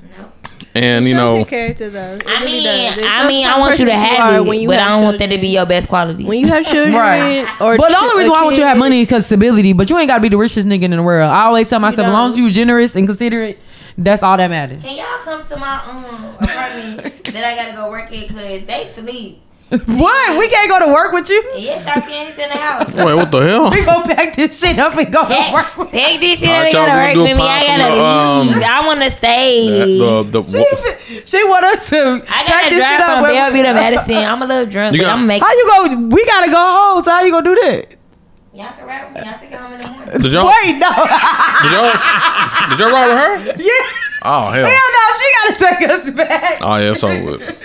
And 0.80 1.06
you 1.06 1.14
know 1.14 1.44
character 1.46 1.90
though. 1.90 2.14
It 2.16 2.28
I 2.28 2.40
really 2.42 2.52
mean, 2.64 2.94
does. 2.94 3.04
I 3.08 3.28
mean, 3.28 3.46
I 3.48 3.60
want 3.60 3.78
you 3.80 3.86
to 3.86 3.94
have 3.96 4.34
are 4.34 4.38
it, 4.38 4.46
when 4.46 4.60
you 4.62 4.68
but 4.70 4.80
have 4.80 4.88
I 4.88 4.92
don't 4.96 5.04
want 5.04 5.20
that 5.20 5.30
to 5.30 5.38
be 5.38 5.50
your 5.50 5.66
best 5.66 5.88
quality. 5.90 6.24
when 6.26 6.40
you 6.40 6.48
have 6.48 6.66
children 6.72 6.94
Right. 6.94 7.48
or 7.62 7.78
But 7.78 7.90
the 7.90 7.98
only 7.98 8.18
reason 8.18 8.32
why 8.32 8.40
I 8.40 8.44
want 8.44 8.56
you 8.58 8.64
to 8.64 8.70
have 8.70 8.78
money 8.78 9.02
is 9.02 9.08
because 9.08 9.26
stability. 9.26 9.74
But 9.74 9.90
you 9.90 9.98
ain't 9.98 10.08
gotta 10.08 10.22
be 10.22 10.30
the 10.30 10.38
richest 10.38 10.68
nigga 10.68 10.84
in 10.84 10.92
the 10.92 11.04
world. 11.04 11.30
I 11.30 11.44
always 11.44 11.70
tell 11.70 11.80
myself, 11.80 12.08
as 12.08 12.14
long 12.14 12.30
as 12.32 12.38
you 12.38 12.50
generous 12.52 12.96
and 12.96 13.08
considerate, 13.08 13.60
that's 13.98 14.24
all 14.24 14.38
that 14.38 14.50
matters. 14.50 14.82
Can 14.82 14.96
y'all 14.98 15.20
come 15.24 15.46
to 15.46 15.58
my 15.58 15.84
um 15.86 16.36
apartment 16.40 17.24
that 17.34 17.44
I 17.44 17.56
gotta 17.56 17.74
go 17.76 17.90
work 17.90 18.12
at? 18.16 18.28
Cause 18.30 18.38
they 18.66 18.90
sleep. 18.94 19.42
what? 19.86 20.40
We 20.40 20.48
can't 20.50 20.68
go 20.70 20.80
to 20.86 20.92
work 20.92 21.12
with 21.14 21.30
you. 21.30 21.44
Yes, 21.56 21.86
y'all 21.86 22.02
can. 22.02 22.28
It's 22.28 22.40
in 22.40 22.50
the 22.50 22.58
house. 22.58 22.92
wait, 22.94 23.14
what 23.14 23.30
the 23.32 23.40
hell? 23.42 23.70
We 23.72 23.86
go 23.86 24.02
pack 24.02 24.36
this 24.36 24.60
shit 24.60 24.80
up 24.80 24.98
and 24.98 25.14
go 25.14 25.24
to 25.28 25.30
work. 25.54 25.66
Heck, 25.66 25.78
with 25.78 25.90
heck 25.92 26.20
this 26.20 26.40
shit 26.40 26.50
All 26.50 26.56
right, 26.56 26.66
ain't 26.66 26.74
y'all, 26.74 26.86
gotta 26.88 27.20
work 27.20 27.28
with 27.28 27.38
me. 27.38 27.44
I 27.44 27.68
gotta 27.68 27.96
the, 27.96 28.58
um. 28.58 28.64
I 28.66 28.88
wanna 28.88 29.10
stay. 29.12 29.98
The, 30.00 30.24
the, 30.24 30.42
what- 30.42 31.28
She 31.28 31.44
want 31.44 31.66
us 31.66 31.88
to 31.90 31.98
I 31.98 32.20
pack 32.26 32.48
gotta 32.48 32.70
this 32.76 32.84
shit 32.84 32.98
drive 32.98 33.00
up. 33.02 33.06
from 33.14 33.22
where- 33.22 33.34
Bellevue 33.34 33.64
to 33.64 33.74
Madison. 33.82 34.16
I'm 34.18 34.42
a 34.42 34.46
little 34.48 34.66
drunk, 34.66 34.96
You 34.96 35.02
but 35.02 35.06
got- 35.06 35.20
I'm 35.20 35.28
making. 35.28 35.46
How 35.46 35.54
you 35.54 35.66
go? 35.70 36.08
We 36.16 36.26
gotta 36.26 36.50
go 36.52 36.58
home. 36.58 37.04
So 37.04 37.12
how 37.12 37.22
you 37.22 37.32
gonna 37.32 37.44
do 37.46 37.56
that? 37.56 37.96
Y'all 38.54 38.74
can 38.74 38.88
ride 38.88 39.06
with 39.14 39.22
me. 39.24 39.30
Y'all 39.30 39.40
take 39.40 39.52
it 39.52 39.60
home 39.60 39.74
in 39.74 39.82
the 39.82 39.88
morning. 39.88 40.20
did 40.22 40.32
y'all 40.34 40.48
Wait, 40.50 40.74
no. 40.82 40.90
did 41.62 41.72
y'all 41.78 41.94
did 42.74 42.80
y'all 42.80 42.92
ride 42.92 43.08
with 43.08 43.54
her? 43.54 43.62
yeah. 43.62 44.26
Oh 44.26 44.50
hell. 44.50 44.66
Hell 44.66 44.90
no. 44.98 45.04
She 45.20 45.26
gotta 45.38 45.78
take 45.78 45.90
us 45.90 46.10
back. 46.10 46.58
Oh 46.62 46.76
yeah, 46.78 46.94
so 46.94 47.08
over 47.08 47.38
with. 47.38 47.56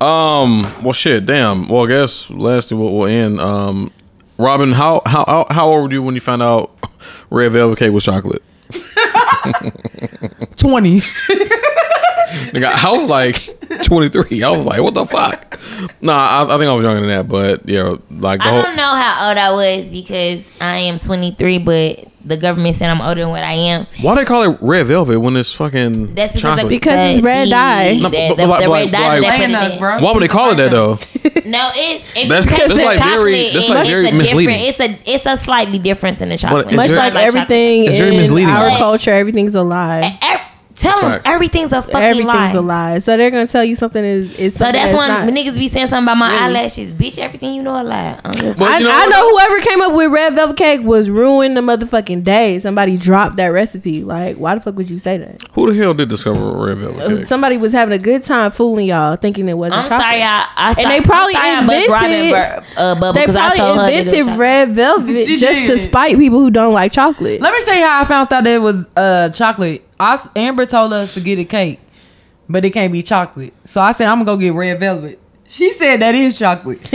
Um. 0.00 0.62
Well, 0.82 0.92
shit. 0.92 1.24
Damn. 1.26 1.68
Well, 1.68 1.84
I 1.84 1.88
guess 1.88 2.30
lastly, 2.30 2.76
we'll, 2.76 2.96
we'll 2.96 3.08
end. 3.08 3.40
Um, 3.40 3.90
Robin, 4.38 4.72
how 4.72 5.00
how 5.06 5.24
how, 5.26 5.46
how 5.50 5.66
old 5.68 5.84
were 5.88 5.92
you 5.94 6.02
when 6.02 6.14
you 6.14 6.20
found 6.20 6.42
out 6.42 6.72
red 7.30 7.52
velvet 7.52 7.78
cake 7.78 7.92
was 7.92 8.04
chocolate? 8.04 8.42
Twenty. 10.56 11.00
Nigga, 12.52 12.66
I 12.84 12.90
was 12.92 13.08
like 13.08 13.82
23. 13.84 14.42
I 14.42 14.50
was 14.50 14.66
like, 14.66 14.80
what 14.82 14.94
the 14.94 15.06
fuck? 15.06 15.58
Nah, 16.02 16.12
I, 16.12 16.54
I 16.54 16.58
think 16.58 16.68
I 16.68 16.74
was 16.74 16.82
younger 16.82 17.00
than 17.00 17.08
that, 17.08 17.28
but 17.28 17.66
yeah, 17.68 17.96
like 18.10 18.40
the 18.40 18.46
I 18.46 18.48
whole. 18.50 18.62
don't 18.62 18.76
know 18.76 18.94
how 18.94 19.28
old 19.28 19.38
I 19.38 19.52
was 19.52 19.90
because 19.90 20.44
I 20.60 20.78
am 20.80 20.98
23, 20.98 21.58
but 21.58 22.08
the 22.26 22.36
government 22.36 22.76
said 22.76 22.90
I'm 22.90 23.00
older 23.00 23.20
than 23.22 23.30
what 23.30 23.44
I 23.44 23.52
am. 23.52 23.86
Why 24.02 24.14
they 24.16 24.24
call 24.24 24.42
it 24.52 24.58
red 24.60 24.86
velvet 24.86 25.20
when 25.20 25.36
it's 25.36 25.52
fucking 25.52 26.14
That's 26.14 26.32
because 26.32 26.42
chocolate? 26.42 26.64
of, 26.64 26.70
Because 26.70 27.14
it's 27.16 27.24
red 27.24 27.46
the- 27.46 27.50
dye. 27.50 27.94
The, 27.94 28.00
No, 28.00 28.08
the, 28.10 28.26
but- 28.28 28.36
the, 28.36 28.46
but 28.46 28.48
like- 28.48 28.68
red 28.68 28.92
dye 28.92 29.18
like- 29.18 29.20
that 29.20 29.20
they 29.20 29.26
put 29.30 29.38
Laying 29.38 29.50
it 29.50 29.54
us, 29.72 29.78
bro. 29.78 29.98
Why 30.00 30.12
would 30.12 30.22
they 30.22 30.28
call 30.28 30.50
it 30.52 30.54
that 30.56 30.70
though? 30.72 30.98
No, 31.46 31.70
it, 31.76 32.02
it's 32.16 32.28
That's- 32.28 32.46
that's 32.46 32.74
the 32.74 32.84
like 32.84 32.98
very- 32.98 33.50
that's 33.50 33.68
like 33.68 33.86
very 33.86 34.08
a 34.08 34.12
misleading. 34.12 34.58
different- 34.66 34.98
It's 34.98 35.06
a 35.08 35.14
it's 35.14 35.26
a 35.26 35.36
slightly 35.36 35.78
difference 35.78 36.20
in 36.20 36.28
the 36.30 36.36
chocolate. 36.36 36.66
it's 36.66 36.74
Much 36.76 36.88
very- 36.88 36.98
like 36.98 37.12
chocolate. 37.12 37.26
everything 37.28 37.84
It's 37.84 37.96
very 37.96 38.10
in 38.10 38.16
misleading. 38.20 38.48
our 38.54 38.70
But- 38.70 38.78
culture, 38.78 39.12
everything's 39.12 39.54
a 39.54 39.62
lie. 39.62 40.18
Tell 40.76 41.00
them 41.00 41.20
everything's 41.24 41.72
a 41.72 41.80
fucking 41.80 41.96
Everything's 42.00 42.26
lie. 42.26 42.52
a 42.52 42.60
lie. 42.60 42.98
So 42.98 43.16
they're 43.16 43.30
gonna 43.30 43.46
tell 43.46 43.64
you 43.64 43.76
something 43.76 44.04
is 44.04 44.38
is 44.38 44.52
So 44.52 44.58
something 44.58 44.74
that's 44.82 44.92
when 44.96 45.08
not. 45.08 45.26
niggas 45.34 45.54
be 45.56 45.68
saying 45.68 45.86
something 45.86 46.04
about 46.04 46.18
my 46.18 46.30
Really? 46.30 46.58
eyelashes. 46.58 46.92
Bitch, 46.92 47.18
everything 47.18 47.54
you 47.54 47.62
know 47.62 47.80
a 47.80 47.82
lie. 47.82 48.18
I 48.22 48.30
don't 48.30 48.40
give 48.42 48.56
a 48.56 48.58
But 48.58 48.68
I, 48.68 48.78
you 48.78 48.84
know 48.84 48.90
I 48.92 49.06
know 49.06 49.30
whoever 49.30 49.60
came 49.60 49.80
up 49.80 49.94
with 49.94 50.12
red 50.12 50.34
velvet 50.34 50.56
cake 50.58 50.82
was 50.82 51.08
ruined 51.08 51.56
the 51.56 51.62
motherfucking 51.62 52.24
day. 52.24 52.58
Somebody 52.58 52.98
dropped 52.98 53.36
that 53.36 53.46
recipe. 53.48 54.04
Like, 54.04 54.36
why 54.36 54.54
the 54.54 54.60
fuck 54.60 54.76
would 54.76 54.90
you 54.90 54.98
say 54.98 55.16
that? 55.16 55.42
Who 55.52 55.72
the 55.72 55.78
hell 55.82 55.94
did 55.94 56.10
discover 56.10 56.40
red 56.66 56.76
velvet 56.76 57.16
cake? 57.20 57.26
Somebody 57.26 57.56
was 57.56 57.72
having 57.72 57.94
a 57.94 57.98
good 57.98 58.24
time 58.24 58.50
fooling 58.50 58.86
y'all, 58.86 59.16
thinking 59.16 59.48
it 59.48 59.54
wasn't 59.54 59.80
I'm 59.82 59.88
chocolate. 59.88 60.00
sorry, 60.02 60.22
I, 60.22 60.46
I 60.56 60.72
saw, 60.74 60.88
they 60.90 61.00
probably 61.00 61.34
I'm 61.36 61.66
sorry 61.66 61.88
I 61.90 62.06
invented- 62.06 62.32
Bur- 62.32 62.64
uh, 62.76 62.94
bubble 62.96 63.12
They 63.14 63.20
because 63.22 63.36
I 63.36 63.40
probably 63.40 63.58
told 63.58 63.76
her 63.78 63.82
that 63.84 63.92
it 63.94 64.04
was 64.04 64.12
invented 64.12 64.26
chocolate. 64.26 64.38
red 64.38 64.68
velvet 64.74 65.26
just 65.38 65.70
to 65.72 65.78
spite 65.78 66.16
people 66.18 66.38
who 66.40 66.50
don't 66.50 66.74
like 66.74 66.92
chocolate. 66.92 67.40
Let 67.40 67.54
me 67.54 67.60
say 67.62 67.80
how 67.80 68.02
I 68.02 68.04
found 68.04 68.30
out 68.30 68.44
that 68.44 68.46
it 68.46 68.60
was 68.60 68.84
uh 68.94 69.30
chocolate. 69.30 69.84
I, 69.98 70.28
Amber 70.36 70.66
told 70.66 70.92
us 70.92 71.14
to 71.14 71.20
get 71.20 71.38
a 71.38 71.44
cake, 71.44 71.80
but 72.48 72.64
it 72.64 72.70
can't 72.70 72.92
be 72.92 73.02
chocolate. 73.02 73.54
So 73.64 73.80
I 73.80 73.92
said 73.92 74.08
I'm 74.08 74.18
gonna 74.18 74.26
go 74.26 74.36
get 74.36 74.52
red 74.54 74.78
velvet. 74.80 75.18
She 75.46 75.72
said 75.72 76.00
that 76.00 76.14
is 76.14 76.38
chocolate. 76.38 76.80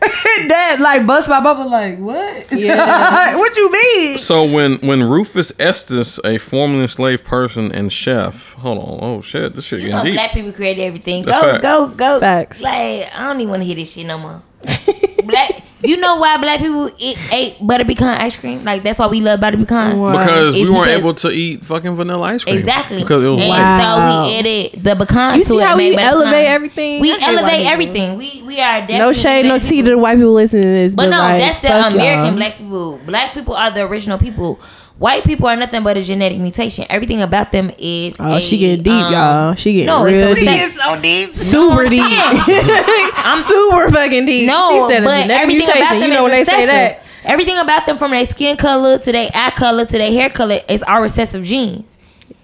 that 0.00 0.78
like 0.80 1.06
bust 1.06 1.28
my 1.28 1.40
bubble. 1.42 1.70
Like 1.70 1.98
what? 1.98 2.50
Yeah. 2.52 3.36
what 3.38 3.56
you 3.56 3.70
mean? 3.72 4.18
So 4.18 4.44
when 4.50 4.76
when 4.78 5.02
Rufus 5.02 5.52
Estes, 5.58 6.18
a 6.24 6.38
formerly 6.38 6.82
enslaved 6.82 7.24
person 7.24 7.72
and 7.72 7.92
chef, 7.92 8.54
hold 8.54 8.78
on, 8.78 8.98
oh 9.02 9.20
shit, 9.20 9.54
this 9.54 9.66
shit 9.66 9.80
You 9.82 9.90
know, 9.90 10.02
deep. 10.04 10.14
black 10.14 10.32
people 10.32 10.52
create 10.52 10.78
everything. 10.78 11.22
That's 11.24 11.40
Go, 11.40 11.50
fact. 11.52 11.62
go, 11.62 11.88
go. 11.88 12.20
Facts. 12.20 12.60
Like, 12.60 13.14
I 13.14 13.26
don't 13.26 13.40
even 13.40 13.50
want 13.50 13.62
to 13.62 13.66
hear 13.66 13.76
this 13.76 13.92
shit 13.92 14.06
no 14.06 14.18
more. 14.18 14.42
black 15.24 15.59
You 15.82 15.96
know 15.96 16.16
why 16.16 16.36
black 16.36 16.60
people 16.60 16.90
eat, 16.98 17.16
ate 17.32 17.56
butter 17.66 17.84
pecan 17.86 18.20
ice 18.20 18.36
cream? 18.36 18.62
Like 18.64 18.82
that's 18.82 18.98
why 18.98 19.06
we 19.06 19.20
love 19.20 19.40
butter 19.40 19.56
pecan. 19.56 19.98
Wow. 19.98 20.12
Because 20.12 20.54
we 20.54 20.68
weren't 20.68 20.84
because- 20.84 20.98
able 21.00 21.14
to 21.14 21.30
eat 21.30 21.64
fucking 21.64 21.96
vanilla 21.96 22.22
ice 22.22 22.44
cream. 22.44 22.58
Exactly. 22.58 22.98
Because 23.02 23.24
it 23.24 23.28
was 23.28 23.40
and 23.40 23.48
white. 23.48 23.58
Wow. 23.58 24.24
so 24.24 24.28
we 24.28 24.36
added 24.38 24.82
the 24.84 24.96
pecan 24.96 25.36
You 25.38 25.42
to 25.42 25.48
see 25.48 25.58
it. 25.58 25.64
how 25.64 25.76
made 25.76 25.96
we 25.96 26.02
elevate 26.02 26.32
pecan. 26.34 26.54
everything? 26.54 27.00
We 27.00 27.10
I 27.10 27.14
hate 27.14 27.20
white 27.22 27.28
elevate 27.38 27.66
everything. 27.66 28.16
We 28.18 28.42
we 28.46 28.60
are 28.60 28.80
definitely 28.80 28.98
No 28.98 29.12
shade, 29.14 29.42
no 29.46 29.48
black 29.58 29.62
tea 29.62 29.68
people. 29.76 29.84
to 29.84 29.90
the 29.90 29.98
white 29.98 30.16
people 30.16 30.32
listening 30.34 30.62
to 30.62 30.68
this. 30.68 30.94
But 30.94 31.04
But, 31.04 31.10
no, 31.10 31.18
like, 31.18 31.40
that's 31.40 31.62
the 31.62 31.68
American 31.68 32.26
y'all. 32.26 32.34
black 32.36 32.56
people. 32.58 33.00
Black 33.06 33.32
people 33.34 33.54
are 33.54 33.70
the 33.70 33.82
original 33.86 34.18
people. 34.18 34.60
White 35.00 35.24
people 35.24 35.46
are 35.48 35.56
nothing 35.56 35.82
but 35.82 35.96
a 35.96 36.02
genetic 36.02 36.36
mutation. 36.38 36.84
Everything 36.90 37.22
about 37.22 37.52
them 37.52 37.70
is. 37.78 38.16
Oh, 38.20 38.36
a, 38.36 38.40
she 38.42 38.58
getting 38.58 38.82
deep, 38.82 38.92
um, 38.92 39.10
y'all. 39.14 39.54
She 39.54 39.72
getting 39.72 39.86
no, 39.86 40.04
real 40.04 40.28
it's 40.28 40.42
a 40.42 40.44
deep. 40.44 40.52
fact. 40.52 40.74
so 40.74 41.00
deep. 41.00 41.28
Super 41.30 41.84
I'm 41.84 41.88
deep. 41.88 42.02
I'm 43.16 43.40
Super 43.40 43.90
fucking 43.92 44.26
deep. 44.26 44.46
No, 44.46 44.86
she 44.88 44.92
said 44.94 45.04
but 45.04 45.30
everything 45.30 45.66
mutation. 45.66 45.82
about 45.82 45.98
them 46.00 46.10
You 46.10 46.16
know 46.16 46.24
when 46.24 46.34
is 46.34 46.46
they 46.46 46.52
say 46.52 46.66
that. 46.66 47.02
Everything 47.24 47.56
about 47.56 47.86
them, 47.86 47.96
from 47.96 48.10
their 48.10 48.26
skin 48.26 48.58
color 48.58 48.98
to 48.98 49.10
their 49.10 49.30
eye 49.34 49.52
color 49.56 49.86
to 49.86 49.92
their 49.92 50.12
hair 50.12 50.28
color, 50.28 50.58
is 50.68 50.82
our 50.82 51.00
recessive 51.00 51.44
genes. 51.44 51.96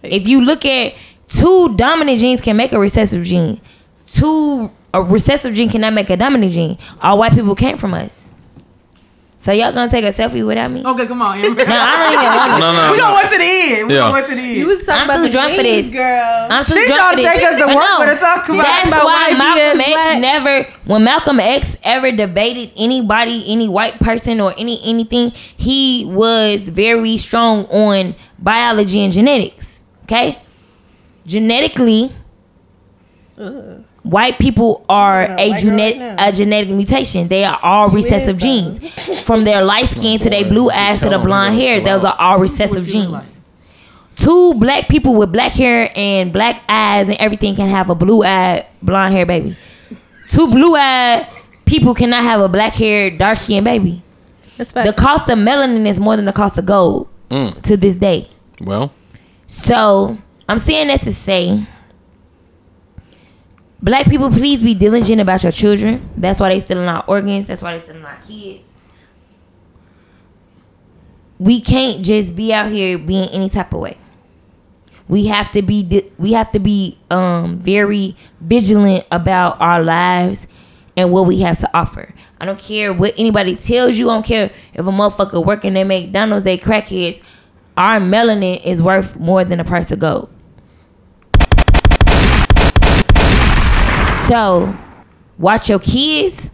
If 0.03 0.27
you 0.27 0.43
look 0.43 0.65
at 0.65 0.95
two 1.29 1.77
dominant 1.77 2.21
genes, 2.21 2.41
can 2.41 2.57
make 2.57 2.73
a 2.73 2.81
recessive 2.81 3.23
gene. 3.23 3.61
Two 4.07 4.71
a 4.95 5.03
recessive 5.03 5.53
gene 5.53 5.69
cannot 5.69 5.93
make 5.93 6.09
a 6.09 6.17
dominant 6.17 6.53
gene. 6.53 6.79
All 7.03 7.19
white 7.19 7.35
people 7.35 7.55
came 7.55 7.77
from 7.77 7.93
us. 7.93 8.16
So 9.47 9.53
y'all 9.53 9.71
gonna 9.73 9.89
take 9.89 10.05
a 10.05 10.09
selfie 10.09 10.45
without 10.45 10.73
me? 10.73 10.83
Okay, 10.85 11.07
come 11.07 11.23
on. 11.23 11.39
Amber. 11.45 11.65
No, 11.65 11.73
I 11.73 11.95
don't 12.03 12.13
even 12.19 12.35
want 12.35 12.51
to. 12.51 12.59
No, 12.59 12.73
no, 12.75 12.91
we 12.91 12.97
no. 12.99 13.03
gonna 13.05 13.15
went 13.15 13.31
to 13.31 13.39
the 13.39 13.45
end. 13.47 13.87
We 13.87 13.95
Yeah. 13.95 14.01
gonna 14.01 14.13
went 14.13 14.27
to 14.27 14.35
the 14.35 14.41
end. 14.43 14.57
You 14.57 14.67
was 14.67 14.79
talking 14.83 14.93
I'm 14.95 15.05
about 15.07 15.17
too 15.19 15.23
the 15.23 15.29
drunk 15.31 15.55
for 15.55 15.63
genes, 15.63 15.87
this. 15.87 15.95
girl. 15.95 16.47
I'm 16.51 16.65
too 16.65 16.75
She 16.75 16.87
drunk 16.87 16.99
trying 16.99 17.11
for 17.15 17.17
to 17.17 17.23
this. 17.23 17.33
take 17.39 17.47
us 17.47 17.61
to 17.63 17.67
I 17.71 17.75
work 17.79 17.85
know. 17.87 17.99
for 18.03 18.07
the 18.11 18.19
talk 18.19 18.49
about- 18.49 18.67
That's 18.67 18.89
about 18.89 19.05
why 19.05 19.35
Malcolm 19.39 19.81
X 19.81 19.95
black. 19.95 20.19
never, 20.19 20.55
when 20.85 21.05
Malcolm 21.05 21.39
X 21.39 21.77
ever 21.85 22.11
debated 22.11 22.73
anybody, 22.77 23.45
any 23.47 23.69
white 23.69 24.01
person 24.01 24.41
or 24.41 24.53
any 24.59 24.81
anything, 24.85 25.31
he 25.57 26.05
was 26.11 26.63
very 26.63 27.17
strong 27.17 27.67
on 27.67 28.17
biology 28.41 28.99
and 29.05 29.13
genetics. 29.13 29.79
Okay, 30.11 30.41
genetically, 31.25 32.11
white 34.03 34.39
people 34.39 34.85
are 34.89 35.23
Yeah, 35.23 35.37
a 35.39 35.49
white 35.51 35.51
girl 35.51 35.61
genetic 35.71 36.01
right 36.01 36.29
a 36.29 36.33
genetic 36.33 36.71
mutation. 36.71 37.29
They 37.29 37.45
are 37.45 37.59
all 37.63 37.89
recessive 37.91 38.39
genes, 38.39 38.79
from 39.23 39.45
their 39.45 39.63
light 39.63 39.87
skin 39.89 40.19
to 40.21 40.31
their 40.31 40.45
blue 40.45 40.71
eyes 40.71 41.01
to 41.01 41.09
the 41.09 41.19
blonde 41.19 41.55
hair. 41.55 41.81
Those 41.81 42.05
are 42.05 42.17
all 42.19 42.39
recessive 42.39 42.85
What 42.87 42.95
you 42.95 43.01
look 43.01 43.11
genes 43.13 43.13
like? 43.13 44.17
two 44.17 44.55
black 44.55 44.89
people 44.89 45.15
with 45.15 45.31
black 45.31 45.53
hair 45.53 45.91
and 45.95 46.33
black 46.33 46.63
eyes 46.69 47.09
and 47.09 47.19
everything 47.19 47.55
can 47.55 47.69
have 47.69 47.91
a 47.91 47.95
blue 47.95 48.23
eyed 48.25 48.65
blonde 48.83 49.13
hair 49.15 49.27
baby. 49.27 49.57
Two 50.29 50.47
blue 50.49 50.75
eyed 50.75 51.29
people 51.67 51.95
cannot 51.95 52.23
have 52.25 52.41
a 52.41 52.49
black 52.49 52.73
hair 52.73 53.11
dark 53.11 53.37
skinned 53.39 53.65
baby. 53.65 54.03
That's 54.57 54.73
fact. 54.73 54.87
The 54.87 54.95
cost 54.95 55.29
of 55.29 55.39
melanin 55.39 55.87
is 55.87 56.01
more 56.01 56.17
than 56.17 56.25
the 56.25 56.33
cost 56.33 56.57
of 56.59 56.65
gold 56.67 57.09
Mm. 57.29 57.61
to 57.63 57.77
this 57.77 57.97
day. 57.97 58.29
Well, 58.61 58.93
So 59.47 60.17
I'm 60.49 60.59
saying 60.59 60.87
that 60.89 61.01
to 61.03 61.13
say, 61.13 61.67
black 63.83 64.07
people, 64.09 64.31
please 64.31 64.63
be 64.63 64.75
diligent 64.75 65.21
about 65.21 65.43
your 65.43 65.53
children. 65.53 66.09
That's 66.17 66.41
why 66.41 66.51
they 66.51 66.61
stealing 66.61 66.89
our 66.89 67.05
organs. 67.07 67.47
That's 67.47 67.63
why 67.63 67.77
they 67.77 67.81
stealing 67.85 68.05
our 68.05 68.19
kids. 68.27 68.73
We 71.39 71.61
can't 71.61 72.03
just 72.05 72.35
be 72.35 72.53
out 72.53 72.71
here 72.71 72.99
being 72.99 73.29
any 73.31 73.51
type 73.51 73.75
of 73.75 73.81
way. 73.81 73.99
We 75.09 75.27
have 75.27 75.53
to 75.53 75.63
be 75.63 75.83
di- 75.83 76.11
we 76.19 76.33
have 76.33 76.51
to 76.53 76.59
be 76.59 76.99
um 77.11 77.59
very 77.59 78.17
vigilant 78.41 79.05
about 79.13 79.61
our 79.61 79.83
lives 79.83 80.47
and 80.97 81.13
what 81.13 81.27
we 81.27 81.41
have 81.43 81.59
to 81.59 81.71
offer. 81.77 82.13
I 82.41 82.47
don't 82.47 82.59
care 82.59 82.93
what 82.93 83.15
anybody 83.19 83.55
tells 83.55 83.97
you. 83.99 84.11
I 84.11 84.15
don't 84.15 84.27
care 84.27 84.51
if 84.73 84.81
a 84.87 84.91
motherfucker 84.91 85.45
working 85.45 85.77
at 85.77 85.87
McDonald's, 85.87 86.45
they 86.45 86.59
crackheads. 86.59 87.23
Our 87.77 88.01
melanin 88.01 88.65
is 88.65 88.83
worth 88.83 89.17
more 89.17 89.45
than 89.45 89.61
a 89.61 89.65
price 89.65 89.93
of 89.93 89.99
gold. 89.99 90.31
So, 94.29 94.77
watch 95.39 95.69
your 95.69 95.79
kids. 95.79 96.51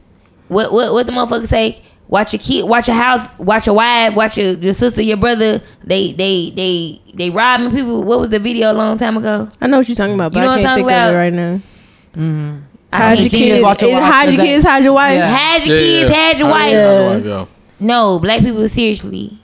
What 0.48 0.72
what 0.72 0.92
what 0.92 1.06
the 1.06 1.12
motherfucker 1.12 1.46
say? 1.46 1.82
Watch 2.08 2.34
your 2.34 2.40
kid, 2.40 2.68
watch 2.68 2.88
your 2.88 2.96
house, 2.96 3.28
watch 3.38 3.66
your 3.66 3.74
wife, 3.76 4.14
watch 4.14 4.36
your, 4.36 4.52
your 4.52 4.74
sister, 4.74 5.00
your 5.00 5.16
brother. 5.16 5.62
They 5.82 6.12
they 6.12 6.50
they 6.50 7.00
they 7.14 7.30
robbing 7.30 7.70
people. 7.70 8.02
What 8.04 8.20
was 8.20 8.28
the 8.28 8.38
video 8.38 8.70
a 8.70 8.74
long 8.74 8.98
time 8.98 9.16
ago? 9.16 9.48
I 9.62 9.66
know 9.66 9.78
what 9.78 9.88
you're 9.88 9.94
talking 9.94 10.14
about, 10.14 10.32
but 10.34 10.40
You 10.40 10.44
know 10.44 10.52
I 10.52 10.56
can't 10.56 10.68
I'm 10.68 10.76
think 10.76 10.88
talking 10.88 10.94
of 10.98 11.06
it 11.06 11.10
about? 11.10 11.14
right 11.18 11.32
now. 11.32 11.60
Mm-hmm. 12.14 12.58
I 12.92 12.98
Hide 12.98 13.18
hate 13.18 13.32
your 13.32 13.40
you. 13.40 13.46
kids. 13.48 13.62
watch 13.62 13.82
your 13.82 13.90
wife, 13.92 14.02
hide 14.12 14.28
your 14.28 14.36
'cause 14.36 14.44
kids, 14.46 14.64
hide 14.64 14.84
your 14.84 14.92
wife. 14.92 15.14
Yeah. 15.14 15.26
Had 15.26 15.66
your 15.66 15.76
Yeah, 15.76 15.82
kids, 15.82 16.10
yeah. 16.10 16.16
had 16.16 16.38
your 16.38 16.48
wife. 16.50 16.72
yeah, 16.72 17.16
yeah. 17.16 17.46
No, 17.80 18.18
black 18.18 18.40
people 18.40 18.68
seriously, 18.68 19.38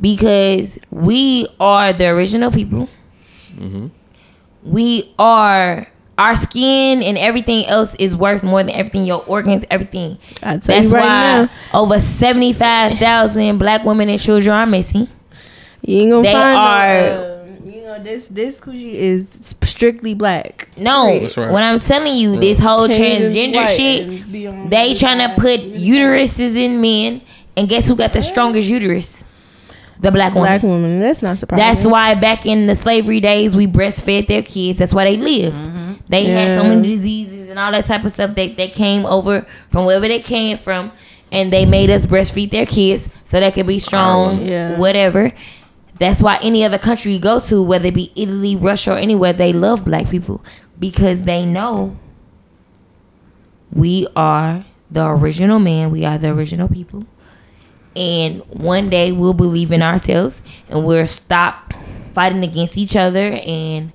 because 0.00 0.80
we 0.90 1.46
are 1.60 1.92
the 1.92 2.08
original 2.08 2.50
people. 2.50 2.88
Mm-hmm. 3.54 3.86
We 4.64 5.14
are 5.20 5.86
our 6.18 6.36
skin 6.36 7.02
and 7.02 7.16
everything 7.18 7.66
else 7.66 7.94
is 7.96 8.14
worth 8.14 8.42
more 8.42 8.62
than 8.62 8.74
everything. 8.74 9.04
Your 9.06 9.24
organs, 9.26 9.64
everything. 9.70 10.18
I 10.42 10.58
tell 10.58 10.60
That's 10.60 10.90
you 10.90 10.96
right 10.96 11.02
why 11.02 11.48
now, 11.72 11.80
over 11.80 11.98
seventy 11.98 12.52
five 12.52 12.98
thousand 12.98 13.58
black 13.58 13.84
women 13.84 14.08
and 14.08 14.20
children 14.20 14.54
are 14.54 14.66
missing. 14.66 15.08
you 15.82 15.98
ain't 16.00 16.10
gonna 16.10 16.22
they 16.22 16.32
find. 16.32 16.56
are- 16.56 17.02
no, 17.02 17.42
um, 17.66 17.72
you 17.72 17.82
know 17.82 18.02
this 18.02 18.28
this 18.28 18.56
coochie 18.56 18.92
is 18.94 19.26
strictly 19.62 20.14
black. 20.14 20.68
No, 20.76 21.18
That's 21.20 21.36
right. 21.36 21.50
when 21.50 21.62
I'm 21.62 21.80
telling 21.80 22.16
you 22.16 22.38
this 22.38 22.58
whole 22.58 22.88
Can't 22.88 23.24
transgender 23.24 23.66
shit, 23.68 24.06
and 24.08 24.32
be 24.32 24.46
on 24.46 24.68
they 24.68 24.94
trying 24.94 25.18
to 25.18 25.34
put 25.40 25.60
uteruses 25.60 26.54
in 26.56 26.80
men, 26.80 27.22
and 27.56 27.68
guess 27.68 27.86
who 27.88 27.96
got 27.96 28.12
the 28.12 28.20
strongest 28.20 28.68
uterus? 28.68 29.24
The 30.00 30.10
black 30.10 30.34
woman. 30.34 30.48
black 30.48 30.62
woman. 30.64 30.98
That's 31.00 31.22
not 31.22 31.38
surprising. 31.38 31.64
That's 31.64 31.86
why 31.86 32.14
back 32.16 32.44
in 32.44 32.66
the 32.66 32.74
slavery 32.74 33.20
days 33.20 33.54
we 33.54 33.68
breastfed 33.68 34.26
their 34.26 34.42
kids. 34.42 34.78
That's 34.78 34.92
why 34.92 35.04
they 35.04 35.16
lived. 35.16 35.54
They 36.12 36.26
had 36.26 36.60
so 36.60 36.62
many 36.62 36.86
diseases 36.86 37.48
and 37.48 37.58
all 37.58 37.72
that 37.72 37.86
type 37.86 38.04
of 38.04 38.12
stuff. 38.12 38.34
They 38.34 38.48
they 38.48 38.68
came 38.68 39.06
over 39.06 39.42
from 39.70 39.86
wherever 39.86 40.06
they 40.06 40.20
came 40.20 40.58
from, 40.58 40.92
and 41.32 41.52
they 41.52 41.66
made 41.66 41.90
us 41.90 42.06
breastfeed 42.06 42.50
their 42.50 42.66
kids 42.66 43.08
so 43.24 43.40
they 43.40 43.50
could 43.50 43.66
be 43.66 43.78
strong. 43.78 44.38
Oh, 44.38 44.42
yeah. 44.42 44.78
Whatever. 44.78 45.32
That's 45.98 46.22
why 46.22 46.38
any 46.42 46.64
other 46.64 46.78
country 46.78 47.14
you 47.14 47.18
go 47.18 47.40
to, 47.40 47.62
whether 47.62 47.86
it 47.86 47.94
be 47.94 48.12
Italy, 48.14 48.56
Russia, 48.56 48.94
or 48.94 48.98
anywhere, 48.98 49.32
they 49.32 49.52
love 49.52 49.84
black 49.84 50.10
people 50.10 50.44
because 50.78 51.22
they 51.24 51.44
know 51.44 51.96
we 53.72 54.06
are 54.14 54.64
the 54.90 55.06
original 55.06 55.58
man. 55.58 55.90
We 55.90 56.04
are 56.04 56.18
the 56.18 56.28
original 56.28 56.68
people 56.68 57.06
and 57.94 58.40
one 58.48 58.88
day 58.88 59.12
we'll 59.12 59.34
believe 59.34 59.72
in 59.72 59.82
ourselves 59.82 60.42
and 60.68 60.84
we'll 60.84 61.06
stop 61.06 61.74
fighting 62.14 62.42
against 62.42 62.76
each 62.76 62.96
other 62.96 63.40
and 63.44 63.92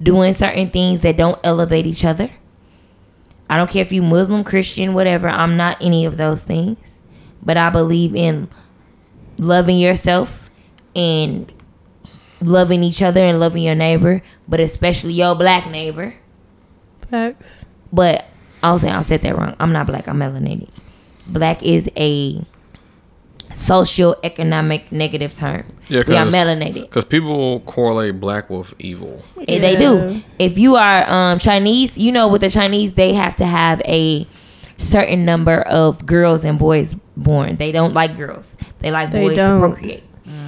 doing 0.00 0.34
certain 0.34 0.68
things 0.68 1.00
that 1.00 1.16
don't 1.16 1.38
elevate 1.44 1.86
each 1.86 2.04
other. 2.04 2.30
I 3.48 3.56
don't 3.56 3.70
care 3.70 3.82
if 3.82 3.92
you 3.92 4.02
Muslim, 4.02 4.44
Christian, 4.44 4.94
whatever. 4.94 5.28
I'm 5.28 5.56
not 5.56 5.78
any 5.80 6.04
of 6.04 6.16
those 6.16 6.42
things. 6.42 7.00
But 7.42 7.56
I 7.56 7.70
believe 7.70 8.14
in 8.14 8.48
loving 9.38 9.78
yourself 9.78 10.50
and 10.94 11.52
loving 12.40 12.82
each 12.82 13.02
other 13.02 13.20
and 13.20 13.38
loving 13.38 13.62
your 13.62 13.74
neighbor, 13.74 14.22
but 14.48 14.60
especially 14.60 15.12
your 15.12 15.34
black 15.34 15.70
neighbor. 15.70 16.14
Facts. 17.10 17.64
But 17.92 18.26
I'll 18.62 18.78
say 18.78 18.90
I 18.90 19.00
said 19.02 19.22
that 19.22 19.38
wrong. 19.38 19.54
I'm 19.60 19.72
not 19.72 19.86
black. 19.86 20.08
I'm 20.08 20.18
melanated. 20.18 20.70
Black 21.26 21.62
is 21.62 21.88
a 21.96 22.44
socio-economic 23.56 24.92
negative 24.92 25.34
term. 25.34 25.64
Yeah, 25.88 26.02
we 26.06 26.14
are 26.16 26.24
cause, 26.24 26.34
melanated. 26.34 26.82
Because 26.82 27.04
people 27.04 27.60
correlate 27.60 28.20
black 28.20 28.50
with 28.50 28.74
evil. 28.78 29.22
Eh, 29.48 29.58
They 29.58 29.76
do. 29.76 30.22
If 30.38 30.58
you 30.58 30.76
are 30.76 31.10
um, 31.10 31.38
Chinese, 31.38 31.96
you 31.96 32.12
know 32.12 32.28
with 32.28 32.42
the 32.42 32.50
Chinese 32.50 32.92
they 32.94 33.14
have 33.14 33.34
to 33.36 33.46
have 33.46 33.80
a 33.86 34.26
certain 34.76 35.24
number 35.24 35.62
of 35.62 36.04
girls 36.04 36.44
and 36.44 36.58
boys 36.58 36.94
born. 37.16 37.56
They 37.56 37.72
don't 37.72 37.94
like 37.94 38.16
girls. 38.16 38.54
They 38.80 38.90
like 38.90 39.10
They 39.10 39.22
boys 39.22 39.36
don't. 39.36 39.60
to 39.60 39.66
procreate. 39.68 40.02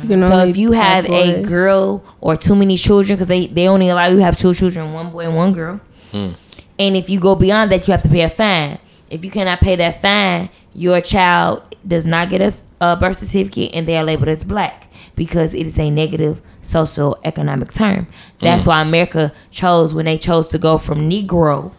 So 0.09 0.39
if 0.45 0.57
you 0.57 0.73
have 0.73 1.07
have 1.07 1.15
a 1.15 1.43
girl 1.43 2.05
or 2.21 2.37
too 2.37 2.55
many 2.55 2.77
children, 2.77 3.17
because 3.17 3.29
they, 3.29 3.47
they 3.47 3.69
only 3.69 3.89
allow 3.89 4.07
you 4.09 4.17
to 4.17 4.23
have 4.23 4.37
two 4.37 4.53
children, 4.53 4.93
one 4.93 5.11
boy 5.11 5.21
and 5.25 5.35
one 5.35 5.53
girl. 5.53 5.81
And 6.13 6.97
if 6.97 7.09
you 7.09 7.19
go 7.21 7.35
beyond 7.35 7.73
that, 7.73 7.87
you 7.89 7.93
have 7.93 8.03
to 8.03 8.09
pay 8.09 8.21
a 8.23 8.29
fine. 8.29 8.79
If 9.11 9.25
you 9.25 9.31
cannot 9.31 9.61
pay 9.61 9.77
that 9.77 10.03
fine, 10.03 10.51
your 10.75 11.01
child 11.01 11.63
does 11.87 12.05
not 12.05 12.29
get 12.29 12.41
a 12.81 12.97
birth 12.97 13.19
certificate 13.19 13.71
and 13.75 13.87
they 13.87 13.97
are 13.97 14.05
labeled 14.05 14.29
as 14.29 14.45
black 14.45 14.91
because 15.17 15.55
it 15.55 15.67
is 15.67 15.79
a 15.79 15.91
negative 15.91 16.41
social 16.61 17.19
economic 17.25 17.73
term. 17.73 18.07
That's 18.41 18.65
mm. 18.65 18.69
why 18.69 18.83
America 18.83 19.33
chose 19.51 19.95
when 19.95 20.05
they 20.05 20.19
chose 20.19 20.49
to 20.49 20.59
go 20.59 20.79
from 20.79 21.11
Negro 21.11 21.73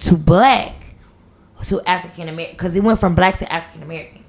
to 0.00 0.16
black 0.16 0.74
to 1.66 1.82
African 1.88 2.28
American 2.28 2.56
because 2.56 2.76
it 2.76 2.82
went 2.82 3.00
from 3.00 3.14
black 3.14 3.38
to 3.38 3.52
African 3.52 3.82
American. 3.82 4.24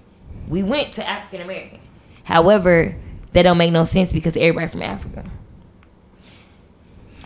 We 0.48 0.64
went 0.64 0.94
to 0.94 1.08
African 1.08 1.42
American. 1.42 1.80
However, 2.24 2.96
that 3.34 3.44
don't 3.44 3.58
make 3.58 3.72
no 3.72 3.84
sense 3.84 4.12
because 4.12 4.36
everybody 4.38 4.68
from 4.68 4.82
Africa. 4.82 5.30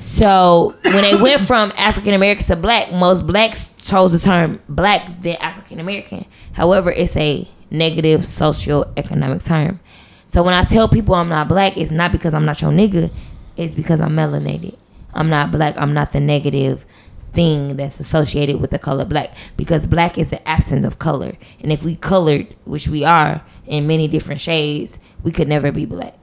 So 0.10 0.76
when 0.84 1.04
they 1.04 1.16
went 1.16 1.46
from 1.46 1.72
African 1.78 2.14
American 2.14 2.46
to 2.48 2.56
black, 2.56 2.92
most 2.92 3.28
blacks 3.28 3.70
chose 3.78 4.12
the 4.12 4.20
term 4.20 4.60
black 4.68 5.22
than 5.22 5.36
African 5.36 5.80
American. 5.80 6.26
However, 6.54 6.92
it's 6.92 7.16
a 7.16 7.48
negative 7.70 8.26
socio-economic 8.26 9.44
term. 9.44 9.80
So 10.28 10.42
when 10.44 10.56
I 10.56 10.64
tell 10.64 10.90
people 10.90 11.16
I'm 11.16 11.30
not 11.30 11.48
black, 11.48 11.78
it's 11.78 11.92
not 11.92 12.12
because 12.12 12.34
I'm 12.34 12.44
not 12.44 12.62
your 12.62 12.72
nigga. 12.72 13.12
It's 13.56 13.74
because 13.74 14.02
I'm 14.02 14.16
melanated. 14.16 14.76
I'm 15.14 15.30
not 15.30 15.52
black. 15.52 15.76
I'm 15.78 15.94
not 15.94 16.12
the 16.12 16.20
negative 16.20 16.86
thing 17.34 17.78
that's 17.78 18.00
associated 18.00 18.60
with 18.60 18.72
the 18.72 18.80
color 18.80 19.06
black 19.06 19.36
because 19.58 19.86
black 19.86 20.18
is 20.18 20.32
the 20.32 20.46
absence 20.48 20.84
of 20.86 20.98
color. 20.98 21.34
And 21.62 21.72
if 21.72 21.84
we 21.84 21.96
colored, 21.96 22.56
which 22.66 22.88
we 22.88 23.06
are 23.06 23.44
in 23.68 23.86
many 23.86 24.08
different 24.08 24.42
shades, 24.42 25.00
we 25.24 25.32
could 25.32 25.48
never 25.48 25.72
be 25.72 25.86
black. 25.86 26.16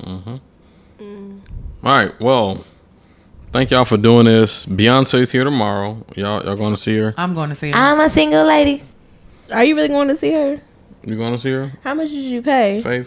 Mhm. 0.00 0.40
All 1.84 1.96
right. 1.96 2.20
Well, 2.20 2.64
thank 3.52 3.70
y'all 3.70 3.84
for 3.84 3.96
doing 3.96 4.26
this. 4.26 4.66
Beyonce's 4.66 5.30
here 5.30 5.44
tomorrow. 5.44 6.04
Y'all, 6.16 6.44
y'all 6.44 6.56
going 6.56 6.74
to 6.74 6.80
see 6.80 6.96
her? 6.96 7.14
I'm 7.16 7.34
going 7.34 7.50
to 7.50 7.56
see 7.56 7.70
her. 7.70 7.76
I'm 7.76 8.00
a 8.00 8.10
single 8.10 8.44
ladies. 8.44 8.92
Are 9.50 9.64
you 9.64 9.76
really 9.76 9.88
going 9.88 10.08
to 10.08 10.16
see 10.16 10.32
her? 10.32 10.60
You 11.04 11.16
going 11.16 11.32
to 11.32 11.38
see 11.38 11.50
her? 11.50 11.72
How 11.84 11.94
much 11.94 12.08
did 12.08 12.16
you 12.16 12.42
pay? 12.42 12.80
Faythe? 12.82 13.06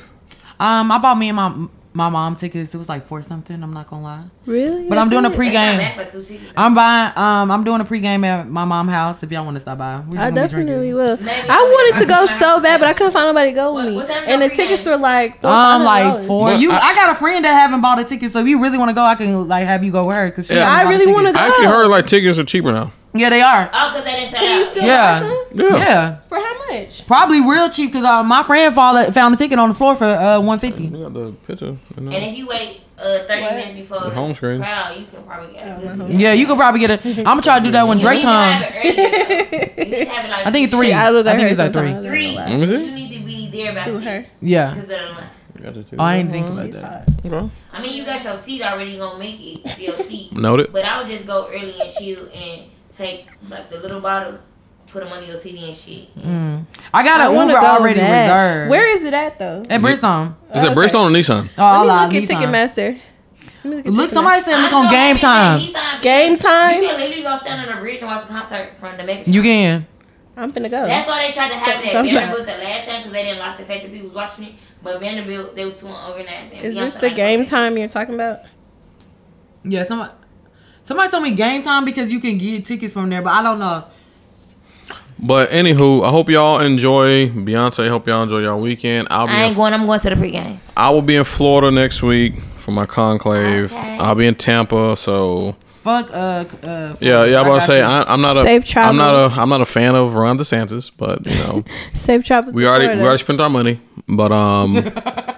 Um, 0.60 0.92
I 0.92 0.98
bought 1.00 1.18
me 1.18 1.30
and 1.30 1.36
my 1.36 1.68
my 1.96 2.10
mom 2.10 2.36
tickets. 2.36 2.76
It 2.76 2.78
was 2.78 2.90
like 2.90 3.08
four 3.08 3.22
something. 3.22 3.64
I'm 3.64 3.74
not 3.74 3.90
gonna 3.90 4.04
lie. 4.04 4.24
Really? 4.46 4.90
But 4.90 4.98
I'm 4.98 5.10
doing 5.10 5.26
a 5.26 5.30
That's 5.30 5.40
it? 5.42 6.30
pregame. 6.30 6.52
I'm 6.58 6.76
buying. 6.76 7.14
Um, 7.18 7.50
I'm 7.50 7.64
doing 7.64 7.80
a 7.80 7.86
pregame 7.86 8.26
at 8.26 8.48
my 8.50 8.66
mom's 8.66 8.92
house. 8.92 9.24
If 9.24 9.32
y'all 9.32 9.46
want 9.46 9.56
to 9.56 9.62
stop 9.62 9.78
by, 9.78 10.02
we 10.02 10.18
I 10.18 10.30
just 10.30 10.36
gonna 10.36 10.66
be 10.66 10.70
definitely 10.70 10.94
will. 10.94 11.18
Maybe 11.18 11.50
I 11.50 11.62
wanted 11.62 12.02
to 12.02 12.06
go 12.08 12.26
so 12.38 12.60
bad, 12.60 12.80
but 12.82 12.90
I 12.90 12.94
couldn't 12.94 13.14
find 13.14 13.28
nobody 13.28 13.52
to 13.52 13.56
go 13.56 13.74
with 13.74 13.96
What- 13.96 14.10
me. 14.10 14.14
And 14.28 14.42
the 14.42 14.50
tickets 14.50 14.86
were 14.86 14.98
like 14.98 15.42
Um, 15.44 15.84
like 15.84 16.26
four. 16.28 16.48
Well, 16.48 16.60
You, 16.60 16.72
I- 16.72 16.80
I, 16.90 16.96
got 16.96 17.10
a 17.12 17.16
friend 17.16 17.44
that 17.46 17.54
haven't 17.54 17.80
bought 17.82 17.98
a 18.00 18.04
ticket, 18.04 18.32
so 18.32 18.40
if 18.40 18.48
you 18.48 18.62
really 18.62 18.78
want 18.78 18.90
to 18.90 18.94
go, 18.96 19.04
I 19.04 19.16
can 19.16 19.48
like 19.48 19.66
have 19.66 19.84
you 19.84 19.92
go 19.92 20.06
with 20.06 20.16
her 20.18 20.28
because 20.28 20.52
Yeah. 20.52 20.70
I 20.70 20.90
really 20.90 21.12
want 21.12 21.28
to 21.28 21.34
go. 21.34 21.40
I 21.40 21.48
actually 21.48 21.68
heard 21.68 21.88
like 21.88 22.08
tickets 22.08 22.38
are 22.38 22.44
cheaper 22.44 22.72
now. 22.74 22.92
Yeah, 23.16 23.30
they 23.30 23.42
are. 23.42 23.70
Oh, 23.74 23.90
because 23.90 24.04
they 24.04 24.12
didn't 24.16 24.32
sell 24.36 24.40
Can 24.46 24.60
you 24.60 24.66
still 24.66 24.86
Yeah. 24.86 25.20
buy? 25.22 25.46
Yeah. 25.54 25.78
Yeah, 25.78 26.16
For 26.28 26.38
how 26.38 26.68
much? 26.68 27.08
probably 27.08 27.40
real 27.42 27.70
cheap 27.70 27.92
because 27.92 28.04
uh, 28.06 28.22
my 28.24 28.44
friend 28.44 28.74
found 28.76 29.14
found 29.14 29.34
a 29.34 29.38
ticket 29.38 29.58
on 29.58 29.70
the 29.70 29.76
floor 29.76 29.96
for 29.96 30.06
uh 30.06 30.40
150. 30.40 30.84
You 30.84 31.04
got 31.04 31.14
the 31.14 31.32
picture. 31.48 31.66
You 31.68 31.78
And 31.98 32.14
if 32.14 32.38
you 32.38 32.46
wait 32.48 32.82
uh, 32.98 33.20
30 33.28 33.42
What? 33.42 33.54
minutes 33.56 33.74
before 33.76 34.00
The 34.02 34.06
the 34.10 34.16
home 34.16 34.36
screen. 34.36 34.60
crowd, 34.60 34.98
you 35.00 35.06
can 35.06 35.24
probably 35.24 35.54
get 35.54 35.66
a 35.66 36.14
yeah, 36.14 36.34
you 36.34 36.46
could 36.48 36.58
probably 36.58 36.80
get 36.82 36.90
a. 36.92 37.10
I'm 37.20 37.24
gonna 37.24 37.42
try 37.42 37.60
to 37.60 37.66
do 37.66 37.72
that 37.72 37.88
when 37.88 37.98
You 37.98 38.02
Drake 38.02 38.18
need 38.18 38.22
to 38.24 38.28
have 38.28 38.64
comes. 38.64 38.76
it 38.76 38.80
earlier, 38.86 39.12
though. 39.12 39.72
You 39.86 39.92
need 39.92 40.06
to 40.06 40.12
have 40.12 40.26
it 40.26 40.30
like 40.32 40.48
I 40.48 40.52
think 40.52 40.64
it's 40.66 40.74
three. 40.76 40.88
Shit, 40.88 40.96
I 40.96 41.10
look 41.12 41.28
I 41.28 41.36
think 41.36 41.50
it's 41.52 41.60
like 41.60 41.74
three. 41.74 41.94
Three. 42.04 42.36
Let 42.36 42.60
me 42.60 42.66
see. 42.66 42.86
You 42.86 42.92
need 42.96 43.12
to 43.18 43.26
be 43.26 43.50
there 43.52 43.74
by 43.74 43.82
Who, 43.82 44.00
her? 44.00 44.22
six. 44.22 44.34
Yeah. 44.42 44.74
Because 44.74 44.88
the 44.90 44.96
line. 44.98 45.30
You 45.58 45.64
got 45.64 45.74
the 45.74 45.84
ticket. 45.84 46.00
Oh, 46.00 46.04
I 46.04 46.18
didn't 46.22 46.32
think 46.32 46.48
about 46.48 46.72
that. 46.72 47.10
Okay. 47.26 47.50
I 47.72 47.82
mean, 47.82 47.94
you 47.98 48.06
got 48.06 48.24
your 48.24 48.36
seat 48.36 48.62
already. 48.62 48.98
Gonna 48.98 49.18
make 49.20 49.40
it 49.40 49.66
to 49.76 49.82
your 49.84 49.96
seat. 49.96 50.34
Noted. 50.36 50.72
But 50.74 50.84
I 50.86 50.98
would 51.00 51.08
just 51.08 51.26
go 51.26 51.48
early 51.48 51.80
and 51.82 51.92
chill 51.92 52.28
and 52.34 52.62
take 52.98 53.28
like 53.50 53.70
the 53.70 53.80
little 53.80 54.00
bottles, 54.02 54.40
put 54.88 55.04
them 55.04 55.12
under 55.14 55.26
your 55.26 55.38
CD 55.38 55.66
and 55.68 55.76
shit. 55.76 56.16
Mm. 56.18 56.66
I 56.94 57.04
got 57.04 57.22
I 57.22 57.28
an 57.28 57.36
want 57.36 57.50
to 57.50 57.54
Uber 57.56 57.62
go 57.66 57.72
already 57.74 58.00
bad. 58.00 58.26
reserved. 58.30 58.70
Where 58.72 58.98
is 58.98 59.04
it 59.04 59.14
at 59.14 59.40
though? 59.40 59.64
At 59.70 59.82
Bridgestone. 59.82 60.36
Is 60.54 60.64
it 60.64 60.68
Okay. 60.72 60.76
Bridgestone 60.76 61.10
or 61.10 61.12
Nissan? 61.12 61.50
Oh, 61.58 61.64
I 61.64 61.78
Let 61.78 61.82
me 61.82 61.88
lied, 61.88 62.14
look 62.14 62.24
at 62.24 62.30
Ticketmaster. 62.30 63.00
Let 63.64 63.86
me 63.86 63.92
Look, 63.92 64.06
at 64.06 64.12
somebody 64.12 64.42
said 64.42 64.62
look 64.62 64.72
I 64.74 64.76
on 64.76 64.92
Game 64.92 65.16
that 65.16 65.22
Time. 65.22 65.60
Nissan 65.60 66.02
Game 66.02 66.38
time. 66.38 66.82
You 66.84 66.90
can 66.90 67.00
literally 67.00 67.24
go 67.24 67.38
stand 67.40 67.68
on 67.70 67.76
the 67.76 67.82
bridge 67.82 68.00
and 68.00 68.08
watch 68.08 68.22
the 68.28 68.34
concert 68.34 68.76
from 68.78 68.96
the 68.98 69.04
mega. 69.04 69.30
You 69.30 69.42
can. 69.42 69.88
I'm 70.38 70.52
finna 70.52 70.70
go. 70.70 70.86
That's 70.86 71.08
why 71.08 71.26
they 71.28 71.34
tried 71.34 71.48
to 71.50 71.56
have 71.56 71.84
it 71.84 71.88
at 71.88 71.92
Something 71.94 72.14
about- 72.16 72.28
Vanderbilt 72.36 72.48
the 72.60 72.64
last 72.64 72.86
time 72.88 72.98
because 73.00 73.12
they 73.14 73.24
didn't 73.24 73.40
like 73.40 73.58
the 73.58 73.64
fact 73.66 73.84
that 73.84 73.92
people 73.92 74.08
was 74.08 74.16
watching 74.16 74.44
it. 74.46 74.54
But 74.84 75.00
Vanderbilt, 75.00 75.56
they 75.56 75.66
was 75.66 75.76
too 75.80 75.88
on 75.88 76.12
overnight. 76.12 76.54
Is 76.62 76.76
Beyonce 76.76 76.80
this 76.80 76.94
the 76.96 77.10
game 77.10 77.46
time 77.46 77.78
you're 77.78 77.88
talking 77.88 78.14
about? 78.16 78.42
Yeah, 79.64 79.84
somebody. 79.84 80.12
Somebody 80.86 81.10
told 81.10 81.24
me 81.24 81.32
Game 81.32 81.64
Time 81.64 81.84
because 81.84 82.12
you 82.12 82.20
can 82.20 82.38
get 82.38 82.64
tickets 82.64 82.94
from 82.94 83.10
there, 83.10 83.22
but 83.24 83.32
I 83.32 83.42
don't 83.42 83.58
know. 83.58 83.86
But 85.18 85.50
anywho, 85.50 86.06
I 86.06 86.12
hope 86.12 86.30
y'all 86.30 86.60
enjoy 86.60 87.30
Beyonce. 87.30 87.90
Hope 87.90 88.08
y'all 88.08 88.22
enjoy 88.22 88.40
y'all 88.40 88.60
weekend. 88.60 89.08
I'll 89.10 89.26
be 89.26 89.34
I 89.34 89.38
in, 89.38 89.46
ain't 89.48 89.56
going. 89.56 89.74
I'm 89.74 89.88
going 89.88 90.00
to 90.00 90.10
the 90.12 90.16
pregame. 90.16 90.60
I 90.78 90.92
will 90.92 91.02
be 91.02 91.16
in 91.16 91.24
Florida 91.24 91.72
next 91.72 92.04
week 92.04 92.40
for 92.58 92.72
my 92.72 92.86
conclave. 92.86 93.74
Okay. 93.74 93.98
I'll 93.98 94.14
be 94.14 94.28
in 94.28 94.36
Tampa, 94.36 94.96
so 94.96 95.56
Fuck. 95.82 96.12
Uh. 96.12 96.46
uh 96.62 96.96
yeah, 97.00 97.24
yeah. 97.26 97.40
I'm 97.40 97.46
I 97.46 97.50
about 97.50 97.60
to 97.62 97.66
say 97.66 97.80
you. 97.80 97.84
I, 97.84 98.04
I'm 98.08 98.22
not 98.22 98.38
a 98.38 98.44
Safe 98.44 98.78
I'm 98.78 98.98
not 98.98 99.16
a 99.16 99.42
I'm 99.42 99.50
not 99.50 99.62
a 99.62 99.66
fan 99.66 99.96
of 99.96 100.14
Ron 100.14 100.38
DeSantis, 100.38 100.92
but 100.96 101.26
you 101.28 101.36
know 101.40 101.64
Safe 101.96 102.24
travels. 102.24 102.54
we 102.54 102.68
already 102.68 102.86
Florida. 102.86 103.02
we 103.02 103.08
already 103.08 103.24
spent 103.24 103.42
our 103.42 103.50
money. 103.50 103.80
But 104.08 104.32
um, 104.32 104.74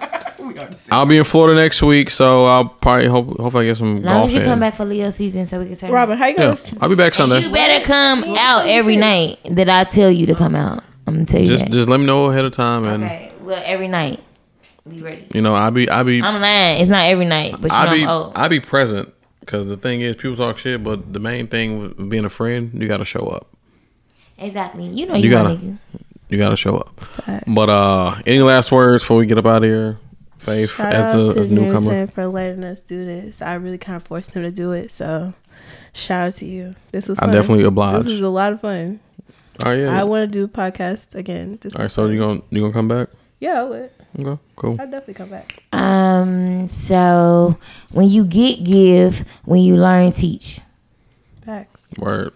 I'll 0.90 1.06
be 1.06 1.18
in 1.18 1.24
Florida 1.24 1.58
next 1.60 1.82
week, 1.82 2.08
so 2.10 2.46
I'll 2.46 2.68
probably 2.68 3.06
hope 3.06 3.38
hopefully 3.38 3.66
I 3.66 3.68
get 3.70 3.76
some 3.76 3.96
As 3.98 4.04
long 4.04 4.14
golf 4.14 4.24
as 4.26 4.34
you 4.34 4.40
in. 4.40 4.46
come 4.46 4.60
back 4.60 4.74
for 4.74 4.84
Leo 4.84 5.10
season, 5.10 5.44
so 5.46 5.60
we 5.60 5.66
can 5.66 5.76
turn. 5.76 5.90
Robin, 5.92 6.16
how 6.16 6.26
you 6.26 6.34
Yeah, 6.38 6.54
gonna? 6.54 6.78
I'll 6.80 6.88
be 6.88 6.94
back 6.94 7.14
Sunday. 7.14 7.40
You 7.40 7.52
better 7.52 7.84
come 7.84 8.24
out 8.36 8.66
every 8.66 8.96
night 8.96 9.38
that 9.50 9.68
I 9.68 9.84
tell 9.84 10.10
you 10.10 10.26
to 10.26 10.34
come 10.34 10.54
out. 10.54 10.82
I'm 11.06 11.14
gonna 11.14 11.26
tell 11.26 11.40
you 11.40 11.46
Just 11.46 11.64
that. 11.64 11.72
just 11.72 11.88
let 11.88 12.00
me 12.00 12.06
know 12.06 12.26
ahead 12.26 12.44
of 12.44 12.52
time, 12.52 12.84
and 12.84 13.04
okay. 13.04 13.32
Well, 13.42 13.62
every 13.64 13.88
night. 13.88 14.20
Be 14.88 15.02
ready. 15.02 15.26
you 15.34 15.42
know 15.42 15.54
I'll 15.54 15.70
be 15.70 15.88
I'll 15.90 16.04
be 16.04 16.22
I'm 16.22 16.40
lying. 16.40 16.80
It's 16.80 16.88
not 16.88 17.04
every 17.04 17.26
night, 17.26 17.56
but 17.60 17.70
you 17.70 17.76
I'll 17.76 17.86
know 17.86 17.92
be 17.94 18.02
I'm 18.04 18.08
old. 18.08 18.32
I'll 18.36 18.48
be 18.48 18.60
present 18.60 19.12
because 19.40 19.66
the 19.68 19.76
thing 19.76 20.00
is 20.00 20.16
people 20.16 20.36
talk 20.36 20.56
shit, 20.56 20.82
but 20.82 21.12
the 21.12 21.20
main 21.20 21.46
thing 21.48 21.78
with 21.80 22.08
being 22.08 22.24
a 22.24 22.30
friend, 22.30 22.70
you 22.74 22.88
got 22.88 22.96
to 22.98 23.04
show 23.04 23.26
up. 23.26 23.46
exactly. 24.38 24.86
You 24.86 25.04
know 25.06 25.14
You 25.14 25.24
you, 25.24 25.30
gotta- 25.30 25.60
You 26.30 26.38
got 26.38 26.50
to 26.50 26.56
show 26.56 26.76
up. 26.78 26.98
But 27.46 27.68
uh, 27.70 28.14
any 28.26 28.40
last 28.40 28.72
words 28.72 29.02
before 29.02 29.18
we 29.18 29.26
get 29.26 29.36
up 29.38 29.44
out 29.46 29.58
of 29.64 29.68
here, 29.68 29.98
Faythe, 30.38 30.68
Shout 30.70 30.94
as 30.94 31.14
out 31.14 31.20
a, 31.30 31.34
to 31.34 31.40
as 31.40 31.46
a 31.46 31.50
newcomer. 31.50 32.06
For 32.08 32.26
letting 32.26 32.64
us 32.64 32.80
do 32.80 33.04
this. 33.04 33.42
I 33.42 33.54
really 33.54 33.78
kind 33.78 33.96
of 33.96 34.04
forced 34.04 34.32
him 34.32 34.42
to 34.42 34.50
do 34.50 34.72
it, 34.72 34.92
so 34.92 35.34
shout 35.92 36.28
out 36.28 36.32
to 36.34 36.46
you. 36.46 36.74
This 36.92 37.08
was. 37.08 37.18
I 37.18 37.22
Fun. 37.22 37.32
definitely 37.32 37.64
obliged. 37.64 38.06
This 38.06 38.12
was 38.12 38.20
a 38.20 38.28
lot 38.28 38.52
of 38.52 38.60
fun. 38.60 39.00
All 39.64 39.72
right, 39.72 39.80
yeah. 39.80 40.00
I 40.00 40.04
want 40.04 40.22
to 40.22 40.38
do 40.38 40.44
a 40.44 40.48
podcast 40.48 41.14
again. 41.16 41.58
This 41.60 41.74
All 41.74 41.82
right, 41.82 41.90
so 41.90 42.04
fun. 42.04 42.12
you 42.12 42.18
gonna 42.20 42.40
you 42.50 42.60
gonna 42.60 42.72
come 42.72 42.88
back? 42.88 43.08
Yeah, 43.40 43.60
I 43.60 43.64
would. 43.64 43.90
Okay, 44.18 44.40
cool. 44.56 44.76
I'd 44.80 44.90
definitely 44.90 45.14
come 45.14 45.30
back. 45.30 45.62
Um. 45.72 46.68
So 46.68 47.58
when 47.90 48.08
you 48.08 48.24
get, 48.24 48.64
give. 48.64 49.24
When 49.44 49.60
you 49.60 49.76
learn, 49.76 50.12
teach. 50.12 50.60
Facts. 51.44 51.88
Word. 51.98 52.32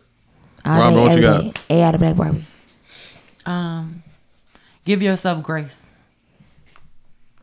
All 0.64 0.78
Robin, 0.78 0.94
day, 0.94 1.02
what 1.02 1.18
you 1.18 1.26
every 1.26 1.50
day. 1.50 1.52
A 1.70 1.82
out 1.82 1.94
of 1.94 2.00
Black 2.00 2.16
Barbie. 2.16 2.44
Um. 3.46 4.02
Give 4.84 5.00
yourself 5.00 5.42
grace. 5.44 5.82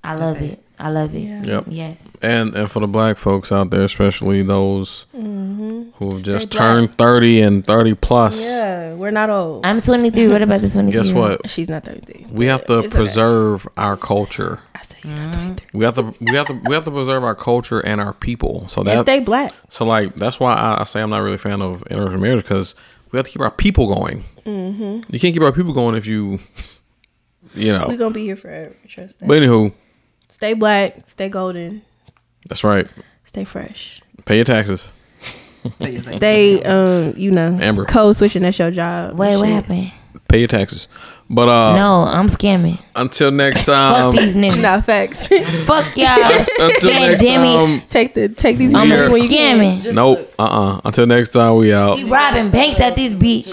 I 0.04 0.16
love 0.16 0.42
it. 0.42 0.54
it. 0.54 0.64
I 0.80 0.90
love 0.92 1.14
it. 1.14 1.20
Yeah. 1.20 1.44
Yep. 1.44 1.64
Yes. 1.68 2.02
And 2.22 2.56
and 2.56 2.72
for 2.72 2.80
the 2.80 2.88
black 2.88 3.18
folks 3.18 3.52
out 3.52 3.70
there, 3.70 3.84
especially 3.84 4.42
those 4.44 5.06
Mm-hmm. 5.16 5.90
who 5.96 6.14
have 6.14 6.24
just 6.24 6.50
black. 6.52 6.58
turned 6.62 6.98
thirty 6.98 7.42
and 7.42 7.66
thirty 7.66 7.94
plus, 7.96 8.40
Yeah, 8.42 8.94
we're 8.94 9.12
not 9.12 9.30
old. 9.30 9.66
I'm 9.66 9.82
23. 9.82 10.28
What 10.30 10.42
about 10.42 10.62
this 10.62 10.74
23? 10.74 10.98
guess 11.04 11.12
what? 11.12 11.50
She's 11.50 11.68
not 11.68 11.84
33. 11.84 12.28
We 12.32 12.46
have 12.46 12.66
to 12.68 12.80
It's 12.80 12.88
okay. 12.88 12.96
preserve 12.96 13.68
our 13.76 13.98
culture. 13.98 14.62
I 14.74 14.82
said 14.84 14.98
you're 15.04 15.16
not 15.16 15.34
23. 15.34 15.68
We 15.74 15.84
have 15.86 15.96
to 15.96 16.14
we 16.22 16.36
have 16.36 16.48
to 16.48 16.54
we 16.66 16.74
have 16.74 16.86
to 16.86 16.92
preserve 16.92 17.24
our 17.26 17.36
culture 17.36 17.82
and 17.86 18.00
our 18.00 18.14
people. 18.14 18.68
So 18.70 18.80
And 18.82 18.88
that 18.90 19.02
stay 19.04 19.20
black. 19.20 19.54
so 19.68 19.84
like 19.86 20.16
that's 20.16 20.40
why 20.40 20.54
I, 20.54 20.82
I 20.82 20.84
say 20.86 21.02
I'm 21.02 21.10
not 21.10 21.22
really 21.22 21.36
a 21.36 21.40
fan 21.40 21.62
of 21.62 21.84
interracial 21.92 22.22
marriage 22.22 22.44
because 22.44 22.76
we 23.12 23.18
have 23.18 23.26
to 23.26 23.32
keep 23.34 23.42
our 23.42 23.52
people 23.52 23.94
going. 23.94 24.24
Mm-hmm. 24.46 25.12
You 25.14 25.20
can't 25.20 25.34
keep 25.34 25.42
our 25.42 25.52
people 25.52 25.74
going 25.74 25.96
if 25.96 26.06
you, 26.06 26.40
you 27.54 27.72
know, 27.74 27.86
We're 27.90 27.98
gonna 27.98 28.14
be 28.14 28.24
here 28.24 28.36
forever. 28.38 28.76
Trust 28.88 29.20
that. 29.20 29.28
But 29.28 29.42
anywho, 29.42 29.74
Stay 30.30 30.54
black. 30.54 31.08
Stay 31.08 31.28
golden. 31.30 31.82
that's 32.48 32.64
right. 32.64 32.88
Stay 33.26 33.44
fresh. 33.44 34.00
Pay 34.26 34.38
your 34.38 34.46
taxes. 34.46 34.88
Stay, 35.98 36.64
um, 36.64 37.14
you 37.18 37.32
know, 37.32 37.58
Amber. 37.62 37.84
code 37.84 38.16
switching. 38.16 38.44
That's 38.44 38.58
your 38.58 38.72
job. 38.72 39.18
Wait, 39.18 39.36
what 39.38 39.50
happened? 39.50 39.92
Pay 40.30 40.40
your 40.40 40.48
taxes. 40.48 40.88
But 41.30 41.48
uh, 41.50 41.76
no, 41.76 42.04
I'm 42.04 42.28
scamming. 42.28 42.80
until 42.96 43.30
next 43.30 43.66
time. 43.66 43.94
Fuck 44.14 44.16
time. 44.16 44.26
these 44.26 44.36
niggas. 44.36 44.62
Nah, 44.62 44.82
facts. 44.82 45.28
Fuck 45.68 45.96
y'all. 45.98 46.16
Until 46.60 46.90
God 46.92 47.00
next 47.02 47.22
damn 47.22 47.44
it. 47.46 47.80
time. 47.80 47.88
take 47.88 48.14
the 48.16 48.30
take 48.30 48.58
these 48.58 48.74
I'm 48.74 48.92
a 48.92 49.12
when 49.12 49.22
you 49.22 49.30
can. 49.30 49.60
scamming. 49.84 49.94
Nope. 49.94 50.34
Uh 50.40 50.44
uh 50.44 50.82
Until 50.86 51.06
next 51.06 51.34
time, 51.34 51.56
we 51.58 51.72
out. 51.74 51.98
We 51.98 52.06
robbing 52.06 52.50
banks 52.50 52.80
at 52.80 52.96
this 52.96 53.14
beach. 53.14 53.52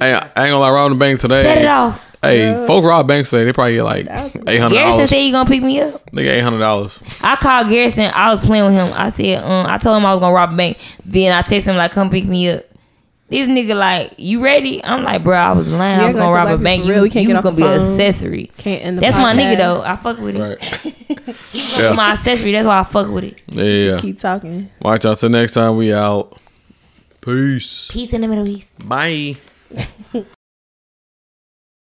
Hey, 0.00 0.14
I 0.14 0.18
ain't 0.18 0.34
gonna 0.34 0.58
lie, 0.58 0.70
robbing 0.70 0.98
the 0.98 1.00
bank 1.00 1.20
today. 1.20 1.42
Set 1.42 1.58
it 1.58 1.66
off. 1.68 2.11
Hey, 2.22 2.66
folks 2.66 2.86
rob 2.86 3.08
banks 3.08 3.30
today. 3.30 3.44
They 3.44 3.52
probably 3.52 3.74
get 3.74 3.82
like 3.84 4.04
That 4.06 4.22
was- 4.24 4.36
eight 4.46 4.58
hundred 4.58 4.74
Garrison 4.76 4.96
dollars. 4.98 5.10
said 5.10 5.18
you 5.22 5.32
gonna 5.32 5.48
pick 5.48 5.62
me 5.62 5.80
up. 5.80 6.08
They 6.12 6.22
get 6.22 6.36
eight 6.36 6.40
hundred 6.42 6.60
dollars. 6.60 6.98
I 7.20 7.34
called 7.36 7.68
Garrison. 7.68 8.10
I 8.14 8.30
was 8.30 8.38
playing 8.40 8.64
with 8.64 8.74
him. 8.74 8.92
I 8.94 9.08
said, 9.08 9.42
um, 9.42 9.66
I 9.66 9.76
told 9.78 9.96
him 9.98 10.06
I 10.06 10.12
was 10.14 10.20
gonna 10.20 10.34
rob 10.34 10.52
a 10.52 10.56
bank. 10.56 10.78
Then 11.04 11.32
I 11.32 11.42
text 11.42 11.66
him 11.66 11.76
like, 11.76 11.90
come 11.92 12.10
pick 12.10 12.24
me 12.24 12.48
up. 12.50 12.64
This 13.28 13.48
nigga 13.48 13.74
like, 13.74 14.12
you 14.18 14.44
ready? 14.44 14.84
I'm 14.84 15.02
like, 15.04 15.24
bro, 15.24 15.36
I 15.36 15.52
was 15.52 15.72
lying. 15.72 15.98
We 15.98 16.04
I 16.04 16.06
was 16.08 16.16
gonna 16.16 16.26
gonna 16.26 16.36
rob 16.50 16.60
a 16.60 16.62
bank. 16.62 16.82
for 16.82 16.88
You, 16.88 16.92
real. 16.92 17.02
We 17.02 17.06
was- 17.08 17.12
can't 17.12 17.22
you 17.22 17.28
get 17.34 17.36
was 17.36 17.42
gonna 17.44 17.56
the 17.56 17.62
be 17.62 17.66
an 17.68 17.80
phone. 17.80 17.90
accessory. 18.00 18.50
Can't 18.58 18.84
end 18.84 18.96
the 18.98 19.00
That's 19.00 19.16
my 19.16 19.34
nigga 19.34 19.56
though. 19.58 19.82
I 19.82 19.96
fuck 19.96 20.18
with 20.18 20.36
it. 20.36 20.40
Right. 20.40 20.96
He 21.52 21.60
gonna 21.70 21.82
Yeah. 21.82 21.90
be 21.90 21.96
my 21.96 22.12
accessory. 22.12 22.52
That's 22.52 22.66
why 22.66 22.78
I 22.80 22.82
fuck 22.84 23.08
with 23.08 23.24
it. 23.24 23.40
Yeah, 23.48 23.64
yeah. 23.64 23.98
Keep 23.98 24.20
talking. 24.20 24.70
Watch 24.80 25.04
out. 25.04 25.18
Till 25.18 25.28
next 25.28 25.54
time, 25.54 25.76
we 25.76 25.92
out. 25.92 26.38
Peace. 27.20 27.88
Peace 27.90 28.12
in 28.12 28.20
the 28.22 28.28
Middle 28.28 28.48
East. 28.48 28.86
Bye. 28.88 29.34